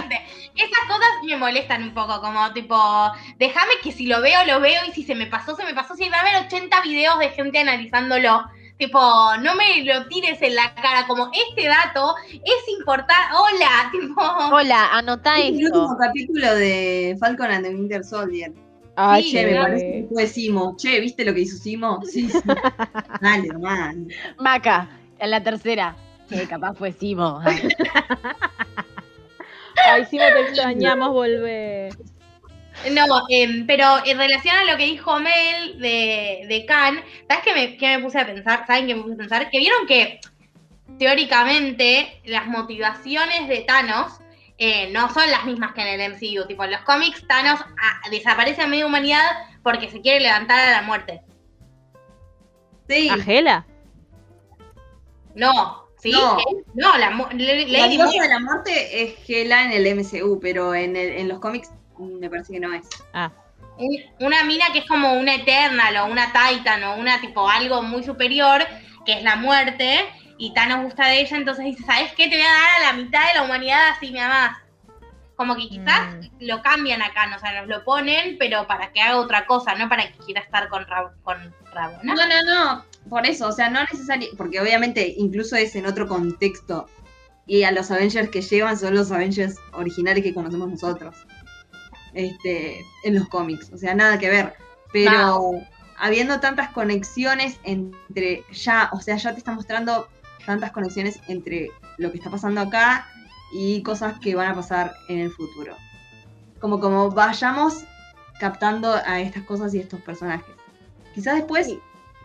Esas 0.55 0.85
cosas 0.89 1.09
me 1.25 1.37
molestan 1.37 1.83
un 1.83 1.95
poco, 1.95 2.21
como 2.21 2.53
tipo, 2.53 2.77
déjame 3.39 3.73
que 3.83 3.93
si 3.93 4.07
lo 4.07 4.21
veo, 4.21 4.45
lo 4.47 4.61
veo, 4.61 4.81
y 4.89 4.93
si 4.93 5.05
se 5.05 5.15
me 5.15 5.27
pasó, 5.27 5.55
se 5.57 5.65
me 5.65 5.75
pasó. 5.75 5.95
Si 5.95 6.09
va 6.09 6.19
a 6.19 6.21
haber 6.21 6.47
80 6.47 6.81
videos 6.83 7.19
de 7.19 7.31
gente 7.31 7.59
analizándolo, 7.61 8.45
tipo, 8.79 8.99
no 9.43 9.55
me 9.55 9.85
lo 9.85 10.07
tires 10.07 10.41
en 10.41 10.55
la 10.55 10.75
cara, 10.75 11.07
como 11.07 11.31
este 11.33 11.67
dato 11.69 12.15
es 12.33 12.69
importante. 12.79 13.35
Hola, 13.35 13.89
tipo. 13.93 14.23
Hola, 14.55 14.89
anotá 14.93 15.39
Es 15.39 15.47
el 15.49 15.67
esto. 15.67 15.81
último 15.83 15.99
capítulo 15.99 16.55
de 16.55 17.17
Falcon 17.21 17.51
and 17.51 17.65
the 17.67 17.75
Winter 17.75 18.05
Soldier. 18.05 18.53
Sí, 19.21 19.31
Che, 19.31 19.47
me 19.47 19.57
parece 19.61 19.85
que 19.85 20.07
fue 20.13 20.27
Simo. 20.27 20.77
Che, 20.77 20.99
¿viste 21.01 21.25
lo 21.25 21.33
que 21.33 21.41
hizo 21.41 21.57
Simo? 21.57 22.01
Sí, 22.11 22.29
sí. 22.29 22.39
Dale, 23.21 23.53
man. 23.59 24.09
Maca, 24.39 24.89
en 25.19 25.31
la 25.31 25.43
tercera. 25.43 25.95
Que 26.29 26.47
capaz 26.47 26.75
fue 26.75 26.93
Simo. 26.93 27.41
Ay, 29.91 30.05
sí, 30.11 30.19
te 30.19 30.41
extrañamos, 30.41 31.13
volver. 31.13 31.95
No, 32.93 33.05
em, 33.29 33.67
pero 33.67 33.85
en 34.05 34.17
relación 34.19 34.55
a 34.57 34.65
lo 34.65 34.77
que 34.77 34.85
dijo 34.85 35.19
Mel 35.19 35.79
de, 35.81 36.45
de 36.49 36.65
Khan, 36.67 37.01
¿sabes 37.29 37.45
qué 37.45 37.53
me, 37.55 37.77
qué 37.77 37.97
me 37.97 38.03
puse 38.03 38.19
a 38.21 38.27
pensar? 38.27 38.65
¿Saben 38.67 38.87
qué 38.87 38.95
me 38.95 39.03
puse 39.03 39.15
a 39.15 39.19
pensar? 39.19 39.51
Que 39.51 39.59
vieron 39.59 39.87
que 39.87 40.21
teóricamente 40.99 42.21
las 42.25 42.47
motivaciones 42.47 43.49
de 43.49 43.61
Thanos 43.63 44.13
eh, 44.59 44.91
no 44.93 45.13
son 45.13 45.31
las 45.31 45.45
mismas 45.45 45.73
que 45.75 45.83
en 45.83 46.01
el 46.01 46.13
MCU. 46.13 46.47
Tipo, 46.47 46.65
en 46.65 46.73
los 46.73 46.81
cómics 46.83 47.27
Thanos 47.27 47.61
ah, 47.61 48.01
desaparece 48.11 48.63
a 48.63 48.67
media 48.67 48.87
humanidad 48.87 49.25
porque 49.63 49.91
se 49.91 50.01
quiere 50.01 50.21
levantar 50.21 50.59
a 50.61 50.71
la 50.73 50.83
muerte. 50.83 51.21
Sí. 52.89 53.09
¿A 53.11 53.17
Hela? 53.17 53.67
No, 55.35 55.85
¿sí? 56.01 56.13
No. 56.13 56.39
Eh, 56.39 56.65
No, 56.75 56.97
la, 56.97 57.11
La 57.11 57.89
diosa 57.89 58.05
Moon- 58.07 58.19
de 58.23 58.29
la 58.29 58.41
muerte 58.41 59.03
es 59.03 59.15
Hela 59.29 59.65
en 59.65 59.73
el 59.73 59.87
MCU, 59.99 60.39
pero 60.41 60.75
en, 60.75 60.97
el- 60.97 61.13
en 61.13 61.29
los 61.29 61.39
cómics 61.39 61.71
me 61.99 62.29
parece 62.31 62.53
que 62.53 62.61
no 62.61 62.73
es. 62.75 62.87
Ah, 63.13 63.31
un- 63.79 64.27
una 64.27 64.45
mina 64.45 64.67
que 64.73 64.81
es 64.81 64.87
como 64.87 65.15
una 65.15 65.35
Eternal 65.37 65.97
o 65.99 66.07
una 66.07 66.33
Titan 66.33 66.83
o 66.85 66.97
una 66.97 67.21
tipo 67.21 67.49
algo 67.49 67.83
muy 67.83 68.03
superior, 68.03 68.63
que 69.07 69.15
es 69.15 69.23
la 69.23 69.37
muerte, 69.37 70.01
y 70.37 70.53
Thanos 70.55 70.85
gusta 70.85 71.07
de 71.09 71.21
ella, 71.21 71.37
entonces 71.37 71.65
dice, 71.65 71.85
¿sabes 71.85 72.13
qué? 72.13 72.29
Te 72.29 72.37
voy 72.37 72.45
a 72.45 72.51
dar 72.51 72.69
a 72.91 72.93
la 72.93 73.03
mitad 73.03 73.27
de 73.29 73.35
la 73.35 73.43
humanidad 73.45 73.89
así 73.91 74.11
me 74.11 74.21
amás. 74.21 74.57
Como 75.37 75.55
que 75.55 75.69
quizás 75.69 76.15
Mm. 76.17 76.21
lo 76.41 76.63
cambian 76.63 77.01
acá, 77.03 77.27
¿no? 77.29 77.37
o 77.37 77.39
sea, 77.39 77.53
nos 77.61 77.69
lo 77.69 77.85
ponen, 77.85 78.37
pero 78.39 78.67
para 78.67 78.93
que 78.93 79.01
haga 79.01 79.19
otra 79.19 79.47
cosa, 79.47 79.75
no 79.77 79.89
para 79.89 80.11
que 80.11 80.19
quiera 80.25 80.41
estar 80.41 80.69
con 80.69 80.85
Rabo, 80.87 81.11
con 81.23 81.55
Rabo, 81.73 81.97
¿no? 82.03 82.15
No, 82.15 82.27
no, 82.27 82.43
no, 82.43 82.85
por 83.09 83.25
eso, 83.27 83.47
o 83.49 83.53
sea, 83.53 83.71
no 83.71 83.81
necesario, 83.83 84.29
porque 84.37 84.61
obviamente 84.61 85.15
incluso 85.17 85.55
es 85.55 85.77
en 85.77 85.87
otro 85.87 86.09
contexto. 86.09 86.89
Y 87.47 87.63
a 87.63 87.71
los 87.71 87.91
Avengers 87.91 88.29
que 88.29 88.43
llevan 88.43 88.77
son 88.79 88.95
los 88.95 89.11
Avengers 89.11 89.57
originales 89.73 90.23
que 90.23 90.35
conocemos 90.35 90.69
nosotros. 90.69 91.17
Este, 92.15 92.85
en 93.05 93.15
los 93.15 93.29
cómics, 93.29 93.71
o 93.73 93.79
sea, 93.79 93.95
nada 93.95 94.19
que 94.19 94.31
ver. 94.31 94.55
Pero 94.93 95.61
habiendo 95.99 96.41
tantas 96.41 96.71
conexiones 96.71 97.61
entre 97.65 98.45
ya, 98.53 98.91
o 98.93 99.01
sea, 99.01 99.17
ya 99.17 99.33
te 99.33 99.39
está 99.39 99.53
mostrando 99.53 100.09
tantas 100.47 100.73
conexiones 100.73 101.21
entre 101.29 101.71
lo 101.99 102.11
que 102.11 102.19
está 102.19 102.31
pasando 102.31 102.61
acá 102.61 103.07
y 103.53 103.83
cosas 103.83 104.19
que 104.21 104.35
van 104.35 104.49
a 104.49 104.55
pasar 104.55 104.95
en 105.09 105.19
el 105.19 105.31
futuro. 105.31 105.77
Como 106.61 106.81
como 106.81 107.11
vayamos 107.11 107.85
captando 108.41 108.95
a 108.95 109.21
estas 109.21 109.43
cosas 109.45 109.75
y 109.75 109.81
estos 109.81 110.01
personajes. 110.01 110.55
Quizás 111.15 111.37
después 111.37 111.75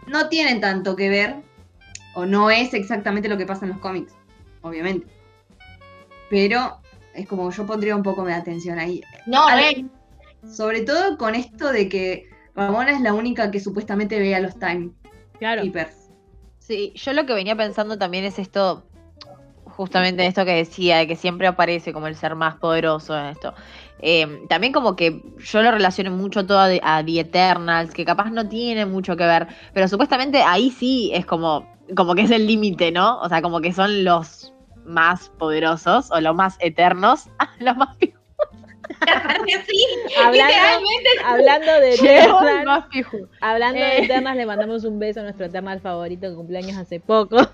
no 0.07 0.29
tienen 0.29 0.61
tanto 0.61 0.95
que 0.95 1.09
ver, 1.09 1.35
o 2.15 2.25
no 2.25 2.51
es 2.51 2.73
exactamente 2.73 3.29
lo 3.29 3.37
que 3.37 3.45
pasa 3.45 3.65
en 3.65 3.71
los 3.71 3.79
cómics, 3.79 4.13
obviamente. 4.61 5.07
Pero 6.29 6.79
es 7.15 7.27
como 7.27 7.49
yo 7.51 7.65
pondría 7.65 7.95
un 7.95 8.03
poco 8.03 8.23
de 8.25 8.33
atención 8.33 8.79
ahí. 8.79 9.01
No, 9.25 9.45
Sobre 10.51 10.81
todo 10.81 11.17
con 11.17 11.35
esto 11.35 11.71
de 11.71 11.87
que 11.87 12.25
Ramona 12.55 12.91
es 12.91 13.01
la 13.01 13.13
única 13.13 13.49
que 13.51 13.59
supuestamente 13.59 14.19
ve 14.19 14.35
a 14.35 14.39
los 14.39 14.57
Time 14.59 14.91
claro. 15.39 15.61
Keepers. 15.61 16.09
Sí, 16.59 16.93
yo 16.95 17.13
lo 17.13 17.25
que 17.25 17.33
venía 17.33 17.55
pensando 17.55 17.97
también 17.97 18.23
es 18.23 18.39
esto, 18.39 18.85
justamente 19.65 20.25
esto 20.25 20.45
que 20.45 20.53
decía, 20.55 20.97
de 20.97 21.07
que 21.07 21.15
siempre 21.15 21.47
aparece 21.47 21.91
como 21.93 22.07
el 22.07 22.15
ser 22.15 22.35
más 22.35 22.55
poderoso 22.55 23.17
en 23.17 23.25
esto. 23.27 23.53
Eh, 23.99 24.45
también 24.49 24.71
como 24.73 24.95
que 24.95 25.21
yo 25.39 25.61
lo 25.61 25.71
relaciono 25.71 26.11
mucho 26.11 26.45
todo 26.45 26.59
a, 26.59 26.67
The- 26.69 26.81
a 26.83 27.03
The 27.05 27.19
Eternals, 27.21 27.93
que 27.93 28.05
capaz 28.05 28.29
no 28.31 28.47
tiene 28.47 28.85
mucho 28.85 29.15
que 29.17 29.25
ver, 29.25 29.47
pero 29.73 29.87
supuestamente 29.87 30.41
ahí 30.41 30.71
sí 30.71 31.11
es 31.13 31.25
como, 31.25 31.67
como 31.95 32.15
que 32.15 32.21
es 32.23 32.31
el 32.31 32.45
límite, 32.47 32.91
¿no? 32.91 33.19
O 33.21 33.29
sea, 33.29 33.41
como 33.41 33.61
que 33.61 33.73
son 33.73 34.03
los 34.03 34.52
más 34.85 35.29
poderosos 35.37 36.09
o 36.11 36.19
los 36.21 36.35
más 36.35 36.55
eternos, 36.59 37.27
los 37.59 37.75
más 37.77 37.89
sí, 37.99 38.13
Hablando, 40.17 40.53
literalmente. 40.53 41.09
hablando 41.25 41.71
de 41.79 42.65
más 42.65 42.85
pijos. 42.87 43.21
hablando 43.41 43.79
de 43.79 43.97
Eh. 43.97 44.03
Eternals, 44.05 44.37
le 44.37 44.45
mandamos 44.45 44.83
un 44.83 44.99
beso 44.99 45.19
a 45.19 45.23
nuestro 45.23 45.45
Eternal 45.45 45.79
favorito 45.81 46.29
que 46.29 46.35
cumpleaños 46.35 46.77
hace 46.77 46.99
poco. 46.99 47.37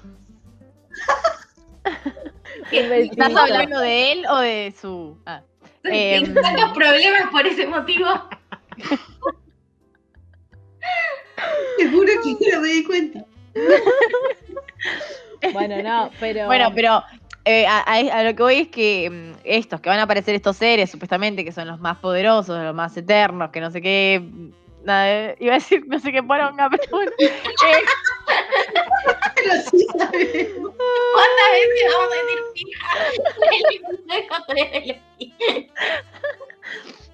¿Estás 2.71 3.36
hablando 3.36 3.80
de 3.80 4.11
él 4.11 4.25
o 4.30 4.38
de 4.39 4.73
su...? 4.80 5.17
Ah. 5.25 5.41
Tengo 5.82 6.41
tantos 6.41 6.71
problemas 6.73 7.30
por 7.32 7.45
ese 7.47 7.65
motivo. 7.67 8.05
Te 11.77 11.89
juro 11.89 12.11
que 12.23 12.51
no 12.53 12.61
me 12.61 12.67
di 12.67 12.84
cuenta. 12.84 13.25
Bueno, 15.53 15.82
no, 15.82 16.11
pero. 16.19 16.47
Bueno, 16.47 16.69
pero 16.75 17.01
eh, 17.52 17.66
a, 17.68 17.80
a- 17.80 18.20
a 18.20 18.24
lo 18.24 18.36
que 18.36 18.43
voy 18.43 18.56
es 18.56 18.68
que 18.68 19.10
mm, 19.10 19.32
estos, 19.43 19.82
que 19.82 19.89
van 19.89 19.97
a 20.00 20.04
aparecer 20.04 20.36
estos 20.36 20.56
seres, 20.58 20.91
supuestamente, 20.91 21.43
que 21.43 21.52
son 21.52 21.68
los 21.68 21.80
más 21.80 21.97
poderosos, 21.97 22.62
los 22.64 22.76
más 22.76 22.95
eternos, 22.95 23.50
que 23.50 23.60
no 23.62 23.72
sé 23.72 23.82
qué. 23.82 24.22
mm, 24.24 24.50
nada, 24.86 25.10
eh, 25.10 25.36
iba 25.39 25.54
a 25.54 25.56
decir 25.56 25.84
no 25.88 25.97
sé 26.00 26.12
qué 26.12 26.22
poronga, 26.24 26.70
pero 26.78 26.84
bueno. 26.91 27.12
Eh, 27.20 27.32
Pero 29.36 29.54
sí 29.72 29.86
sabemos. 29.97 30.74
¿Cuántas 31.14 31.50
veces 31.52 31.84
vamos 31.91 32.10
a 32.12 32.16
decir 32.16 32.39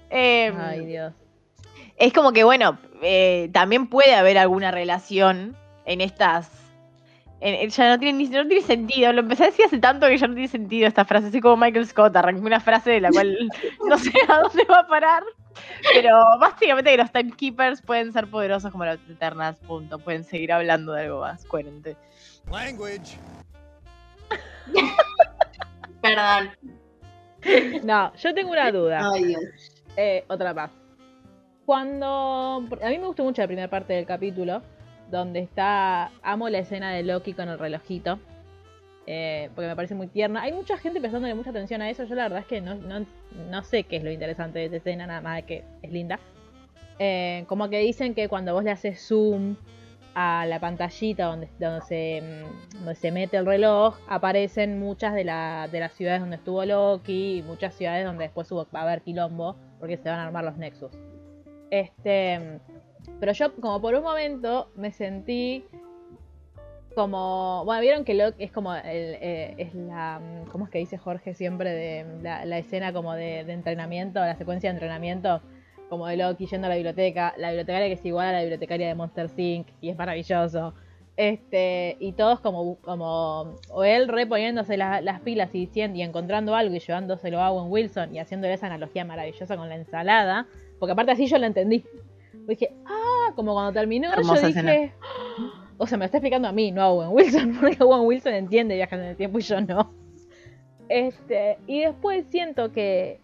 eh, 0.10 0.54
Ay, 0.58 0.86
Dios. 0.86 1.14
es 1.98 2.14
como 2.14 2.32
que, 2.34 2.44
bueno, 2.44 2.78
eh, 3.02 3.50
también 3.54 3.88
puede 3.88 4.14
haber 4.16 4.38
alguna 4.38 4.72
relación 4.72 5.56
en 5.86 6.02
estas. 6.02 6.50
En- 7.42 7.56
en- 7.56 7.70
ya 7.70 7.90
no 7.90 8.00
tiene, 8.00 8.18
ni, 8.18 8.28
no 8.28 8.48
tiene 8.48 8.62
sentido. 8.62 9.12
Lo 9.14 9.20
empecé 9.22 9.44
a 9.44 9.48
decir 9.48 9.66
hace 9.66 9.80
tanto 9.80 10.08
que 10.08 10.18
ya 10.18 10.28
no 10.28 10.34
tiene 10.34 10.48
sentido 10.48 10.88
esta 10.88 11.06
frase. 11.06 11.28
Así 11.28 11.42
como 11.42 11.58
Michael 11.58 11.86
Scott 11.88 12.16
arrancó 12.16 12.42
una 12.46 12.60
frase 12.60 12.92
de 12.92 13.02
la 13.02 13.10
cual 13.12 13.38
no 13.88 13.98
sé 13.98 14.12
a 14.28 14.40
dónde 14.42 14.64
va 14.70 14.80
a 14.80 14.88
parar. 14.88 15.24
Pero 15.94 16.22
básicamente 16.40 16.92
que 16.92 16.98
los 16.98 17.12
timekeepers 17.12 17.82
pueden 17.82 18.12
ser 18.12 18.28
poderosos 18.28 18.72
como 18.72 18.86
los 18.86 19.00
eternas, 19.10 19.58
punto. 19.60 20.00
Pueden 20.00 20.24
seguir 20.24 20.52
hablando 20.52 20.92
de 20.94 21.04
algo 21.04 21.22
más 21.22 21.46
coherente. 21.46 21.96
Language. 22.52 23.18
Perdón. 26.02 26.52
No, 27.84 28.14
yo 28.16 28.34
tengo 28.34 28.52
una 28.52 28.72
duda. 28.72 29.10
Ay, 29.14 29.26
Dios. 29.26 29.44
Eh, 29.98 30.26
otra 30.28 30.54
más. 30.54 30.72
Cuando. 31.66 32.66
A 32.82 32.90
mí 32.90 33.00
me 33.00 33.08
gustó 33.08 33.24
mucho 33.24 33.42
la 33.42 33.48
primera 33.48 33.70
parte 33.70 33.94
del 33.94 34.06
capítulo. 34.06 34.62
Donde 35.12 35.40
está. 35.40 36.12
Amo 36.24 36.50
la 36.50 36.60
escena 36.60 36.92
de 36.92 37.04
Loki 37.04 37.34
con 37.34 37.50
el 37.50 37.60
relojito. 37.60 38.20
eh, 39.08 39.52
porque 39.54 39.68
me 39.68 39.76
parece 39.76 39.94
muy 39.94 40.08
tierna. 40.08 40.42
Hay 40.42 40.52
mucha 40.52 40.78
gente 40.78 41.00
prestándole 41.00 41.36
mucha 41.36 41.52
atención 41.52 41.80
a 41.84 41.90
eso. 41.92 42.06
Yo 42.06 42.16
la 42.16 42.24
verdad 42.24 42.40
es 42.40 42.48
que 42.48 42.60
no, 42.62 42.74
no, 42.74 43.06
no 43.52 43.64
sé 43.64 43.84
qué 43.84 43.98
es 43.98 44.04
lo 44.04 44.10
interesante 44.12 44.58
de 44.58 44.66
esa 44.66 44.78
escena, 44.78 45.06
nada 45.06 45.22
más 45.22 45.36
de 45.36 45.44
que 45.44 45.64
es 45.84 45.92
linda. 45.92 46.20
Eh, 46.98 47.46
como 47.48 47.70
que 47.70 47.78
dicen 47.80 48.16
que 48.16 48.28
cuando 48.30 48.54
vos 48.54 48.64
le 48.64 48.72
haces 48.72 49.00
zoom 49.08 49.58
a 50.16 50.46
la 50.48 50.60
pantallita 50.60 51.26
donde, 51.26 51.50
donde, 51.60 51.82
se, 51.82 52.22
mm, 52.24 52.78
donde 52.78 52.96
se 52.96 53.12
mete 53.12 53.38
el 53.38 53.46
reloj, 53.46 53.96
aparecen 54.08 54.80
muchas 54.80 55.14
de, 55.14 55.24
la- 55.26 55.68
de 55.72 55.82
las 55.82 55.94
ciudades 55.94 56.22
donde 56.22 56.38
estuvo 56.38 56.66
Loki 56.66 57.40
y 57.40 57.42
muchas 57.44 57.76
ciudades 57.76 58.06
donde 58.06 58.24
después 58.24 58.52
va 58.52 58.66
a 58.80 58.82
haber 58.82 59.02
quilombo 59.02 59.56
porque 59.80 59.98
se 59.98 60.10
van 60.10 60.18
a 60.20 60.26
armar 60.26 60.46
los 60.46 60.58
nexus. 60.58 60.92
Este, 61.70 62.60
pero 63.20 63.32
yo 63.32 63.54
como 63.56 63.82
por 63.82 63.96
un 63.96 64.04
momento 64.04 64.70
me 64.76 64.92
sentí 64.92 65.64
como, 66.96 67.64
bueno, 67.66 67.82
vieron 67.82 68.06
que 68.06 68.14
Loki 68.14 68.44
es 68.44 68.52
como 68.52 68.74
el, 68.74 68.84
eh, 68.86 69.56
es 69.58 69.76
la, 69.76 70.20
mm, 70.20 70.50
¿cómo 70.50 70.66
es 70.66 70.72
que 70.72 70.80
dice 70.80 70.98
Jorge 70.98 71.34
siempre 71.34 71.72
de 71.72 72.06
la, 72.24 72.58
escena 72.58 72.94
como 72.94 73.14
de, 73.14 73.42
entrenamiento, 73.42 74.20
la 74.20 74.36
secuencia 74.36 74.70
de 74.70 74.76
entrenamiento? 74.76 75.42
como 75.88 76.08
de 76.08 76.18
Loki 76.18 76.48
yendo 76.48 76.66
a 76.66 76.70
la 76.72 76.76
biblioteca, 76.78 77.36
la 77.38 77.50
bibliotecaria 77.50 77.88
que 77.88 77.94
es 77.94 78.04
igual 78.06 78.26
a 78.26 78.32
la 78.32 78.40
bibliotecaria 78.40 78.88
de 78.88 78.96
Monster 78.96 79.30
Inc. 79.38 79.68
y 79.82 79.90
es 79.90 79.96
maravilloso. 79.98 80.74
Este, 81.16 81.96
y 82.00 82.14
todos 82.14 82.40
como, 82.40 82.78
como 82.78 83.54
o 83.70 83.84
él 83.84 84.08
reponiéndose 84.08 84.78
la- 84.78 85.00
las 85.02 85.22
pilas 85.22 85.54
y 85.54 85.60
diciendo 85.60 85.98
y 85.98 86.02
encontrando 86.02 86.56
algo 86.56 86.74
y 86.74 86.80
llevándoselo 86.80 87.40
a 87.40 87.52
Owen 87.52 87.72
Wilson 87.72 88.16
y 88.16 88.20
haciéndole 88.20 88.54
esa 88.56 88.66
analogía 88.66 89.06
maravillosa 89.06 89.56
con 89.56 89.70
la 89.70 89.76
ensalada, 89.76 90.48
porque 90.80 90.94
aparte 90.94 91.12
así 91.12 91.28
yo 91.28 91.38
lo 91.38 91.46
entendí. 91.46 91.86
Dije, 92.48 92.74
ah, 92.86 93.32
como 93.36 93.54
cuando 93.54 93.74
terminó, 93.74 94.12
Hermosa 94.12 94.42
yo 94.42 94.48
dije, 94.48 94.94
"Ah". 95.02 95.68
o 95.78 95.88
sea, 95.88 95.98
me 95.98 96.04
lo 96.04 96.06
está 96.06 96.18
explicando 96.18 96.48
a 96.48 96.52
mí, 96.52 96.72
no 96.72 96.82
a 96.82 96.90
Owen 96.90 97.10
Wilson, 97.12 97.58
porque 97.62 97.84
Owen 97.84 98.06
Wilson 98.08 98.34
entiende 98.34 98.76
viajes 98.76 99.00
en 99.00 99.06
el 99.06 99.16
tiempo 99.18 99.40
y 99.40 99.42
yo 99.42 99.60
no. 99.62 99.92
Este, 100.90 101.58
y 101.68 101.82
después 101.82 102.26
siento 102.30 102.72
que 102.72 103.20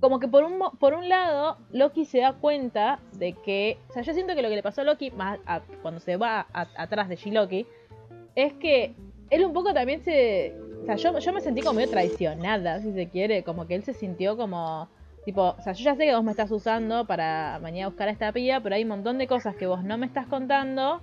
como 0.00 0.20
que 0.20 0.28
por 0.28 0.44
un, 0.44 0.60
por 0.78 0.94
un 0.94 1.08
lado, 1.08 1.58
Loki 1.72 2.04
se 2.04 2.18
da 2.20 2.34
cuenta 2.34 3.00
de 3.14 3.32
que. 3.32 3.78
O 3.90 3.92
sea, 3.92 4.02
yo 4.02 4.14
siento 4.14 4.36
que 4.36 4.42
lo 4.42 4.48
que 4.48 4.54
le 4.54 4.62
pasó 4.62 4.82
a 4.82 4.84
Loki, 4.84 5.10
más 5.10 5.40
a- 5.44 5.60
cuando 5.82 5.98
se 5.98 6.16
va 6.16 6.46
a- 6.52 6.68
atrás 6.76 7.08
de 7.08 7.16
She-Loki, 7.16 7.66
es 8.36 8.52
que 8.54 8.94
él 9.30 9.44
un 9.44 9.52
poco 9.52 9.74
también 9.74 10.00
se. 10.04 10.54
O 10.82 10.84
sea, 10.86 10.94
yo, 10.94 11.18
yo 11.18 11.32
me 11.32 11.40
sentí 11.40 11.62
como 11.62 11.74
medio 11.74 11.90
traicionada, 11.90 12.80
si 12.80 12.92
se 12.92 13.08
quiere. 13.08 13.42
Como 13.42 13.66
que 13.66 13.74
él 13.74 13.82
se 13.82 13.92
sintió 13.92 14.36
como. 14.36 14.88
Tipo, 15.28 15.56
o 15.58 15.60
sea, 15.60 15.74
yo 15.74 15.84
ya 15.84 15.94
sé 15.94 16.06
que 16.06 16.14
vos 16.14 16.24
me 16.24 16.30
estás 16.30 16.50
usando 16.50 17.04
para 17.04 17.58
mañana 17.60 17.88
buscar 17.88 18.08
a 18.08 18.12
esta 18.12 18.32
pía, 18.32 18.62
pero 18.62 18.76
hay 18.76 18.84
un 18.84 18.88
montón 18.88 19.18
de 19.18 19.26
cosas 19.26 19.54
que 19.56 19.66
vos 19.66 19.84
no 19.84 19.98
me 19.98 20.06
estás 20.06 20.26
contando 20.26 21.02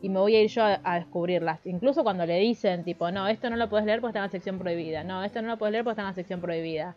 y 0.00 0.08
me 0.08 0.18
voy 0.18 0.34
a 0.34 0.40
ir 0.40 0.48
yo 0.48 0.62
a, 0.64 0.94
descubrirlas. 0.94 1.66
Incluso 1.66 2.02
cuando 2.02 2.24
le 2.24 2.38
dicen, 2.38 2.84
tipo, 2.84 3.10
no, 3.10 3.28
esto 3.28 3.50
no 3.50 3.56
lo 3.56 3.68
puedes 3.68 3.84
leer 3.84 4.00
porque 4.00 4.12
está 4.12 4.20
en 4.20 4.24
la 4.24 4.30
sección 4.30 4.58
prohibida. 4.58 5.04
No, 5.04 5.22
esto 5.22 5.42
no 5.42 5.48
lo 5.48 5.58
puedes 5.58 5.72
leer 5.72 5.84
porque 5.84 5.92
está 5.92 6.00
en 6.00 6.08
la 6.08 6.14
sección 6.14 6.40
prohibida. 6.40 6.94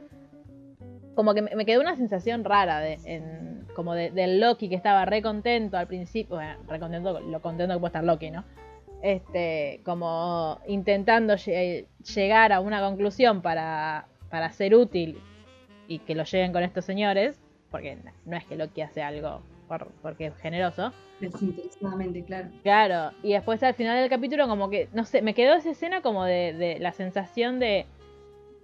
Como 1.16 1.34
que 1.34 1.42
me, 1.42 1.66
quedó 1.66 1.82
una 1.82 1.98
sensación 1.98 2.46
rara 2.46 2.80
de, 2.80 2.98
como 3.76 3.94
de, 3.94 4.12
del 4.12 4.40
Loki 4.40 4.70
que 4.70 4.76
estaba 4.76 5.04
re 5.04 5.22
contento 5.22 5.76
al 5.76 5.88
principio. 5.88 6.38
Bueno, 6.38 6.56
re 6.70 6.80
contento, 6.80 7.20
lo 7.20 7.42
contento 7.42 7.74
que 7.74 7.80
puede 7.82 7.90
estar 7.90 8.06
Loki, 8.06 8.32
¿no? 8.32 8.46
Este, 9.02 9.82
como 9.84 10.60
intentando 10.66 11.34
lle- 11.34 11.88
llegar 12.16 12.54
a 12.54 12.62
una 12.62 12.80
conclusión 12.80 13.42
para, 13.42 14.06
para 14.30 14.50
ser 14.54 14.76
útil 14.76 15.20
y 15.88 16.00
que 16.00 16.16
lo 16.16 16.24
lleguen 16.24 16.54
con 16.54 16.64
estos 16.64 16.86
señores, 16.86 17.40
porque 17.72 17.98
no 18.26 18.38
es 18.38 18.46
que 18.46 18.56
Loki 18.56 18.82
hace 18.82 19.02
algo 19.02 19.42
por- 19.68 19.92
porque 20.02 20.28
es 20.28 20.38
generoso, 20.38 20.92
Desinteresadamente, 21.20 22.24
claro. 22.24 22.50
Claro, 22.64 23.12
y 23.24 23.32
después 23.34 23.64
al 23.64 23.74
final 23.76 23.98
del 24.00 24.10
capítulo 24.10 24.48
como 24.48 24.70
que, 24.70 24.90
no 24.94 25.06
sé, 25.06 25.22
me 25.22 25.34
quedó 25.34 25.54
esa 25.54 25.72
escena 25.72 26.02
como 26.02 26.26
de, 26.26 26.54
de 26.54 26.80
la 26.80 26.92
sensación 26.92 27.60
de, 27.60 27.86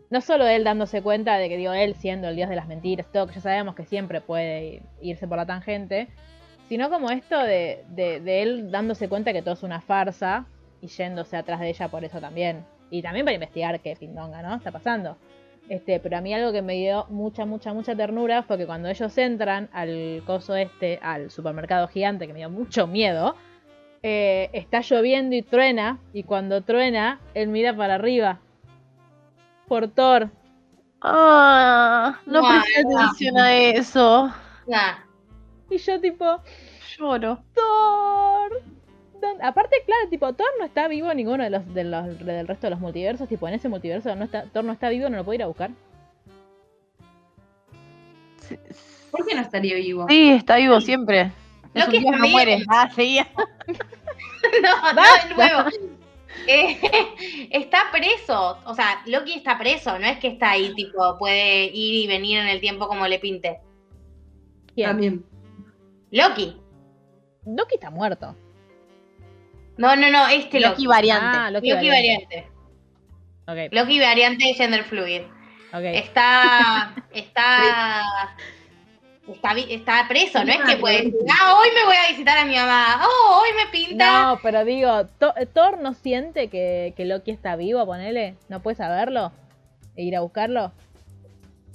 no 0.10 0.20
solo 0.22 0.46
él 0.48 0.64
dándose 0.64 1.02
cuenta 1.02 1.38
de 1.38 1.48
que, 1.48 1.56
digo, 1.58 1.72
él 1.74 1.96
siendo 1.96 2.28
el 2.28 2.36
dios 2.36 2.50
de 2.50 2.56
las 2.58 2.68
mentiras, 2.68 3.08
todo 3.14 3.28
que 3.28 3.36
ya 3.36 3.42
sabemos 3.42 3.76
que 3.76 3.86
siempre 3.86 4.20
puede 4.22 4.82
irse 5.02 5.28
por 5.28 5.38
la 5.38 5.46
tangente, 5.46 6.08
sino 6.68 6.90
como 6.90 7.10
esto 7.12 7.38
de, 7.40 7.84
de, 7.90 8.20
de 8.20 8.42
él 8.42 8.72
dándose 8.72 9.08
cuenta 9.08 9.32
que 9.32 9.42
todo 9.42 9.54
es 9.54 9.64
una 9.64 9.80
farsa 9.82 10.46
y 10.82 10.88
yéndose 10.88 11.38
atrás 11.38 11.60
de 11.62 11.70
ella 11.70 11.88
por 11.88 12.04
eso 12.04 12.20
también. 12.20 12.66
Y 12.92 13.02
también 13.02 13.26
para 13.26 13.36
investigar 13.36 13.80
qué 13.80 13.96
pindonga, 13.96 14.42
¿no? 14.42 14.56
Está 14.56 14.72
pasando. 14.72 15.18
Este, 15.70 16.00
pero 16.00 16.18
a 16.18 16.22
mí 16.22 16.34
algo 16.34 16.52
que 16.52 16.64
me 16.64 16.74
dio 16.74 17.06
mucha, 17.10 17.46
mucha, 17.46 17.74
mucha 17.74 17.96
ternura 17.96 18.42
fue 18.42 18.58
que 18.58 18.66
cuando 18.66 18.90
ellos 18.90 19.16
entran 19.20 19.70
al 19.72 20.24
coso 20.26 20.56
este, 20.56 21.00
al 21.02 21.30
supermercado 21.30 21.88
gigante, 21.88 22.26
que 22.26 22.34
me 22.34 22.40
dio 22.40 22.50
mucho 22.50 22.88
miedo, 22.88 23.36
eh, 24.02 24.50
está 24.54 24.82
lloviendo 24.82 25.36
y 25.36 25.44
truena, 25.44 26.00
y 26.12 26.24
cuando 26.24 26.64
truena, 26.64 27.20
él 27.36 27.50
mira 27.50 27.76
para 27.78 27.96
arriba. 27.96 28.40
Por 29.68 29.90
Thor. 29.90 30.32
Ah, 31.02 32.20
no 32.26 32.42
presté 32.42 32.84
guau. 32.84 32.98
atención 32.98 33.38
a 33.38 33.54
eso. 33.54 34.34
Ya. 34.68 35.06
Y 35.70 35.78
yo 35.78 36.02
tipo, 36.02 36.42
Lloro. 36.98 37.44
Thor. 37.54 38.64
¿Dónde? 39.22 39.44
Aparte, 39.44 39.76
claro, 39.86 40.08
tipo, 40.10 40.32
Thor 40.34 40.48
no 40.60 40.66
está 40.66 40.88
vivo 40.88 41.10
en 41.12 41.18
ninguno 41.18 41.44
de 41.44 41.50
los, 41.50 41.74
de 41.74 41.84
los- 41.84 42.20
del 42.26 42.48
resto 42.48 42.68
de 42.68 42.72
los 42.72 42.80
multiversos. 42.80 43.28
Tipo, 43.28 43.48
en 43.48 43.56
ese 43.56 43.68
multiverso 43.70 44.16
no 44.16 44.26
está, 44.26 44.46
Thor 44.46 44.64
no 44.64 44.74
está 44.74 44.90
vivo, 44.90 45.10
no 45.10 45.18
lo 45.18 45.26
puedo 45.26 45.36
ir 45.36 45.44
a 45.44 45.48
buscar. 45.48 45.72
¿Por 49.12 49.26
qué 49.26 49.36
no 49.36 49.42
estaría 49.42 49.76
vivo? 49.76 50.06
Sí, 50.10 50.30
está 50.32 50.56
vivo 50.58 50.80
siempre. 50.82 51.32
Dios, 51.74 51.88
está 51.92 52.12
no 52.18 52.28
muere. 52.28 52.64
Ah, 52.68 52.90
seguía. 52.94 53.28
No, 54.64 54.94
no, 54.94 55.02
de 55.02 55.36
nuevo. 55.36 55.70
Eh, 56.48 56.78
está 57.52 57.92
preso. 57.92 58.58
O 58.66 58.74
sea, 58.74 59.02
Loki 59.06 59.34
está 59.34 59.58
preso. 59.60 60.00
No 60.00 60.06
es 60.08 60.18
que 60.20 60.30
está 60.30 60.52
ahí, 60.52 60.74
tipo, 60.76 61.18
puede 61.18 61.66
ir 61.66 62.06
y 62.06 62.08
venir 62.08 62.40
en 62.40 62.48
el 62.48 62.62
tiempo 62.62 62.88
como 62.88 63.06
le 63.08 63.20
pinte. 63.20 63.60
¿Quién? 64.74 64.88
También. 64.90 65.26
Loki. 66.12 66.56
Loki 67.46 67.76
está 67.76 67.90
muerto. 67.92 68.36
No, 69.80 69.96
no, 69.96 70.12
no, 70.12 70.28
este 70.28 70.60
Loki 70.60 70.84
Loki. 70.84 70.88
variante. 70.88 71.38
Ah, 71.38 71.52
Loki, 71.52 71.70
Loki 71.72 71.88
variante. 71.90 72.48
Ok, 73.48 73.58
Loki 73.72 74.00
variante 74.00 74.54
gender 74.54 74.84
fluid. 74.84 75.22
ok. 75.74 75.82
Está. 75.94 76.94
Está. 77.14 78.36
Está, 79.28 79.52
está 79.54 80.06
preso, 80.10 80.44
no 80.44 80.52
es 80.52 80.60
que 80.62 80.78
puede 80.78 80.98
decir, 81.04 81.14
ah, 81.40 81.54
hoy 81.60 81.68
me 81.76 81.86
voy 81.86 81.96
a 81.96 82.10
visitar 82.10 82.36
a 82.40 82.46
mi 82.46 82.56
mamá, 82.56 83.00
oh, 83.06 83.42
hoy 83.42 83.50
me 83.56 83.72
pinta. 83.72 84.24
No, 84.24 84.40
pero 84.42 84.66
digo, 84.66 85.06
Thor 85.54 85.78
no 85.80 85.94
siente 85.94 86.48
que, 86.50 86.96
que 86.98 87.06
Loki 87.06 87.30
está 87.30 87.56
vivo, 87.56 87.86
ponele. 87.86 88.34
¿No 88.50 88.64
puede 88.64 88.76
saberlo? 88.78 89.32
¿E 89.96 90.02
ir 90.04 90.16
a 90.16 90.22
buscarlo? 90.22 90.72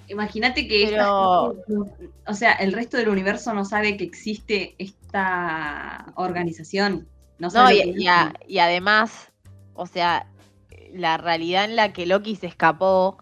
Imagínate 0.08 0.66
que 0.66 0.88
Pero- 0.90 1.54
esta- 1.68 2.30
o 2.32 2.34
sea, 2.34 2.52
el 2.54 2.72
resto 2.72 2.96
del 2.96 3.08
universo 3.08 3.54
no 3.54 3.64
sabe 3.64 3.96
que 3.96 4.02
existe 4.04 4.74
esta 4.78 6.06
organización. 6.16 7.06
No 7.52 7.70
y, 7.70 8.06
a- 8.06 8.32
además, 8.60 9.30
o 9.74 9.86
sea, 9.86 10.26
la 10.92 11.16
realidad 11.16 11.64
en 11.64 11.76
la 11.76 11.92
que 11.92 12.06
Loki 12.06 12.36
se 12.36 12.46
escapó 12.46 13.18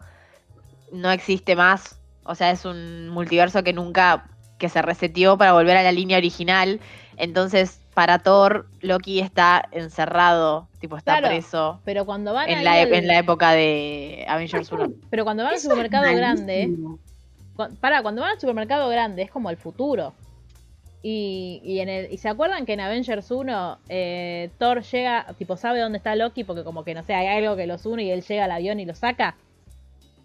no 0.93 1.11
existe 1.11 1.57
más. 1.57 1.99
O 2.25 2.35
sea, 2.35 2.51
es 2.51 2.64
un 2.64 3.09
multiverso 3.09 3.62
que 3.64 3.73
nunca, 3.73 4.27
que 4.59 4.68
se 4.68 4.83
reseteó 4.83 5.37
para 5.39 5.53
volver 5.53 5.77
a 5.77 5.83
la 5.83 5.93
línea 5.93 6.18
original. 6.18 6.81
Entonces, 7.16 7.81
para 7.95 8.18
Thor, 8.20 8.68
Loki 8.81 9.20
está 9.20 9.68
encerrado, 9.73 10.68
tipo, 10.79 10.97
está 10.97 11.18
Claro, 11.18 11.29
preso 11.29 11.81
Pero 11.85 12.05
cuando 12.07 12.33
van 12.33 12.49
en 12.49 12.64
la, 12.64 12.81
e- 12.83 12.97
en 12.97 13.07
la 13.07 13.18
época 13.18 13.53
de 13.53 14.25
Avengers 14.29 14.70
1. 14.73 14.93
Pero 15.11 15.25
cuando 15.25 15.43
van 15.45 15.55
al 15.55 15.61
supermercado 15.61 16.14
grande, 16.14 16.70
para, 17.81 18.03
cuando 18.03 18.23
van 18.23 18.33
al 18.33 18.41
supermercado 18.41 18.89
grande 18.89 19.23
es 19.23 19.31
como 19.31 19.51
el 19.51 19.57
futuro. 19.57 20.14
Y, 21.05 21.61
y, 21.64 21.80
en 21.80 21.88
el, 21.88 22.12
y 22.12 22.18
se 22.18 22.28
acuerdan 22.28 22.64
que 22.64 22.74
en 22.74 22.80
Avengers 22.80 23.30
1 23.30 23.78
eh, 23.88 24.50
Thor 24.59 24.82
llega, 24.82 25.26
tipo 25.36 25.57
sabe 25.57 25.80
dónde 25.80 25.98
está 25.98 26.14
Loki 26.14 26.44
porque 26.44 26.62
como 26.62 26.84
que 26.84 26.94
no 26.94 27.03
sé, 27.03 27.14
hay 27.14 27.26
algo 27.26 27.57
que 27.57 27.66
los 27.66 27.84
une 27.86 28.05
y 28.05 28.11
él 28.11 28.22
llega 28.22 28.44
al 28.44 28.53
avión 28.53 28.78
y 28.78 28.86
lo 28.86 28.94
saca. 28.94 29.36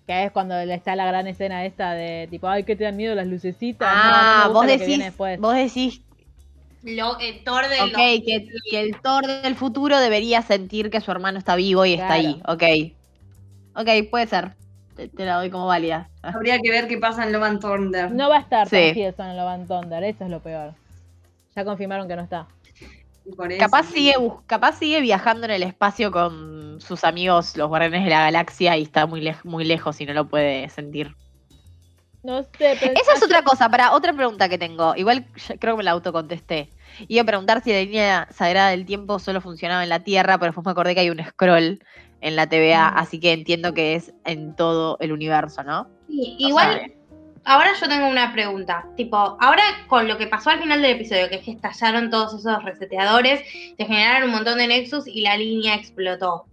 Que 0.05 0.23
es 0.25 0.31
cuando 0.31 0.55
le 0.63 0.73
está 0.73 0.95
la 0.95 1.05
gran 1.05 1.27
escena 1.27 1.65
esta 1.65 1.93
de 1.93 2.27
tipo, 2.29 2.47
ay, 2.47 2.63
que 2.63 2.75
te 2.75 2.83
dan 2.85 2.95
miedo 2.95 3.13
las 3.15 3.27
lucecitas. 3.27 3.93
No, 4.03 4.23
no 4.23 4.35
me 4.35 4.43
Ah, 4.43 4.49
vos 4.53 4.65
decís, 4.67 4.99
después. 4.99 5.39
vos 5.39 5.55
decís 5.55 6.01
Lo, 6.83 7.19
el 7.19 7.43
Thor 7.43 7.67
de 7.67 7.81
Ok, 7.81 7.95
que, 8.25 8.45
que 8.69 8.79
el 8.79 9.01
Thor 9.01 9.25
del 9.27 9.55
futuro 9.55 9.99
debería 9.99 10.41
sentir 10.43 10.89
que 10.89 11.01
su 11.01 11.11
hermano 11.11 11.39
está 11.39 11.55
vivo 11.55 11.85
y 11.85 11.93
está 11.93 12.13
ahí. 12.13 12.41
Ok. 12.47 12.63
Ok, 13.75 14.09
puede 14.09 14.27
ser. 14.27 14.55
Te, 14.97 15.07
te 15.07 15.25
la 15.25 15.35
doy 15.35 15.49
como 15.49 15.67
válida. 15.67 16.09
Habría 16.23 16.59
que 16.59 16.71
ver 16.71 16.87
qué 16.87 16.97
pasa 16.97 17.23
en 17.23 17.31
Love 17.31 17.43
and 17.43 17.61
Thunder. 17.61 18.11
No 18.11 18.29
va 18.29 18.37
a 18.37 18.41
estar 18.41 18.67
Sí. 18.67 18.91
Hiddleston 18.95 19.27
en 19.29 19.37
Love 19.37 19.49
and 19.49 19.67
Thunder, 19.67 20.03
eso 20.03 20.25
es 20.25 20.29
lo 20.29 20.41
peor. 20.41 20.73
Ya 21.55 21.63
confirmaron 21.63 22.07
que 22.07 22.15
no 22.15 22.23
está. 22.23 22.47
Por 23.35 23.51
eso. 23.51 23.59
Capaz 23.59 23.83
sigue, 23.87 24.13
capaz 24.45 24.77
sigue 24.79 25.01
viajando 25.01 25.45
en 25.45 25.51
el 25.51 25.63
espacio 25.63 26.11
con 26.11 26.79
sus 26.81 27.03
amigos, 27.03 27.55
los 27.57 27.67
guardianes 27.67 28.03
de 28.05 28.09
la 28.09 28.21
galaxia, 28.21 28.75
y 28.77 28.83
está 28.83 29.05
muy, 29.05 29.21
lej- 29.21 29.43
muy 29.43 29.63
lejos 29.65 29.99
y 30.01 30.05
no 30.05 30.13
lo 30.13 30.27
puede 30.27 30.69
sentir. 30.69 31.13
No 32.23 32.41
sé, 32.43 32.49
pero 32.79 32.93
Esa 32.93 33.13
es 33.15 33.23
otra 33.23 33.41
cosa, 33.43 33.69
para 33.69 33.93
otra 33.93 34.11
pregunta 34.13 34.49
que 34.49 34.57
tengo. 34.57 34.95
Igual 34.95 35.25
creo 35.59 35.75
que 35.75 35.77
me 35.77 35.83
la 35.83 35.91
autocontesté. 35.91 36.73
Iba 37.07 37.21
a 37.21 37.25
preguntar 37.25 37.61
si 37.63 37.71
la 37.71 37.79
línea 37.79 38.27
sagrada 38.31 38.69
del 38.71 38.85
tiempo 38.85 39.19
solo 39.19 39.39
funcionaba 39.39 39.83
en 39.83 39.89
la 39.89 40.03
Tierra, 40.03 40.37
pero 40.37 40.49
después 40.49 40.65
me 40.65 40.71
acordé 40.71 40.93
que 40.95 41.01
hay 41.01 41.09
un 41.09 41.23
scroll 41.23 41.79
en 42.21 42.35
la 42.35 42.47
TVA, 42.47 42.87
así 42.87 43.19
que 43.19 43.33
entiendo 43.33 43.73
que 43.73 43.95
es 43.95 44.13
en 44.25 44.55
todo 44.55 44.97
el 44.99 45.11
universo, 45.11 45.63
¿no? 45.63 45.87
Sí, 46.07 46.37
O 46.43 46.47
igual, 46.49 46.79
sea, 46.79 46.89
ahora 47.45 47.71
yo 47.79 47.87
tengo 47.87 48.07
una 48.07 48.33
pregunta. 48.33 48.87
Tipo, 48.95 49.37
ahora 49.39 49.63
con 49.87 50.07
lo 50.07 50.17
que 50.17 50.27
pasó 50.27 50.49
al 50.49 50.59
final 50.59 50.81
del 50.81 50.95
episodio, 50.95 51.29
que 51.29 51.35
es 51.35 51.43
que 51.43 51.51
estallaron 51.51 52.09
todos 52.09 52.33
esos 52.33 52.63
reseteadores, 52.63 53.41
se 53.77 53.85
generaron 53.85 54.29
un 54.29 54.35
montón 54.35 54.57
de 54.57 54.67
nexus 54.67 55.07
y 55.07 55.21
la 55.21 55.37
línea 55.37 55.75
explotó. 55.75 56.45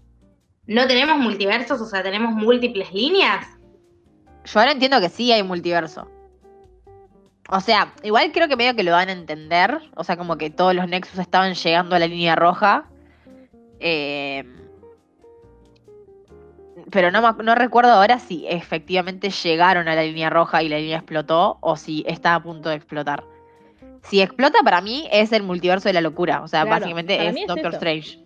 ¿No 0.67 0.87
tenemos 0.87 1.19
multiversos? 1.19 1.81
O 1.81 1.87
sea, 1.87 2.03
¿tenemos 2.03 2.33
múltiples 2.33 2.93
líneas? 2.93 3.47
Yo 4.45 4.61
ahora 4.61 4.73
entiendo 4.73 5.01
que 5.01 5.09
sí 5.09 5.33
hay 5.33 5.43
multiverso. 5.43 6.09
O 7.51 7.61
sea, 7.61 7.93
igual 8.03 8.33
creo 8.33 8.49
que 8.49 8.57
medio 8.57 8.75
que 8.75 8.83
lo 8.83 8.93
van 8.93 9.11
a 9.11 9.13
entender. 9.13 9.79
O 9.97 10.05
sea, 10.05 10.17
como 10.17 10.39
que 10.39 10.49
todos 10.51 10.75
los 10.75 10.89
Nexus 10.89 11.19
estaban 11.19 11.55
llegando 11.55 11.95
a 11.95 11.99
la 11.99 12.07
línea 12.07 12.35
roja. 12.35 12.87
Eh, 13.81 14.45
pero 16.91 17.11
no, 17.11 17.33
no 17.33 17.55
recuerdo 17.55 17.93
ahora 17.93 18.19
si 18.19 18.47
efectivamente 18.47 19.31
llegaron 19.31 19.89
a 19.89 19.95
la 19.95 20.03
línea 20.03 20.31
roja 20.31 20.63
y 20.63 20.69
la 20.69 20.79
línea 20.79 20.99
explotó 20.99 21.59
o 21.61 21.77
si 21.77 22.05
está 22.07 22.35
a 22.35 22.43
punto 22.43 22.69
de 22.69 22.77
explotar. 22.77 23.25
Si 24.03 24.21
explota, 24.21 24.59
para 24.63 24.81
mí 24.81 25.09
es 25.11 25.33
el 25.33 25.43
multiverso 25.43 25.89
de 25.89 25.95
la 25.95 26.01
locura. 26.01 26.43
O 26.43 26.49
sea, 26.49 26.63
Claro, 26.63 26.81
básicamente 26.81 27.27
es 27.27 27.35
Doctor 27.47 27.69
eso. 27.69 27.77
Strange. 27.77 28.19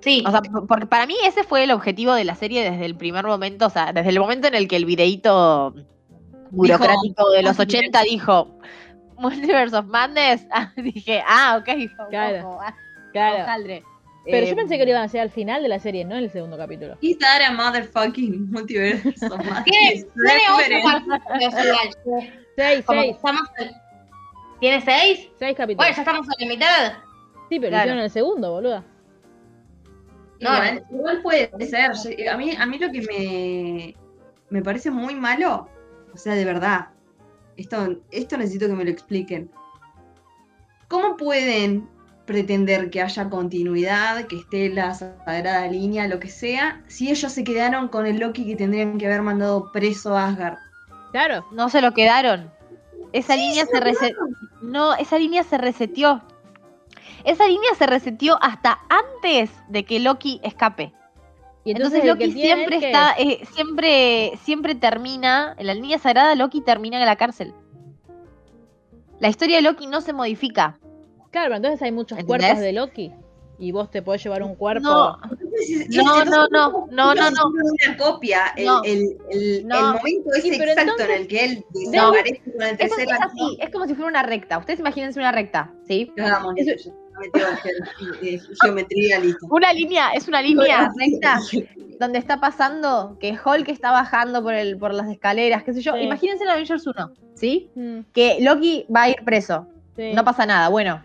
Sí. 0.00 0.24
O 0.26 0.30
sea, 0.30 0.42
porque 0.68 0.86
para 0.86 1.06
mí 1.06 1.16
ese 1.24 1.44
fue 1.44 1.64
el 1.64 1.70
objetivo 1.70 2.12
de 2.12 2.24
la 2.24 2.34
serie 2.34 2.68
desde 2.68 2.84
el 2.84 2.96
primer 2.96 3.24
momento, 3.24 3.66
o 3.66 3.70
sea, 3.70 3.92
desde 3.92 4.10
el 4.10 4.20
momento 4.20 4.48
en 4.48 4.54
el 4.54 4.68
que 4.68 4.76
el 4.76 4.84
videito 4.84 5.74
burocrático 6.50 7.30
de 7.30 7.42
los 7.42 7.58
80 7.58 8.02
dijo 8.02 8.58
Multiverse 9.18 9.76
of 9.76 9.86
Madness, 9.86 10.46
dije, 10.76 11.22
ah, 11.26 11.60
ok, 11.60 11.68
Claro, 12.10 12.48
ojo, 12.48 12.60
ah, 12.62 12.74
claro. 13.12 13.44
Pero 14.30 14.46
Eh, 14.46 14.50
yo 14.50 14.56
pensé 14.56 14.76
que 14.76 14.84
lo 14.84 14.90
iban 14.90 15.02
a 15.02 15.06
hacer 15.06 15.20
al 15.22 15.30
final 15.30 15.62
de 15.62 15.68
la 15.68 15.78
serie, 15.78 16.04
no 16.04 16.16
en 16.16 16.24
el 16.24 16.30
segundo 16.30 16.56
capítulo. 16.58 16.96
Is 17.00 17.18
that 17.18 17.40
a 17.42 17.50
motherfucking 17.52 18.50
multiverso? 18.50 19.10
Tiene, 19.64 20.04
tiene 20.04 20.82
ocho. 20.84 22.26
Seis, 22.56 22.84
seis, 22.88 23.14
estamos 23.14 23.48
¿Tiene 24.60 24.80
seis? 24.82 25.28
seis 25.38 25.56
capítulos. 25.56 25.76
Bueno, 25.76 25.94
ya 25.96 26.02
estamos 26.02 26.26
a 26.28 26.32
la 26.40 26.46
mitad. 26.48 26.92
sí, 27.48 27.58
pero 27.60 27.68
Claro. 27.70 27.76
hicieron 27.84 27.98
en 27.98 28.04
el 28.04 28.10
segundo, 28.10 28.50
boluda. 28.52 28.84
No, 30.40 30.50
igual, 30.54 30.84
igual 30.90 31.22
puede 31.22 31.50
ser. 31.66 31.92
A 32.28 32.36
mí, 32.36 32.50
a 32.58 32.66
mí 32.66 32.78
lo 32.78 32.90
que 32.90 33.02
me, 33.02 33.94
me 34.50 34.62
parece 34.62 34.90
muy 34.90 35.14
malo, 35.14 35.68
o 36.12 36.16
sea, 36.16 36.34
de 36.34 36.44
verdad, 36.44 36.88
esto, 37.56 38.00
esto 38.10 38.36
necesito 38.36 38.66
que 38.66 38.74
me 38.74 38.84
lo 38.84 38.90
expliquen. 38.90 39.50
¿Cómo 40.88 41.16
pueden 41.16 41.88
pretender 42.28 42.90
que 42.90 43.02
haya 43.02 43.28
continuidad, 43.30 44.26
que 44.26 44.36
esté 44.36 44.68
la 44.68 44.94
sagrada 44.94 45.66
línea, 45.66 46.06
lo 46.06 46.20
que 46.20 46.28
sea, 46.28 46.82
si 46.86 47.10
ellos 47.10 47.32
se 47.32 47.42
quedaron 47.42 47.88
con 47.88 48.06
el 48.06 48.20
Loki 48.20 48.44
que 48.46 48.54
tendrían 48.54 48.98
que 48.98 49.06
haber 49.06 49.22
mandado 49.22 49.72
preso 49.72 50.16
a 50.16 50.28
Asgard? 50.28 50.58
Claro. 51.10 51.44
No 51.50 51.68
se 51.70 51.80
lo 51.80 51.92
quedaron. 51.94 52.52
Esa 53.12 53.34
línea 53.34 53.64
se 53.64 53.80
reseteó. 53.80 54.18
No, 54.60 54.94
esa 54.94 55.18
línea 55.18 55.42
se 55.42 55.56
reseteó. 55.56 56.22
Esa 57.24 57.46
línea 57.48 57.70
se 57.76 57.86
reseteó 57.86 58.38
hasta 58.42 58.78
antes 58.90 59.50
de 59.68 59.84
que 59.84 59.98
Loki 59.98 60.40
escape. 60.44 60.92
Y 61.64 61.72
Entonces, 61.72 62.04
Loki 62.04 62.30
siempre 62.30 62.76
es 62.76 62.80
que- 62.82 62.86
está, 62.86 63.14
eh, 63.18 63.46
siempre, 63.54 64.38
siempre 64.44 64.74
termina, 64.74 65.54
en 65.58 65.66
la 65.66 65.74
línea 65.74 65.98
sagrada 65.98 66.34
Loki 66.34 66.60
termina 66.60 67.00
en 67.00 67.06
la 67.06 67.16
cárcel. 67.16 67.54
La 69.18 69.28
historia 69.28 69.56
de 69.56 69.62
Loki 69.62 69.86
no 69.86 70.00
se 70.00 70.12
modifica. 70.12 70.78
Claro, 71.30 71.46
pero 71.48 71.56
entonces 71.56 71.82
hay 71.82 71.92
muchos 71.92 72.18
¿Entendés? 72.18 72.46
cuerpos 72.46 72.60
de 72.62 72.72
Loki. 72.72 73.12
Y 73.60 73.72
vos 73.72 73.90
te 73.90 74.02
podés 74.02 74.22
llevar 74.22 74.44
un 74.44 74.54
cuerpo. 74.54 74.82
No, 74.84 75.18
No, 75.90 76.24
no, 76.24 76.46
no, 76.48 76.86
no, 76.92 77.14
no, 77.14 77.30
no. 77.30 77.42
Una 77.48 77.96
copia, 77.96 78.52
el, 78.56 78.66
No. 78.66 78.82
el, 78.84 79.18
el, 79.30 79.66
No. 79.66 79.76
el 79.78 79.84
momento 79.96 80.30
ese 80.34 80.42
Sí, 80.42 80.50
pero 80.58 80.70
exacto 80.70 80.92
entonces- 80.92 81.08
en 81.16 81.20
el 81.22 81.26
que 81.28 81.44
él 81.44 81.64
desaparece 81.70 82.42
con 82.44 82.62
el 82.62 82.62
Es, 82.62 82.70
es 82.72 82.78
tercer 82.78 83.12
acto. 83.12 83.26
así, 83.26 83.58
es 83.60 83.70
como 83.70 83.86
si 83.86 83.94
fuera 83.94 84.08
una 84.10 84.22
recta. 84.22 84.58
Ustedes 84.58 84.78
imagínense 84.78 85.18
una 85.18 85.32
recta, 85.32 85.72
¿sí? 85.88 86.12
Hagamos 86.18 86.54
Eso- 86.56 86.70
eso. 86.70 86.90
Ya 86.90 87.18
metió 87.18 87.46
ge- 88.20 88.34
eh, 88.34 88.40
geometría, 88.62 89.18
listo. 89.18 89.44
Una 89.50 89.72
línea, 89.72 90.10
es 90.12 90.28
una 90.28 90.40
línea 90.40 90.88
recta 90.96 91.40
donde 91.98 92.20
está 92.20 92.38
pasando 92.38 93.16
que 93.18 93.36
Hulk 93.44 93.68
está 93.70 93.90
bajando 93.90 94.40
por, 94.40 94.54
el, 94.54 94.78
por 94.78 94.94
las 94.94 95.10
escaleras, 95.10 95.64
qué 95.64 95.72
sé 95.72 95.80
yo. 95.80 95.94
Sí. 95.94 96.02
Imagínense 96.02 96.44
en 96.44 96.50
Avengers 96.50 96.86
1, 96.86 97.10
¿sí? 97.34 97.70
Mm, 97.74 98.00
Que 98.12 98.38
Loki 98.40 98.86
va 98.94 99.02
a 99.02 99.08
ir 99.10 99.16
preso. 99.24 99.66
sí. 99.96 100.12
No 100.14 100.24
pasa 100.24 100.46
nada. 100.46 100.68
Bueno, 100.68 101.02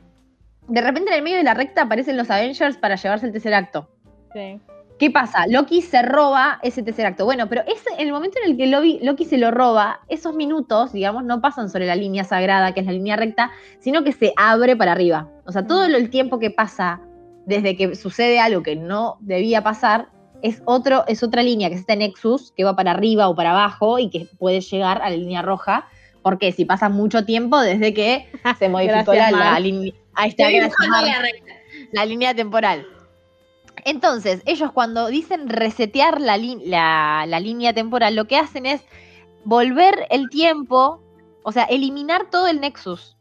de 0.68 0.82
repente 0.82 1.12
en 1.12 1.18
el 1.18 1.24
medio 1.24 1.38
de 1.38 1.44
la 1.44 1.54
recta 1.54 1.84
aparecen 1.84 2.18
los 2.18 2.30
Avengers 2.30 2.78
para 2.78 2.96
llevarse 2.96 3.26
el 3.26 3.32
tercer 3.32 3.54
acto. 3.54 3.90
Sí. 4.34 4.60
¿Qué 5.00 5.10
pasa? 5.10 5.48
Loki 5.48 5.82
se 5.82 6.02
roba 6.02 6.60
ese 6.62 6.84
tercer 6.84 7.06
acto. 7.06 7.26
Bueno, 7.26 7.50
pero 7.50 7.64
en 7.66 8.08
el 8.08 8.14
momento 8.14 8.38
en 8.44 8.52
el 8.52 8.58
que 8.58 8.68
Loki, 8.68 9.00
Loki 9.02 9.26
se 9.26 9.38
lo 9.38 9.52
roba, 9.52 10.02
esos 10.08 10.36
minutos, 10.36 10.94
digamos, 10.94 11.24
no 11.24 11.42
pasan 11.42 11.70
sobre 11.70 11.88
la 11.88 11.96
línea 11.96 12.24
sagrada, 12.24 12.74
que 12.74 12.80
es 12.82 12.86
la 12.86 12.94
línea 12.94 13.16
recta, 13.16 13.52
sino 13.80 14.04
que 14.04 14.12
se 14.12 14.34
abre 14.38 14.76
para 14.76 14.92
arriba. 14.92 15.30
O 15.46 15.52
sea, 15.52 15.66
todo 15.66 15.86
el 15.86 16.10
tiempo 16.10 16.40
que 16.40 16.52
pasa 16.52 17.02
desde 17.46 17.76
que 17.76 17.96
sucede 17.96 18.40
algo 18.40 18.64
que 18.64 18.76
no 18.76 19.18
debía 19.20 19.64
pasar, 19.64 20.08
es, 20.42 20.62
otro, 20.66 21.06
es 21.08 21.24
otra 21.24 21.42
línea 21.42 21.70
que 21.70 21.76
es 21.76 21.82
esta 21.82 21.96
Nexus, 21.96 22.52
que 22.52 22.64
va 22.64 22.76
para 22.76 22.92
arriba 22.92 23.30
o 23.30 23.36
para 23.36 23.52
abajo 23.52 23.98
y 23.98 24.10
que 24.10 24.28
puede 24.38 24.62
llegar 24.62 25.02
a 25.02 25.10
la 25.10 25.16
línea 25.16 25.42
roja. 25.42 25.88
Porque 26.24 26.52
si 26.54 26.66
pasa 26.66 26.90
mucho 26.90 27.26
tiempo 27.26 27.60
desde 27.60 27.94
que 27.94 28.28
se 28.60 28.70
modificó 28.70 29.12
Gracias, 29.12 29.32
la, 29.32 29.60
línea. 29.60 29.94
Ahí 30.16 30.30
está, 30.30 30.50
gracias, 30.50 30.74
la 31.92 32.06
línea 32.06 32.34
temporal. 32.34 32.88
Entonces, 33.86 34.42
ellos 34.46 34.72
cuando 34.72 35.08
dicen 35.08 35.50
resetear 35.50 36.22
la, 36.22 36.38
la- 36.38 37.26
la 37.28 37.40
línea 37.40 37.74
temporal, 37.74 38.16
lo 38.16 38.26
que 38.26 38.38
hacen 38.38 38.66
es 38.66 38.82
volver 39.44 40.08
el 40.10 40.30
tiempo, 40.30 41.02
o 41.44 41.52
sea, 41.52 41.66
eliminar 41.66 42.30
todo 42.30 42.48
el 42.48 42.62
Nexus. 42.62 43.18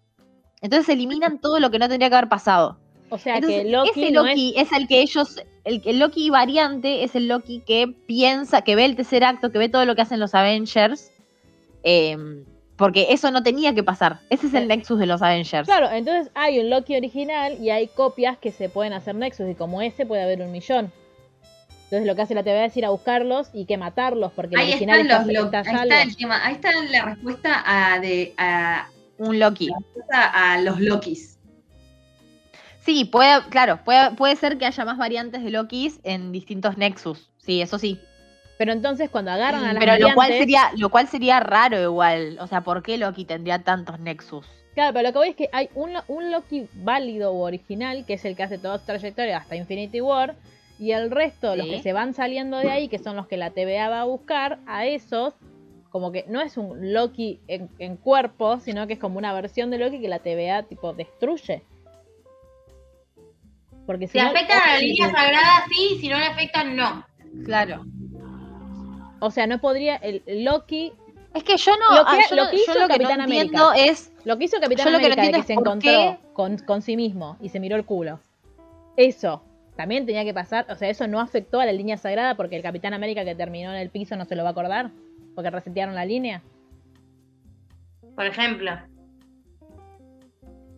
Entonces 0.61 0.89
eliminan 0.91 1.41
todo 1.41 1.59
lo 1.59 1.71
que 1.73 1.81
no 1.81 1.89
tendría 1.89 2.09
que 2.09 2.15
haber 2.17 2.29
pasado. 2.29 2.79
O 3.09 3.19
sea 3.19 3.35
Entonces, 3.37 3.65
que 3.65 3.71
Loki, 3.71 3.91
ese 3.91 4.11
no 4.13 4.23
Loki 4.25 4.55
es... 4.57 4.71
el 4.73 4.87
que 4.87 5.01
ellos, 5.01 5.43
el, 5.65 5.83
el 5.85 5.99
Loki 5.99 6.31
variante 6.31 7.03
es 7.03 7.17
el 7.17 7.27
Loki 7.27 7.63
que 7.67 7.89
piensa, 8.07 8.63
que 8.63 8.77
ve 8.77 8.85
el 8.85 8.95
tercer 8.95 9.25
acto, 9.25 9.51
que 9.51 9.59
ve 9.59 9.69
todo 9.69 9.85
lo 9.85 9.97
que 9.97 10.03
hacen 10.03 10.21
los 10.21 10.35
Avengers. 10.35 11.11
eh, 11.83 12.17
porque 12.83 13.07
eso 13.11 13.31
no 13.31 13.45
tenía 13.45 13.75
que 13.75 13.85
pasar. 13.85 14.19
Ese 14.29 14.49
es 14.49 14.55
el 14.55 14.67
Nexus 14.67 14.99
de 14.99 15.07
los 15.07 15.23
Avengers. 15.23 15.69
Claro, 15.69 15.89
entonces 15.91 16.33
hay 16.35 16.59
un 16.59 16.69
Loki 16.69 16.97
original 16.97 17.57
y 17.63 17.71
hay 17.71 17.87
copias 17.87 18.37
que 18.39 18.51
se 18.51 18.69
pueden 18.69 18.93
hacer 18.93 19.15
Nexus 19.15 19.49
y 19.49 19.55
como 19.55 19.81
ese 19.83 20.05
puede 20.05 20.23
haber 20.25 20.41
un 20.43 20.51
millón. 20.51 20.91
Entonces 21.85 22.07
lo 22.09 22.17
que 22.17 22.23
hace 22.23 22.35
la 22.35 22.43
TVA 22.43 22.65
es 22.65 22.77
ir 22.77 22.85
a 22.85 22.91
buscarlos 22.91 23.51
y 23.53 23.67
que 23.67 23.77
matarlos 23.77 24.33
porque 24.33 24.57
el 24.57 24.61
Ahí 24.63 24.71
original 24.71 25.01
están 25.01 25.21
está, 25.21 25.33
los 25.33 25.41
lo- 25.53 25.59
está 25.59 25.71
ahí 25.71 25.83
está 25.89 26.03
el 26.03 26.17
tema, 26.17 26.45
ahí 26.47 26.55
está 26.55 26.71
la 26.91 27.05
respuesta 27.05 27.63
a, 27.65 28.01
de, 28.01 28.35
a, 28.37 28.89
Un 29.19 29.39
Loki. 29.39 29.69
a 30.11 30.59
los 30.61 30.81
Lokis. 30.81 31.39
Sí, 32.85 33.05
puede, 33.05 33.43
claro, 33.51 33.79
puede, 33.85 34.11
puede 34.13 34.35
ser 34.35 34.59
que 34.59 34.67
haya 34.67 34.85
más 34.85 34.99
variantes 34.99 35.45
de 35.45 35.51
Lokis 35.51 36.01
en 36.03 36.33
distintos 36.33 36.77
Nexus. 36.77 37.31
Sí, 37.39 37.63
eso 37.63 37.79
sí. 37.79 38.01
Pero 38.59 38.73
entonces 38.73 39.11
cuando 39.11 39.31
agarran 39.33 39.65
a 39.65 39.73
las 39.73 39.85
Pero 39.85 39.99
lo 40.09 40.15
cual 40.15 40.33
sería, 40.33 40.71
lo 40.77 40.91
cual 40.91 41.09
sería 41.09 41.41
raro 41.41 41.81
igual. 41.83 42.39
O 42.41 42.47
sea, 42.47 42.61
¿por 42.61 42.83
qué 42.83 42.97
Loki 42.99 43.25
tendría 43.25 43.63
tantos 43.65 43.99
Nexus? 43.99 44.47
Claro, 44.75 44.93
pero 44.95 45.09
lo 45.09 45.13
que 45.13 45.19
voy 45.19 45.29
es 45.31 45.37
que 45.37 45.49
hay 45.53 45.69
un, 45.75 45.93
un 46.09 46.31
Loki 46.31 46.67
válido 46.75 47.33
o 47.33 47.41
original, 47.43 48.05
que 48.07 48.15
es 48.15 48.25
el 48.25 48.37
que 48.37 48.43
hace 48.45 48.59
toda 48.59 48.79
su 48.79 48.87
trayectoria 48.87 49.37
hasta 49.39 49.57
Infinity 49.57 50.01
War, 50.01 50.35
y 50.79 50.93
el 50.93 51.11
resto, 51.11 51.55
los 51.57 51.67
que 51.67 51.83
se 51.83 51.93
van 51.93 52.15
saliendo 52.15 52.57
de 52.59 52.71
ahí, 52.71 52.89
que 52.89 52.99
son 52.99 53.15
los 53.17 53.27
que 53.27 53.37
la 53.37 53.51
TVA 53.51 53.89
va 53.89 54.01
a 54.01 54.05
buscar, 54.05 54.59
a 54.67 54.87
esos, 54.87 55.35
como 55.91 56.11
que 56.11 56.25
no 56.29 56.41
es 56.41 56.57
un 56.57 56.93
Loki 56.95 57.41
en, 57.49 57.69
en 57.79 57.97
cuerpo, 57.97 58.59
sino 58.61 58.87
que 58.87 58.95
es 58.95 58.99
como 58.99 59.19
una 59.19 59.33
versión 59.35 59.71
de 59.71 59.79
Loki 59.79 60.01
que 60.01 60.09
la 60.09 60.21
TVA 60.21 60.63
tipo 60.63 60.93
destruye. 60.95 61.63
Porque 63.87 64.07
si 64.07 64.19
Si 64.19 64.25
no- 64.25 64.31
afectan 64.31 64.61
a 64.61 64.73
la 64.75 64.79
línea 64.79 65.11
sagrada, 65.11 65.65
sí, 65.71 65.99
si 66.01 66.09
no 66.09 66.19
le 66.19 66.27
afectan, 66.27 66.77
no. 66.77 67.05
Claro. 67.45 67.85
O 69.25 69.31
sea, 69.31 69.47
no 69.47 69.61
podría, 69.61 69.97
el 69.97 70.23
Loki, 70.45 70.93
Es 71.33 71.45
que 71.45 71.57
yo 71.57 71.73
no, 71.79 71.97
Lo 71.97 72.05
que- 72.05 72.11
ah, 72.11 72.19
yo, 72.29 72.37
lo 72.37 72.51
que 72.51 72.57
yo 72.57 72.63
hizo 72.63 72.75
lo 72.75 72.81
que 72.81 72.81
no 72.83 72.89
Capitán 72.89 73.21
entiendo 73.23 73.69
América. 73.71 73.91
es 73.91 74.13
lo 74.25 74.37
que 74.37 74.45
hizo 74.45 74.61
Capitán 74.61 74.87
Yo 74.87 74.93
lo 74.93 74.99
que 74.99 75.09
no 75.09 75.13
América 75.15 75.37
de 75.39 75.41
que 75.41 75.47
se 75.47 75.53
encontró 75.55 76.19
con, 76.35 76.59
con 76.59 76.83
sí 76.83 76.97
mismo 76.97 77.37
y 77.41 77.49
se 77.49 77.59
miró 77.61 77.77
el 77.77 77.85
culo. 77.87 78.21
Eso 78.97 79.43
también 79.77 80.05
tenía 80.05 80.25
que 80.25 80.35
pasar, 80.35 80.67
o 80.69 80.75
sea, 80.75 80.91
eso 80.91 81.07
no 81.07 81.21
afectó 81.21 81.61
a 81.61 81.65
la 81.65 81.73
línea 81.73 81.97
sagrada 81.97 82.35
porque 82.37 82.57
el 82.57 82.63
Capitán 82.63 82.93
América 82.95 83.25
que 83.25 83.35
terminó 83.35 83.71
en 83.73 83.81
el 83.81 83.89
piso 83.89 84.17
no 84.17 84.25
se 84.27 84.35
lo 84.37 84.43
va 84.43 84.51
a 84.51 84.53
acordar, 84.53 84.91
porque 85.35 85.49
resetearon 85.51 85.95
la 85.95 86.05
línea. 86.05 86.43
Por 88.15 88.27
ejemplo. 88.27 88.73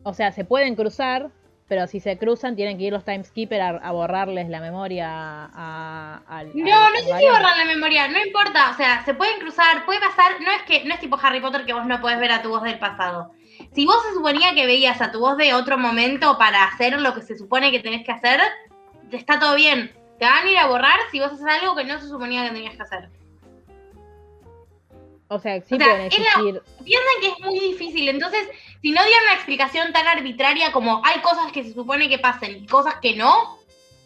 O 0.05 0.13
sea, 0.15 0.31
se 0.33 0.45
pueden 0.45 0.77
cruzar, 0.77 1.31
pero 1.69 1.87
si 1.87 1.99
se 2.01 2.19
cruzan 2.19 2.57
tienen 2.57 2.77
que 2.77 2.85
ir 2.85 2.93
los 2.93 3.05
Timekeeper 3.05 3.61
a, 3.61 3.69
a 3.71 3.91
borrarles 3.93 4.49
la 4.51 4.61
memoria 4.61 5.09
a, 5.11 6.21
al- 6.29 6.51
No, 6.55 6.91
no 6.91 6.97
sé 6.97 7.05
si 7.19 7.27
borrar 7.27 7.57
la 7.57 7.65
memoria, 7.65 8.07
no 8.09 8.23
importa, 8.23 8.71
o 8.71 8.75
sea, 8.77 9.03
se 9.05 9.15
pueden 9.15 9.41
cruzar, 9.41 9.85
puede 9.87 10.01
pasar, 10.01 10.41
no 10.43 10.51
es 10.51 10.63
que 10.65 10.85
no 10.85 10.93
es 10.95 11.01
tipo 11.01 11.19
Harry 11.23 11.41
Potter 11.41 11.65
que 11.65 11.73
vos 11.73 11.87
no 11.87 12.01
podés 12.01 12.19
ver 12.19 12.33
a 12.33 12.43
tu 12.43 12.51
voz 12.51 12.63
del 12.63 12.79
pasado. 12.79 13.33
Si 13.73 13.87
vos 13.87 13.97
se 14.07 14.15
suponía 14.15 14.55
que 14.55 14.67
veías 14.67 15.01
a 15.01 15.11
tu 15.11 15.21
voz 15.21 15.37
de 15.39 15.55
otro 15.55 15.79
momento 15.79 16.37
para 16.39 16.65
hacer 16.65 17.01
lo 17.01 17.15
que 17.15 17.23
se 17.23 17.39
supone 17.39 17.71
que 17.71 17.81
tenés 17.81 18.05
que 18.05 18.13
hacer, 18.13 18.41
está 19.11 19.39
todo 19.39 19.55
bien. 19.55 19.91
Te 20.19 20.27
van 20.27 20.45
a 20.47 20.51
ir 20.51 20.59
a 20.59 20.67
borrar 20.67 20.99
si 21.11 21.19
vos 21.21 21.33
haces 21.33 21.47
algo 21.47 21.75
que 21.75 21.85
no 21.85 21.99
se 21.99 22.09
suponía 22.09 22.45
que 22.45 22.51
tenías 22.53 22.77
que 22.77 22.83
hacer. 22.83 23.09
O 25.29 25.39
sea, 25.39 25.61
sí 25.63 25.75
O 25.75 25.79
sea, 25.79 25.87
pueden 25.89 26.07
es 26.07 26.19
la- 26.19 26.25
existir. 26.27 26.63
Piensan 26.85 27.21
que 27.21 27.29
es 27.29 27.41
muy 27.41 27.59
difícil, 27.59 28.09
entonces, 28.09 28.49
si 28.85 28.91
no 28.91 29.03
dieran 29.03 29.25
una 29.25 29.35
explicación 29.37 29.95
tan 29.95 30.07
arbitraria 30.07 30.71
como 30.71 31.01
hay 31.07 31.19
cosas 31.23 31.51
que 31.53 31.65
se 31.65 31.73
supone 31.73 32.07
que 32.07 32.19
pasen 32.19 32.65
y 32.65 32.67
cosas 32.67 32.97
que 33.01 33.17
no, 33.17 33.59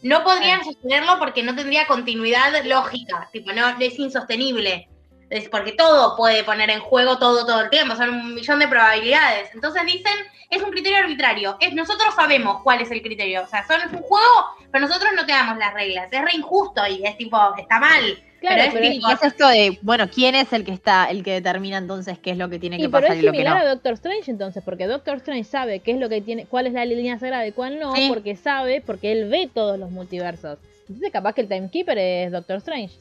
no 0.03 0.23
podrían 0.23 0.63
sostenerlo 0.63 1.19
porque 1.19 1.43
no 1.43 1.53
tendría 1.57 1.89
continuidad 1.89 2.65
lógica. 2.65 3.29
Tipo, 3.33 3.53
no, 3.53 3.71
es 3.71 3.99
insostenible. 3.99 4.89
Es 5.31 5.49
porque 5.49 5.73
todo 5.73 6.17
puede 6.17 6.45
poner 6.45 6.71
en 6.71 6.79
juego 6.79 7.19
todo 7.19 7.45
todo 7.45 7.63
el 7.63 7.71
tiempo, 7.71 7.97
son 7.97 8.11
un 8.11 8.35
millón 8.37 8.61
de 8.61 8.69
probabilidades. 8.69 9.53
Entonces 9.53 9.85
dicen, 9.85 10.15
es 10.49 10.63
un 10.63 10.71
criterio 10.71 10.99
arbitrario. 10.99 11.57
Es, 11.59 11.75
nosotros 11.75 12.15
sabemos 12.15 12.63
cuál 12.63 12.81
es 12.81 12.93
el 12.93 13.03
criterio. 13.03 13.43
O 13.43 13.47
sea, 13.49 13.67
son 13.67 13.81
es 13.81 13.93
un 13.93 14.03
juego, 14.03 14.47
pero 14.71 14.87
nosotros 14.87 15.11
no 15.17 15.27
te 15.27 15.33
damos 15.33 15.59
las 15.59 15.75
reglas. 15.75 16.07
Es 16.13 16.23
re 16.23 16.35
injusto 16.35 16.87
y 16.87 17.05
es 17.05 17.19
tipo, 17.19 17.37
está 17.57 17.81
mal. 17.81 18.17
Claro, 18.41 18.57
pero 18.73 18.85
es 18.87 18.99
pero 19.03 19.15
es- 19.15 19.23
esto 19.33 19.49
de, 19.49 19.79
bueno, 19.83 20.09
¿quién 20.09 20.35
es 20.37 20.53
el 20.53 20.65
que 20.65 20.73
está, 20.73 21.07
el 21.07 21.25
que 21.25 21.33
determina 21.33 21.77
entonces 21.79 22.19
qué 22.19 22.31
es 22.31 22.37
lo 22.39 22.49
que 22.49 22.59
tiene 22.61 22.77
Y 22.77 22.83
que 22.83 22.89
pero 22.89 23.03
pasar 23.03 23.17
es 23.17 23.23
y 23.23 23.27
lo 23.27 23.33
que 23.33 23.43
no? 23.43 23.51
a 23.55 23.65
Doctor 23.65 23.95
Strange 23.95 24.31
entonces, 24.31 24.63
porque 24.65 24.87
Doctor 24.87 25.17
Strange 25.17 25.45
sabe 25.45 25.81
qué 25.81 25.91
es 25.93 25.99
lo 25.99 26.09
que 26.09 26.21
tiene, 26.21 26.47
cuál 26.47 26.67
es 26.69 26.73
la 26.73 26.85
línea 26.85 27.19
sagrada 27.19 27.47
y 27.47 27.53
cuál 27.53 27.81
no, 27.81 27.95
Sí. 27.97 28.07
porque 28.09 28.37
sabe, 28.37 28.81
porque 28.81 29.11
él 29.13 29.29
ve 29.29 29.51
todos 29.53 29.79
los 29.79 29.91
multiversos. 29.91 30.59
Entonces 30.89 31.11
capaz 31.13 31.33
que 31.35 31.41
el 31.41 31.49
Timekeeper 31.49 31.99
es 31.99 32.31
Doctor 32.33 32.59
Strange. 32.59 32.95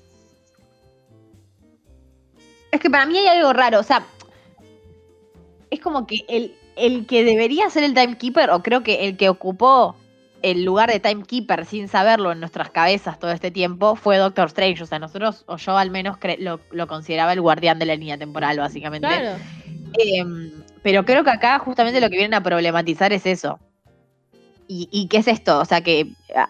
Es 2.72 2.80
que 2.80 2.90
para 2.90 3.06
mí 3.06 3.18
hay 3.18 3.28
algo 3.28 3.54
raro, 3.54 3.80
o 3.80 3.84
sea, 3.84 4.06
es 5.70 5.80
como 5.80 6.06
que 6.08 6.26
el, 6.28 6.54
el 6.76 7.06
que 7.06 7.24
debería 7.24 7.70
ser 7.70 7.84
el 7.84 7.94
timekeeper, 7.94 8.50
o 8.52 8.62
creo 8.62 8.84
que 8.84 9.06
el 9.08 9.18
que 9.18 9.30
ocupó 9.30 9.96
el 10.42 10.64
lugar 10.64 10.92
de 10.92 11.00
timekeeper 11.00 11.66
sin 11.66 11.88
saberlo 11.88 12.32
en 12.32 12.40
nuestras 12.40 12.70
cabezas 12.70 13.20
todo 13.20 13.32
este 13.32 13.52
tiempo, 13.52 13.96
fue 13.96 14.18
Doctor 14.18 14.48
Strange. 14.48 14.84
O 14.84 14.86
sea, 14.86 15.00
nosotros, 15.00 15.44
o 15.48 15.58
yo 15.58 15.78
al 15.78 15.92
menos 15.92 16.18
lo, 16.40 16.60
lo 16.72 16.88
consideraba 16.88 17.34
el 17.34 17.42
guardián 17.42 17.80
de 17.80 17.86
la 17.86 17.96
línea 17.96 18.18
temporal, 18.18 18.58
básicamente. 18.58 19.08
Claro. 19.08 19.38
Em, 20.00 20.52
pero 20.84 21.06
creo 21.06 21.24
que 21.24 21.32
acá 21.32 21.60
justamente 21.60 22.00
lo 22.02 22.10
que 22.10 22.18
vienen 22.18 22.34
a 22.34 22.44
problematizar 22.44 23.12
es 23.14 23.26
eso. 23.26 23.60
¿Y, 24.70 24.90
y 24.92 25.08
qué 25.08 25.18
es 25.18 25.28
esto? 25.28 25.60
O 25.60 25.66
sea, 25.66 25.82
que 25.82 26.08
ah, 26.36 26.50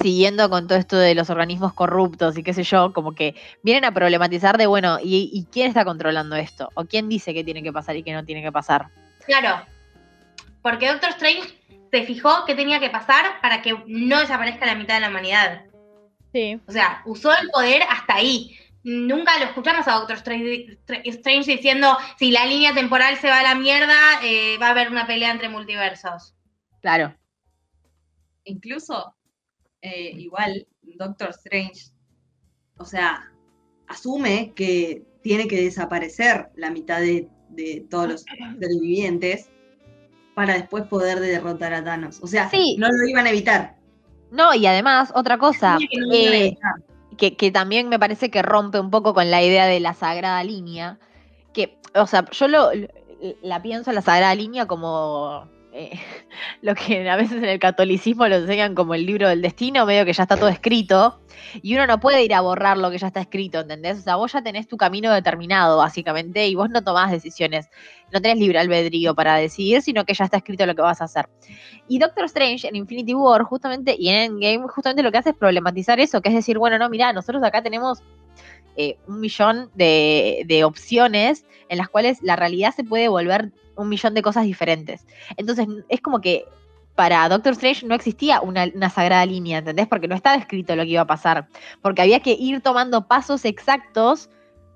siguiendo 0.00 0.48
con 0.48 0.66
todo 0.66 0.78
esto 0.78 0.96
de 0.96 1.14
los 1.14 1.28
organismos 1.28 1.74
corruptos 1.74 2.36
y 2.38 2.42
qué 2.42 2.54
sé 2.54 2.62
yo, 2.62 2.94
como 2.94 3.14
que 3.14 3.34
vienen 3.62 3.84
a 3.84 3.92
problematizar 3.92 4.56
de, 4.56 4.66
bueno, 4.66 4.98
¿y, 5.02 5.30
y 5.32 5.44
quién 5.52 5.68
está 5.68 5.84
controlando 5.84 6.34
esto? 6.36 6.70
¿O 6.74 6.86
quién 6.86 7.10
dice 7.10 7.34
que 7.34 7.44
tiene 7.44 7.62
que 7.62 7.72
pasar 7.72 7.96
y 7.96 8.02
que 8.02 8.14
no 8.14 8.24
tiene 8.24 8.42
que 8.42 8.50
pasar? 8.50 8.88
Claro. 9.26 9.64
Porque 10.62 10.88
Doctor 10.88 11.10
Strange 11.10 11.61
se 11.92 12.04
fijó 12.04 12.46
qué 12.46 12.54
tenía 12.54 12.80
que 12.80 12.88
pasar 12.88 13.40
para 13.42 13.60
que 13.60 13.76
no 13.86 14.20
desaparezca 14.20 14.64
la 14.64 14.74
mitad 14.74 14.94
de 14.94 15.02
la 15.02 15.10
humanidad. 15.10 15.66
Sí. 16.32 16.58
O 16.66 16.72
sea, 16.72 17.02
usó 17.04 17.30
el 17.36 17.50
poder 17.50 17.82
hasta 17.82 18.14
ahí. 18.14 18.56
Nunca 18.82 19.38
lo 19.38 19.44
escuchamos 19.44 19.86
a 19.86 19.92
Doctor 19.92 20.16
Strange, 20.16 20.78
Strange 21.04 21.52
diciendo 21.52 21.96
si 22.18 22.30
la 22.30 22.46
línea 22.46 22.72
temporal 22.72 23.18
se 23.18 23.28
va 23.28 23.40
a 23.40 23.42
la 23.42 23.54
mierda, 23.54 23.94
eh, 24.24 24.56
va 24.58 24.68
a 24.68 24.70
haber 24.70 24.90
una 24.90 25.06
pelea 25.06 25.30
entre 25.30 25.50
multiversos. 25.50 26.34
Claro. 26.80 27.14
Incluso, 28.44 29.14
eh, 29.82 30.12
igual, 30.16 30.66
Doctor 30.80 31.28
Strange, 31.30 31.92
o 32.78 32.86
sea, 32.86 33.30
asume 33.86 34.52
que 34.56 35.04
tiene 35.22 35.46
que 35.46 35.62
desaparecer 35.62 36.48
la 36.56 36.70
mitad 36.70 37.00
de, 37.00 37.28
de 37.50 37.86
todos 37.88 38.08
los 38.08 38.22
seres 38.22 38.80
vivientes 38.80 39.50
para 40.34 40.54
después 40.54 40.84
poder 40.84 41.20
derrotar 41.20 41.74
a 41.74 41.84
Thanos. 41.84 42.18
O 42.22 42.26
sea, 42.26 42.48
Sí. 42.50 42.76
no 42.78 42.88
lo 42.88 43.06
iban 43.08 43.26
a 43.26 43.30
evitar. 43.30 43.76
No, 44.30 44.54
y 44.54 44.66
además, 44.66 45.12
otra 45.14 45.36
cosa, 45.38 45.76
que 45.78 45.98
no 45.98 46.12
eh, 46.12 46.56
que, 47.18 47.36
que 47.36 47.50
también 47.50 47.88
me 47.90 47.98
parece 47.98 48.30
que 48.30 48.40
rompe 48.42 48.80
un 48.80 48.90
poco 48.90 49.12
con 49.12 49.30
la 49.30 49.42
idea 49.42 49.66
de 49.66 49.78
la 49.80 49.92
sagrada 49.94 50.42
línea. 50.42 50.98
Que, 51.52 51.78
o 51.94 52.06
sea, 52.06 52.24
yo 52.30 52.48
lo, 52.48 52.74
lo- 52.74 52.88
la 53.42 53.60
pienso 53.62 53.92
la 53.92 54.00
sagrada 54.00 54.34
línea 54.34 54.66
como 54.66 55.46
eh, 55.72 55.98
lo 56.62 56.74
que 56.74 57.08
a 57.08 57.16
veces 57.16 57.38
en 57.38 57.46
el 57.46 57.58
catolicismo 57.58 58.28
lo 58.28 58.36
enseñan 58.36 58.74
como 58.74 58.94
el 58.94 59.06
libro 59.06 59.28
del 59.28 59.40
destino, 59.40 59.86
medio 59.86 60.04
que 60.04 60.12
ya 60.12 60.24
está 60.24 60.36
todo 60.36 60.48
escrito. 60.48 61.20
Y 61.62 61.74
uno 61.74 61.86
no 61.86 61.98
puede 61.98 62.22
ir 62.22 62.34
a 62.34 62.40
borrar 62.40 62.76
lo 62.78 62.90
que 62.90 62.98
ya 62.98 63.06
está 63.06 63.20
escrito, 63.20 63.60
¿entendés? 63.60 63.98
O 63.98 64.02
sea, 64.02 64.16
vos 64.16 64.32
ya 64.32 64.42
tenés 64.42 64.68
tu 64.68 64.76
camino 64.76 65.12
determinado, 65.12 65.78
básicamente, 65.78 66.46
y 66.46 66.54
vos 66.54 66.70
no 66.70 66.82
tomás 66.84 67.10
decisiones. 67.10 67.68
No 68.12 68.20
tenés 68.20 68.38
libre 68.38 68.58
albedrío 68.58 69.14
para 69.14 69.36
decidir, 69.36 69.82
sino 69.82 70.04
que 70.04 70.14
ya 70.14 70.24
está 70.24 70.36
escrito 70.36 70.66
lo 70.66 70.74
que 70.74 70.82
vas 70.82 71.00
a 71.00 71.04
hacer. 71.04 71.28
Y 71.88 71.98
Doctor 71.98 72.26
Strange 72.26 72.68
en 72.68 72.76
Infinity 72.76 73.14
War, 73.14 73.42
justamente, 73.42 73.96
y 73.98 74.08
en 74.08 74.16
Endgame, 74.16 74.68
justamente 74.68 75.02
lo 75.02 75.10
que 75.10 75.18
hace 75.18 75.30
es 75.30 75.36
problematizar 75.36 75.98
eso, 76.00 76.20
que 76.20 76.28
es 76.28 76.34
decir, 76.34 76.58
bueno, 76.58 76.78
no, 76.78 76.88
mira, 76.90 77.12
nosotros 77.12 77.42
acá 77.42 77.62
tenemos 77.62 78.02
eh, 78.76 78.98
un 79.06 79.20
millón 79.20 79.70
de 79.74 80.62
opciones 80.64 81.44
en 81.68 81.78
las 81.78 81.88
cuales 81.88 82.22
la 82.22 82.36
realidad 82.36 82.74
se 82.74 82.84
puede 82.84 83.08
volver 83.08 83.52
un 83.76 83.88
millón 83.88 84.14
de 84.14 84.22
cosas 84.22 84.44
diferentes. 84.44 85.06
Entonces, 85.36 85.66
es 85.88 86.00
como 86.00 86.20
que 86.20 86.44
para 86.94 87.28
Doctor 87.28 87.52
Strange 87.52 87.86
no 87.86 87.94
existía 87.94 88.40
una, 88.42 88.66
una 88.74 88.90
sagrada 88.90 89.24
línea, 89.24 89.58
¿entendés? 89.58 89.86
Porque 89.86 90.08
no 90.08 90.14
estaba 90.14 90.36
escrito 90.36 90.76
lo 90.76 90.82
que 90.82 90.90
iba 90.90 91.00
a 91.02 91.06
pasar. 91.06 91.48
Porque 91.80 92.02
había 92.02 92.20
que 92.20 92.32
ir 92.38 92.60
tomando 92.60 93.06
pasos 93.08 93.44
exactos 93.44 94.28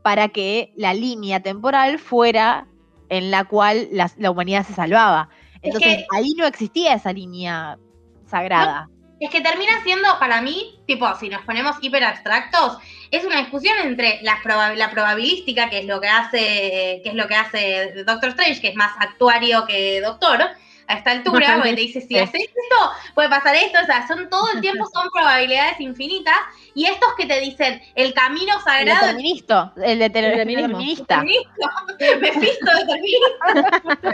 para 0.03 0.29
que 0.29 0.73
la 0.77 0.95
línea 0.95 1.41
temporal 1.41 1.99
fuera 1.99 2.67
en 3.09 3.31
la 3.31 3.45
cual 3.45 3.89
la, 3.93 4.11
la 4.17 4.31
humanidad 4.31 4.67
se 4.67 4.73
salvaba. 4.73 5.29
Entonces, 5.63 5.99
que- 5.99 6.07
ahí 6.17 6.31
no 6.37 6.47
existía 6.47 6.95
esa 6.95 7.13
línea 7.13 7.79
sagrada. 8.27 8.89
Es 9.19 9.31
que 9.31 9.41
termina 9.41 9.83
siendo, 9.83 10.19
para 10.19 10.41
mí, 10.43 10.79
tipo, 10.87 11.09
si 11.17 11.29
nos 11.31 11.43
ponemos 11.43 11.77
hiper 11.81 12.05
abstractos, 12.05 12.77
es 13.11 13.25
una 13.25 13.39
discusión 13.39 13.75
entre 13.83 14.21
la, 14.23 14.43
proba- 14.43 14.75
la 14.75 14.91
probabilística, 14.91 15.71
que 15.71 15.79
es 15.79 15.85
lo 15.87 16.01
que 16.01 16.09
hace, 16.09 17.01
que 17.03 17.09
es 17.11 17.15
lo 17.15 17.27
que 17.27 17.35
hace 17.35 18.05
Doctor 18.05 18.31
Strange, 18.31 18.61
que 18.61 18.69
es 18.69 18.75
más 18.75 18.93
actuario 18.99 19.65
que 19.67 20.01
doctor, 20.03 20.43
a 20.89 20.95
esta 20.95 21.11
altura, 21.11 21.55
porque 21.57 21.75
te 21.75 21.81
dice, 21.81 22.01
si 22.01 22.17
haces 22.17 22.43
esto, 22.43 22.91
puede 23.15 23.29
pasar 23.29 23.57
esto, 23.57 23.79
o 23.83 23.87
sea, 23.87 24.07
son 24.07 24.29
todo 24.31 24.47
el 24.55 24.61
tiempo 24.61 24.85
son 24.95 25.09
probabilidades 25.13 25.81
infinitas, 25.81 26.37
y 26.75 26.85
estos 26.87 27.09
que 27.19 27.27
te 27.27 27.41
dicen 27.41 27.83
el 27.97 28.15
camino 28.15 28.55
El 28.57 28.63
sagrado 28.63 29.01
determinista. 29.07 29.73
El 29.83 29.99
deter- 29.99 30.31
determinismo. 30.31 30.79
determinista. 30.79 31.23
Mephisto 32.21 32.71
determinista. 32.77 34.07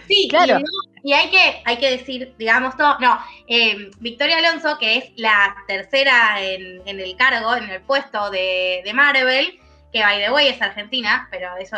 Sí, 0.08 0.28
Claro. 0.30 0.60
y, 0.60 0.64
no- 0.64 0.70
y 1.04 1.14
hay 1.14 1.30
que, 1.30 1.62
hay 1.66 1.78
que 1.78 1.92
decir, 1.92 2.34
digamos 2.38 2.76
todo, 2.78 2.98
no, 3.00 3.20
eh, 3.48 3.92
Victoria 4.00 4.38
Alonso, 4.38 4.78
que 4.80 4.98
es 4.98 5.06
la 5.18 5.56
tercera 5.68 6.42
en, 6.42 6.82
en 6.88 7.00
el 7.00 7.16
cargo, 7.16 7.56
en 7.56 7.70
el 7.70 7.82
puesto 7.82 8.30
de, 8.32 8.82
de 8.84 8.94
Marvel, 8.94 9.60
que 9.94 10.02
by 10.02 10.20
the 10.24 10.32
way 10.32 10.48
es 10.48 10.62
argentina, 10.62 11.28
pero 11.32 11.56
eso 11.58 11.78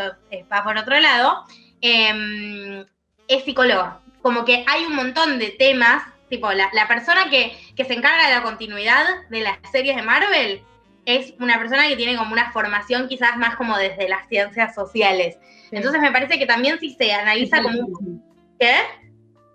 va 0.51 0.63
por 0.63 0.77
otro 0.77 0.99
lado, 0.99 1.43
eh, 1.81 2.85
es 3.27 3.43
psicóloga. 3.43 3.99
Como 4.21 4.45
que 4.45 4.63
hay 4.67 4.85
un 4.85 4.95
montón 4.95 5.39
de 5.39 5.49
temas, 5.51 6.03
tipo, 6.29 6.51
la, 6.53 6.69
la 6.73 6.87
persona 6.87 7.29
que, 7.29 7.55
que 7.75 7.85
se 7.85 7.93
encarga 7.93 8.27
de 8.27 8.35
la 8.35 8.43
continuidad 8.43 9.05
de 9.29 9.41
las 9.41 9.57
series 9.71 9.95
de 9.95 10.01
Marvel 10.01 10.61
es 11.05 11.33
una 11.39 11.57
persona 11.57 11.87
que 11.87 11.95
tiene 11.95 12.17
como 12.17 12.33
una 12.33 12.51
formación 12.51 13.07
quizás 13.07 13.37
más 13.37 13.55
como 13.55 13.77
desde 13.77 14.09
las 14.09 14.27
ciencias 14.27 14.75
sociales. 14.75 15.37
Sí. 15.69 15.75
Entonces 15.75 16.01
me 16.01 16.11
parece 16.11 16.39
que 16.39 16.45
también 16.45 16.79
si 16.79 16.93
se 16.93 17.11
analiza 17.11 17.61
como 17.61 17.79
un... 17.79 18.23
¿Qué? 18.59 18.73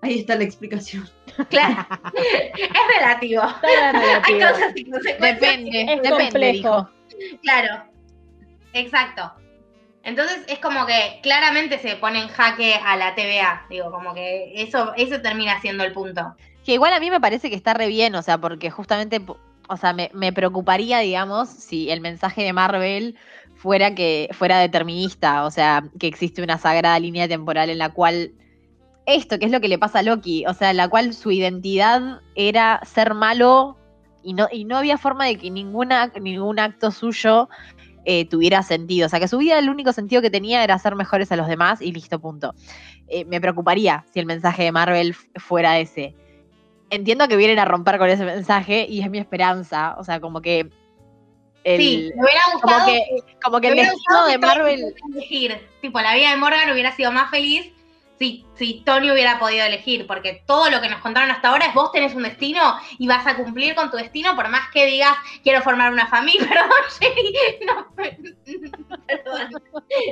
Ahí 0.03 0.19
está 0.21 0.35
la 0.35 0.45
explicación. 0.45 1.09
Claro. 1.49 1.87
es 2.55 2.99
relativo. 2.99 3.43
Hay 4.25 4.39
causas 4.39 4.73
y 4.75 4.85
consecuencias. 4.91 5.41
Depende, 5.41 5.81
Es 5.83 6.03
depende, 6.03 6.23
complejo. 6.25 6.89
dijo. 7.13 7.39
Claro. 7.43 7.85
Exacto. 8.73 9.33
Entonces 10.03 10.45
es 10.49 10.59
como 10.59 10.85
que 10.87 11.21
claramente 11.23 11.79
se 11.79 11.97
pone 11.97 12.21
en 12.23 12.29
jaque 12.29 12.75
a 12.75 12.97
la 12.97 13.15
TVA. 13.15 13.67
Digo, 13.71 13.91
como 13.93 14.15
que 14.15 14.53
eso, 14.61 14.93
eso 14.97 15.21
termina 15.21 15.61
siendo 15.61 15.85
el 15.85 15.93
punto. 15.93 16.35
Que 16.65 16.75
igual 16.75 16.93
a 16.93 17.01
mí 17.01 17.11
me 17.11 17.21
parece 17.21 17.51
que 17.51 17.57
está 17.57 17.75
re 17.75 17.87
bien, 17.87 18.15
o 18.15 18.23
sea, 18.23 18.39
porque 18.39 18.71
justamente, 18.71 19.21
o 19.69 19.77
sea, 19.77 19.93
me, 19.93 20.11
me 20.13 20.33
preocuparía, 20.33 20.99
digamos, 20.99 21.49
si 21.49 21.91
el 21.91 22.01
mensaje 22.01 22.43
de 22.43 22.53
Marvel 22.53 23.17
fuera 23.63 23.95
que 23.95 24.29
fuera 24.33 24.59
determinista, 24.59 25.45
o 25.45 25.51
sea, 25.53 25.85
que 26.01 26.09
existe 26.09 26.43
una 26.43 26.59
sagrada 26.59 26.99
línea 26.99 27.29
temporal 27.29 27.71
en 27.71 27.79
la 27.79 27.91
cual 27.91 28.33
esto, 29.07 29.39
que 29.39 29.45
es 29.45 29.53
lo 29.53 29.61
que 29.61 29.69
le 29.69 29.79
pasa 29.79 30.01
a 30.01 30.03
Loki, 30.03 30.45
o 30.47 30.55
sea, 30.55 30.73
en 30.73 30.79
la 30.79 30.89
cual 30.89 31.15
su 31.15 31.31
identidad 31.31 32.21
era 32.35 32.81
ser 32.85 33.15
malo 33.15 33.77
y 34.25 34.35
no, 34.35 34.49
y 34.51 34.65
no 34.65 34.79
había 34.79 34.99
forma 34.99 35.27
de 35.27 35.39
que 35.39 35.49
ninguna, 35.49 36.13
ningún 36.21 36.59
acto 36.59 36.91
suyo 36.91 37.49
eh, 38.05 38.25
tuviera 38.29 38.65
sentido. 38.65 39.07
O 39.07 39.09
sea, 39.09 39.21
que 39.21 39.29
su 39.29 39.39
vida 39.39 39.61
el 39.61 39.71
único 39.71 39.93
sentido 39.93 40.23
que 40.23 40.31
tenía 40.31 40.65
era 40.65 40.77
ser 40.81 40.97
mejores 40.97 41.31
a 41.31 41.37
los 41.37 41.47
demás 41.47 41.81
y 41.81 41.93
listo, 41.93 42.19
punto. 42.19 42.55
Eh, 43.07 43.25
me 43.27 43.41
preocuparía 43.41 44.05
si 44.13 44.19
el 44.19 44.27
mensaje 44.27 44.65
de 44.65 44.73
Marvel 44.73 45.15
fuera 45.37 45.79
ese. 45.79 46.17
Entiendo 46.91 47.29
que 47.29 47.37
vienen 47.37 47.61
a 47.61 47.65
romper 47.65 47.99
con 47.99 48.11
ese 48.11 48.25
mensaje 48.25 48.87
y 48.89 49.03
es 49.03 49.09
mi 49.09 49.19
esperanza. 49.19 49.95
O 49.99 50.05
sea, 50.05 50.19
como 50.19 50.43
que. 50.43 50.69
El- 51.65 51.81
sí, 51.81 52.11
me 52.17 52.23
hubiera 52.25 52.41
como 52.53 52.59
gustado. 52.63 52.87
que, 52.87 53.05
como 53.43 53.61
que 53.61 53.69
el 53.69 53.77
destino 53.77 54.27
de 54.27 54.39
Marvel. 54.39 54.95
elegir. 55.13 55.61
Tipo, 55.81 56.01
la 56.01 56.15
vida 56.15 56.31
de 56.31 56.37
Morgan 56.37 56.71
hubiera 56.71 56.93
sido 56.93 57.13
más 57.13 57.31
feliz 57.31 57.73
si, 58.23 58.47
si 58.55 58.83
Tony 58.85 59.11
hubiera 59.11 59.39
podido 59.39 59.65
elegir. 59.67 60.07
Porque 60.07 60.45
todo 60.47 60.71
lo 60.71 60.81
que 60.81 60.89
nos 60.89 61.01
contaron 61.01 61.31
hasta 61.31 61.49
ahora 61.49 61.67
es 61.67 61.75
vos 61.75 61.91
tenés 61.93 62.15
un 62.15 62.23
destino 62.23 62.61
y 62.99 63.09
vas 63.09 63.27
a 63.27 63.37
cumplir 63.37 63.75
con 63.75 63.91
tu 63.91 63.97
destino, 63.97 64.37
por 64.37 64.49
más 64.49 64.71
que 64.73 64.87
digas 64.87 65.15
quiero 65.43 65.63
formar 65.63 65.93
una 65.93 66.07
familia. 66.07 66.49
Perdón, 66.49 66.71
Sherry. 67.01 67.35
No, 67.67 67.87
perdón. 69.09 69.51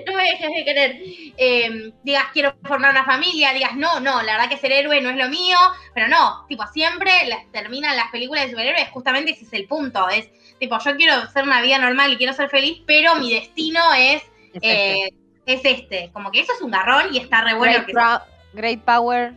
No 0.07 0.17
me 0.17 0.25
dejes 0.25 0.49
de 0.55 0.65
querer. 0.65 0.97
Eh, 1.37 1.93
digas 2.03 2.25
quiero 2.33 2.55
formar 2.65 2.91
una 2.91 3.05
familia, 3.05 3.53
digas 3.53 3.77
no, 3.77 4.01
no, 4.01 4.23
la 4.23 4.33
verdad 4.35 4.49
que 4.49 4.57
ser 4.59 4.73
héroe 4.73 5.01
no 5.01 5.11
es 5.11 5.17
lo 5.17 5.29
mío. 5.29 5.57
Pero 5.95 6.09
no, 6.09 6.45
tipo, 6.49 6.67
siempre 6.67 7.13
terminan 7.53 7.97
las 7.97 8.11
películas 8.11 8.45
de 8.45 8.51
superhéroes, 8.51 8.89
justamente 8.91 9.33
ese 9.33 9.45
es 9.45 9.53
el 9.53 9.67
punto. 9.67 10.09
Es 10.09 10.31
tipo, 10.59 10.79
yo 10.79 10.97
quiero 10.97 11.27
ser 11.31 11.45
una 11.45 11.63
vida 11.63 11.79
normal 11.79 12.13
y 12.13 12.17
quiero 12.17 12.33
ser 12.33 12.49
feliz, 12.51 12.83
pero 12.87 13.17
mi 13.17 13.33
destino 13.33 13.81
es, 13.95 14.23
es 14.53 14.63
este. 14.67 15.07
eh, 15.07 15.20
es 15.47 15.61
este. 15.65 16.11
Como 16.13 16.31
que 16.31 16.41
eso 16.41 16.53
es 16.53 16.61
un 16.63 16.71
garrón 16.71 17.13
y 17.13 17.19
está 17.19 17.43
re 17.43 17.55
bueno 17.55 17.73
great, 17.75 17.87
que 17.87 17.93
pro- 17.93 18.23
great 18.55 18.81
power. 18.83 19.35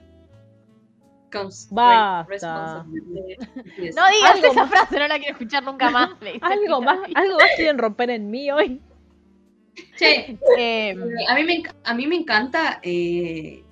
Basta. 1.72 2.84
No 2.86 4.08
digas 4.10 4.36
Algo 4.36 4.48
esa 4.52 4.54
más. 4.66 4.70
frase, 4.70 5.00
no 5.00 5.08
la 5.08 5.18
quiero 5.18 5.32
escuchar 5.32 5.64
nunca 5.64 5.90
más. 5.90 6.10
Algo 6.42 6.82
más, 6.82 7.00
algo 7.16 7.38
más 7.38 7.48
quieren 7.56 7.78
romper 7.80 8.12
en 8.12 8.30
mí 8.30 8.52
hoy. 8.52 8.82
Che, 9.98 10.38
Eh, 10.58 10.96
a 11.28 11.34
mí 11.36 11.44
me, 11.44 11.64
a 11.84 11.94
mí 11.96 12.06
me 12.06 12.16
encanta 12.18 12.80
eh, 12.84 13.64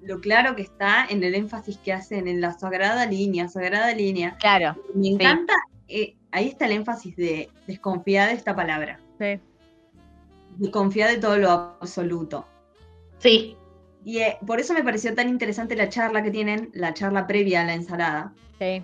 lo 0.00 0.20
claro 0.20 0.56
que 0.56 0.62
está 0.62 1.04
en 1.10 1.22
el 1.22 1.34
énfasis 1.34 1.76
que 1.78 1.92
hacen 1.92 2.26
en 2.28 2.40
la 2.40 2.52
sagrada 2.54 3.04
línea, 3.04 3.46
sagrada 3.48 3.92
línea. 3.92 4.36
claro. 4.40 4.76
Me 4.94 5.08
encanta, 5.08 5.52
eh, 5.88 6.16
ahí 6.30 6.48
está 6.48 6.64
el 6.64 6.72
énfasis 6.72 7.14
de 7.16 7.50
desconfiar 7.66 8.28
de 8.28 8.34
esta 8.36 8.56
palabra, 8.56 8.98
Sí. 9.18 9.38
Desconfiar 10.58 11.10
de 11.10 11.18
todo 11.18 11.36
lo 11.38 11.50
absoluto. 11.50 12.46
Sí. 13.18 13.56
Y 14.04 14.18
eh, 14.18 14.38
por 14.46 14.60
eso 14.60 14.72
me 14.74 14.84
pareció 14.84 15.14
tan 15.14 15.28
interesante 15.28 15.74
la 15.76 15.88
charla 15.88 16.22
que 16.22 16.30
tienen, 16.30 16.70
la 16.74 16.94
charla 16.94 17.26
previa 17.26 17.62
a 17.62 17.64
la 17.64 17.74
ensalada. 17.74 18.32
Sí. 18.58 18.82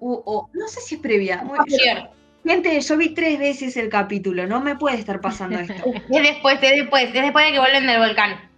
O- 0.00 0.22
o, 0.24 0.50
no 0.54 0.66
sé 0.68 0.80
si 0.80 0.94
es 0.96 1.00
previa. 1.00 1.42
Posterior. 1.46 2.10
gente, 2.44 2.80
yo 2.80 2.96
vi 2.96 3.14
tres 3.14 3.38
veces 3.38 3.76
el 3.76 3.88
capítulo, 3.90 4.46
no 4.46 4.60
me 4.60 4.76
puede 4.76 4.96
estar 4.96 5.20
pasando 5.20 5.58
esto. 5.60 5.74
Es 5.84 6.22
después, 6.22 6.54
es 6.62 6.70
después, 6.80 7.04
es 7.04 7.12
después 7.12 7.46
de 7.46 7.52
que 7.52 7.58
vuelven 7.58 7.86
del 7.86 7.98
volcán. 7.98 8.50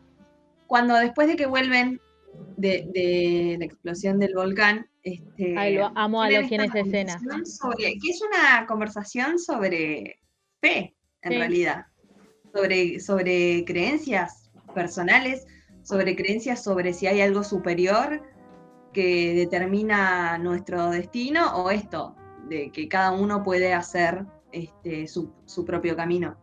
Cuando 0.67 0.95
después 0.97 1.29
de 1.29 1.37
que 1.37 1.47
vuelven 1.47 2.01
de, 2.57 2.87
de 2.95 3.57
la 3.59 3.65
explosión 3.67 4.19
del 4.19 4.35
volcán, 4.35 4.87
este, 5.03 5.55
Ay, 5.59 5.75
lo 5.75 5.91
amo 5.97 6.23
a 6.23 6.29
tienen 6.29 6.45
Loki 6.45 6.55
en 6.55 6.61
esta 6.63 6.79
esa 6.79 6.87
escena. 7.19 7.45
sobre- 7.45 7.99
que 8.01 8.09
es 8.11 8.23
una 8.23 8.67
conversación 8.67 9.39
sobre 9.39 10.21
fe, 10.61 10.95
en 11.23 11.33
Sí. 11.33 11.39
realidad, 11.39 11.87
sobre, 12.55 13.01
sobre 13.01 13.65
creencias 13.65 14.51
personales, 14.75 15.47
sobre 15.83 16.17
creencias 16.17 16.63
sobre 16.63 16.93
si 16.93 17.07
hay 17.07 17.21
algo 17.21 17.43
superior 17.43 18.23
que 18.93 19.35
determina 19.35 20.39
nuestro 20.39 20.91
destino 20.91 21.57
o 21.57 21.71
esto, 21.71 22.15
de 22.49 22.71
que 22.71 22.89
cada 22.89 23.13
uno 23.13 23.43
puede 23.43 23.73
hacer 23.73 24.25
este, 24.53 25.07
su, 25.07 25.33
su 25.47 25.65
propio 25.65 25.97
camino. 25.97 26.37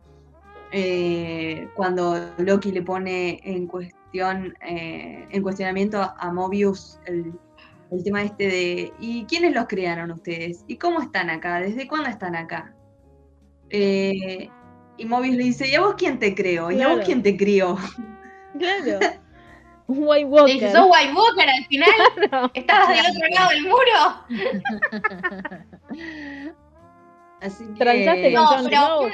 Eh, 0.72 1.68
cuando 1.74 2.32
Loki 2.38 2.72
le 2.72 2.82
pone 2.82 3.40
en 3.44 3.66
cuestión, 3.66 4.54
eh, 4.66 5.26
en 5.30 5.42
cuestionamiento 5.42 6.00
a 6.00 6.32
Mobius 6.32 7.00
el, 7.06 7.32
el 7.90 8.04
tema 8.04 8.22
este 8.22 8.46
de 8.46 8.92
¿y 9.00 9.24
quiénes 9.24 9.52
los 9.52 9.66
crearon 9.66 10.10
ustedes? 10.12 10.64
¿Y 10.68 10.76
cómo 10.76 11.00
están 11.00 11.30
acá? 11.30 11.60
¿Desde 11.60 11.88
cuándo 11.88 12.08
están 12.08 12.36
acá? 12.36 12.74
Eh, 13.68 14.48
y 14.96 15.04
Mobius 15.06 15.36
le 15.36 15.44
dice, 15.44 15.68
¿y 15.68 15.74
a 15.74 15.80
vos 15.80 15.94
quién 15.96 16.18
te 16.18 16.34
creó? 16.34 16.70
¿Y 16.70 16.80
a 16.82 16.86
vos 16.88 16.96
Claro. 16.96 17.06
quién 17.06 17.22
te 17.22 17.36
crió? 17.36 17.76
Claro. 18.58 18.98
Un 19.86 20.06
White 20.06 20.24
Walker. 20.26 20.52
si 20.52 20.60
sos 20.60 20.86
White 20.88 21.12
Walker 21.14 21.48
al 21.48 21.64
final, 21.66 21.88
Claro. 22.28 22.50
estabas 22.54 22.88
del 22.88 22.98
otro 23.00 23.28
lado 23.34 23.50
del 23.50 23.62
muro. 23.64 24.00
Así 27.40 27.64
que... 27.76 27.84
Con 28.24 28.32
No, 28.34 28.46
Jon 28.46 28.64
pero-. 28.66 29.08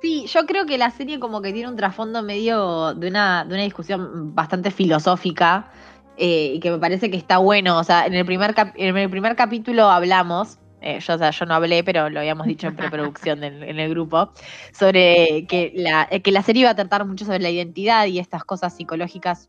Sí, 0.00 0.26
yo 0.26 0.46
creo 0.46 0.66
que 0.66 0.78
la 0.78 0.90
serie 0.90 1.20
como 1.20 1.42
que 1.42 1.52
tiene 1.52 1.68
un 1.68 1.76
trasfondo 1.76 2.22
medio 2.22 2.92
de 2.94 3.08
una, 3.08 3.44
de 3.44 3.54
una 3.54 3.62
discusión 3.62 4.34
bastante 4.34 4.70
filosófica 4.72 5.70
eh, 6.16 6.52
y 6.54 6.60
que 6.60 6.70
me 6.72 6.78
parece 6.78 7.08
que 7.10 7.16
está 7.16 7.38
bueno. 7.38 7.78
O 7.78 7.84
sea, 7.84 8.06
en 8.06 8.14
el 8.14 8.24
primer, 8.26 8.54
cap- 8.54 8.74
en 8.76 8.96
el 8.96 9.10
primer 9.10 9.36
capítulo 9.36 9.90
hablamos, 9.90 10.58
eh, 10.82 10.98
yo, 11.00 11.14
o 11.14 11.18
sea, 11.18 11.30
yo 11.30 11.46
no 11.46 11.54
hablé, 11.54 11.84
pero 11.84 12.10
lo 12.10 12.20
habíamos 12.20 12.46
dicho 12.46 12.66
en 12.66 12.76
preproducción 12.76 13.44
en, 13.44 13.62
en 13.62 13.78
el 13.78 13.90
grupo, 13.90 14.32
sobre 14.72 15.46
que 15.46 15.72
la, 15.74 16.08
eh, 16.10 16.20
que 16.20 16.32
la 16.32 16.42
serie 16.42 16.62
iba 16.62 16.70
a 16.70 16.76
tratar 16.76 17.04
mucho 17.04 17.24
sobre 17.24 17.40
la 17.40 17.50
identidad 17.50 18.06
y 18.06 18.18
estas 18.18 18.44
cosas 18.44 18.76
psicológicas 18.76 19.48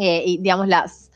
eh, 0.00 0.22
y 0.26 0.38
digamos 0.38 0.68
las, 0.68 1.10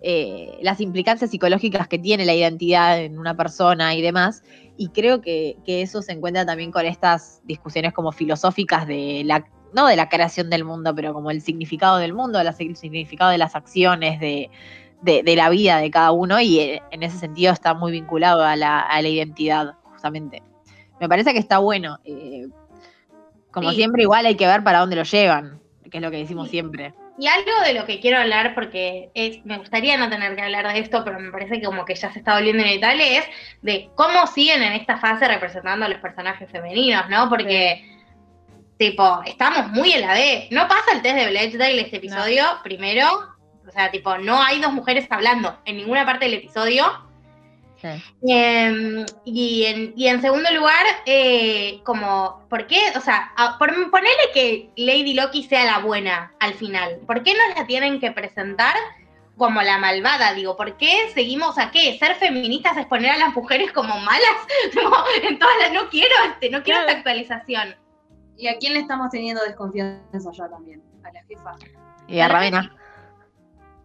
eh, 0.00 0.58
las 0.62 0.80
implicancias 0.80 1.30
psicológicas 1.30 1.88
que 1.88 1.98
tiene 1.98 2.24
la 2.24 2.34
identidad 2.34 3.00
en 3.00 3.18
una 3.18 3.36
persona 3.36 3.94
y 3.94 4.02
demás. 4.02 4.42
Y 4.76 4.88
creo 4.88 5.20
que, 5.20 5.56
que 5.64 5.82
eso 5.82 6.02
se 6.02 6.12
encuentra 6.12 6.46
también 6.46 6.70
con 6.70 6.86
estas 6.86 7.40
discusiones 7.44 7.92
como 7.92 8.12
filosóficas 8.12 8.86
de 8.86 9.22
la, 9.24 9.44
no 9.72 9.86
de 9.86 9.96
la 9.96 10.08
creación 10.08 10.50
del 10.50 10.64
mundo, 10.64 10.94
pero 10.94 11.12
como 11.12 11.30
el 11.30 11.42
significado 11.42 11.98
del 11.98 12.12
mundo, 12.12 12.40
el 12.40 12.76
significado 12.76 13.30
de 13.30 13.38
las 13.38 13.56
acciones, 13.56 14.20
de, 14.20 14.50
de- 15.02 15.22
de 15.22 15.36
la 15.36 15.48
vida 15.50 15.78
de 15.78 15.90
cada 15.90 16.10
uno, 16.12 16.40
y 16.40 16.58
eh, 16.60 16.82
en 16.90 17.02
ese 17.02 17.18
sentido 17.18 17.52
está 17.52 17.74
muy 17.74 17.92
vinculado 17.92 18.44
a 18.44 18.56
la, 18.56 18.80
a 18.80 19.00
la 19.02 19.08
identidad, 19.08 19.74
justamente. 19.84 20.42
Me 21.00 21.08
parece 21.08 21.32
que 21.32 21.38
está 21.38 21.58
bueno. 21.58 21.98
eh, 22.04 22.46
como 23.50 23.70
Sí. 23.70 23.76
siempre, 23.76 24.02
igual 24.02 24.26
hay 24.26 24.36
que 24.36 24.46
ver 24.46 24.62
para 24.62 24.80
dónde 24.80 24.96
lo 24.96 25.02
llevan, 25.04 25.60
que 25.90 25.98
es 25.98 26.02
lo 26.02 26.10
que 26.10 26.18
decimos 26.18 26.46
Sí. 26.46 26.50
siempre. 26.52 26.92
Y 27.20 27.26
algo 27.26 27.50
de 27.64 27.74
lo 27.74 27.84
que 27.86 27.98
quiero 27.98 28.18
hablar, 28.18 28.54
porque 28.54 29.10
es, 29.14 29.44
me 29.44 29.58
gustaría 29.58 29.96
no 29.96 30.08
tener 30.08 30.36
que 30.36 30.42
hablar 30.42 30.72
de 30.72 30.78
esto, 30.78 31.02
pero 31.04 31.18
me 31.18 31.32
parece 31.32 31.58
que 31.58 31.66
como 31.66 31.84
que 31.84 31.96
ya 31.96 32.12
se 32.12 32.20
está 32.20 32.34
volviendo 32.34 32.62
inevitable, 32.62 33.16
es 33.18 33.24
de 33.62 33.90
cómo 33.96 34.24
siguen 34.28 34.62
en 34.62 34.74
esta 34.74 34.98
fase 34.98 35.26
representando 35.26 35.86
a 35.86 35.88
los 35.88 35.98
personajes 35.98 36.48
femeninos, 36.50 37.08
¿no? 37.08 37.28
Porque, 37.28 37.84
tipo, 38.76 39.20
estamos 39.26 39.70
muy 39.70 39.92
en 39.92 40.02
la 40.02 40.14
D. 40.14 40.46
No 40.52 40.68
pasa 40.68 40.92
el 40.94 41.02
test 41.02 41.16
de 41.16 41.26
Blechdale 41.28 41.80
este 41.80 41.96
episodio, 41.96 42.44
primero. 42.62 43.04
O 43.68 43.70
sea, 43.70 43.90
tipo, 43.90 44.16
no 44.18 44.42
hay 44.42 44.60
dos 44.60 44.72
mujeres 44.72 45.06
hablando 45.10 45.58
en 45.64 45.76
ninguna 45.76 46.04
parte 46.06 46.24
del 46.24 46.34
episodio. 46.34 46.84
Eh, 48.28 49.06
y, 49.24 49.64
en, 49.64 49.92
y 49.96 50.08
en 50.08 50.20
segundo 50.20 50.50
lugar, 50.52 50.84
eh, 51.06 51.80
como, 51.84 52.44
¿por 52.48 52.66
qué? 52.66 52.78
O 52.96 53.00
sea, 53.00 53.32
a- 53.36 53.56
por, 53.58 53.68
ponele 53.90 54.16
que 54.34 54.70
Lady 54.76 55.14
Loki 55.14 55.44
sea 55.44 55.64
la 55.64 55.78
buena 55.78 56.32
al 56.40 56.54
final. 56.54 56.98
¿Por 57.06 57.22
qué 57.22 57.34
nos 57.34 57.56
la 57.56 57.66
tienen 57.66 58.00
que 58.00 58.10
presentar 58.10 58.74
como 59.36 59.62
la 59.62 59.78
malvada? 59.78 60.32
Digo, 60.34 60.56
¿por 60.56 60.76
qué 60.76 61.10
seguimos 61.14 61.56
a 61.58 61.70
qué? 61.70 61.96
¿Ser 61.98 62.16
feministas 62.16 62.76
es 62.76 62.86
poner 62.86 63.12
a 63.12 63.18
las 63.18 63.34
mujeres 63.34 63.70
como 63.72 63.96
malas? 64.00 64.36
No, 64.74 64.92
en 65.22 65.38
todas 65.38 65.54
las, 65.60 65.72
no 65.72 65.88
quiero, 65.88 66.14
este, 66.32 66.50
no 66.50 66.62
quiero 66.64 66.80
Claro. 66.80 66.88
esta 66.88 66.98
actualización. 66.98 67.76
¿Y 68.36 68.48
a 68.48 68.56
quién 68.58 68.72
le 68.72 68.80
estamos 68.80 69.10
teniendo 69.10 69.42
desconfianza 69.42 70.30
ya 70.32 70.48
también? 70.48 70.82
A 71.04 71.12
la 71.12 71.22
jefa. 71.24 71.54
Y 72.08 72.18
a 72.20 72.28
Ravena. 72.28 72.74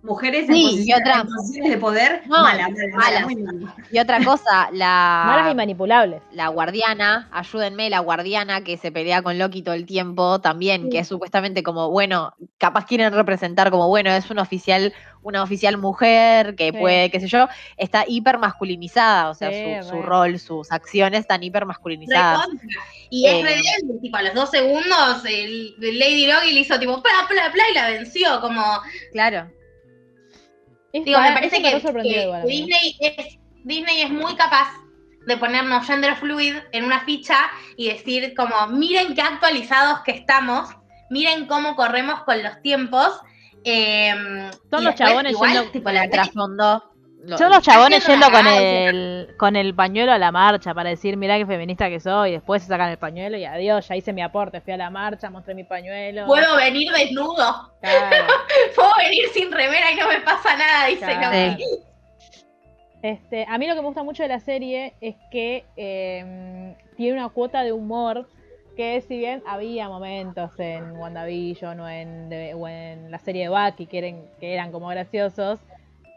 Mujeres 0.03 0.47
Sí, 0.47 0.51
en, 0.51 0.57
y 0.57 0.63
posiciones, 0.71 1.01
otra- 1.07 1.21
en 1.21 1.27
posiciones 1.27 1.71
de 1.71 1.77
poder, 1.77 2.21
No, 2.27 2.41
malas. 2.41 2.69
muy 3.25 3.35
mala. 3.37 3.73
Y 3.89 3.99
otra 3.99 4.21
cosa, 4.21 4.69
la. 4.73 5.23
Malas 5.27 5.51
y 5.51 5.55
manipulables. 5.55 6.21
la 6.33 6.49
guardiana, 6.49 7.29
ayúdenme, 7.31 7.89
la 7.89 7.99
guardiana 7.99 8.65
que 8.65 8.75
se 8.77 8.91
pelea 8.91 9.21
con 9.21 9.39
Loki 9.39 9.61
todo 9.61 9.75
el 9.75 9.85
tiempo 9.85 10.41
también, 10.41 10.89
que 10.89 10.99
es 10.99 11.07
supuestamente 11.07 11.63
como, 11.63 11.89
bueno, 11.89 12.33
capaz 12.57 12.85
quieren 12.85 13.13
representar 13.13 13.71
como, 13.71 13.87
bueno, 13.87 14.11
es 14.11 14.29
una 14.29 14.41
oficial, 14.41 14.93
una 15.21 15.41
oficial 15.41 15.77
mujer 15.77 16.55
que 16.55 16.71
Sí. 16.71 16.77
puede, 16.77 17.09
qué 17.09 17.21
sé 17.21 17.27
yo, 17.29 17.47
está 17.77 18.03
hiper 18.05 18.37
masculinizada, 18.39 19.29
o 19.29 19.33
sea, 19.35 19.51
Sí, 19.51 19.87
su, 19.87 20.01
rol, 20.01 20.37
sus 20.37 20.69
acciones 20.73 21.21
están 21.21 21.41
hiper 21.43 21.65
masculinizadas. 21.65 22.45
Y 23.09 23.25
es 23.27 23.35
Eh. 23.35 23.41
re 23.41 23.49
débil, 23.51 24.01
tipo, 24.01 24.17
a 24.17 24.21
los 24.23 24.33
dos 24.33 24.49
segundos, 24.49 25.23
el, 25.25 25.75
el 25.81 25.97
Lady 25.97 26.27
Loki 26.27 26.51
le 26.51 26.59
hizo 26.59 26.77
tipo, 26.77 27.01
pla, 27.01 27.11
pla, 27.29 27.49
pla, 27.53 27.63
y 27.71 27.73
la 27.73 27.87
venció, 27.89 28.41
como... 28.41 28.61
Claro. 29.13 29.47
Es 30.93 31.03
Digo, 31.05 31.19
me 31.19 31.31
parece 31.33 31.61
que. 31.61 31.75
Disney, 32.45 32.95
es, 32.99 33.37
Disney 33.63 34.01
es 34.01 34.09
muy 34.11 34.35
capaz 34.35 34.69
de 35.25 35.37
ponernos 35.37 35.85
gender 35.87 36.15
fluid 36.15 36.55
en 36.71 36.85
una 36.85 37.03
ficha 37.03 37.35
y 37.77 37.89
decir 37.89 38.33
como, 38.35 38.67
miren 38.67 39.15
qué 39.15 39.21
actualizados 39.21 40.01
que 40.01 40.11
estamos, 40.11 40.69
miren 41.09 41.47
cómo 41.47 41.75
corremos 41.75 42.21
con 42.23 42.41
los 42.43 42.61
tiempos. 42.61 43.19
eh, 43.65 44.13
Son 44.69 44.83
los 44.83 44.95
chabones 44.95 45.31
igual, 45.31 45.53
yendo- 45.53 45.71
tipo, 45.71 45.89
la 45.89 46.09
trasfondo. 46.09 46.92
Lo- 47.23 47.37
Son 47.37 47.49
los 47.51 47.61
chabones 47.63 48.05
yendo 48.05 48.29
con 48.31 48.45
el, 48.47 49.29
con 49.37 49.55
el 49.55 49.73
pañuelo 49.73 50.11
a 50.11 50.17
la 50.17 50.31
marcha 50.31 50.73
para 50.73 50.89
decir, 50.89 51.15
mirá 51.17 51.37
qué 51.37 51.45
feminista 51.45 51.89
que 51.89 51.99
soy. 51.99 52.29
Y 52.29 52.33
después 52.33 52.61
se 52.63 52.67
sacan 52.67 52.89
el 52.89 52.97
pañuelo 52.97 53.37
y 53.37 53.45
adiós, 53.45 53.87
ya 53.87 53.95
hice 53.95 54.13
mi 54.13 54.21
aporte. 54.21 54.59
Fui 54.61 54.73
a 54.73 54.77
la 54.77 54.89
marcha, 54.89 55.29
mostré 55.29 55.53
mi 55.55 55.63
pañuelo. 55.63 56.25
Puedo 56.25 56.55
venir 56.57 56.91
desnudo, 56.91 57.71
Claro. 57.81 58.25
puedo 58.75 58.89
venir 58.97 59.25
sin 59.33 59.51
remera 59.51 59.91
y 59.91 59.95
no 59.95 60.07
me 60.07 60.19
pasa 60.21 60.55
nada, 60.57 60.87
dice 60.87 61.05
Claro. 61.05 61.57
Este, 63.01 63.45
a 63.49 63.57
mí 63.57 63.67
lo 63.67 63.75
que 63.75 63.81
me 63.81 63.87
gusta 63.87 64.03
mucho 64.03 64.23
de 64.23 64.29
la 64.29 64.39
serie 64.39 64.93
es 65.01 65.15
que 65.29 65.65
eh, 65.75 66.75
tiene 66.95 67.19
una 67.19 67.29
cuota 67.29 67.61
de 67.63 67.73
humor 67.73 68.27
que 68.77 69.01
si 69.01 69.17
bien 69.17 69.43
había 69.45 69.89
momentos 69.89 70.51
en 70.57 70.91
WandaVision 70.97 71.79
o 71.81 71.89
en, 71.89 72.29
de- 72.29 72.53
o 72.53 72.67
en 72.67 73.11
la 73.11 73.19
serie 73.19 73.43
de 73.43 73.49
Bucky 73.49 73.87
que 73.87 73.97
eran, 73.97 74.21
que 74.39 74.53
eran 74.53 74.71
como 74.71 74.87
graciosos, 74.87 75.59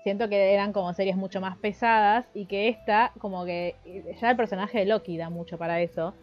siento 0.06 0.28
que 0.28 0.54
eran 0.54 0.72
como 0.72 0.94
series 0.94 1.16
mucho 1.16 1.40
más 1.40 1.56
pesadas 1.56 2.26
y 2.32 2.46
que 2.46 2.68
esta 2.68 3.10
como 3.18 3.44
que 3.44 3.74
ya 4.20 4.30
el 4.30 4.36
personaje 4.36 4.78
de 4.78 4.84
Loki 4.84 5.16
da 5.16 5.30
mucho 5.30 5.58
para 5.58 5.80
eso, 5.80 6.14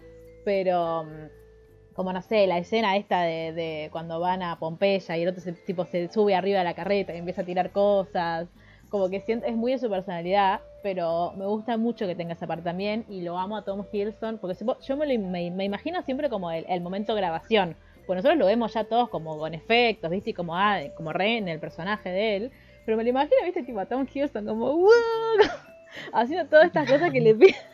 pero 0.46 1.04
mm, 1.04 1.94
como 1.94 2.14
no 2.14 2.22
sé, 2.22 2.48
la 2.48 2.60
escena 2.60 2.96
esta 2.96 3.24
de, 3.24 3.52
de 3.52 3.90
cuando 3.92 4.22
van 4.22 4.42
a 4.42 4.58
Pompeya 4.58 5.18
y 5.18 5.24
el 5.24 5.28
otro 5.28 5.42
se, 5.42 5.52
tipo 5.52 5.84
se 5.84 6.08
sube 6.08 6.34
arriba 6.34 6.60
de 6.60 6.64
la 6.64 6.76
carreta 6.76 7.14
y 7.14 7.18
empieza 7.18 7.42
a 7.42 7.46
tirar 7.46 7.72
cosas, 7.72 8.48
como 8.88 9.10
que 9.10 9.20
siento, 9.20 9.48
es 9.48 9.56
muy 9.58 9.74
de 9.74 9.80
su 9.80 9.90
personalidad, 9.90 10.62
pero 10.82 11.34
me 11.36 11.46
gusta 11.46 11.76
mucho 11.76 12.08
que 12.08 12.16
tenga 12.16 12.36
esa 12.36 12.48
parte 12.48 12.64
también 12.64 13.04
y 13.10 13.22
lo 13.22 13.38
amo 13.38 13.58
a 13.58 13.66
Tom 13.66 13.86
Hiddleston, 13.92 14.38
porque 14.38 14.56
yo 14.88 14.96
me, 14.96 15.14
lo, 15.14 15.20
me, 15.28 15.66
imagino 15.66 16.02
siempre 16.04 16.30
como 16.30 16.52
el, 16.52 16.66
el 16.70 16.80
momento 16.80 17.16
grabación, 17.16 17.76
pues 18.08 18.16
nosotros 18.16 18.40
lo 18.40 18.46
vemos 18.46 18.74
ya 18.74 18.86
todos 18.86 19.10
como 19.10 19.38
con 19.38 19.54
efectos, 19.54 20.10
¿viste? 20.10 20.34
Como, 20.34 20.56
ah, 20.56 20.80
como 20.96 21.12
re 21.12 21.36
en 21.36 21.50
el 21.50 21.60
personaje 21.60 22.10
de 22.10 22.36
él, 22.38 22.52
pero 22.86 22.98
me 22.98 23.04
lo 23.04 23.10
imagino, 23.10 23.38
¿viste? 23.46 23.64
Tipo 23.64 23.80
a 23.80 23.86
Tom 23.86 24.06
Hiddleston 24.12 24.46
como, 24.46 24.78
"Wow", 24.78 24.88
haciendo 26.14 26.48
todas 26.50 26.66
estas 26.68 26.90
cosas 26.90 27.12
que 27.12 27.22
le 27.22 27.36
piden. 27.36 27.56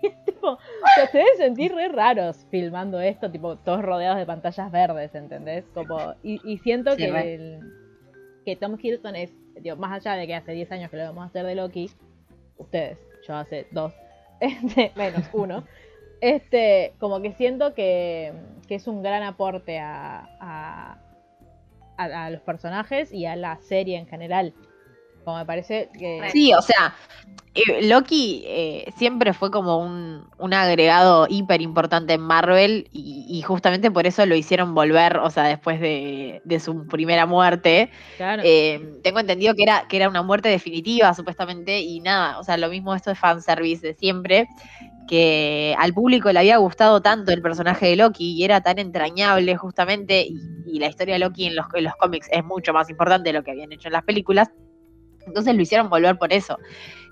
Y 0.00 0.06
es 0.06 0.24
tipo, 0.24 0.50
o 0.50 0.58
sea, 0.94 1.08
se 1.08 1.18
deben 1.18 1.36
sentir 1.38 1.74
re 1.74 1.88
raros 1.88 2.46
filmando 2.52 3.00
esto, 3.00 3.28
tipo, 3.32 3.56
todos 3.56 3.82
rodeados 3.82 4.16
de 4.16 4.26
pantallas 4.26 4.70
verdes, 4.70 5.12
¿entendés? 5.16 5.64
Como, 5.74 6.14
y, 6.22 6.40
y 6.48 6.58
siento 6.58 6.92
Sí, 6.94 6.98
que, 6.98 7.34
el- 7.34 7.72
que 8.44 8.54
Tom 8.54 8.76
Hiddleston 8.80 9.16
es, 9.16 9.32
digo, 9.60 9.74
más 9.74 9.90
allá 9.90 10.14
de 10.16 10.28
que 10.28 10.36
hace 10.36 10.52
10 10.52 10.70
años 10.70 10.88
que 10.92 10.98
lo 10.98 11.02
vamos 11.02 11.24
a 11.24 11.26
hacer 11.26 11.44
de 11.44 11.56
Loki, 11.56 11.90
ustedes, 12.58 12.96
yo 13.26 13.34
hace 13.34 13.66
dos, 13.72 13.92
este, 14.40 14.92
menos 14.94 15.24
uno, 15.32 15.64
este, 16.20 16.94
como 17.00 17.20
que 17.20 17.32
siento 17.32 17.74
que, 17.74 18.32
que 18.68 18.76
es 18.76 18.86
un 18.86 19.02
gran 19.02 19.24
aporte 19.24 19.80
a, 19.80 20.28
a, 20.38 20.98
a- 21.98 22.26
a 22.26 22.30
los 22.30 22.40
personajes 22.40 23.12
y 23.12 23.26
a 23.26 23.36
la 23.36 23.58
serie 23.58 23.98
en 23.98 24.06
general. 24.06 24.54
Como 25.28 25.40
me 25.40 25.44
parece 25.44 25.90
que... 25.92 26.22
Sí, 26.32 26.54
o 26.54 26.62
sea, 26.62 26.94
eh, 27.54 27.86
Loki 27.86 28.44
eh, 28.46 28.90
siempre 28.96 29.34
fue 29.34 29.50
como 29.50 29.76
un, 29.76 30.26
un 30.38 30.54
agregado 30.54 31.26
hiper 31.28 31.60
importante 31.60 32.14
en 32.14 32.22
Marvel 32.22 32.88
y, 32.92 33.26
y 33.28 33.42
justamente 33.42 33.90
por 33.90 34.06
eso 34.06 34.24
lo 34.24 34.34
hicieron 34.34 34.74
volver, 34.74 35.18
o 35.18 35.28
sea, 35.28 35.44
después 35.44 35.82
de, 35.82 36.40
de 36.46 36.60
su 36.60 36.86
primera 36.86 37.26
muerte. 37.26 37.90
Claro. 38.16 38.40
Eh, 38.42 39.00
tengo 39.02 39.20
entendido 39.20 39.54
que 39.54 39.64
era, 39.64 39.86
que 39.86 39.98
era 39.98 40.08
una 40.08 40.22
muerte 40.22 40.48
definitiva, 40.48 41.12
supuestamente, 41.12 41.80
y 41.80 42.00
nada, 42.00 42.38
o 42.38 42.42
sea, 42.42 42.56
lo 42.56 42.70
mismo 42.70 42.94
esto 42.94 43.10
es 43.10 43.18
fanservice 43.18 43.86
de 43.86 43.92
siempre. 43.92 44.48
que 45.08 45.74
al 45.78 45.92
público 45.92 46.32
le 46.32 46.38
había 46.38 46.56
gustado 46.58 47.02
tanto 47.02 47.32
el 47.32 47.42
personaje 47.42 47.86
de 47.86 47.96
Loki 47.96 48.32
y 48.32 48.44
era 48.44 48.62
tan 48.62 48.78
entrañable 48.78 49.56
justamente, 49.56 50.26
y, 50.26 50.38
y 50.66 50.78
la 50.78 50.86
historia 50.86 51.16
de 51.16 51.18
Loki 51.18 51.46
en 51.46 51.56
los, 51.56 51.66
en 51.74 51.84
los 51.84 51.96
cómics 51.96 52.28
es 52.30 52.44
mucho 52.44 52.72
más 52.72 52.88
importante 52.88 53.28
de 53.28 53.32
lo 53.34 53.42
que 53.42 53.50
habían 53.50 53.72
hecho 53.72 53.88
en 53.88 53.92
las 53.92 54.04
películas, 54.04 54.48
entonces 55.28 55.54
lo 55.54 55.62
hicieron 55.62 55.88
volver 55.88 56.18
por 56.18 56.32
eso. 56.32 56.58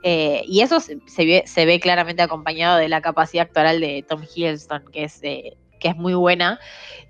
Eh, 0.03 0.43
y 0.47 0.61
eso 0.61 0.81
se, 0.81 0.99
se 1.07 1.25
ve, 1.25 1.45
se 1.47 1.64
ve 1.67 1.81
claramente 1.81 2.23
acompañado 2.23 2.77
de 2.79 2.89
la 2.89 3.01
capacidad 3.01 3.47
actoral 3.47 3.81
de 3.81 4.05
Tom 4.09 4.23
Hiddleston, 4.23 4.85
que 4.93 5.05
es, 5.05 5.19
eh, 5.23 5.57
que 5.81 5.89
es 5.89 5.97
muy 5.97 6.14
buena. 6.14 6.59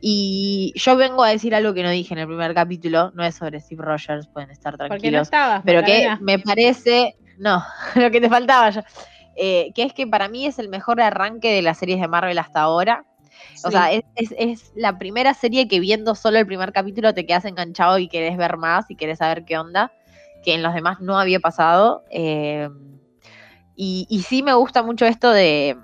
Y 0.00 0.72
yo 0.76 0.96
vengo 0.96 1.22
a 1.24 1.30
decir 1.30 1.54
algo 1.54 1.74
que 1.74 1.82
no 1.82 1.90
dije 1.90 2.14
en 2.14 2.20
el 2.20 2.26
primer 2.26 2.54
capítulo, 2.54 3.10
no 3.14 3.24
es 3.24 3.34
sobre 3.36 3.60
Steve 3.60 3.82
Rogers, 3.84 4.28
pueden 4.28 4.50
estar 4.50 4.72
Porque 4.76 4.88
no 4.88 4.88
tranquilos, 4.96 5.22
estabas. 5.28 5.62
pero 5.64 5.80
que 5.84 6.02
me 6.20 6.38
parece, 6.38 7.14
no, 7.38 7.62
lo 7.94 8.10
que 8.10 8.20
te 8.20 8.28
faltaba 8.28 8.70
ya, 8.70 8.84
eh, 9.36 9.72
que 9.74 9.82
es 9.82 9.92
que 9.92 10.06
para 10.06 10.28
mí 10.28 10.46
es 10.46 10.58
el 10.58 10.68
mejor 10.68 11.00
arranque 11.00 11.52
de 11.52 11.62
las 11.62 11.78
series 11.78 12.00
de 12.00 12.08
Marvel 12.08 12.38
hasta 12.38 12.60
ahora. 12.60 13.04
O 13.64 13.70
sea, 13.70 13.92
es, 13.92 14.02
es- 14.14 14.34
es 14.38 14.72
la 14.74 14.98
primera 14.98 15.34
serie 15.34 15.68
que 15.68 15.80
viendo 15.80 16.14
solo 16.14 16.38
el 16.38 16.46
primer 16.46 16.72
capítulo 16.72 17.12
te 17.14 17.26
quedas 17.26 17.44
enganchado 17.44 17.98
y 17.98 18.08
querés 18.08 18.36
ver 18.36 18.56
más 18.56 18.86
y 18.90 18.96
querés 18.96 19.18
saber 19.18 19.44
qué 19.44 19.58
onda, 19.58 19.92
que 20.44 20.54
en 20.54 20.62
los 20.62 20.74
demás 20.74 21.00
no 21.00 21.18
había 21.18 21.40
pasado. 21.40 22.04
eh, 22.10 22.68
y, 23.76 24.24
sí 24.26 24.42
me 24.42 24.54
gusta 24.54 24.82
mucho 24.82 25.04
esto 25.04 25.30
de, 25.30 25.76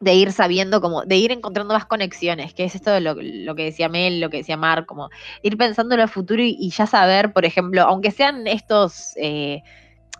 ir 0.00 0.32
sabiendo, 0.32 0.80
como, 0.80 1.02
de 1.04 1.16
ir 1.16 1.30
encontrando 1.30 1.74
más 1.74 1.86
conexiones, 1.86 2.54
que 2.54 2.64
es 2.64 2.74
esto 2.74 2.90
de 2.90 3.00
lo, 3.00 3.54
que 3.54 3.64
decía 3.64 3.88
Mel, 3.88 4.20
lo 4.20 4.30
que 4.30 4.38
decía 4.38 4.56
Mar, 4.56 4.84
como 4.84 5.08
ir 5.42 5.56
pensando 5.56 5.94
en 5.94 6.00
el 6.00 6.08
futuro 6.08 6.42
y, 6.42 6.56
y 6.58 6.70
ya 6.70 6.86
saber, 6.86 7.32
por 7.32 7.44
ejemplo, 7.44 7.82
aunque 7.82 8.10
sean 8.10 8.46
estos, 8.48 9.12
eh, 9.16 9.62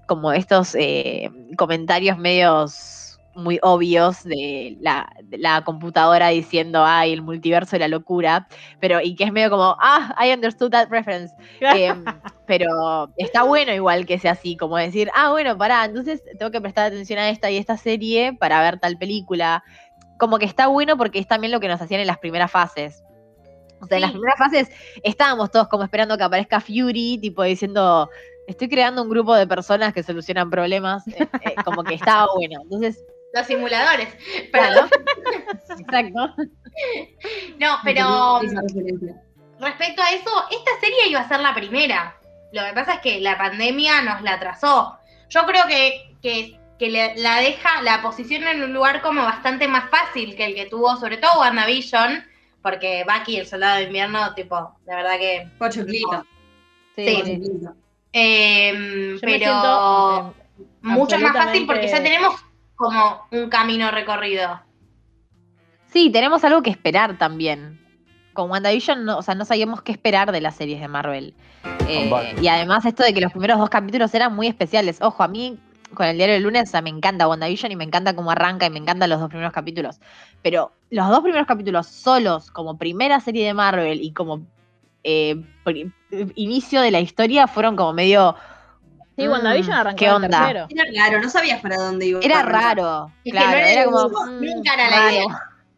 como 0.07 0.32
estos 0.32 0.74
eh, 0.76 1.30
comentarios 1.57 2.16
medios 2.16 2.98
muy 3.39 3.59
obvios 3.62 4.24
de 4.24 4.76
la, 4.80 5.09
de 5.22 5.39
la 5.39 5.62
computadora 5.64 6.28
diciendo, 6.28 6.84
ay, 6.84 7.12
el 7.12 7.22
multiverso 7.22 7.76
de 7.76 7.80
la 7.80 7.89
locura, 7.89 8.49
pero 8.80 9.01
y 9.01 9.14
que 9.14 9.24
es 9.24 9.32
medio 9.32 9.51
como, 9.51 9.76
ah, 9.80 10.14
I 10.22 10.32
understood 10.32 10.70
that 10.72 10.89
reference. 10.91 11.34
Em, 11.61 12.05
pero 12.47 13.11
está 13.16 13.45
bueno 13.45 13.72
igual 13.72 14.07
que 14.07 14.18
sea 14.18 14.32
así, 14.32 14.57
como 14.57 14.76
decir, 14.76 15.11
ah, 15.14 15.30
bueno, 15.30 15.57
pará, 15.57 15.84
entonces 15.84 16.22
tengo 16.39 16.51
que 16.51 16.61
prestar 16.61 16.86
atención 16.86 17.18
a 17.18 17.30
esta 17.30 17.51
y 17.51 17.57
esta 17.57 17.76
serie 17.76 18.32
para 18.34 18.61
ver 18.61 18.78
tal 18.80 18.99
película. 18.99 19.62
Como 20.18 20.39
que 20.39 20.47
está 20.47 20.66
bueno 20.66 20.97
porque 20.97 21.20
es 21.20 21.28
también 21.28 21.53
lo 21.53 21.61
que 21.61 21.68
nos 21.68 21.80
hacían 21.80 22.01
en 22.01 22.09
las 22.09 22.18
primeras 22.18 22.51
fases. 22.51 23.05
O 23.80 23.86
sea, 23.86 23.99
en 23.99 24.03
las 24.03 24.11
primeras 24.11 24.36
fases 24.36 24.68
estábamos 25.05 25.53
todos 25.53 25.68
como 25.68 25.84
esperando 25.84 26.18
que 26.18 26.24
aparezca 26.24 26.61
Fury, 26.61 27.18
tipo 27.18 27.45
diciendo, 27.45 28.11
estoy 28.49 28.68
creando 28.68 29.03
un 29.03 29.11
grupo 29.11 29.34
de 29.34 29.47
personas 29.47 29.93
que 29.93 30.03
solucionan 30.03 30.51
problemas, 30.51 31.07
eh, 31.09 31.28
eh, 31.43 31.55
como 31.64 31.84
que 31.84 31.95
estaba 31.95 32.26
bueno. 32.34 32.61
Entonces, 32.62 33.05
Los 33.35 33.47
simuladores. 33.47 34.09
Pero, 34.53 34.89
exacto. 35.79 36.35
no, 37.59 37.79
pero 37.85 38.41
referencia. 38.41 39.22
respecto 39.61 40.03
a 40.03 40.11
eso, 40.12 40.31
esta 40.51 40.70
serie 40.81 41.09
iba 41.09 41.20
a 41.20 41.29
ser 41.29 41.41
la 41.41 41.55
primera. 41.55 42.16
Lo 42.53 42.64
que 42.64 42.72
pasa 42.72 42.95
es 42.95 43.01
que 43.01 43.20
la 43.20 43.37
pandemia 43.37 44.01
nos 44.03 44.22
la 44.22 44.35
atrasó. 44.35 44.99
Yo 45.29 45.45
creo 45.45 45.66
que, 45.66 46.16
que, 46.22 46.59
que 46.79 46.91
la 47.16 47.41
deja, 47.41 47.83
la 47.83 48.01
posiciona 48.01 48.53
en 48.53 48.62
un 48.62 48.72
lugar 48.72 49.03
como 49.03 49.22
bastante 49.22 49.68
más 49.68 49.91
fácil 49.91 50.35
que 50.37 50.47
el 50.47 50.55
que 50.55 50.66
tuvo, 50.66 50.97
sobre 50.97 51.18
todo 51.18 51.41
WandaVision, 51.41 52.24
porque 52.62 53.05
Bucky, 53.07 53.37
el 53.37 53.47
soldado 53.47 53.76
de 53.79 53.85
invierno, 53.85 54.35
tipo, 54.35 54.74
de 54.87 54.95
verdad 54.95 55.18
que. 55.18 55.51
Pochoclito. 55.59 56.24
Sí, 56.97 57.05
Sí. 57.07 57.14
Pochoclito. 57.14 57.74
eh, 58.12 59.18
pero 59.26 59.39
siento, 59.39 60.35
eh, 60.59 60.64
mucho 60.83 61.18
más 61.18 61.37
fácil 61.37 61.66
porque 61.66 61.89
ya 61.89 62.03
tenemos 62.03 62.35
como 62.79 63.26
un 63.33 63.51
camino 63.51 63.91
recorrido. 63.91 64.61
Sí, 65.93 66.11
tenemos 66.11 66.45
algo 66.45 66.62
que 66.62 66.70
esperar 66.70 67.18
también. 67.18 67.79
Con 68.33 68.51
WandaVision, 68.51 69.05
no, 69.05 69.18
o 69.18 69.22
sea, 69.22 69.35
no 69.35 69.45
sabíamos 69.45 69.83
qué 69.83 69.93
esperar 69.93 70.31
de 70.31 70.41
las 70.41 70.55
series 70.55 70.81
de 70.81 70.89
Marvel. 70.89 71.35
Eh, 71.89 72.37
y 72.41 72.47
además 72.49 72.85
esto 72.85 73.03
de 73.03 73.12
que 73.12 73.20
los 73.20 73.33
primeros 73.33 73.59
dos 73.59 73.68
capítulos 73.68 74.14
eran 74.14 74.35
muy 74.35 74.47
especiales. 74.47 75.03
Ojo, 75.03 75.22
a 75.22 75.29
mí 75.29 75.59
con 75.95 76.07
el 76.07 76.16
diario 76.16 76.35
del 76.35 76.45
lunes, 76.45 76.68
o 76.68 76.70
sea, 76.70 76.83
me 76.83 76.91
encanta 76.91 77.26
WandaVision 77.26 77.72
y 77.72 77.76
me 77.76 77.85
encanta 77.85 78.14
cómo 78.14 78.31
arranca 78.31 78.66
y 78.66 78.70
me 78.70 78.79
encantan 78.79 79.11
los 79.11 79.18
dos 79.18 79.29
primeros 79.29 79.53
capítulos. 79.53 79.99
Pero 80.43 80.70
los 80.91 81.09
dos 81.09 81.20
primeros 81.20 81.49
capítulos 81.49 81.87
solos, 81.89 82.51
como 82.53 82.79
primera 82.79 83.18
serie 83.20 83.45
de 83.45 83.55
Marvel 83.55 84.01
y 84.03 84.12
como 84.12 84.47
eh, 85.03 85.43
inicio 86.37 86.81
de 86.81 86.91
la 86.91 87.01
historia, 87.01 87.49
fueron 87.49 87.74
como 87.74 87.93
medio... 87.93 88.37
Sí, 89.19 89.27
mm, 89.27 89.31
WandaVision 89.33 89.75
arrancó 89.77 89.97
¿Qué 89.99 90.11
onda? 90.11 90.29
tercero. 90.29 90.66
Era 90.71 90.85
raro, 91.05 91.21
no 91.23 91.29
sabías 91.29 91.61
para 91.61 91.77
dónde 91.77 92.07
iba. 92.07 92.21
Era 92.23 92.43
raro. 92.43 93.07
Es 93.25 93.25
que 93.25 93.31
claro, 93.33 93.51
no 93.51 93.57
era 93.57 93.71
era 93.73 93.85
como... 93.85 94.09
mm, 94.09 94.45
nunca 94.45 94.75
era 94.75 94.91
la 94.91 95.12
idea. 95.12 95.25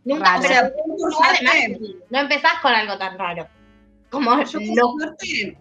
Nunca, 0.05 0.25
Raro. 0.25 0.43
pero 0.43 1.09
lugar 1.11 1.39
de 1.39 1.45
Marvel, 1.47 1.97
no 2.11 2.19
empezás 2.21 2.53
con 2.63 2.73
algo 2.73 2.97
tan 2.99 3.19
raro. 3.19 3.47
Como 4.11 4.31
Yo 4.45 4.61
no, 4.61 4.93
por 4.93 5.01
suerte, 5.03 5.59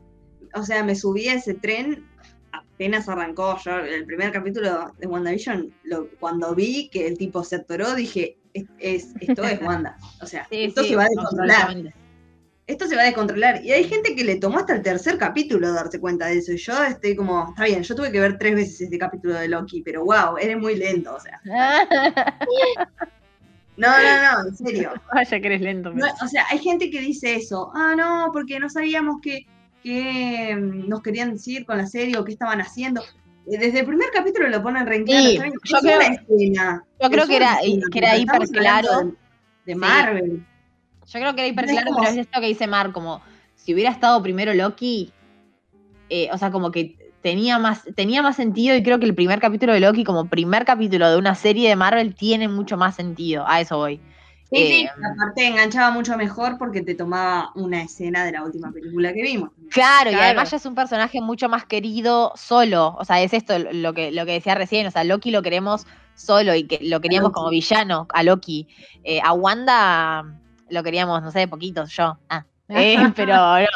o 0.56 0.64
sea, 0.64 0.84
me 0.84 0.96
subí 0.96 1.28
a 1.28 1.34
ese 1.36 1.54
tren 1.56 2.08
apenas 2.54 3.08
arrancó. 3.10 3.58
Yo 3.64 3.78
el 3.80 4.06
primer 4.06 4.32
capítulo 4.32 4.94
de 4.98 5.08
WandaVision, 5.08 5.74
lo, 5.84 6.08
cuando 6.20 6.56
vi 6.56 6.90
que 6.90 7.06
el 7.08 7.18
tipo 7.18 7.44
se 7.44 7.58
atoró, 7.58 7.96
dije, 7.96 8.38
es, 8.54 8.66
es- 8.80 9.14
esto 9.20 9.44
es 9.44 9.62
Wanda. 9.62 9.98
O 10.22 10.26
sea, 10.26 10.48
Sí, 10.50 10.64
esto 10.64 10.84
sí, 10.84 10.90
se 10.90 10.96
va 10.96 11.04
a 11.04 11.08
descontrolar. 11.08 11.94
Esto 12.70 12.86
se 12.88 12.96
va 12.96 13.02
a 13.02 13.06
descontrolar. 13.06 13.66
Y 13.66 13.72
hay 13.72 13.84
gente 13.84 14.16
que 14.16 14.24
le 14.24 14.36
tomó 14.36 14.60
hasta 14.60 14.76
el 14.76 14.84
tercer 14.84 15.18
capítulo 15.18 15.74
darse 15.74 16.00
cuenta 16.00 16.28
de 16.28 16.38
eso. 16.38 16.52
Y 16.54 16.58
yo 16.58 16.84
estoy 16.84 17.16
como, 17.16 17.50
está 17.50 17.66
bien, 17.66 17.82
yo 17.82 17.96
tuve 17.96 18.12
que 18.12 18.20
ver 18.20 18.38
tres 18.38 18.54
veces 18.54 18.80
este 18.82 18.98
capítulo 19.00 19.34
de 19.34 19.48
Loki, 19.48 19.82
pero 19.82 20.06
wow, 20.06 20.38
eres 20.40 20.56
muy 20.58 20.76
lento, 20.76 21.16
o 21.16 21.20
sea. 21.20 21.42
No, 23.78 23.88
no, 23.88 24.44
no, 24.44 24.50
en 24.50 24.56
serio. 24.58 24.92
Vaya 25.14 25.40
que 25.40 25.48
eres 25.48 25.62
lento. 25.62 25.92
No, 25.94 26.06
o 26.22 26.28
sea, 26.28 26.46
hay 26.52 26.60
gente 26.60 26.90
que 26.92 27.00
dice 27.00 27.36
eso. 27.36 27.72
Ah, 27.74 27.96
no, 27.98 28.30
porque 28.34 28.60
no 28.60 28.70
sabíamos 28.70 29.22
que, 29.22 29.48
que 29.82 30.54
mm, 30.54 30.90
nos 30.90 31.02
querían 31.02 31.32
decir 31.32 31.66
con 31.66 31.78
la 31.78 31.88
serie 31.88 32.18
o 32.18 32.26
qué 32.26 32.34
estaban 32.34 32.60
haciendo. 32.60 33.02
Eh, 33.50 33.58
Desde 33.58 33.80
el 33.80 33.86
primer 33.86 34.10
capítulo 34.14 34.50
lo 34.50 34.62
ponen 34.62 34.86
re. 34.86 34.98
Sí, 35.08 35.38
yo 35.38 35.44
es 35.44 35.72
una 35.72 35.80
creo- 35.80 36.02
escena. 36.02 36.84
yo 37.02 37.10
creo 37.10 37.24
es 37.24 37.30
que 37.30 37.38
una 37.38 37.46
era- 37.46 37.60
escena, 37.62 37.86
que 37.92 37.98
era 38.00 38.18
hiper 38.18 38.42
claro. 38.50 38.90
De, 39.66 39.74
de 39.74 39.76
Sí. 39.76 40.44
Yo 41.12 41.20
creo 41.20 41.34
que 41.36 41.42
era 41.42 41.48
hiper 41.48 41.66
No 41.66 41.72
es 41.72 41.76
claro, 41.78 41.88
como- 41.92 42.00
pero 42.02 42.12
es 42.14 42.18
esto 42.20 42.40
que 42.40 42.48
dice 42.48 42.68
Mar, 42.68 42.92
como 42.92 43.22
si 43.56 43.74
hubiera 43.74 43.90
estado 43.92 44.22
primero 44.22 44.54
Loki, 44.54 45.12
eh, 46.10 46.30
o 46.32 46.38
sea, 46.38 46.52
como 46.52 46.72
que 46.72 46.96
tenía 47.22 47.60
más, 47.60 47.84
tenía 47.96 48.22
más 48.22 48.36
sentido 48.36 48.76
y 48.76 48.84
creo 48.84 49.00
que 49.00 49.06
el 49.06 49.16
primer 49.16 49.40
capítulo 49.40 49.74
de 49.74 49.80
Loki 49.82 50.04
como 50.04 50.30
primer 50.30 50.66
capítulo 50.66 51.10
de 51.10 51.18
una 51.18 51.36
serie 51.36 51.68
de 51.70 51.76
Marvel 51.76 52.16
tiene 52.16 52.48
mucho 52.48 52.78
más 52.78 52.96
sentido. 52.96 53.44
A 53.48 53.60
eso 53.62 53.78
voy. 53.78 53.98
Sí, 54.52 54.56
sí. 54.56 54.82
Eh, 54.84 54.90
Aparte 55.14 55.46
enganchaba 55.46 55.92
mucho 55.92 56.18
mejor 56.18 56.58
porque 56.58 56.82
te 56.82 56.96
tomaba 56.96 57.52
una 57.56 57.84
escena 57.84 58.26
de 58.26 58.32
la 58.32 58.44
última 58.44 58.72
película 58.72 59.14
que 59.14 59.22
vimos. 59.22 59.50
Claro, 59.70 60.10
y 60.12 60.16
además 60.16 60.50
ya 60.50 60.58
es 60.58 60.66
un 60.66 60.74
personaje 60.74 61.22
mucho 61.22 61.50
más 61.50 61.66
querido 61.66 62.32
solo. 62.36 62.96
O 62.98 63.06
sea, 63.06 63.22
es 63.22 63.34
esto 63.34 63.60
lo 63.60 63.94
que, 63.94 64.12
lo 64.12 64.26
que 64.26 64.32
decía 64.34 64.56
recién. 64.56 64.88
O 64.88 64.92
sea, 64.92 65.04
Loki 65.04 65.30
lo 65.30 65.44
queremos 65.44 65.86
solo 66.16 66.56
y 66.56 66.64
que 66.64 66.80
lo 66.82 67.00
queríamos 67.02 67.32
como 67.32 67.50
villano, 67.50 68.08
a 68.12 68.24
Loki. 68.24 68.68
Eh, 69.04 69.22
a 69.24 69.34
Wanda 69.34 70.24
lo 70.70 70.84
queríamos, 70.84 71.22
no 71.22 71.32
sé, 71.32 71.48
poquitos, 71.48 71.92
yo. 71.96 72.18
Ah. 72.30 72.46
Eh, 72.72 72.98
pero 73.16 73.36
no, 73.36 73.58
eh, 73.58 73.68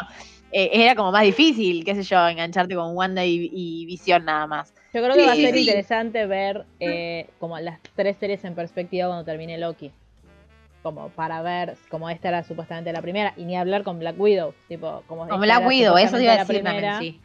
era 0.52 0.94
como 0.94 1.10
más 1.10 1.24
difícil, 1.24 1.84
qué 1.84 1.96
sé 1.96 2.04
yo, 2.04 2.28
engancharte 2.28 2.76
con 2.76 2.96
Wanda 2.96 3.24
y, 3.24 3.50
y 3.52 3.86
Visión 3.86 4.24
nada 4.24 4.46
más. 4.46 4.72
Yo 4.92 5.02
creo 5.02 5.16
que 5.16 5.22
va 5.26 5.32
a 5.32 5.34
ser 5.34 5.52
sí. 5.54 5.60
interesante 5.62 6.26
ver 6.26 6.64
eh, 6.78 7.28
como 7.40 7.58
las 7.58 7.80
tres 7.96 8.16
series 8.18 8.44
en 8.44 8.54
perspectiva 8.54 9.08
cuando 9.08 9.24
termine 9.24 9.58
Loki. 9.58 9.90
Como 10.84 11.08
para 11.08 11.42
ver, 11.42 11.76
como 11.90 12.08
esta 12.08 12.28
era 12.28 12.44
supuestamente 12.44 12.92
la 12.92 13.02
primera, 13.02 13.34
y 13.36 13.44
ni 13.46 13.56
hablar 13.56 13.82
con 13.82 13.98
Black 13.98 14.14
Widow, 14.16 14.54
tipo, 14.68 15.02
como 15.08 15.24
esta 15.24 15.36
Black 15.36 15.66
Widow, 15.66 15.96
eso 15.96 16.18
te 16.18 16.22
iba 16.22 16.34
a 16.34 16.38
decir 16.38 16.62
también, 16.62 16.76
primera, 16.76 16.98
sí. 17.00 17.20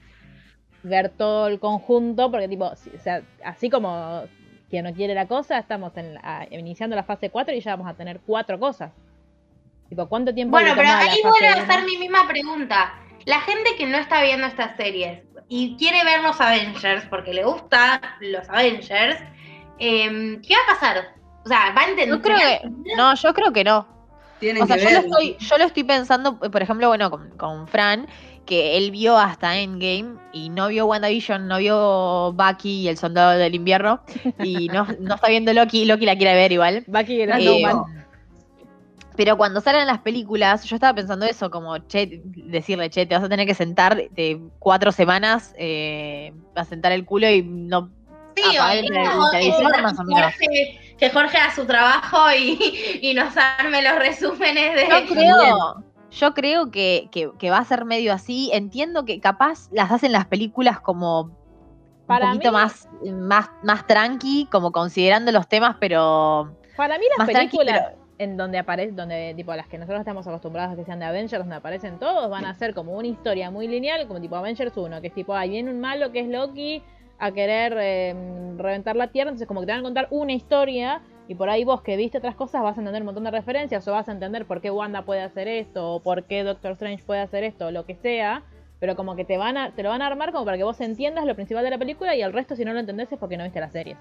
ver 0.82 1.10
todo 1.10 1.46
el 1.48 1.60
conjunto, 1.60 2.32
porque 2.32 2.48
tipo, 2.48 2.66
o 2.66 2.76
sea, 2.76 3.22
así 3.44 3.70
como 3.70 4.24
quien 4.72 4.86
no 4.86 4.94
quiere 4.94 5.14
la 5.14 5.28
cosa, 5.28 5.60
estamos 5.60 5.96
en 5.98 6.16
la- 6.16 6.48
iniciando 6.50 6.96
la 6.96 7.04
fase 7.04 7.30
4 7.30 7.54
y 7.54 7.60
ya 7.60 7.76
vamos 7.76 7.92
a 7.92 7.96
tener 7.96 8.20
cuatro 8.26 8.60
cosas. 8.60 8.92
Tipo, 9.90 10.08
¿cuánto 10.08 10.34
tiempo 10.34 10.52
Bueno, 10.52 10.74
pero 10.76 10.90
ahí 10.90 11.20
vuelvo 11.24 11.60
a 11.60 11.64
hacer 11.64 11.84
mi 11.86 11.98
misma 11.98 12.28
pregunta. 12.28 12.94
La 13.26 13.42
gente 13.42 13.76
que 13.76 13.86
no 13.86 13.98
está 13.98 14.22
viendo 14.22 14.48
estas 14.48 14.78
series 14.78 15.24
y 15.50 15.76
quiere 15.78 16.04
ver 16.04 16.22
los 16.22 16.40
Avengers 16.40 17.06
porque 17.10 17.34
le 17.34 17.44
gustan 17.44 18.00
los 18.22 18.48
Avengers, 18.50 19.18
eh, 19.80 20.40
¿qué 20.48 20.54
va 20.56 20.74
a 20.74 20.80
pasar? 20.80 21.16
O 21.44 21.48
sea, 21.48 21.74
¿va 21.76 21.82
a 21.82 21.90
entender? 21.90 22.10
Yo 22.10 22.22
creo 22.22 22.38
que, 22.38 22.62
no, 22.96 23.16
yo 23.16 23.34
creo 23.34 23.52
que 23.52 23.64
no. 23.64 23.88
Tienen 24.40 24.64
O 24.64 24.68
sea, 24.68 24.78
que 24.78 24.84
yo 24.84 24.92
lo, 24.92 25.00
estoy, 25.00 25.38
yo 25.40 25.58
lo 25.58 25.66
estoy 25.66 25.84
pensando, 25.84 26.40
por 26.40 26.62
ejemplo, 26.62 26.88
bueno, 26.88 27.10
con, 27.10 27.30
con 27.32 27.68
Fran, 27.68 28.08
que 28.46 28.78
él 28.78 28.92
vio 28.92 29.18
hasta 29.18 29.58
Endgame 29.58 30.16
y 30.32 30.50
no 30.50 30.70
vio 30.70 30.86
WandaVision, 30.86 31.48
no 31.48 31.58
vio 31.58 32.32
Bucky 32.34 32.82
y 32.82 32.88
el 32.88 32.98
Soldado 32.98 33.38
del 33.38 33.56
Invierno, 33.56 34.02
y 34.44 34.68
no, 34.70 34.88
no 35.00 35.16
está 35.16 35.28
viendo 35.28 35.52
Loki, 35.54 35.86
Loki 35.86 36.06
la 36.06 36.16
quiere 36.16 36.36
ver 36.36 36.52
igual. 36.52 36.84
Bucky 36.88 37.22
era 37.22 37.38
Eh, 37.40 37.44
Snowman. 37.44 37.99
Pero 39.20 39.36
cuando 39.36 39.60
salen 39.60 39.86
las 39.86 40.00
películas, 40.00 40.64
yo 40.64 40.78
estaba 40.78 40.94
pensando 40.96 41.26
eso, 41.26 41.52
como, 41.52 41.78
che, 41.80 42.22
decirle, 42.24 42.90
che, 42.90 43.06
te 43.06 43.16
vas 43.16 43.24
a 43.26 43.28
tener 43.28 43.46
que 43.46 43.54
sentar 43.54 43.98
de 43.98 44.40
cuatro 44.60 44.94
semanas, 44.94 45.54
eh, 45.58 46.32
a 46.56 46.64
sentar 46.64 46.94
el 46.94 47.04
culo 47.04 47.30
y 47.30 47.44
no 47.44 47.92
Sí, 48.38 48.44
o- 48.58 48.70
el, 48.70 48.86
el 48.86 49.84
más 49.84 50.00
menos. 50.06 50.34
que 50.98 51.10
Jorge 51.10 51.38
haga 51.38 51.54
su 51.54 51.66
trabajo 51.66 52.18
y, 52.32 52.58
y 53.02 53.14
nos 53.14 53.36
arme 53.36 53.82
los 53.82 54.00
resúmenes 54.00 54.74
de. 54.76 54.88
Yo 54.90 55.06
creo, 55.14 55.84
yo 56.12 56.34
creo 56.34 56.72
que, 56.72 57.10
que- 57.12 57.32
que 57.38 57.50
va 57.52 57.58
a 57.58 57.66
ser 57.66 57.84
medio 57.84 58.14
así. 58.14 58.50
Entiendo 58.54 59.04
que 59.04 59.20
capaz 59.20 59.68
las 59.74 59.92
hacen 59.92 60.14
las 60.14 60.28
películas 60.28 60.80
como 60.80 61.32
Para 62.08 62.28
un 62.28 62.32
poquito 62.38 62.54
mí- 62.54 62.58
más, 62.58 62.88
más, 63.18 63.50
más 63.64 63.86
tranqui, 63.86 64.48
como 64.50 64.72
considerando 64.72 65.34
los 65.34 65.50
temas, 65.50 65.76
pero 65.78 66.56
Para 66.78 66.98
mí 66.98 67.04
las 67.10 67.18
Más 67.28 67.28
tranqui, 67.36 67.58
películas 67.58 67.99
en 68.20 68.38
donde 68.38 68.58
aparece, 68.58 68.92
donde 68.92 69.34
tipo 69.36 69.56
las 69.56 69.68
que 69.68 69.78
nosotros 69.78 70.02
estamos 70.02 70.28
acostumbrados 70.28 70.74
a 70.74 70.76
que 70.76 70.84
sean 70.84 71.00
de 71.00 71.06
Avengers, 71.06 71.42
donde 71.42 71.56
aparecen 71.56 71.98
todos, 71.98 72.30
van 72.30 72.46
a 72.46 72.54
ser 72.54 72.74
como 72.74 72.94
una 72.94 73.08
historia 73.08 73.50
muy 73.50 73.68
lineal, 73.68 74.06
como 74.08 74.20
tipo 74.20 74.36
Avengers 74.36 74.76
1, 74.76 75.02
que 75.02 75.08
es 75.08 75.14
tipo, 75.14 75.34
ahí 75.34 75.50
viene 75.50 75.72
un 75.72 75.80
malo 75.80 76.12
que 76.12 76.20
es 76.20 76.28
Loki 76.28 76.84
a 77.18 77.32
querer 77.32 77.76
eh, 77.80 78.14
reventar 78.58 78.98
la 78.98 79.08
Tierra, 79.08 79.30
entonces 79.30 79.48
como 79.48 79.62
que 79.62 79.68
te 79.68 79.72
van 79.72 79.80
a 79.80 79.84
contar 79.84 80.08
una 80.12 80.34
historia 80.34 81.02
y 81.30 81.36
por 81.36 81.50
ahí 81.50 81.64
vos 81.64 81.82
que 81.82 81.96
viste 81.96 82.18
otras 82.18 82.36
cosas 82.36 82.62
vas 82.62 82.78
a 82.78 82.82
entender 82.82 83.04
un 83.04 83.08
montón 83.08 83.24
de 83.24 83.32
referencias 83.32 83.88
o 83.88 83.92
vas 83.94 84.10
a 84.10 84.12
entender 84.12 84.46
por 84.46 84.62
qué 84.62 84.70
Wanda 84.70 85.04
puede 85.04 85.22
hacer 85.22 85.48
esto 85.48 85.94
o 85.96 86.00
por 86.02 86.24
qué 86.24 86.44
Doctor 86.44 86.72
Strange 86.72 87.04
puede 87.06 87.22
hacer 87.22 87.44
esto 87.44 87.68
o 87.68 87.72
lo 87.72 87.86
que 87.86 87.96
sea. 87.96 88.44
Pero 88.80 88.96
como 88.96 89.16
que 89.16 89.26
te 89.26 89.38
van 89.38 89.58
a, 89.58 89.76
te 89.76 89.84
lo 89.84 89.90
van 89.90 90.02
a 90.02 90.08
armar 90.08 90.32
como 90.32 90.46
para 90.46 90.58
que 90.58 90.64
vos 90.64 90.80
entiendas 90.82 91.26
lo 91.26 91.36
principal 91.36 91.64
de 91.64 91.70
la 91.70 91.78
película 91.78 92.16
y 92.16 92.22
el 92.22 92.34
resto 92.34 92.56
si 92.56 92.66
no 92.66 92.74
lo 92.74 92.80
entendés 92.80 93.12
es 93.12 93.20
porque 93.20 93.38
no 93.38 93.44
viste 93.44 93.60
la 93.60 93.70
serie. 93.70 93.98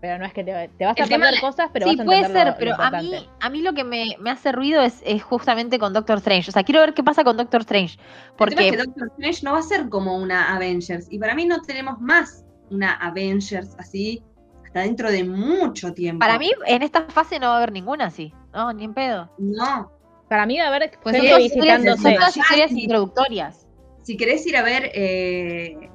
Pero 0.00 0.18
no 0.18 0.26
es 0.26 0.32
que 0.34 0.44
te, 0.44 0.70
te 0.76 0.84
vas 0.84 0.96
a 0.98 1.02
El 1.02 1.08
tema 1.08 1.24
perder 1.26 1.40
cosas, 1.40 1.70
pero 1.72 1.88
sí, 1.88 1.96
vas 1.96 2.04
a 2.04 2.06
puede 2.06 2.24
ser, 2.26 2.46
lo- 2.46 2.52
lo 2.52 2.56
pero 2.58 2.74
a 2.78 2.90
mí, 2.90 3.28
a 3.40 3.48
mí 3.50 3.62
lo 3.62 3.72
que 3.72 3.82
me, 3.82 4.16
me 4.20 4.30
hace 4.30 4.52
ruido 4.52 4.82
es, 4.82 5.02
es 5.06 5.22
justamente 5.22 5.78
con 5.78 5.92
Doctor 5.94 6.18
Strange. 6.18 6.50
O 6.50 6.52
sea, 6.52 6.64
quiero 6.64 6.80
ver 6.82 6.92
qué 6.92 7.02
pasa 7.02 7.24
con 7.24 7.36
Doctor 7.36 7.62
Strange. 7.62 7.94
El 7.94 7.98
tema 7.98 8.10
es 8.28 8.36
Porque 8.36 8.70
que 8.70 8.76
Doctor 8.76 9.08
Strange 9.08 9.40
no 9.44 9.52
va 9.52 9.58
a 9.58 9.62
ser 9.62 9.88
como 9.88 10.16
una 10.16 10.54
Avengers. 10.54 11.06
Y 11.10 11.18
para 11.18 11.34
mí 11.34 11.46
no 11.46 11.62
tenemos 11.62 11.98
más 12.00 12.44
una 12.70 12.92
Avengers 12.94 13.74
así 13.78 14.22
hasta 14.66 14.80
dentro 14.80 15.10
de 15.10 15.24
mucho 15.24 15.94
tiempo. 15.94 16.20
para 16.20 16.38
mí 16.38 16.50
en 16.66 16.82
esta 16.82 17.02
fase 17.06 17.38
no 17.38 17.46
va 17.48 17.54
a 17.54 17.56
haber 17.56 17.72
ninguna 17.72 18.06
así. 18.06 18.34
No, 18.52 18.72
ni 18.74 18.84
en 18.84 18.92
pedo. 18.94 19.30
No. 19.38 19.90
Para 20.28 20.44
mí 20.44 20.58
va 20.58 20.64
a 20.64 20.68
haber 20.68 20.90
Pues 21.02 21.16
son, 21.16 21.26
todas 21.26 22.36
historias, 22.36 22.72
introductorias. 22.72 23.66
Si 24.02 24.16
querés 24.16 24.46
ir 24.46 24.56
a 24.56 24.62
ver 24.62 24.90
eh, 24.94 25.88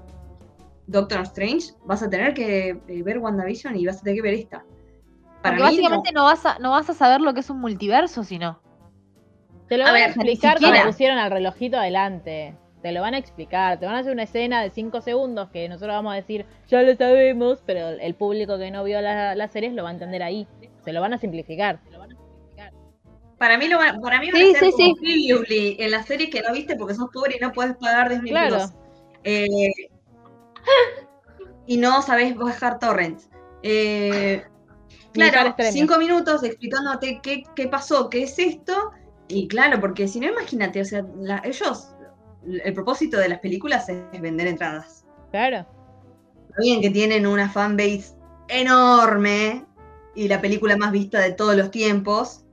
Doctor 0.87 1.21
Strange, 1.21 1.73
vas 1.85 2.03
a 2.03 2.09
tener 2.09 2.33
que 2.33 2.69
eh, 2.87 3.03
ver 3.03 3.19
WandaVision 3.19 3.75
y 3.77 3.85
vas 3.85 3.99
a 3.99 4.03
tener 4.03 4.15
que 4.17 4.21
ver 4.21 4.33
esta. 4.33 4.63
Para 5.41 5.55
Porque 5.55 5.55
mí, 5.55 5.59
no. 5.59 5.63
básicamente 5.65 6.11
no. 6.13 6.23
vas 6.25 6.45
a, 6.45 6.59
no 6.59 6.71
vas 6.71 6.89
a 6.89 6.93
saber 6.93 7.21
lo 7.21 7.33
que 7.33 7.39
es 7.39 7.49
un 7.49 7.59
multiverso, 7.59 8.23
sino. 8.23 8.59
Te 9.69 9.77
lo 9.77 9.85
A 9.85 9.91
van 9.91 10.01
a 10.01 10.05
explicar 10.07 10.57
siquiera. 10.59 10.85
pusieron 10.85 11.17
al 11.17 11.31
relojito 11.31 11.77
adelante. 11.77 12.55
Te 12.81 12.91
lo 12.91 13.01
van 13.01 13.13
a 13.13 13.17
explicar. 13.19 13.79
Te 13.79 13.85
van 13.85 13.95
a 13.95 13.99
hacer 13.99 14.11
una 14.11 14.23
escena 14.23 14.61
de 14.63 14.69
5 14.69 15.01
segundos 15.01 15.49
que 15.49 15.69
nosotros 15.69 15.93
vamos 15.95 16.11
a 16.13 16.15
decir, 16.17 16.45
ya 16.67 16.81
lo 16.81 16.93
sabemos, 16.95 17.63
pero 17.65 17.87
el 17.89 18.15
público 18.15 18.57
que 18.57 18.69
no 18.71 18.83
vio 18.83 18.99
la- 19.01 19.35
las 19.35 19.51
series 19.51 19.73
lo 19.73 19.83
va 19.83 19.89
a 19.89 19.93
entender 19.93 20.23
ahí. 20.23 20.47
Se 20.83 20.91
lo 20.91 20.99
van 20.99 21.13
a 21.13 21.19
simplificar. 21.19 21.79
Para 23.37 23.57
mí, 23.57 23.67
lo 23.67 23.77
va- 23.79 23.97
para 24.01 24.19
mí 24.19 24.29
van 24.31 24.39
Sí, 24.41 24.53
a 24.55 24.59
ser 24.59 24.71
sí, 24.73 24.93
como 25.31 25.45
sí. 25.45 25.75
en 25.79 25.89
la 25.91 26.03
serie 26.03 26.29
que 26.29 26.41
no 26.43 26.53
viste 26.53 26.75
porque 26.75 26.93
sos 26.93 27.09
pobre 27.11 27.37
y 27.37 27.39
no 27.39 27.51
puedes 27.51 27.75
pagar 27.77 28.09
Disney 28.09 28.29
Claro. 28.31 28.57
Plus. 28.57 28.71
Eh, 29.23 29.69
y 31.65 31.77
no 31.77 32.01
sabés 32.01 32.35
bajar 32.35 32.79
torrents. 32.79 33.29
Eh, 33.63 34.43
claro, 35.13 35.55
cinco 35.71 35.97
minutos 35.97 36.43
explicándote 36.43 37.19
qué, 37.21 37.43
qué 37.55 37.67
pasó, 37.67 38.09
qué 38.09 38.23
es 38.23 38.37
esto. 38.39 38.91
Y 39.27 39.47
claro, 39.47 39.79
porque 39.79 40.07
si 40.07 40.19
no, 40.19 40.27
imagínate, 40.27 40.81
o 40.81 40.85
sea, 40.85 41.05
la- 41.19 41.41
ellos, 41.45 41.95
el 42.45 42.73
propósito 42.73 43.17
de 43.17 43.29
las 43.29 43.39
películas 43.39 43.87
es 43.87 44.21
vender 44.21 44.47
entradas. 44.47 45.05
Claro. 45.31 45.65
Está 46.49 46.61
bien 46.61 46.81
que 46.81 46.89
tienen 46.89 47.25
una 47.25 47.49
fanbase 47.49 48.13
enorme 48.49 49.65
y 50.15 50.27
la 50.27 50.41
película 50.41 50.75
más 50.75 50.91
vista 50.91 51.19
de 51.19 51.31
todos 51.31 51.55
los 51.55 51.71
tiempos, 51.71 52.43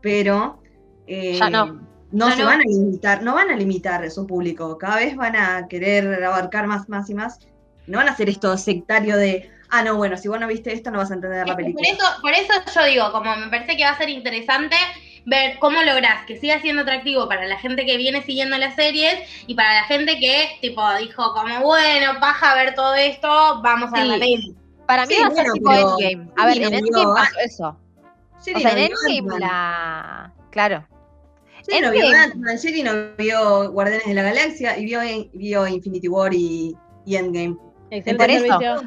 pero 0.00 0.62
eh, 1.08 1.36
Ya 1.38 1.50
no. 1.50 1.83
No 2.14 2.28
Ya 2.30 2.36
se 2.36 2.42
no. 2.42 2.46
van 2.48 2.60
a 2.60 2.64
limitar, 2.64 3.22
no 3.22 3.34
van 3.34 3.50
a 3.50 3.56
limitar 3.56 4.10
su 4.10 4.26
público, 4.26 4.78
cada 4.78 4.96
vez 4.96 5.16
van 5.16 5.36
a 5.36 5.66
querer 5.68 6.22
abarcar 6.24 6.66
más, 6.66 6.88
más 6.88 7.10
y 7.10 7.14
más. 7.14 7.38
No 7.86 7.98
van 7.98 8.08
a 8.08 8.12
hacer 8.12 8.28
esto 8.28 8.56
sectario 8.56 9.16
de, 9.16 9.50
ah, 9.70 9.82
no, 9.82 9.96
bueno, 9.96 10.16
si 10.16 10.28
vos 10.28 10.38
no 10.40 10.46
viste 10.46 10.72
esto 10.72 10.90
no 10.90 10.98
vas 10.98 11.10
a 11.10 11.14
entender 11.14 11.46
la 11.46 11.56
película. 11.56 11.86
Por 11.88 11.96
eso, 11.98 12.20
por 12.22 12.32
eso 12.32 12.52
yo 12.80 12.86
digo, 12.86 13.12
como 13.12 13.34
me 13.36 13.48
parece 13.48 13.76
que 13.76 13.84
va 13.84 13.90
a 13.90 13.98
ser 13.98 14.08
interesante 14.08 14.76
ver 15.26 15.58
cómo 15.58 15.82
lográs 15.82 16.24
que 16.26 16.38
siga 16.38 16.60
siendo 16.60 16.82
atractivo 16.82 17.26
para 17.28 17.46
la 17.46 17.58
gente 17.58 17.84
que 17.86 17.96
viene 17.96 18.22
siguiendo 18.22 18.56
las 18.58 18.74
series 18.74 19.18
y 19.46 19.54
para 19.54 19.74
la 19.74 19.84
gente 19.84 20.18
que, 20.18 20.58
tipo, 20.60 20.82
dijo 20.98 21.32
como, 21.34 21.60
bueno, 21.62 22.20
paja 22.20 22.54
ver 22.54 22.74
todo 22.74 22.94
esto, 22.94 23.28
vamos 23.62 23.90
a 23.92 23.96
ver 23.98 24.06
la 24.06 24.14
Sí. 24.14 24.20
peli. 24.20 24.54
Para 24.86 25.06
mí 25.06 25.14
Sí, 25.14 25.20
va 25.22 25.28
a 25.28 25.30
ser 25.34 25.46
tipo 25.52 25.70
pero- 25.70 25.96
Endgame. 25.98 26.30
A 26.36 26.46
ver, 26.46 26.54
Sí, 26.56 26.62
en 26.64 26.74
Endgame 26.74 27.14
pasó 27.14 27.38
eso. 27.44 27.76
Sherry 28.44 28.56
O 28.58 28.60
sea, 28.60 28.72
en 28.72 28.78
Endgame 28.92 29.40
la. 29.40 30.32
Claro. 30.50 30.86
Sherry 31.66 31.80
no 31.80 31.90
vio. 31.92 32.16
Ant-Man, 32.16 32.56
Sherry 32.56 32.82
no 32.82 32.92
vio 33.16 33.70
Guardianes 33.72 34.06
de 34.06 34.14
la 34.14 34.22
Galaxia 34.22 34.78
y 34.78 34.84
vio, 34.84 35.00
vio 35.32 35.66
Infinity 35.66 36.08
War 36.08 36.32
y, 36.34 36.76
y 37.06 37.16
Endgame. 37.16 37.56
Excelente 37.90 38.16
Por 38.24 38.30
eso. 38.30 38.82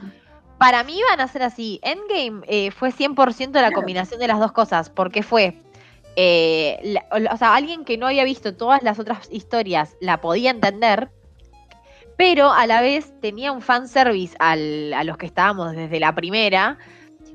Para 0.60 0.84
mí 0.84 1.00
van 1.10 1.20
a 1.22 1.28
ser 1.28 1.44
así. 1.44 1.80
Endgame 1.84 2.44
eh, 2.48 2.72
fue 2.72 2.92
100% 2.92 3.48
la 3.54 3.60
Claro. 3.62 3.74
combinación 3.76 4.20
de 4.20 4.28
las 4.28 4.40
dos 4.40 4.52
cosas, 4.52 4.90
porque 4.90 5.22
fue, 5.24 5.62
eh, 6.16 6.80
la- 6.84 7.32
o 7.32 7.38
sea, 7.38 7.54
alguien 7.56 7.86
que 7.86 7.98
no 7.98 8.08
había 8.08 8.24
visto 8.24 8.56
todas 8.56 8.82
las 8.82 8.98
otras 9.00 9.28
historias 9.32 9.96
la 10.02 10.20
podía 10.20 10.50
entender, 10.52 11.10
pero 12.18 12.52
a 12.52 12.66
la 12.66 12.82
vez 12.82 13.14
tenía 13.22 13.52
un 13.52 13.62
fanservice 13.62 14.36
al, 14.40 14.94
a 14.94 15.04
los 15.04 15.18
que 15.18 15.28
estábamos 15.28 15.74
desde 15.74 16.00
la 16.00 16.16
primera, 16.16 16.80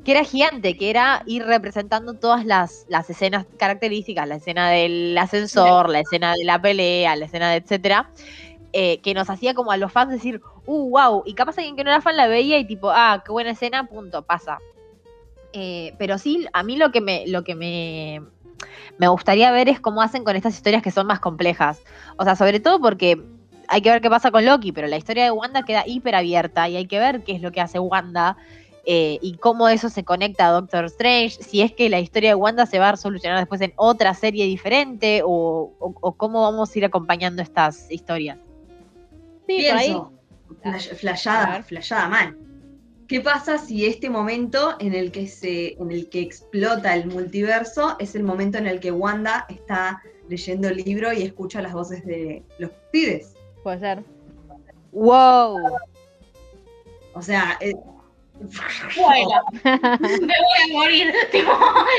que 0.05 0.13
era 0.13 0.25
gigante, 0.25 0.77
que 0.77 0.91
era 0.91 1.23
ir 1.27 1.45
representando 1.45 2.15
todas 2.15 2.45
las, 2.45 2.87
las 2.89 3.09
escenas 3.09 3.47
características, 3.57 4.27
la 4.27 4.37
escena 4.37 4.71
del 4.71 5.17
ascensor, 5.17 5.89
la 5.89 6.01
escena 6.01 6.33
de 6.35 6.45
la 6.45 6.61
pelea, 6.61 7.15
la 7.17 7.27
escena 7.27 7.51
de 7.51 7.57
etcétera, 7.57 8.11
eh, 8.73 8.99
que 8.99 9.15
nos 9.15 9.31
hacía 9.31 9.55
como 9.55 9.71
a 9.71 9.77
los 9.77 9.93
fans 9.93 10.11
decir, 10.11 10.41
uh, 10.67 10.91
wow, 10.91 11.23
y 11.25 11.35
capaz 11.35 11.59
alguien 11.59 11.77
que 11.77 11.85
no 11.85 11.91
era 11.91 12.01
fan 12.01 12.17
la 12.17 12.27
veía 12.27 12.59
y 12.59 12.67
tipo, 12.67 12.91
ah, 12.91 13.23
qué 13.25 13.31
buena 13.31 13.51
escena, 13.51 13.87
punto, 13.87 14.23
pasa. 14.23 14.59
Eh, 15.53 15.95
pero 15.99 16.19
sí, 16.19 16.47
a 16.53 16.63
mí 16.63 16.77
lo 16.77 16.91
que 16.91 17.01
me, 17.01 17.27
lo 17.27 17.45
que 17.45 17.55
me, 17.55 18.23
me 18.99 19.09
gustaría 19.09 19.51
ver 19.53 19.69
es 19.69 19.79
cómo 19.79 20.03
hacen 20.03 20.25
con 20.25 20.35
estas 20.35 20.55
historias 20.55 20.83
que 20.83 20.91
son 20.91 21.07
más 21.07 21.21
complejas. 21.21 21.83
O 22.17 22.25
sea, 22.25 22.35
sobre 22.35 22.59
todo 22.59 22.81
porque 22.81 23.21
hay 23.69 23.83
que 23.83 23.91
ver 23.91 24.01
qué 24.01 24.11
pasa 24.11 24.31
con 24.31 24.45
Loki, 24.45 24.73
pero 24.73 24.89
la 24.89 24.97
historia 24.97 25.25
de 25.25 25.31
Wanda 25.31 25.65
queda 25.65 25.85
hiper 25.87 26.15
abierta 26.15 26.69
y 26.69 26.77
hay 26.77 26.87
que 26.87 26.99
ver 26.99 27.23
qué 27.23 27.33
es 27.33 27.43
lo 27.43 27.53
que 27.53 27.61
hace 27.61 27.79
Wanda 27.79 28.37
eh, 28.85 29.19
y 29.23 29.37
cómo 29.37 29.69
eso 29.69 29.89
se 29.89 30.05
conecta 30.05 30.49
a 30.49 30.53
Doctor 30.53 30.85
Strange, 30.87 31.43
si 31.43 31.63
es 31.63 31.73
que 31.73 31.89
la 31.89 32.01
historia 32.01 32.31
de 32.31 32.35
Wanda 32.35 32.67
se 32.67 32.79
va 32.79 32.91
a 32.91 32.97
solucionar 32.97 33.39
después 33.39 33.61
en 33.61 33.73
otra 33.77 34.13
serie 34.15 34.45
diferente 34.47 35.23
o, 35.25 35.73
o- 35.79 35.95
o 36.01 36.13
cómo 36.15 36.43
vamos 36.43 36.75
a 36.75 36.79
ir 36.79 36.85
acompañando 36.85 37.43
estas 37.43 37.91
historias. 37.91 38.39
Sí, 39.47 39.67
ahí. 39.67 39.87
Pienso, 39.89 40.13
flash- 40.63 40.93
A 40.93 40.95
flayada, 40.97 41.53
ver. 41.53 41.63
flayada 41.65 42.09
mal. 42.09 42.37
¿Qué 43.09 43.21
pasa 43.21 43.59
si 43.59 43.85
este 43.85 44.09
momento 44.09 44.75
en 44.79 44.95
el 44.95 45.13
que 45.13 45.27
se, 45.29 45.75
en 45.75 45.91
el 45.93 46.09
que 46.09 46.21
explota 46.21 46.95
el 46.95 47.07
multiverso 47.09 47.97
es 47.99 48.15
el 48.15 48.23
momento 48.23 48.57
en 48.59 48.67
el 48.67 48.81
que 48.81 48.91
Wanda 48.91 49.45
está 49.51 50.01
leyendo 50.29 50.69
el 50.69 50.79
libro 50.79 51.13
y 51.13 51.23
escucha 51.23 51.61
las 51.61 51.73
voces 51.75 52.07
de 52.07 52.43
los 52.59 52.71
pibes? 52.91 53.35
Puede 53.63 53.81
ser. 53.81 54.03
¡Wow! 54.93 55.59
O 57.15 57.21
sea, 57.23 57.59
eh, 57.61 57.75
Bueno, 58.97 59.43
me 59.65 59.79
voy 60.27 60.71
a 60.71 60.73
morir. 60.73 61.13
Tipo, 61.33 61.53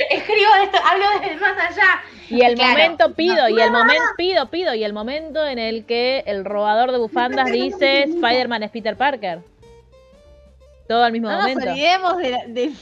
escribo 0.10 0.52
esto, 0.64 0.78
hablo 0.86 1.06
desde 1.22 1.36
más 1.38 1.57
allá. 1.57 2.02
Y 2.30 2.41
el 2.41 2.56
Claro. 2.56 2.72
momento 2.72 3.14
pido, 3.14 3.49
y 3.49 3.60
el 3.61 3.72
momento 3.72 4.03
pido, 4.18 4.49
pido, 4.49 4.74
y 4.74 4.84
el 4.84 4.94
momento 4.94 5.45
en 5.45 5.60
el 5.60 5.86
que 5.86 6.24
el 6.26 6.45
robador 6.45 6.91
de 6.91 6.98
bufandas 6.98 7.52
dice 7.52 8.03
Spider-Man 8.03 8.64
es 8.64 8.72
Peter 8.72 8.95
Parker. 8.98 9.40
Todo 10.88 11.03
al 11.06 11.14
mismo 11.14 11.30
No 11.30 11.36
nos 11.38 11.48
momento. 11.48 11.70
olvidemos 11.70 12.18
de 12.18 12.30
la- 12.32 12.45
del- 12.45 12.76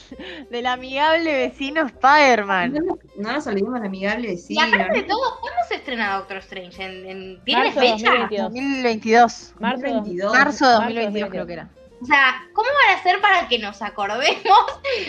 del 0.49 0.65
amigable 0.65 1.33
vecino 1.33 1.81
Spider-Man. 1.85 2.73
no, 2.73 2.97
no 3.17 3.31
nos 3.33 3.45
olvidemos 3.45 3.79
la 3.79 3.85
amigable 3.85 4.27
Y 4.29 4.31
vecina. 4.31 4.63
aparte 4.65 4.97
de 4.97 5.03
todo, 5.03 5.39
¿cuándo 5.39 5.59
se 5.67 5.75
estrena 5.75 6.15
Doctor 6.17 6.37
Strange? 6.37 6.83
¿En, 6.83 7.05
en- 7.09 7.43
¿Tiene 7.43 7.65
Marzo 7.65 7.79
fecha? 7.79 8.11
2022. 8.11 8.43
2022. 8.43 9.53
Marzo, 9.59 9.81
2022. 9.81 10.33
Marzo 10.33 10.65
de 10.65 10.71
Marzo 10.71 10.85
2022 10.85 11.29
creo 11.29 11.45
que 11.47 11.53
era. 11.53 11.69
O 12.01 12.05
sea, 12.05 12.47
¿cómo 12.53 12.67
van 12.67 12.95
a 12.95 12.99
hacer 12.99 13.21
para 13.21 13.47
que 13.47 13.59
nos 13.59 13.81
acordemos? 13.81 14.35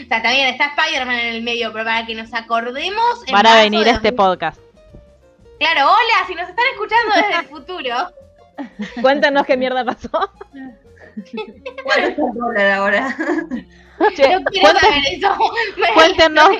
O 0.04 0.08
sea, 0.08 0.22
también 0.22 0.48
está 0.48 0.74
Spider-Man 0.76 1.18
en 1.18 1.34
el 1.36 1.42
medio, 1.42 1.72
pero 1.72 1.84
para 1.84 2.04
que 2.04 2.14
nos 2.14 2.32
acordemos. 2.34 3.26
en 3.26 3.32
Van 3.32 3.46
a 3.46 3.56
venir 3.56 3.86
a 3.88 3.92
este 3.92 4.10
2000. 4.10 4.14
podcast. 4.14 4.60
Claro, 5.58 5.90
hola, 5.90 6.26
si 6.26 6.34
nos 6.34 6.48
están 6.48 6.64
escuchando 6.72 7.14
desde 7.14 7.40
el 7.40 7.46
futuro. 7.46 7.94
Cuéntanos 9.02 9.46
qué 9.46 9.56
mierda 9.56 9.84
pasó. 9.84 10.10
¿Cuánto 11.84 12.08
está 12.08 12.22
el 12.22 12.34
dólar 12.34 12.70
ahora? 12.72 13.16
Che, 14.14 14.28
No 14.34 14.44
quiero 14.44 14.78
saber 14.78 15.02
eso. 15.06 15.34
Cuéntenos. 15.94 16.50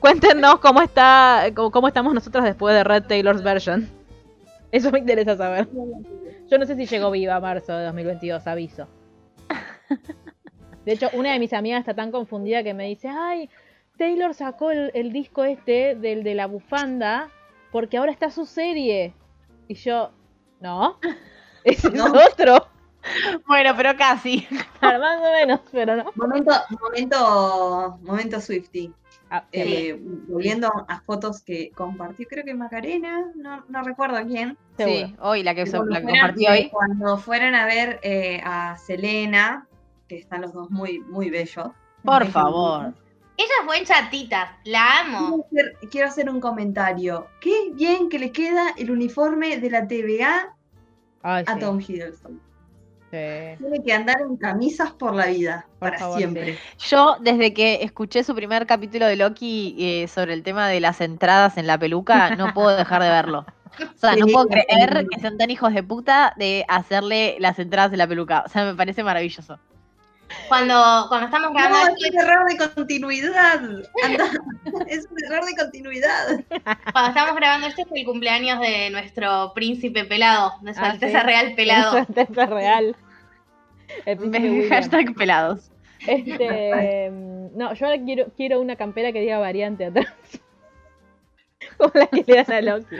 cuéntenos 0.00 0.58
cómo 0.60 0.82
está, 0.82 1.44
cómo, 1.54 1.70
cómo 1.70 1.88
estamos 1.88 2.14
nosotros 2.14 2.44
después 2.44 2.74
de 2.74 2.84
Red 2.84 3.04
Taylor's 3.04 3.42
version. 3.42 3.90
Eso 4.70 4.90
me 4.90 5.00
interesa 5.00 5.36
saber. 5.36 5.68
Yo 6.50 6.58
no 6.58 6.64
sé 6.64 6.76
si 6.76 6.86
llegó 6.86 7.10
viva 7.10 7.36
a 7.36 7.40
marzo 7.40 7.76
de 7.76 7.84
2022, 7.84 8.46
aviso. 8.46 8.88
De 10.84 10.92
hecho, 10.92 11.08
una 11.12 11.32
de 11.32 11.38
mis 11.38 11.52
amigas 11.52 11.80
está 11.80 11.94
tan 11.94 12.10
confundida 12.10 12.62
que 12.64 12.74
me 12.74 12.88
dice, 12.88 13.08
ay, 13.08 13.48
Taylor 13.98 14.34
sacó 14.34 14.70
el, 14.72 14.90
el 14.94 15.12
disco 15.12 15.44
este 15.44 15.94
del 15.94 16.24
de 16.24 16.34
la 16.34 16.46
bufanda 16.46 17.30
porque 17.70 17.98
ahora 17.98 18.10
está 18.10 18.30
su 18.30 18.46
serie. 18.46 19.14
Y 19.68 19.74
yo, 19.74 20.10
no, 20.60 20.98
ese 21.64 21.90
No. 21.90 22.06
es 22.14 22.32
otro. 22.32 22.66
Bueno, 23.46 23.74
pero 23.76 23.96
casi. 23.96 24.46
Más 24.80 25.20
o 25.20 25.32
menos, 25.32 25.60
pero 25.70 25.96
no. 25.96 26.04
Momento, 26.16 26.52
momento, 26.80 27.98
momento 28.02 28.40
Swifty. 28.40 28.92
Ah, 29.30 29.44
Eh, 29.52 29.96
volviendo 30.28 30.68
a 30.88 31.00
fotos 31.00 31.42
que 31.42 31.70
compartió, 31.70 32.26
creo 32.28 32.44
que 32.44 32.54
Macarena, 32.54 33.30
no, 33.34 33.64
no 33.68 33.82
recuerdo 33.82 34.16
a 34.18 34.24
quién. 34.24 34.58
seguro. 34.76 35.06
Sí, 35.06 35.16
hoy 35.20 35.42
la 35.42 35.54
que, 35.54 35.64
la 35.64 36.00
que 36.00 36.06
compartí 36.06 36.46
hoy. 36.46 36.68
Cuando 36.70 37.16
fueron 37.18 37.54
a 37.54 37.66
ver 37.66 37.98
eh, 38.02 38.40
a 38.44 38.76
Selena, 38.78 39.66
que 40.08 40.18
están 40.18 40.42
los 40.42 40.52
dos 40.52 40.70
muy, 40.70 41.00
muy 41.00 41.30
bellos. 41.30 41.68
Por 42.04 42.26
Bellos. 42.26 42.32
favor. 42.32 42.94
Ella 43.36 43.54
fue 43.64 43.78
en 43.78 43.84
chatitas, 43.86 44.50
la 44.64 45.00
amo. 45.00 45.44
Quiero 45.50 45.70
hacer, 45.70 45.78
quiero 45.90 46.08
hacer 46.08 46.30
un 46.30 46.40
comentario. 46.40 47.32
Qué 47.40 47.70
bien 47.74 48.08
que 48.08 48.18
le 48.18 48.32
queda 48.32 48.70
el 48.76 48.90
uniforme 48.90 49.58
de 49.58 49.70
la 49.70 49.86
TVA 49.88 50.56
Ay, 51.22 51.44
a 51.46 51.56
sí, 51.56 51.60
Tom 51.60 51.80
Hiddleston. 51.80 52.42
sí. 53.10 53.58
Tiene 53.58 53.82
que 53.84 53.92
andar 53.92 54.20
en 54.22 54.36
camisas 54.36 54.92
por 54.92 55.14
la 55.14 55.26
vida, 55.26 55.70
Por 55.78 55.90
para 55.90 55.98
favor, 55.98 56.18
siempre. 56.18 56.64
Yo, 56.78 57.16
desde 57.20 57.52
que 57.54 57.82
escuché 57.82 58.24
su 58.24 58.34
primer 58.34 58.66
capítulo 58.66 59.06
de 59.06 59.16
Loki 59.16 59.76
eh, 59.78 60.08
sobre 60.08 60.34
el 60.34 60.42
tema 60.42 60.68
de 60.68 60.80
las 60.80 61.00
entradas 61.00 61.56
en 61.58 61.66
la 61.66 61.78
peluca, 61.78 62.30
no 62.36 62.52
puedo 62.52 62.76
dejar 62.76 63.02
de 63.02 63.08
verlo. 63.10 63.46
O 63.80 63.98
sea, 63.98 64.16
no 64.16 64.28
puedo 64.28 64.46
sí. 64.46 64.50
creer 64.50 65.06
que 65.10 65.20
sean 65.20 65.38
tan 65.38 65.50
hijos 65.50 65.72
de 65.74 65.82
puta 65.82 66.34
de 66.36 66.64
hacerle 66.68 67.36
las 67.40 67.58
entradas 67.58 67.92
en 67.92 67.98
la 67.98 68.06
peluca. 68.08 68.42
O 68.46 68.48
sea, 68.48 68.64
me 68.64 68.74
parece 68.74 69.02
maravilloso. 69.04 69.60
Cuando, 70.48 71.06
cuando 71.08 71.26
estamos 71.26 71.52
grabando 71.52 71.78
No, 71.78 71.94
esto, 71.94 72.06
es 72.06 72.12
un 72.12 72.20
error 72.20 72.48
de 72.50 72.56
continuidad. 72.58 73.60
Anda, 74.04 74.30
es 74.88 75.08
un 75.10 75.24
error 75.24 75.44
de 75.44 75.54
continuidad. 75.56 76.44
cuando 76.92 77.08
estamos 77.08 77.36
grabando 77.36 77.66
esto 77.68 77.82
es 77.82 77.88
el 77.92 78.04
cumpleaños 78.04 78.60
de 78.60 78.90
nuestro 78.90 79.52
príncipe 79.54 80.04
pelado, 80.04 80.54
de 80.60 80.74
su 80.74 80.80
Ah, 80.80 80.90
Alteza 80.90 81.20
sí. 81.20 81.26
Real 81.26 81.54
pelado. 81.54 81.98
Eso 81.98 82.22
es 82.42 82.50
real. 82.50 82.96
El. 84.06 84.68
Hashtag 84.68 85.14
pelados. 85.14 85.70
Este, 86.06 87.10
no, 87.54 87.74
yo 87.74 87.86
ahora 87.86 88.02
quiero, 88.04 88.26
quiero 88.36 88.60
una 88.60 88.76
campera 88.76 89.12
que 89.12 89.20
diga 89.20 89.38
variante 89.38 89.86
atrás. 89.86 90.12
Como 91.78 91.92
la 91.94 92.06
que 92.06 92.24
le 92.26 92.42
dan 92.42 92.52
a 92.52 92.60
Loki. 92.60 92.96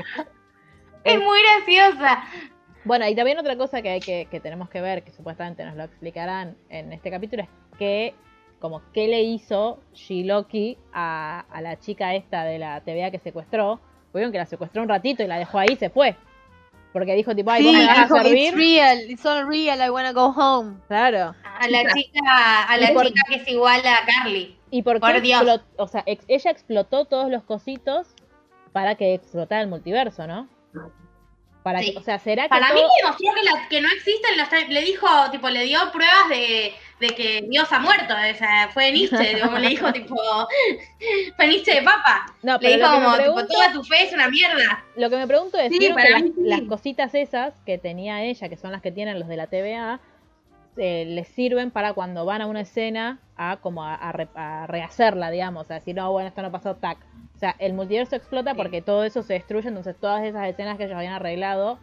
Es 1.04 1.18
muy 1.20 1.38
graciosa. 1.42 2.24
Bueno, 2.84 3.06
y 3.08 3.14
también 3.14 3.38
otra 3.38 3.56
cosa 3.56 3.80
que, 3.82 3.90
hay 3.90 4.00
que, 4.00 4.26
que 4.30 4.40
tenemos 4.40 4.68
que 4.68 4.80
ver, 4.80 5.02
que 5.04 5.12
supuestamente 5.12 5.64
nos 5.64 5.76
lo 5.76 5.84
explicarán 5.84 6.56
en 6.68 6.92
este 6.92 7.10
capítulo, 7.10 7.42
es 7.44 7.48
que, 7.78 8.14
como, 8.58 8.82
¿qué 8.92 9.06
le 9.08 9.22
hizo 9.22 9.80
Shiloki 9.94 10.76
a, 10.92 11.44
a 11.50 11.60
la 11.60 11.78
chica 11.78 12.14
esta 12.14 12.44
de 12.44 12.58
la 12.58 12.80
TVA 12.80 13.10
que 13.10 13.18
secuestró? 13.20 13.80
Vieron 14.12 14.32
que 14.32 14.38
la 14.38 14.46
secuestró 14.46 14.82
un 14.82 14.88
ratito 14.88 15.22
y 15.22 15.26
la 15.26 15.38
dejó 15.38 15.58
ahí 15.58 15.68
y 15.72 15.76
se 15.76 15.90
fue. 15.90 16.16
Porque 16.92 17.14
dijo, 17.14 17.34
tipo, 17.34 17.50
ay, 17.50 17.62
vos 17.62 17.72
Sí, 17.72 17.78
me 17.78 17.86
vas 17.86 17.98
a 17.98 18.02
dijo, 18.02 18.16
it's 18.18 18.26
servir. 18.26 18.54
real, 18.54 18.98
it's 19.10 19.24
all 19.24 19.46
real, 19.48 19.80
I 19.80 19.88
wanna 19.88 20.12
go 20.12 20.26
home. 20.36 20.76
Claro. 20.88 21.34
A 21.44 21.68
la 21.68 21.84
chica, 21.94 22.64
a 22.68 22.76
la 22.76 22.90
Y 22.90 22.94
por- 22.94 23.06
chica 23.06 23.22
que 23.28 23.36
es 23.36 23.48
igual 23.48 23.80
a 23.86 24.04
Carly. 24.04 24.58
¿Y 24.70 24.82
por 24.82 24.94
qué 24.96 25.00
Por 25.00 25.20
Dios. 25.22 25.60
o 25.78 25.86
sea, 25.88 26.02
ex- 26.06 26.24
ella 26.28 26.50
explotó 26.50 27.04
todos 27.06 27.30
los 27.30 27.44
cositos 27.44 28.08
para 28.72 28.96
que 28.96 29.14
explotara 29.14 29.62
el 29.62 29.68
multiverso, 29.68 30.26
¿no? 30.26 30.48
Para 31.62 31.80
Sí. 31.80 31.92
que, 31.92 31.98
o 31.98 32.02
sea, 32.02 32.18
será 32.18 32.44
que 32.44 32.48
Para 32.48 32.72
mí 32.74 32.80
todo- 32.80 32.90
demostró 33.02 33.32
que, 33.34 33.42
la- 33.44 33.68
que 33.68 33.80
no 33.80 33.88
existen 33.92 34.36
los 34.36 34.68
le 34.68 34.80
dijo, 34.82 35.06
tipo, 35.30 35.48
le 35.48 35.62
dio 35.64 35.78
pruebas 35.92 36.28
de, 36.28 36.74
de 37.00 37.08
que 37.10 37.44
Dios 37.48 37.72
ha 37.72 37.78
muerto, 37.78 38.14
o 38.14 38.36
sea, 38.36 38.68
fue 38.72 38.90
Nietzsche, 38.90 39.40
como 39.56 39.58
le 39.58 39.68
dijo, 39.68 39.92
tipo, 39.92 40.16
fue 41.36 41.46
Nietzsche 41.46 41.74
de 41.76 41.82
papa. 41.82 42.26
No, 42.42 42.58
Le 42.58 42.76
dijo 42.76 42.90
como, 42.90 43.12
tipo, 43.12 43.16
pregunto, 43.16 43.46
toda 43.46 43.72
tu 43.72 43.84
fe 43.84 44.04
es 44.04 44.12
una 44.12 44.28
mierda. 44.28 44.84
lo 44.96 45.08
que 45.10 45.16
me 45.16 45.26
pregunto 45.26 45.58
es, 45.58 45.70
Sí, 45.70 45.78
¿vieron 45.78 45.96
que 45.98 46.10
las, 46.10 46.22
las 46.36 46.60
cositas 46.62 47.14
esas 47.14 47.54
que 47.64 47.78
tenía 47.78 48.22
ella, 48.24 48.48
que 48.48 48.56
son 48.56 48.72
las 48.72 48.82
que 48.82 48.90
tienen 48.92 49.18
los 49.20 49.28
de 49.28 49.36
la 49.36 49.46
TVA, 49.46 50.00
eh, 50.76 51.04
les 51.06 51.28
sirven 51.28 51.70
para 51.70 51.92
cuando 51.92 52.24
van 52.24 52.40
a 52.42 52.46
una 52.46 52.62
escena 52.62 53.20
a 53.36 53.58
como 53.58 53.84
a, 53.84 53.94
a 53.94 54.12
re- 54.12 54.28
a 54.34 54.66
rehacerla, 54.66 55.30
digamos, 55.30 55.70
a 55.70 55.74
decir, 55.74 55.94
no, 55.96 56.10
bueno, 56.12 56.28
esto 56.28 56.42
no 56.42 56.50
pasó, 56.50 56.76
tac. 56.76 56.98
O 57.34 57.38
sea, 57.38 57.54
el 57.58 57.72
multiverso 57.74 58.14
explota 58.16 58.54
porque 58.54 58.82
todo 58.82 59.04
eso 59.04 59.22
se 59.22 59.34
destruye, 59.34 59.68
entonces 59.68 59.96
todas 59.98 60.22
esas 60.24 60.46
escenas 60.48 60.76
que 60.78 60.84
ellos 60.84 60.96
habían 60.96 61.14
arreglado 61.14 61.78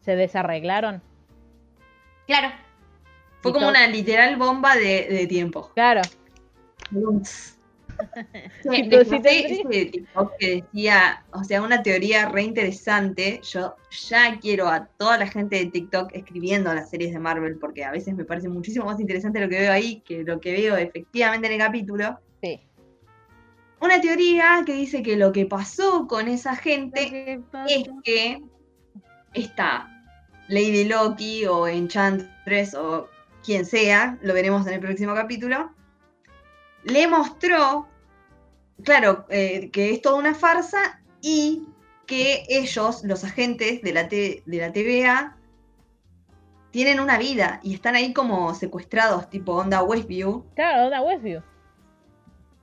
se 0.00 0.16
desarreglaron. 0.16 1.00
Claro. 2.26 2.48
Fue 3.40 3.50
Y 3.50 3.54
como 3.54 3.66
todo- 3.66 3.70
una 3.70 3.86
literal 3.86 4.36
bomba 4.36 4.74
de, 4.74 5.06
de 5.08 5.26
tiempo. 5.26 5.70
Claro. 5.74 6.02
TikTok 8.62 10.32
que 10.38 10.62
decía, 10.62 11.24
o 11.32 11.44
sea, 11.44 11.62
una 11.62 11.82
teoría 11.82 12.28
re 12.28 12.42
interesante. 12.42 13.40
Yo 13.42 13.76
ya 13.90 14.38
quiero 14.40 14.68
a 14.68 14.86
toda 14.86 15.18
la 15.18 15.26
gente 15.26 15.56
de 15.56 15.66
TikTok 15.66 16.10
escribiendo 16.12 16.72
las 16.74 16.90
series 16.90 17.12
de 17.12 17.18
Marvel, 17.18 17.58
porque 17.58 17.84
a 17.84 17.90
veces 17.90 18.14
me 18.14 18.24
parece 18.24 18.48
muchísimo 18.48 18.86
más 18.86 19.00
interesante 19.00 19.40
lo 19.40 19.48
que 19.48 19.60
veo 19.60 19.72
ahí 19.72 20.00
que 20.00 20.24
lo 20.24 20.40
que 20.40 20.52
veo 20.52 20.76
efectivamente 20.76 21.46
en 21.46 21.54
el 21.54 21.58
capítulo. 21.58 22.18
Sí. 22.42 22.60
Una 23.80 24.00
teoría 24.00 24.62
que 24.66 24.74
dice 24.74 25.02
que 25.02 25.16
lo 25.16 25.32
que 25.32 25.46
pasó 25.46 26.06
con 26.08 26.28
esa 26.28 26.56
gente 26.56 27.40
es 27.68 27.88
que 28.02 28.42
esta 29.34 29.88
Lady 30.48 30.84
Loki 30.84 31.46
o 31.46 31.68
Enchantress 31.68 32.74
o 32.74 33.08
quien 33.44 33.64
sea, 33.64 34.18
lo 34.22 34.34
veremos 34.34 34.66
en 34.66 34.74
el 34.74 34.80
próximo 34.80 35.14
capítulo, 35.14 35.70
le 36.84 37.06
mostró, 37.08 37.86
claro, 38.84 39.26
eh, 39.28 39.70
que 39.70 39.92
es 39.92 40.02
toda 40.02 40.16
una 40.16 40.34
farsa 40.34 41.00
y 41.20 41.64
que 42.06 42.44
ellos, 42.48 43.02
los 43.04 43.24
agentes 43.24 43.82
de 43.82 43.92
la, 43.92 44.08
T- 44.08 44.42
de 44.46 44.56
la 44.58 44.72
TVA, 44.72 45.36
tienen 46.70 47.00
una 47.00 47.18
vida 47.18 47.60
y 47.62 47.74
están 47.74 47.94
ahí 47.96 48.12
como 48.12 48.54
secuestrados, 48.54 49.28
tipo 49.30 49.52
onda 49.54 49.82
Westview. 49.82 50.44
Claro, 50.54 50.90
da 50.90 51.02
Westview. 51.02 51.42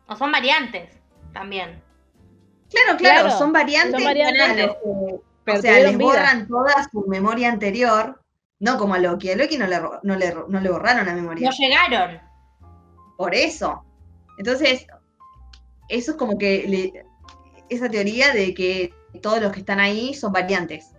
O 0.07 0.15
son 0.15 0.31
variantes 0.31 0.99
también. 1.33 1.81
Claro, 2.69 2.97
claro, 2.97 3.21
Claro, 3.25 3.37
son 3.37 3.53
variantes. 3.53 4.01
son 4.03 4.13
o 5.47 5.61
sea, 5.61 5.79
les 5.79 5.97
vida. 5.97 6.07
borran 6.07 6.47
toda 6.47 6.73
su 6.91 7.05
memoria 7.07 7.49
anterior, 7.51 8.19
no 8.59 8.77
como 8.77 8.95
a 8.95 8.99
Loki. 8.99 9.29
A 9.31 9.35
Loki 9.35 9.57
no 9.57 9.67
le, 9.67 9.79
no 10.03 10.15
le, 10.15 10.33
no 10.47 10.59
le 10.59 10.69
borraron 10.69 11.05
la 11.05 11.13
memoria. 11.13 11.49
No 11.49 11.55
llegaron. 11.55 12.19
Por 13.17 13.35
eso. 13.35 13.83
Entonces, 14.37 14.85
eso 15.89 16.11
es 16.11 16.17
como 16.17 16.37
que 16.37 16.65
le- 16.67 17.05
esa 17.69 17.89
teoría 17.89 18.33
de 18.33 18.53
que 18.53 18.93
todos 19.21 19.41
los 19.41 19.51
que 19.51 19.59
están 19.59 19.79
ahí 19.79 20.13
son 20.13 20.31
variantes. 20.33 20.91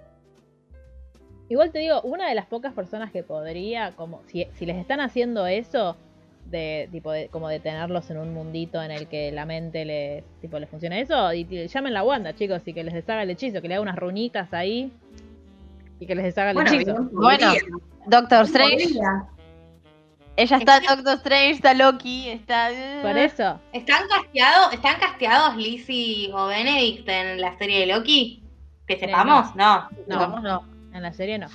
Igual 1.48 1.70
te 1.70 1.78
digo, 1.78 2.00
una 2.02 2.28
de 2.28 2.34
las 2.34 2.46
pocas 2.46 2.72
personas 2.72 3.12
que 3.12 3.22
podría, 3.22 3.92
como 3.94 4.22
si, 4.26 4.46
si 4.54 4.66
les 4.66 4.76
están 4.76 5.00
haciendo 5.00 5.46
eso, 5.46 5.96
de 6.50 6.88
tipo 6.92 7.12
de, 7.12 7.28
como 7.28 7.48
de 7.48 7.60
tenerlos 7.60 8.08
en 8.10 8.18
un 8.18 8.32
mundito 8.34 8.82
en 8.82 8.90
el 8.90 9.06
que 9.08 9.30
la 9.32 9.46
mente 9.46 9.84
les, 9.84 10.24
tipo, 10.40 10.58
les 10.58 10.68
funciona 10.68 10.98
eso, 10.98 11.32
y, 11.32 11.46
y 11.48 11.66
llamen 11.68 11.92
la 11.92 12.02
Wanda, 12.04 12.34
chicos, 12.34 12.62
y 12.66 12.72
que 12.72 12.82
les 12.84 12.94
deshaga 12.94 13.22
el 13.22 13.30
hechizo, 13.30 13.60
que 13.62 13.68
le 13.68 13.74
haga 13.74 13.82
unas 13.82 13.96
runitas 13.96 14.52
ahí 14.52 14.92
y 16.00 16.06
que 16.06 16.14
les 16.14 16.24
deshaga 16.24 16.50
el 16.50 16.54
Bueno, 16.56 16.72
hechizo. 16.72 16.94
Bueno, 17.12 17.52
Doctor 18.06 18.44
Strange, 18.44 18.84
podría. 18.88 19.28
Ella 20.36 20.56
está 20.58 20.80
Doctor 20.80 21.14
Strange, 21.16 21.50
está 21.52 21.74
Loki, 21.74 22.28
está... 22.28 22.68
Por 23.02 23.16
eso, 23.16 23.60
¿Están 23.72 24.06
casteados, 24.08 24.72
están 24.74 24.98
casteados 25.00 25.56
Lizzie 25.56 26.30
o 26.32 26.46
Benedict 26.46 27.08
en 27.08 27.40
la 27.40 27.56
serie 27.58 27.80
de 27.80 27.86
Loki? 27.86 28.42
Que 28.86 28.98
sepamos, 28.98 29.54
no. 29.56 29.88
no, 30.06 30.18
Vamos, 30.18 30.42
no. 30.42 30.64
en 30.94 31.02
la 31.02 31.12
serie 31.12 31.38
no. 31.38 31.48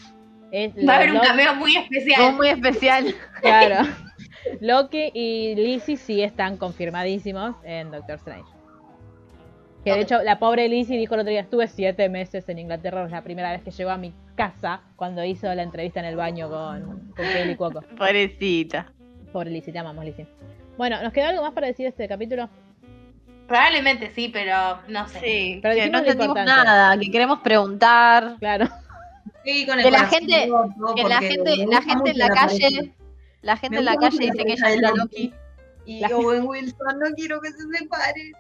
Es 0.52 0.74
Va 0.88 0.94
a 0.94 0.96
haber 0.98 1.12
un 1.12 1.18
Loki- 1.18 1.28
cameo 1.28 1.56
muy 1.56 1.78
especial. 1.78 2.34
muy 2.34 2.50
especial. 2.50 3.16
Claro. 3.42 3.88
Loki 4.60 5.12
y 5.14 5.56
Lizzie 5.56 5.98
sí 5.98 6.22
están 6.24 6.58
confirmadísimos 6.58 7.56
en 7.64 7.92
Doctor 7.92 8.16
Strange. 8.16 8.50
Que 9.86 9.94
de 9.94 10.02
hecho, 10.02 10.22
la 10.24 10.38
pobre 10.40 10.68
Lizzie 10.68 10.98
dijo 10.98 11.14
el 11.16 11.22
otro 11.22 11.32
día, 11.32 11.42
estuve 11.42 11.68
siete 11.68 12.08
meses 12.10 12.48
en 12.50 12.60
Inglaterra, 12.60 13.04
es 13.06 13.12
la 13.12 13.24
primera 13.24 13.52
vez 13.52 13.64
que 13.64 13.72
llegó 13.72 13.90
a 13.92 13.98
mi 13.98 14.14
casa 14.50 14.82
cuando 14.96 15.24
hizo 15.24 15.54
la 15.54 15.64
entrevista 15.64 16.00
en 16.00 16.06
el 16.08 16.16
baño 16.16 16.50
con, 16.50 17.12
con 17.16 17.26
Kelly 17.26 17.56
Cuoco. 17.58 17.82
Pobrecita. 17.98 18.92
Pobre 19.32 19.50
Lizzie, 19.52 19.72
te 19.74 19.80
amamos 19.80 20.04
Lizzie. 20.06 20.28
Bueno, 20.78 21.02
¿nos 21.04 21.14
queda 21.14 21.30
algo 21.30 21.42
más 21.44 21.54
para 21.54 21.68
decir 21.68 21.84
de 21.86 21.90
este 21.90 22.08
capítulo? 22.08 22.50
Probablemente 23.48 24.12
sí, 24.16 24.30
pero 24.32 24.80
no 24.88 25.08
sé. 25.08 25.20
Sí, 25.20 25.60
Pero 25.62 25.76
que 25.76 25.90
no 25.90 26.00
entendimos 26.00 26.36
nada, 26.36 26.98
que 26.98 27.12
queremos 27.12 27.40
preguntar. 27.42 28.36
Claro. 28.40 28.68
Sí, 29.44 29.66
con 29.66 29.78
el 29.80 29.86
Que 29.86 29.92
la 29.92 30.06
gente- 30.06 30.50
Que 30.96 31.04
la 31.04 31.20
gente, 31.20 31.58
la 31.68 31.82
gente 31.82 32.10
en 32.12 32.18
la 32.18 32.30
calle, 32.30 32.94
la 33.42 33.58
gente 33.58 33.78
en 33.80 33.86
la 33.86 33.96
calle 33.96 34.18
la 34.28 34.32
dice 34.32 34.46
que 34.46 34.54
ella 34.54 34.68
de 34.68 34.74
era 34.76 34.92
Loki. 34.92 35.34
Y 35.86 36.00
La- 36.00 36.10
Owen 36.16 36.44
Wilson, 36.48 37.00
no 37.00 37.10
quiero 37.16 37.42
que 37.42 37.50
se 37.52 37.58
separen. 37.78 38.32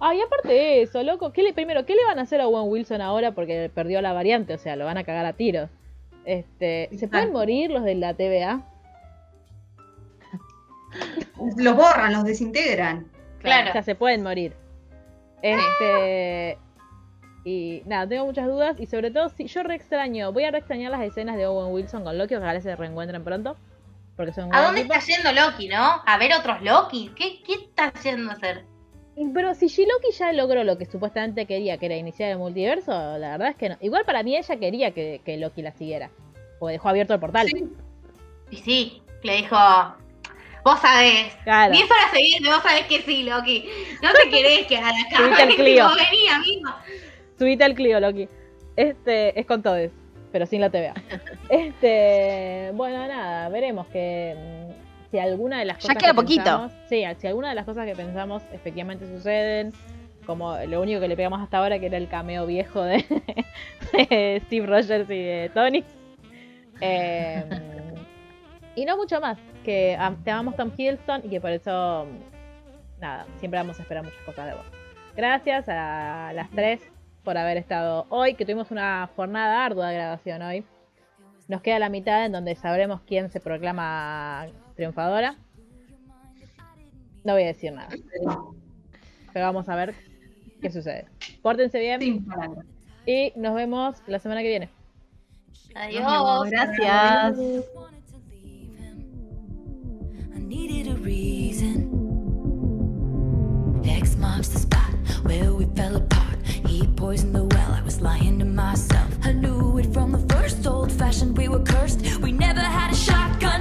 Ay, 0.00 0.20
aparte 0.20 0.48
de 0.48 0.82
eso, 0.82 1.02
loco, 1.02 1.32
¿qué 1.32 1.42
le, 1.42 1.52
primero, 1.52 1.86
¿qué 1.86 1.94
le 1.94 2.04
van 2.04 2.18
a 2.18 2.22
hacer 2.22 2.40
a 2.40 2.48
Owen 2.48 2.70
Wilson 2.70 3.00
ahora 3.00 3.32
porque 3.32 3.70
perdió 3.74 4.00
la 4.02 4.12
variante? 4.12 4.54
O 4.54 4.58
sea, 4.58 4.76
lo 4.76 4.84
van 4.84 4.98
a 4.98 5.04
cagar 5.04 5.26
a 5.26 5.32
tiros. 5.32 5.70
Este, 6.24 6.88
¿Se 6.96 7.08
pueden 7.08 7.32
morir 7.32 7.70
los 7.70 7.84
de 7.84 7.94
la 7.94 8.14
TVA? 8.14 8.66
los 11.56 11.76
borran, 11.76 12.12
los 12.12 12.24
desintegran. 12.24 13.06
Claro. 13.40 13.70
O 13.70 13.72
sea, 13.72 13.82
se 13.82 13.94
pueden 13.94 14.22
morir. 14.22 14.54
Este. 15.42 16.58
Y 17.44 17.82
nada, 17.86 18.06
tengo 18.06 18.26
muchas 18.26 18.46
dudas. 18.46 18.78
Y 18.78 18.86
sobre 18.86 19.10
todo, 19.10 19.28
si 19.30 19.46
yo 19.46 19.62
re 19.64 19.74
extraño, 19.74 20.32
voy 20.32 20.44
a 20.44 20.52
re 20.52 20.58
extrañar 20.58 20.92
las 20.92 21.02
escenas 21.02 21.36
de 21.36 21.46
Owen 21.46 21.72
Wilson 21.72 22.04
con 22.04 22.16
Loki. 22.16 22.36
Ojalá 22.36 22.60
se 22.60 22.76
reencuentren 22.76 23.24
pronto. 23.24 23.56
Porque 24.16 24.32
son 24.32 24.54
¿A 24.54 24.62
dónde 24.62 24.82
equipo. 24.82 24.94
está 24.94 25.06
yendo 25.06 25.32
Loki, 25.32 25.68
no? 25.68 26.02
¿A 26.06 26.18
ver 26.18 26.32
otros 26.38 26.62
Loki? 26.62 27.10
¿Qué, 27.16 27.42
qué 27.42 27.54
está 27.54 27.92
yendo 28.02 28.30
a 28.30 28.34
hacer? 28.34 28.64
Y- 29.16 29.28
Pero 29.28 29.54
si 29.54 29.66
Loki 29.68 30.10
ya 30.16 30.32
logró 30.32 30.64
lo 30.64 30.78
que 30.78 30.86
supuestamente 30.86 31.46
quería, 31.46 31.76
que 31.78 31.86
era 31.86 31.96
iniciar 31.96 32.30
el 32.30 32.38
multiverso, 32.38 32.92
la 33.18 33.32
verdad 33.32 33.48
es 33.50 33.56
que 33.56 33.68
no. 33.68 33.76
Igual 33.80 34.04
para 34.04 34.22
mí 34.22 34.36
ella 34.36 34.56
quería 34.56 34.90
que, 34.92 35.20
que 35.24 35.36
Loki 35.36 35.62
la 35.62 35.72
siguiera. 35.72 36.10
Porque 36.58 36.72
dejó 36.72 36.88
abierto 36.88 37.14
el 37.14 37.20
portal. 37.20 37.46
Sí. 37.48 37.64
Y 38.50 38.56
sí, 38.56 39.02
le 39.22 39.36
dijo, 39.36 39.56
vos 40.64 40.80
sabés. 40.80 41.34
Claro. 41.44 41.72
10 41.72 41.84
horas 41.90 42.10
seguidas, 42.12 42.54
vos 42.54 42.62
sabés 42.62 42.86
que 42.86 43.02
sí, 43.02 43.22
Loki. 43.24 43.68
No 44.02 44.10
te 44.12 44.30
querés 44.30 44.66
quedar 44.66 44.92
acá. 44.94 45.16
Subite 45.16 45.42
al 45.42 45.54
Clio. 45.56 45.86
Vení, 45.88 46.28
amigo. 46.28 46.70
Subite 47.38 47.64
al 47.64 47.74
Clio, 47.74 48.00
Loki. 48.00 48.28
Este, 48.76 49.38
es 49.38 49.44
con 49.44 49.62
todos, 49.62 49.90
pero 50.30 50.46
sin 50.46 50.60
la 50.62 50.70
TVA. 50.70 50.94
Este, 51.50 52.70
bueno, 52.74 53.06
nada, 53.06 53.48
veremos 53.50 53.86
que 53.88 54.34
si 55.12 55.18
alguna 55.20 55.60
de 55.60 55.66
las 55.66 55.76
Ya 55.76 55.82
cosas 55.82 55.96
queda 55.98 56.10
que 56.10 56.14
poquito. 56.16 56.42
pensamos- 56.42 56.72
sí, 56.88 57.04
si 57.18 57.26
alguna 57.28 57.50
de 57.50 57.54
las 57.54 57.64
cosas 57.64 57.86
que 57.86 57.94
pensamos 57.94 58.42
efectivamente 58.52 59.06
suceden, 59.06 59.72
como 60.26 60.56
lo 60.66 60.80
único 60.80 61.00
que 61.00 61.06
le 61.08 61.14
pegamos 61.16 61.40
hasta 61.40 61.58
ahora, 61.58 61.78
que 61.78 61.86
era 61.86 61.98
el 61.98 62.08
cameo 62.08 62.46
viejo 62.46 62.82
de, 62.82 63.04
de 63.92 64.42
Steve 64.46 64.66
Rogers 64.66 65.08
y 65.10 65.22
de 65.22 65.50
Tony. 65.54 65.84
Eh, 66.80 67.44
y 68.74 68.84
no 68.84 68.96
mucho 68.96 69.20
más, 69.20 69.38
que 69.64 69.96
te 70.24 70.30
amamos 70.30 70.56
Tom 70.56 70.70
Hiddleston 70.76 71.22
y 71.24 71.28
que 71.28 71.40
por 71.40 71.50
eso, 71.50 72.06
nada, 73.00 73.26
siempre 73.38 73.58
vamos 73.60 73.78
a 73.78 73.82
esperar 73.82 74.02
muchas 74.02 74.20
cosas 74.22 74.46
de 74.46 74.54
vos. 74.54 74.64
Gracias 75.14 75.68
a 75.68 76.32
las 76.34 76.50
tres 76.50 76.80
por 77.22 77.36
haber 77.36 77.56
estado 77.58 78.06
hoy, 78.08 78.34
que 78.34 78.44
tuvimos 78.44 78.70
una 78.70 79.08
jornada 79.14 79.64
ardua 79.64 79.88
de 79.90 79.94
grabación 79.94 80.42
hoy. 80.42 80.64
Nos 81.48 81.60
queda 81.60 81.78
la 81.78 81.88
mitad 81.90 82.24
en 82.24 82.32
donde 82.32 82.54
sabremos 82.54 83.02
quién 83.02 83.28
se 83.30 83.38
proclama 83.40 84.46
triunfadora. 84.74 85.36
No 87.24 87.34
voy 87.34 87.44
a 87.44 87.46
decir 87.46 87.72
nada. 87.72 87.88
Pero 89.32 89.46
vamos 89.46 89.68
a 89.68 89.76
ver 89.76 89.94
qué 90.60 90.70
sucede. 90.70 91.06
Pórtense 91.40 91.78
bien. 91.78 92.00
Sí. 92.00 92.24
Y 93.06 93.32
nos 93.36 93.54
vemos 93.54 94.02
la 94.06 94.18
semana 94.18 94.42
que 94.42 94.48
viene. 94.48 94.68
Adiós. 95.74 96.50
Gracias. 96.50 97.38
Poisoned 107.02 107.34
the 107.34 107.42
well, 107.42 107.72
I 107.72 107.82
was 107.82 108.00
lying 108.00 108.38
to 108.38 108.44
myself. 108.44 109.10
I 109.24 109.32
knew 109.32 109.76
it 109.78 109.92
from 109.92 110.12
the 110.12 110.34
first 110.34 110.64
old 110.68 110.92
fashioned, 110.92 111.36
we 111.36 111.48
were 111.48 111.58
cursed. 111.58 112.00
We 112.20 112.30
never 112.30 112.60
had 112.60 112.92
a 112.92 112.94
shotgun. 112.94 113.51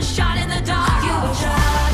dog, 0.72 1.04
you 1.04 1.16
a 1.30 1.34
child. 1.36 1.91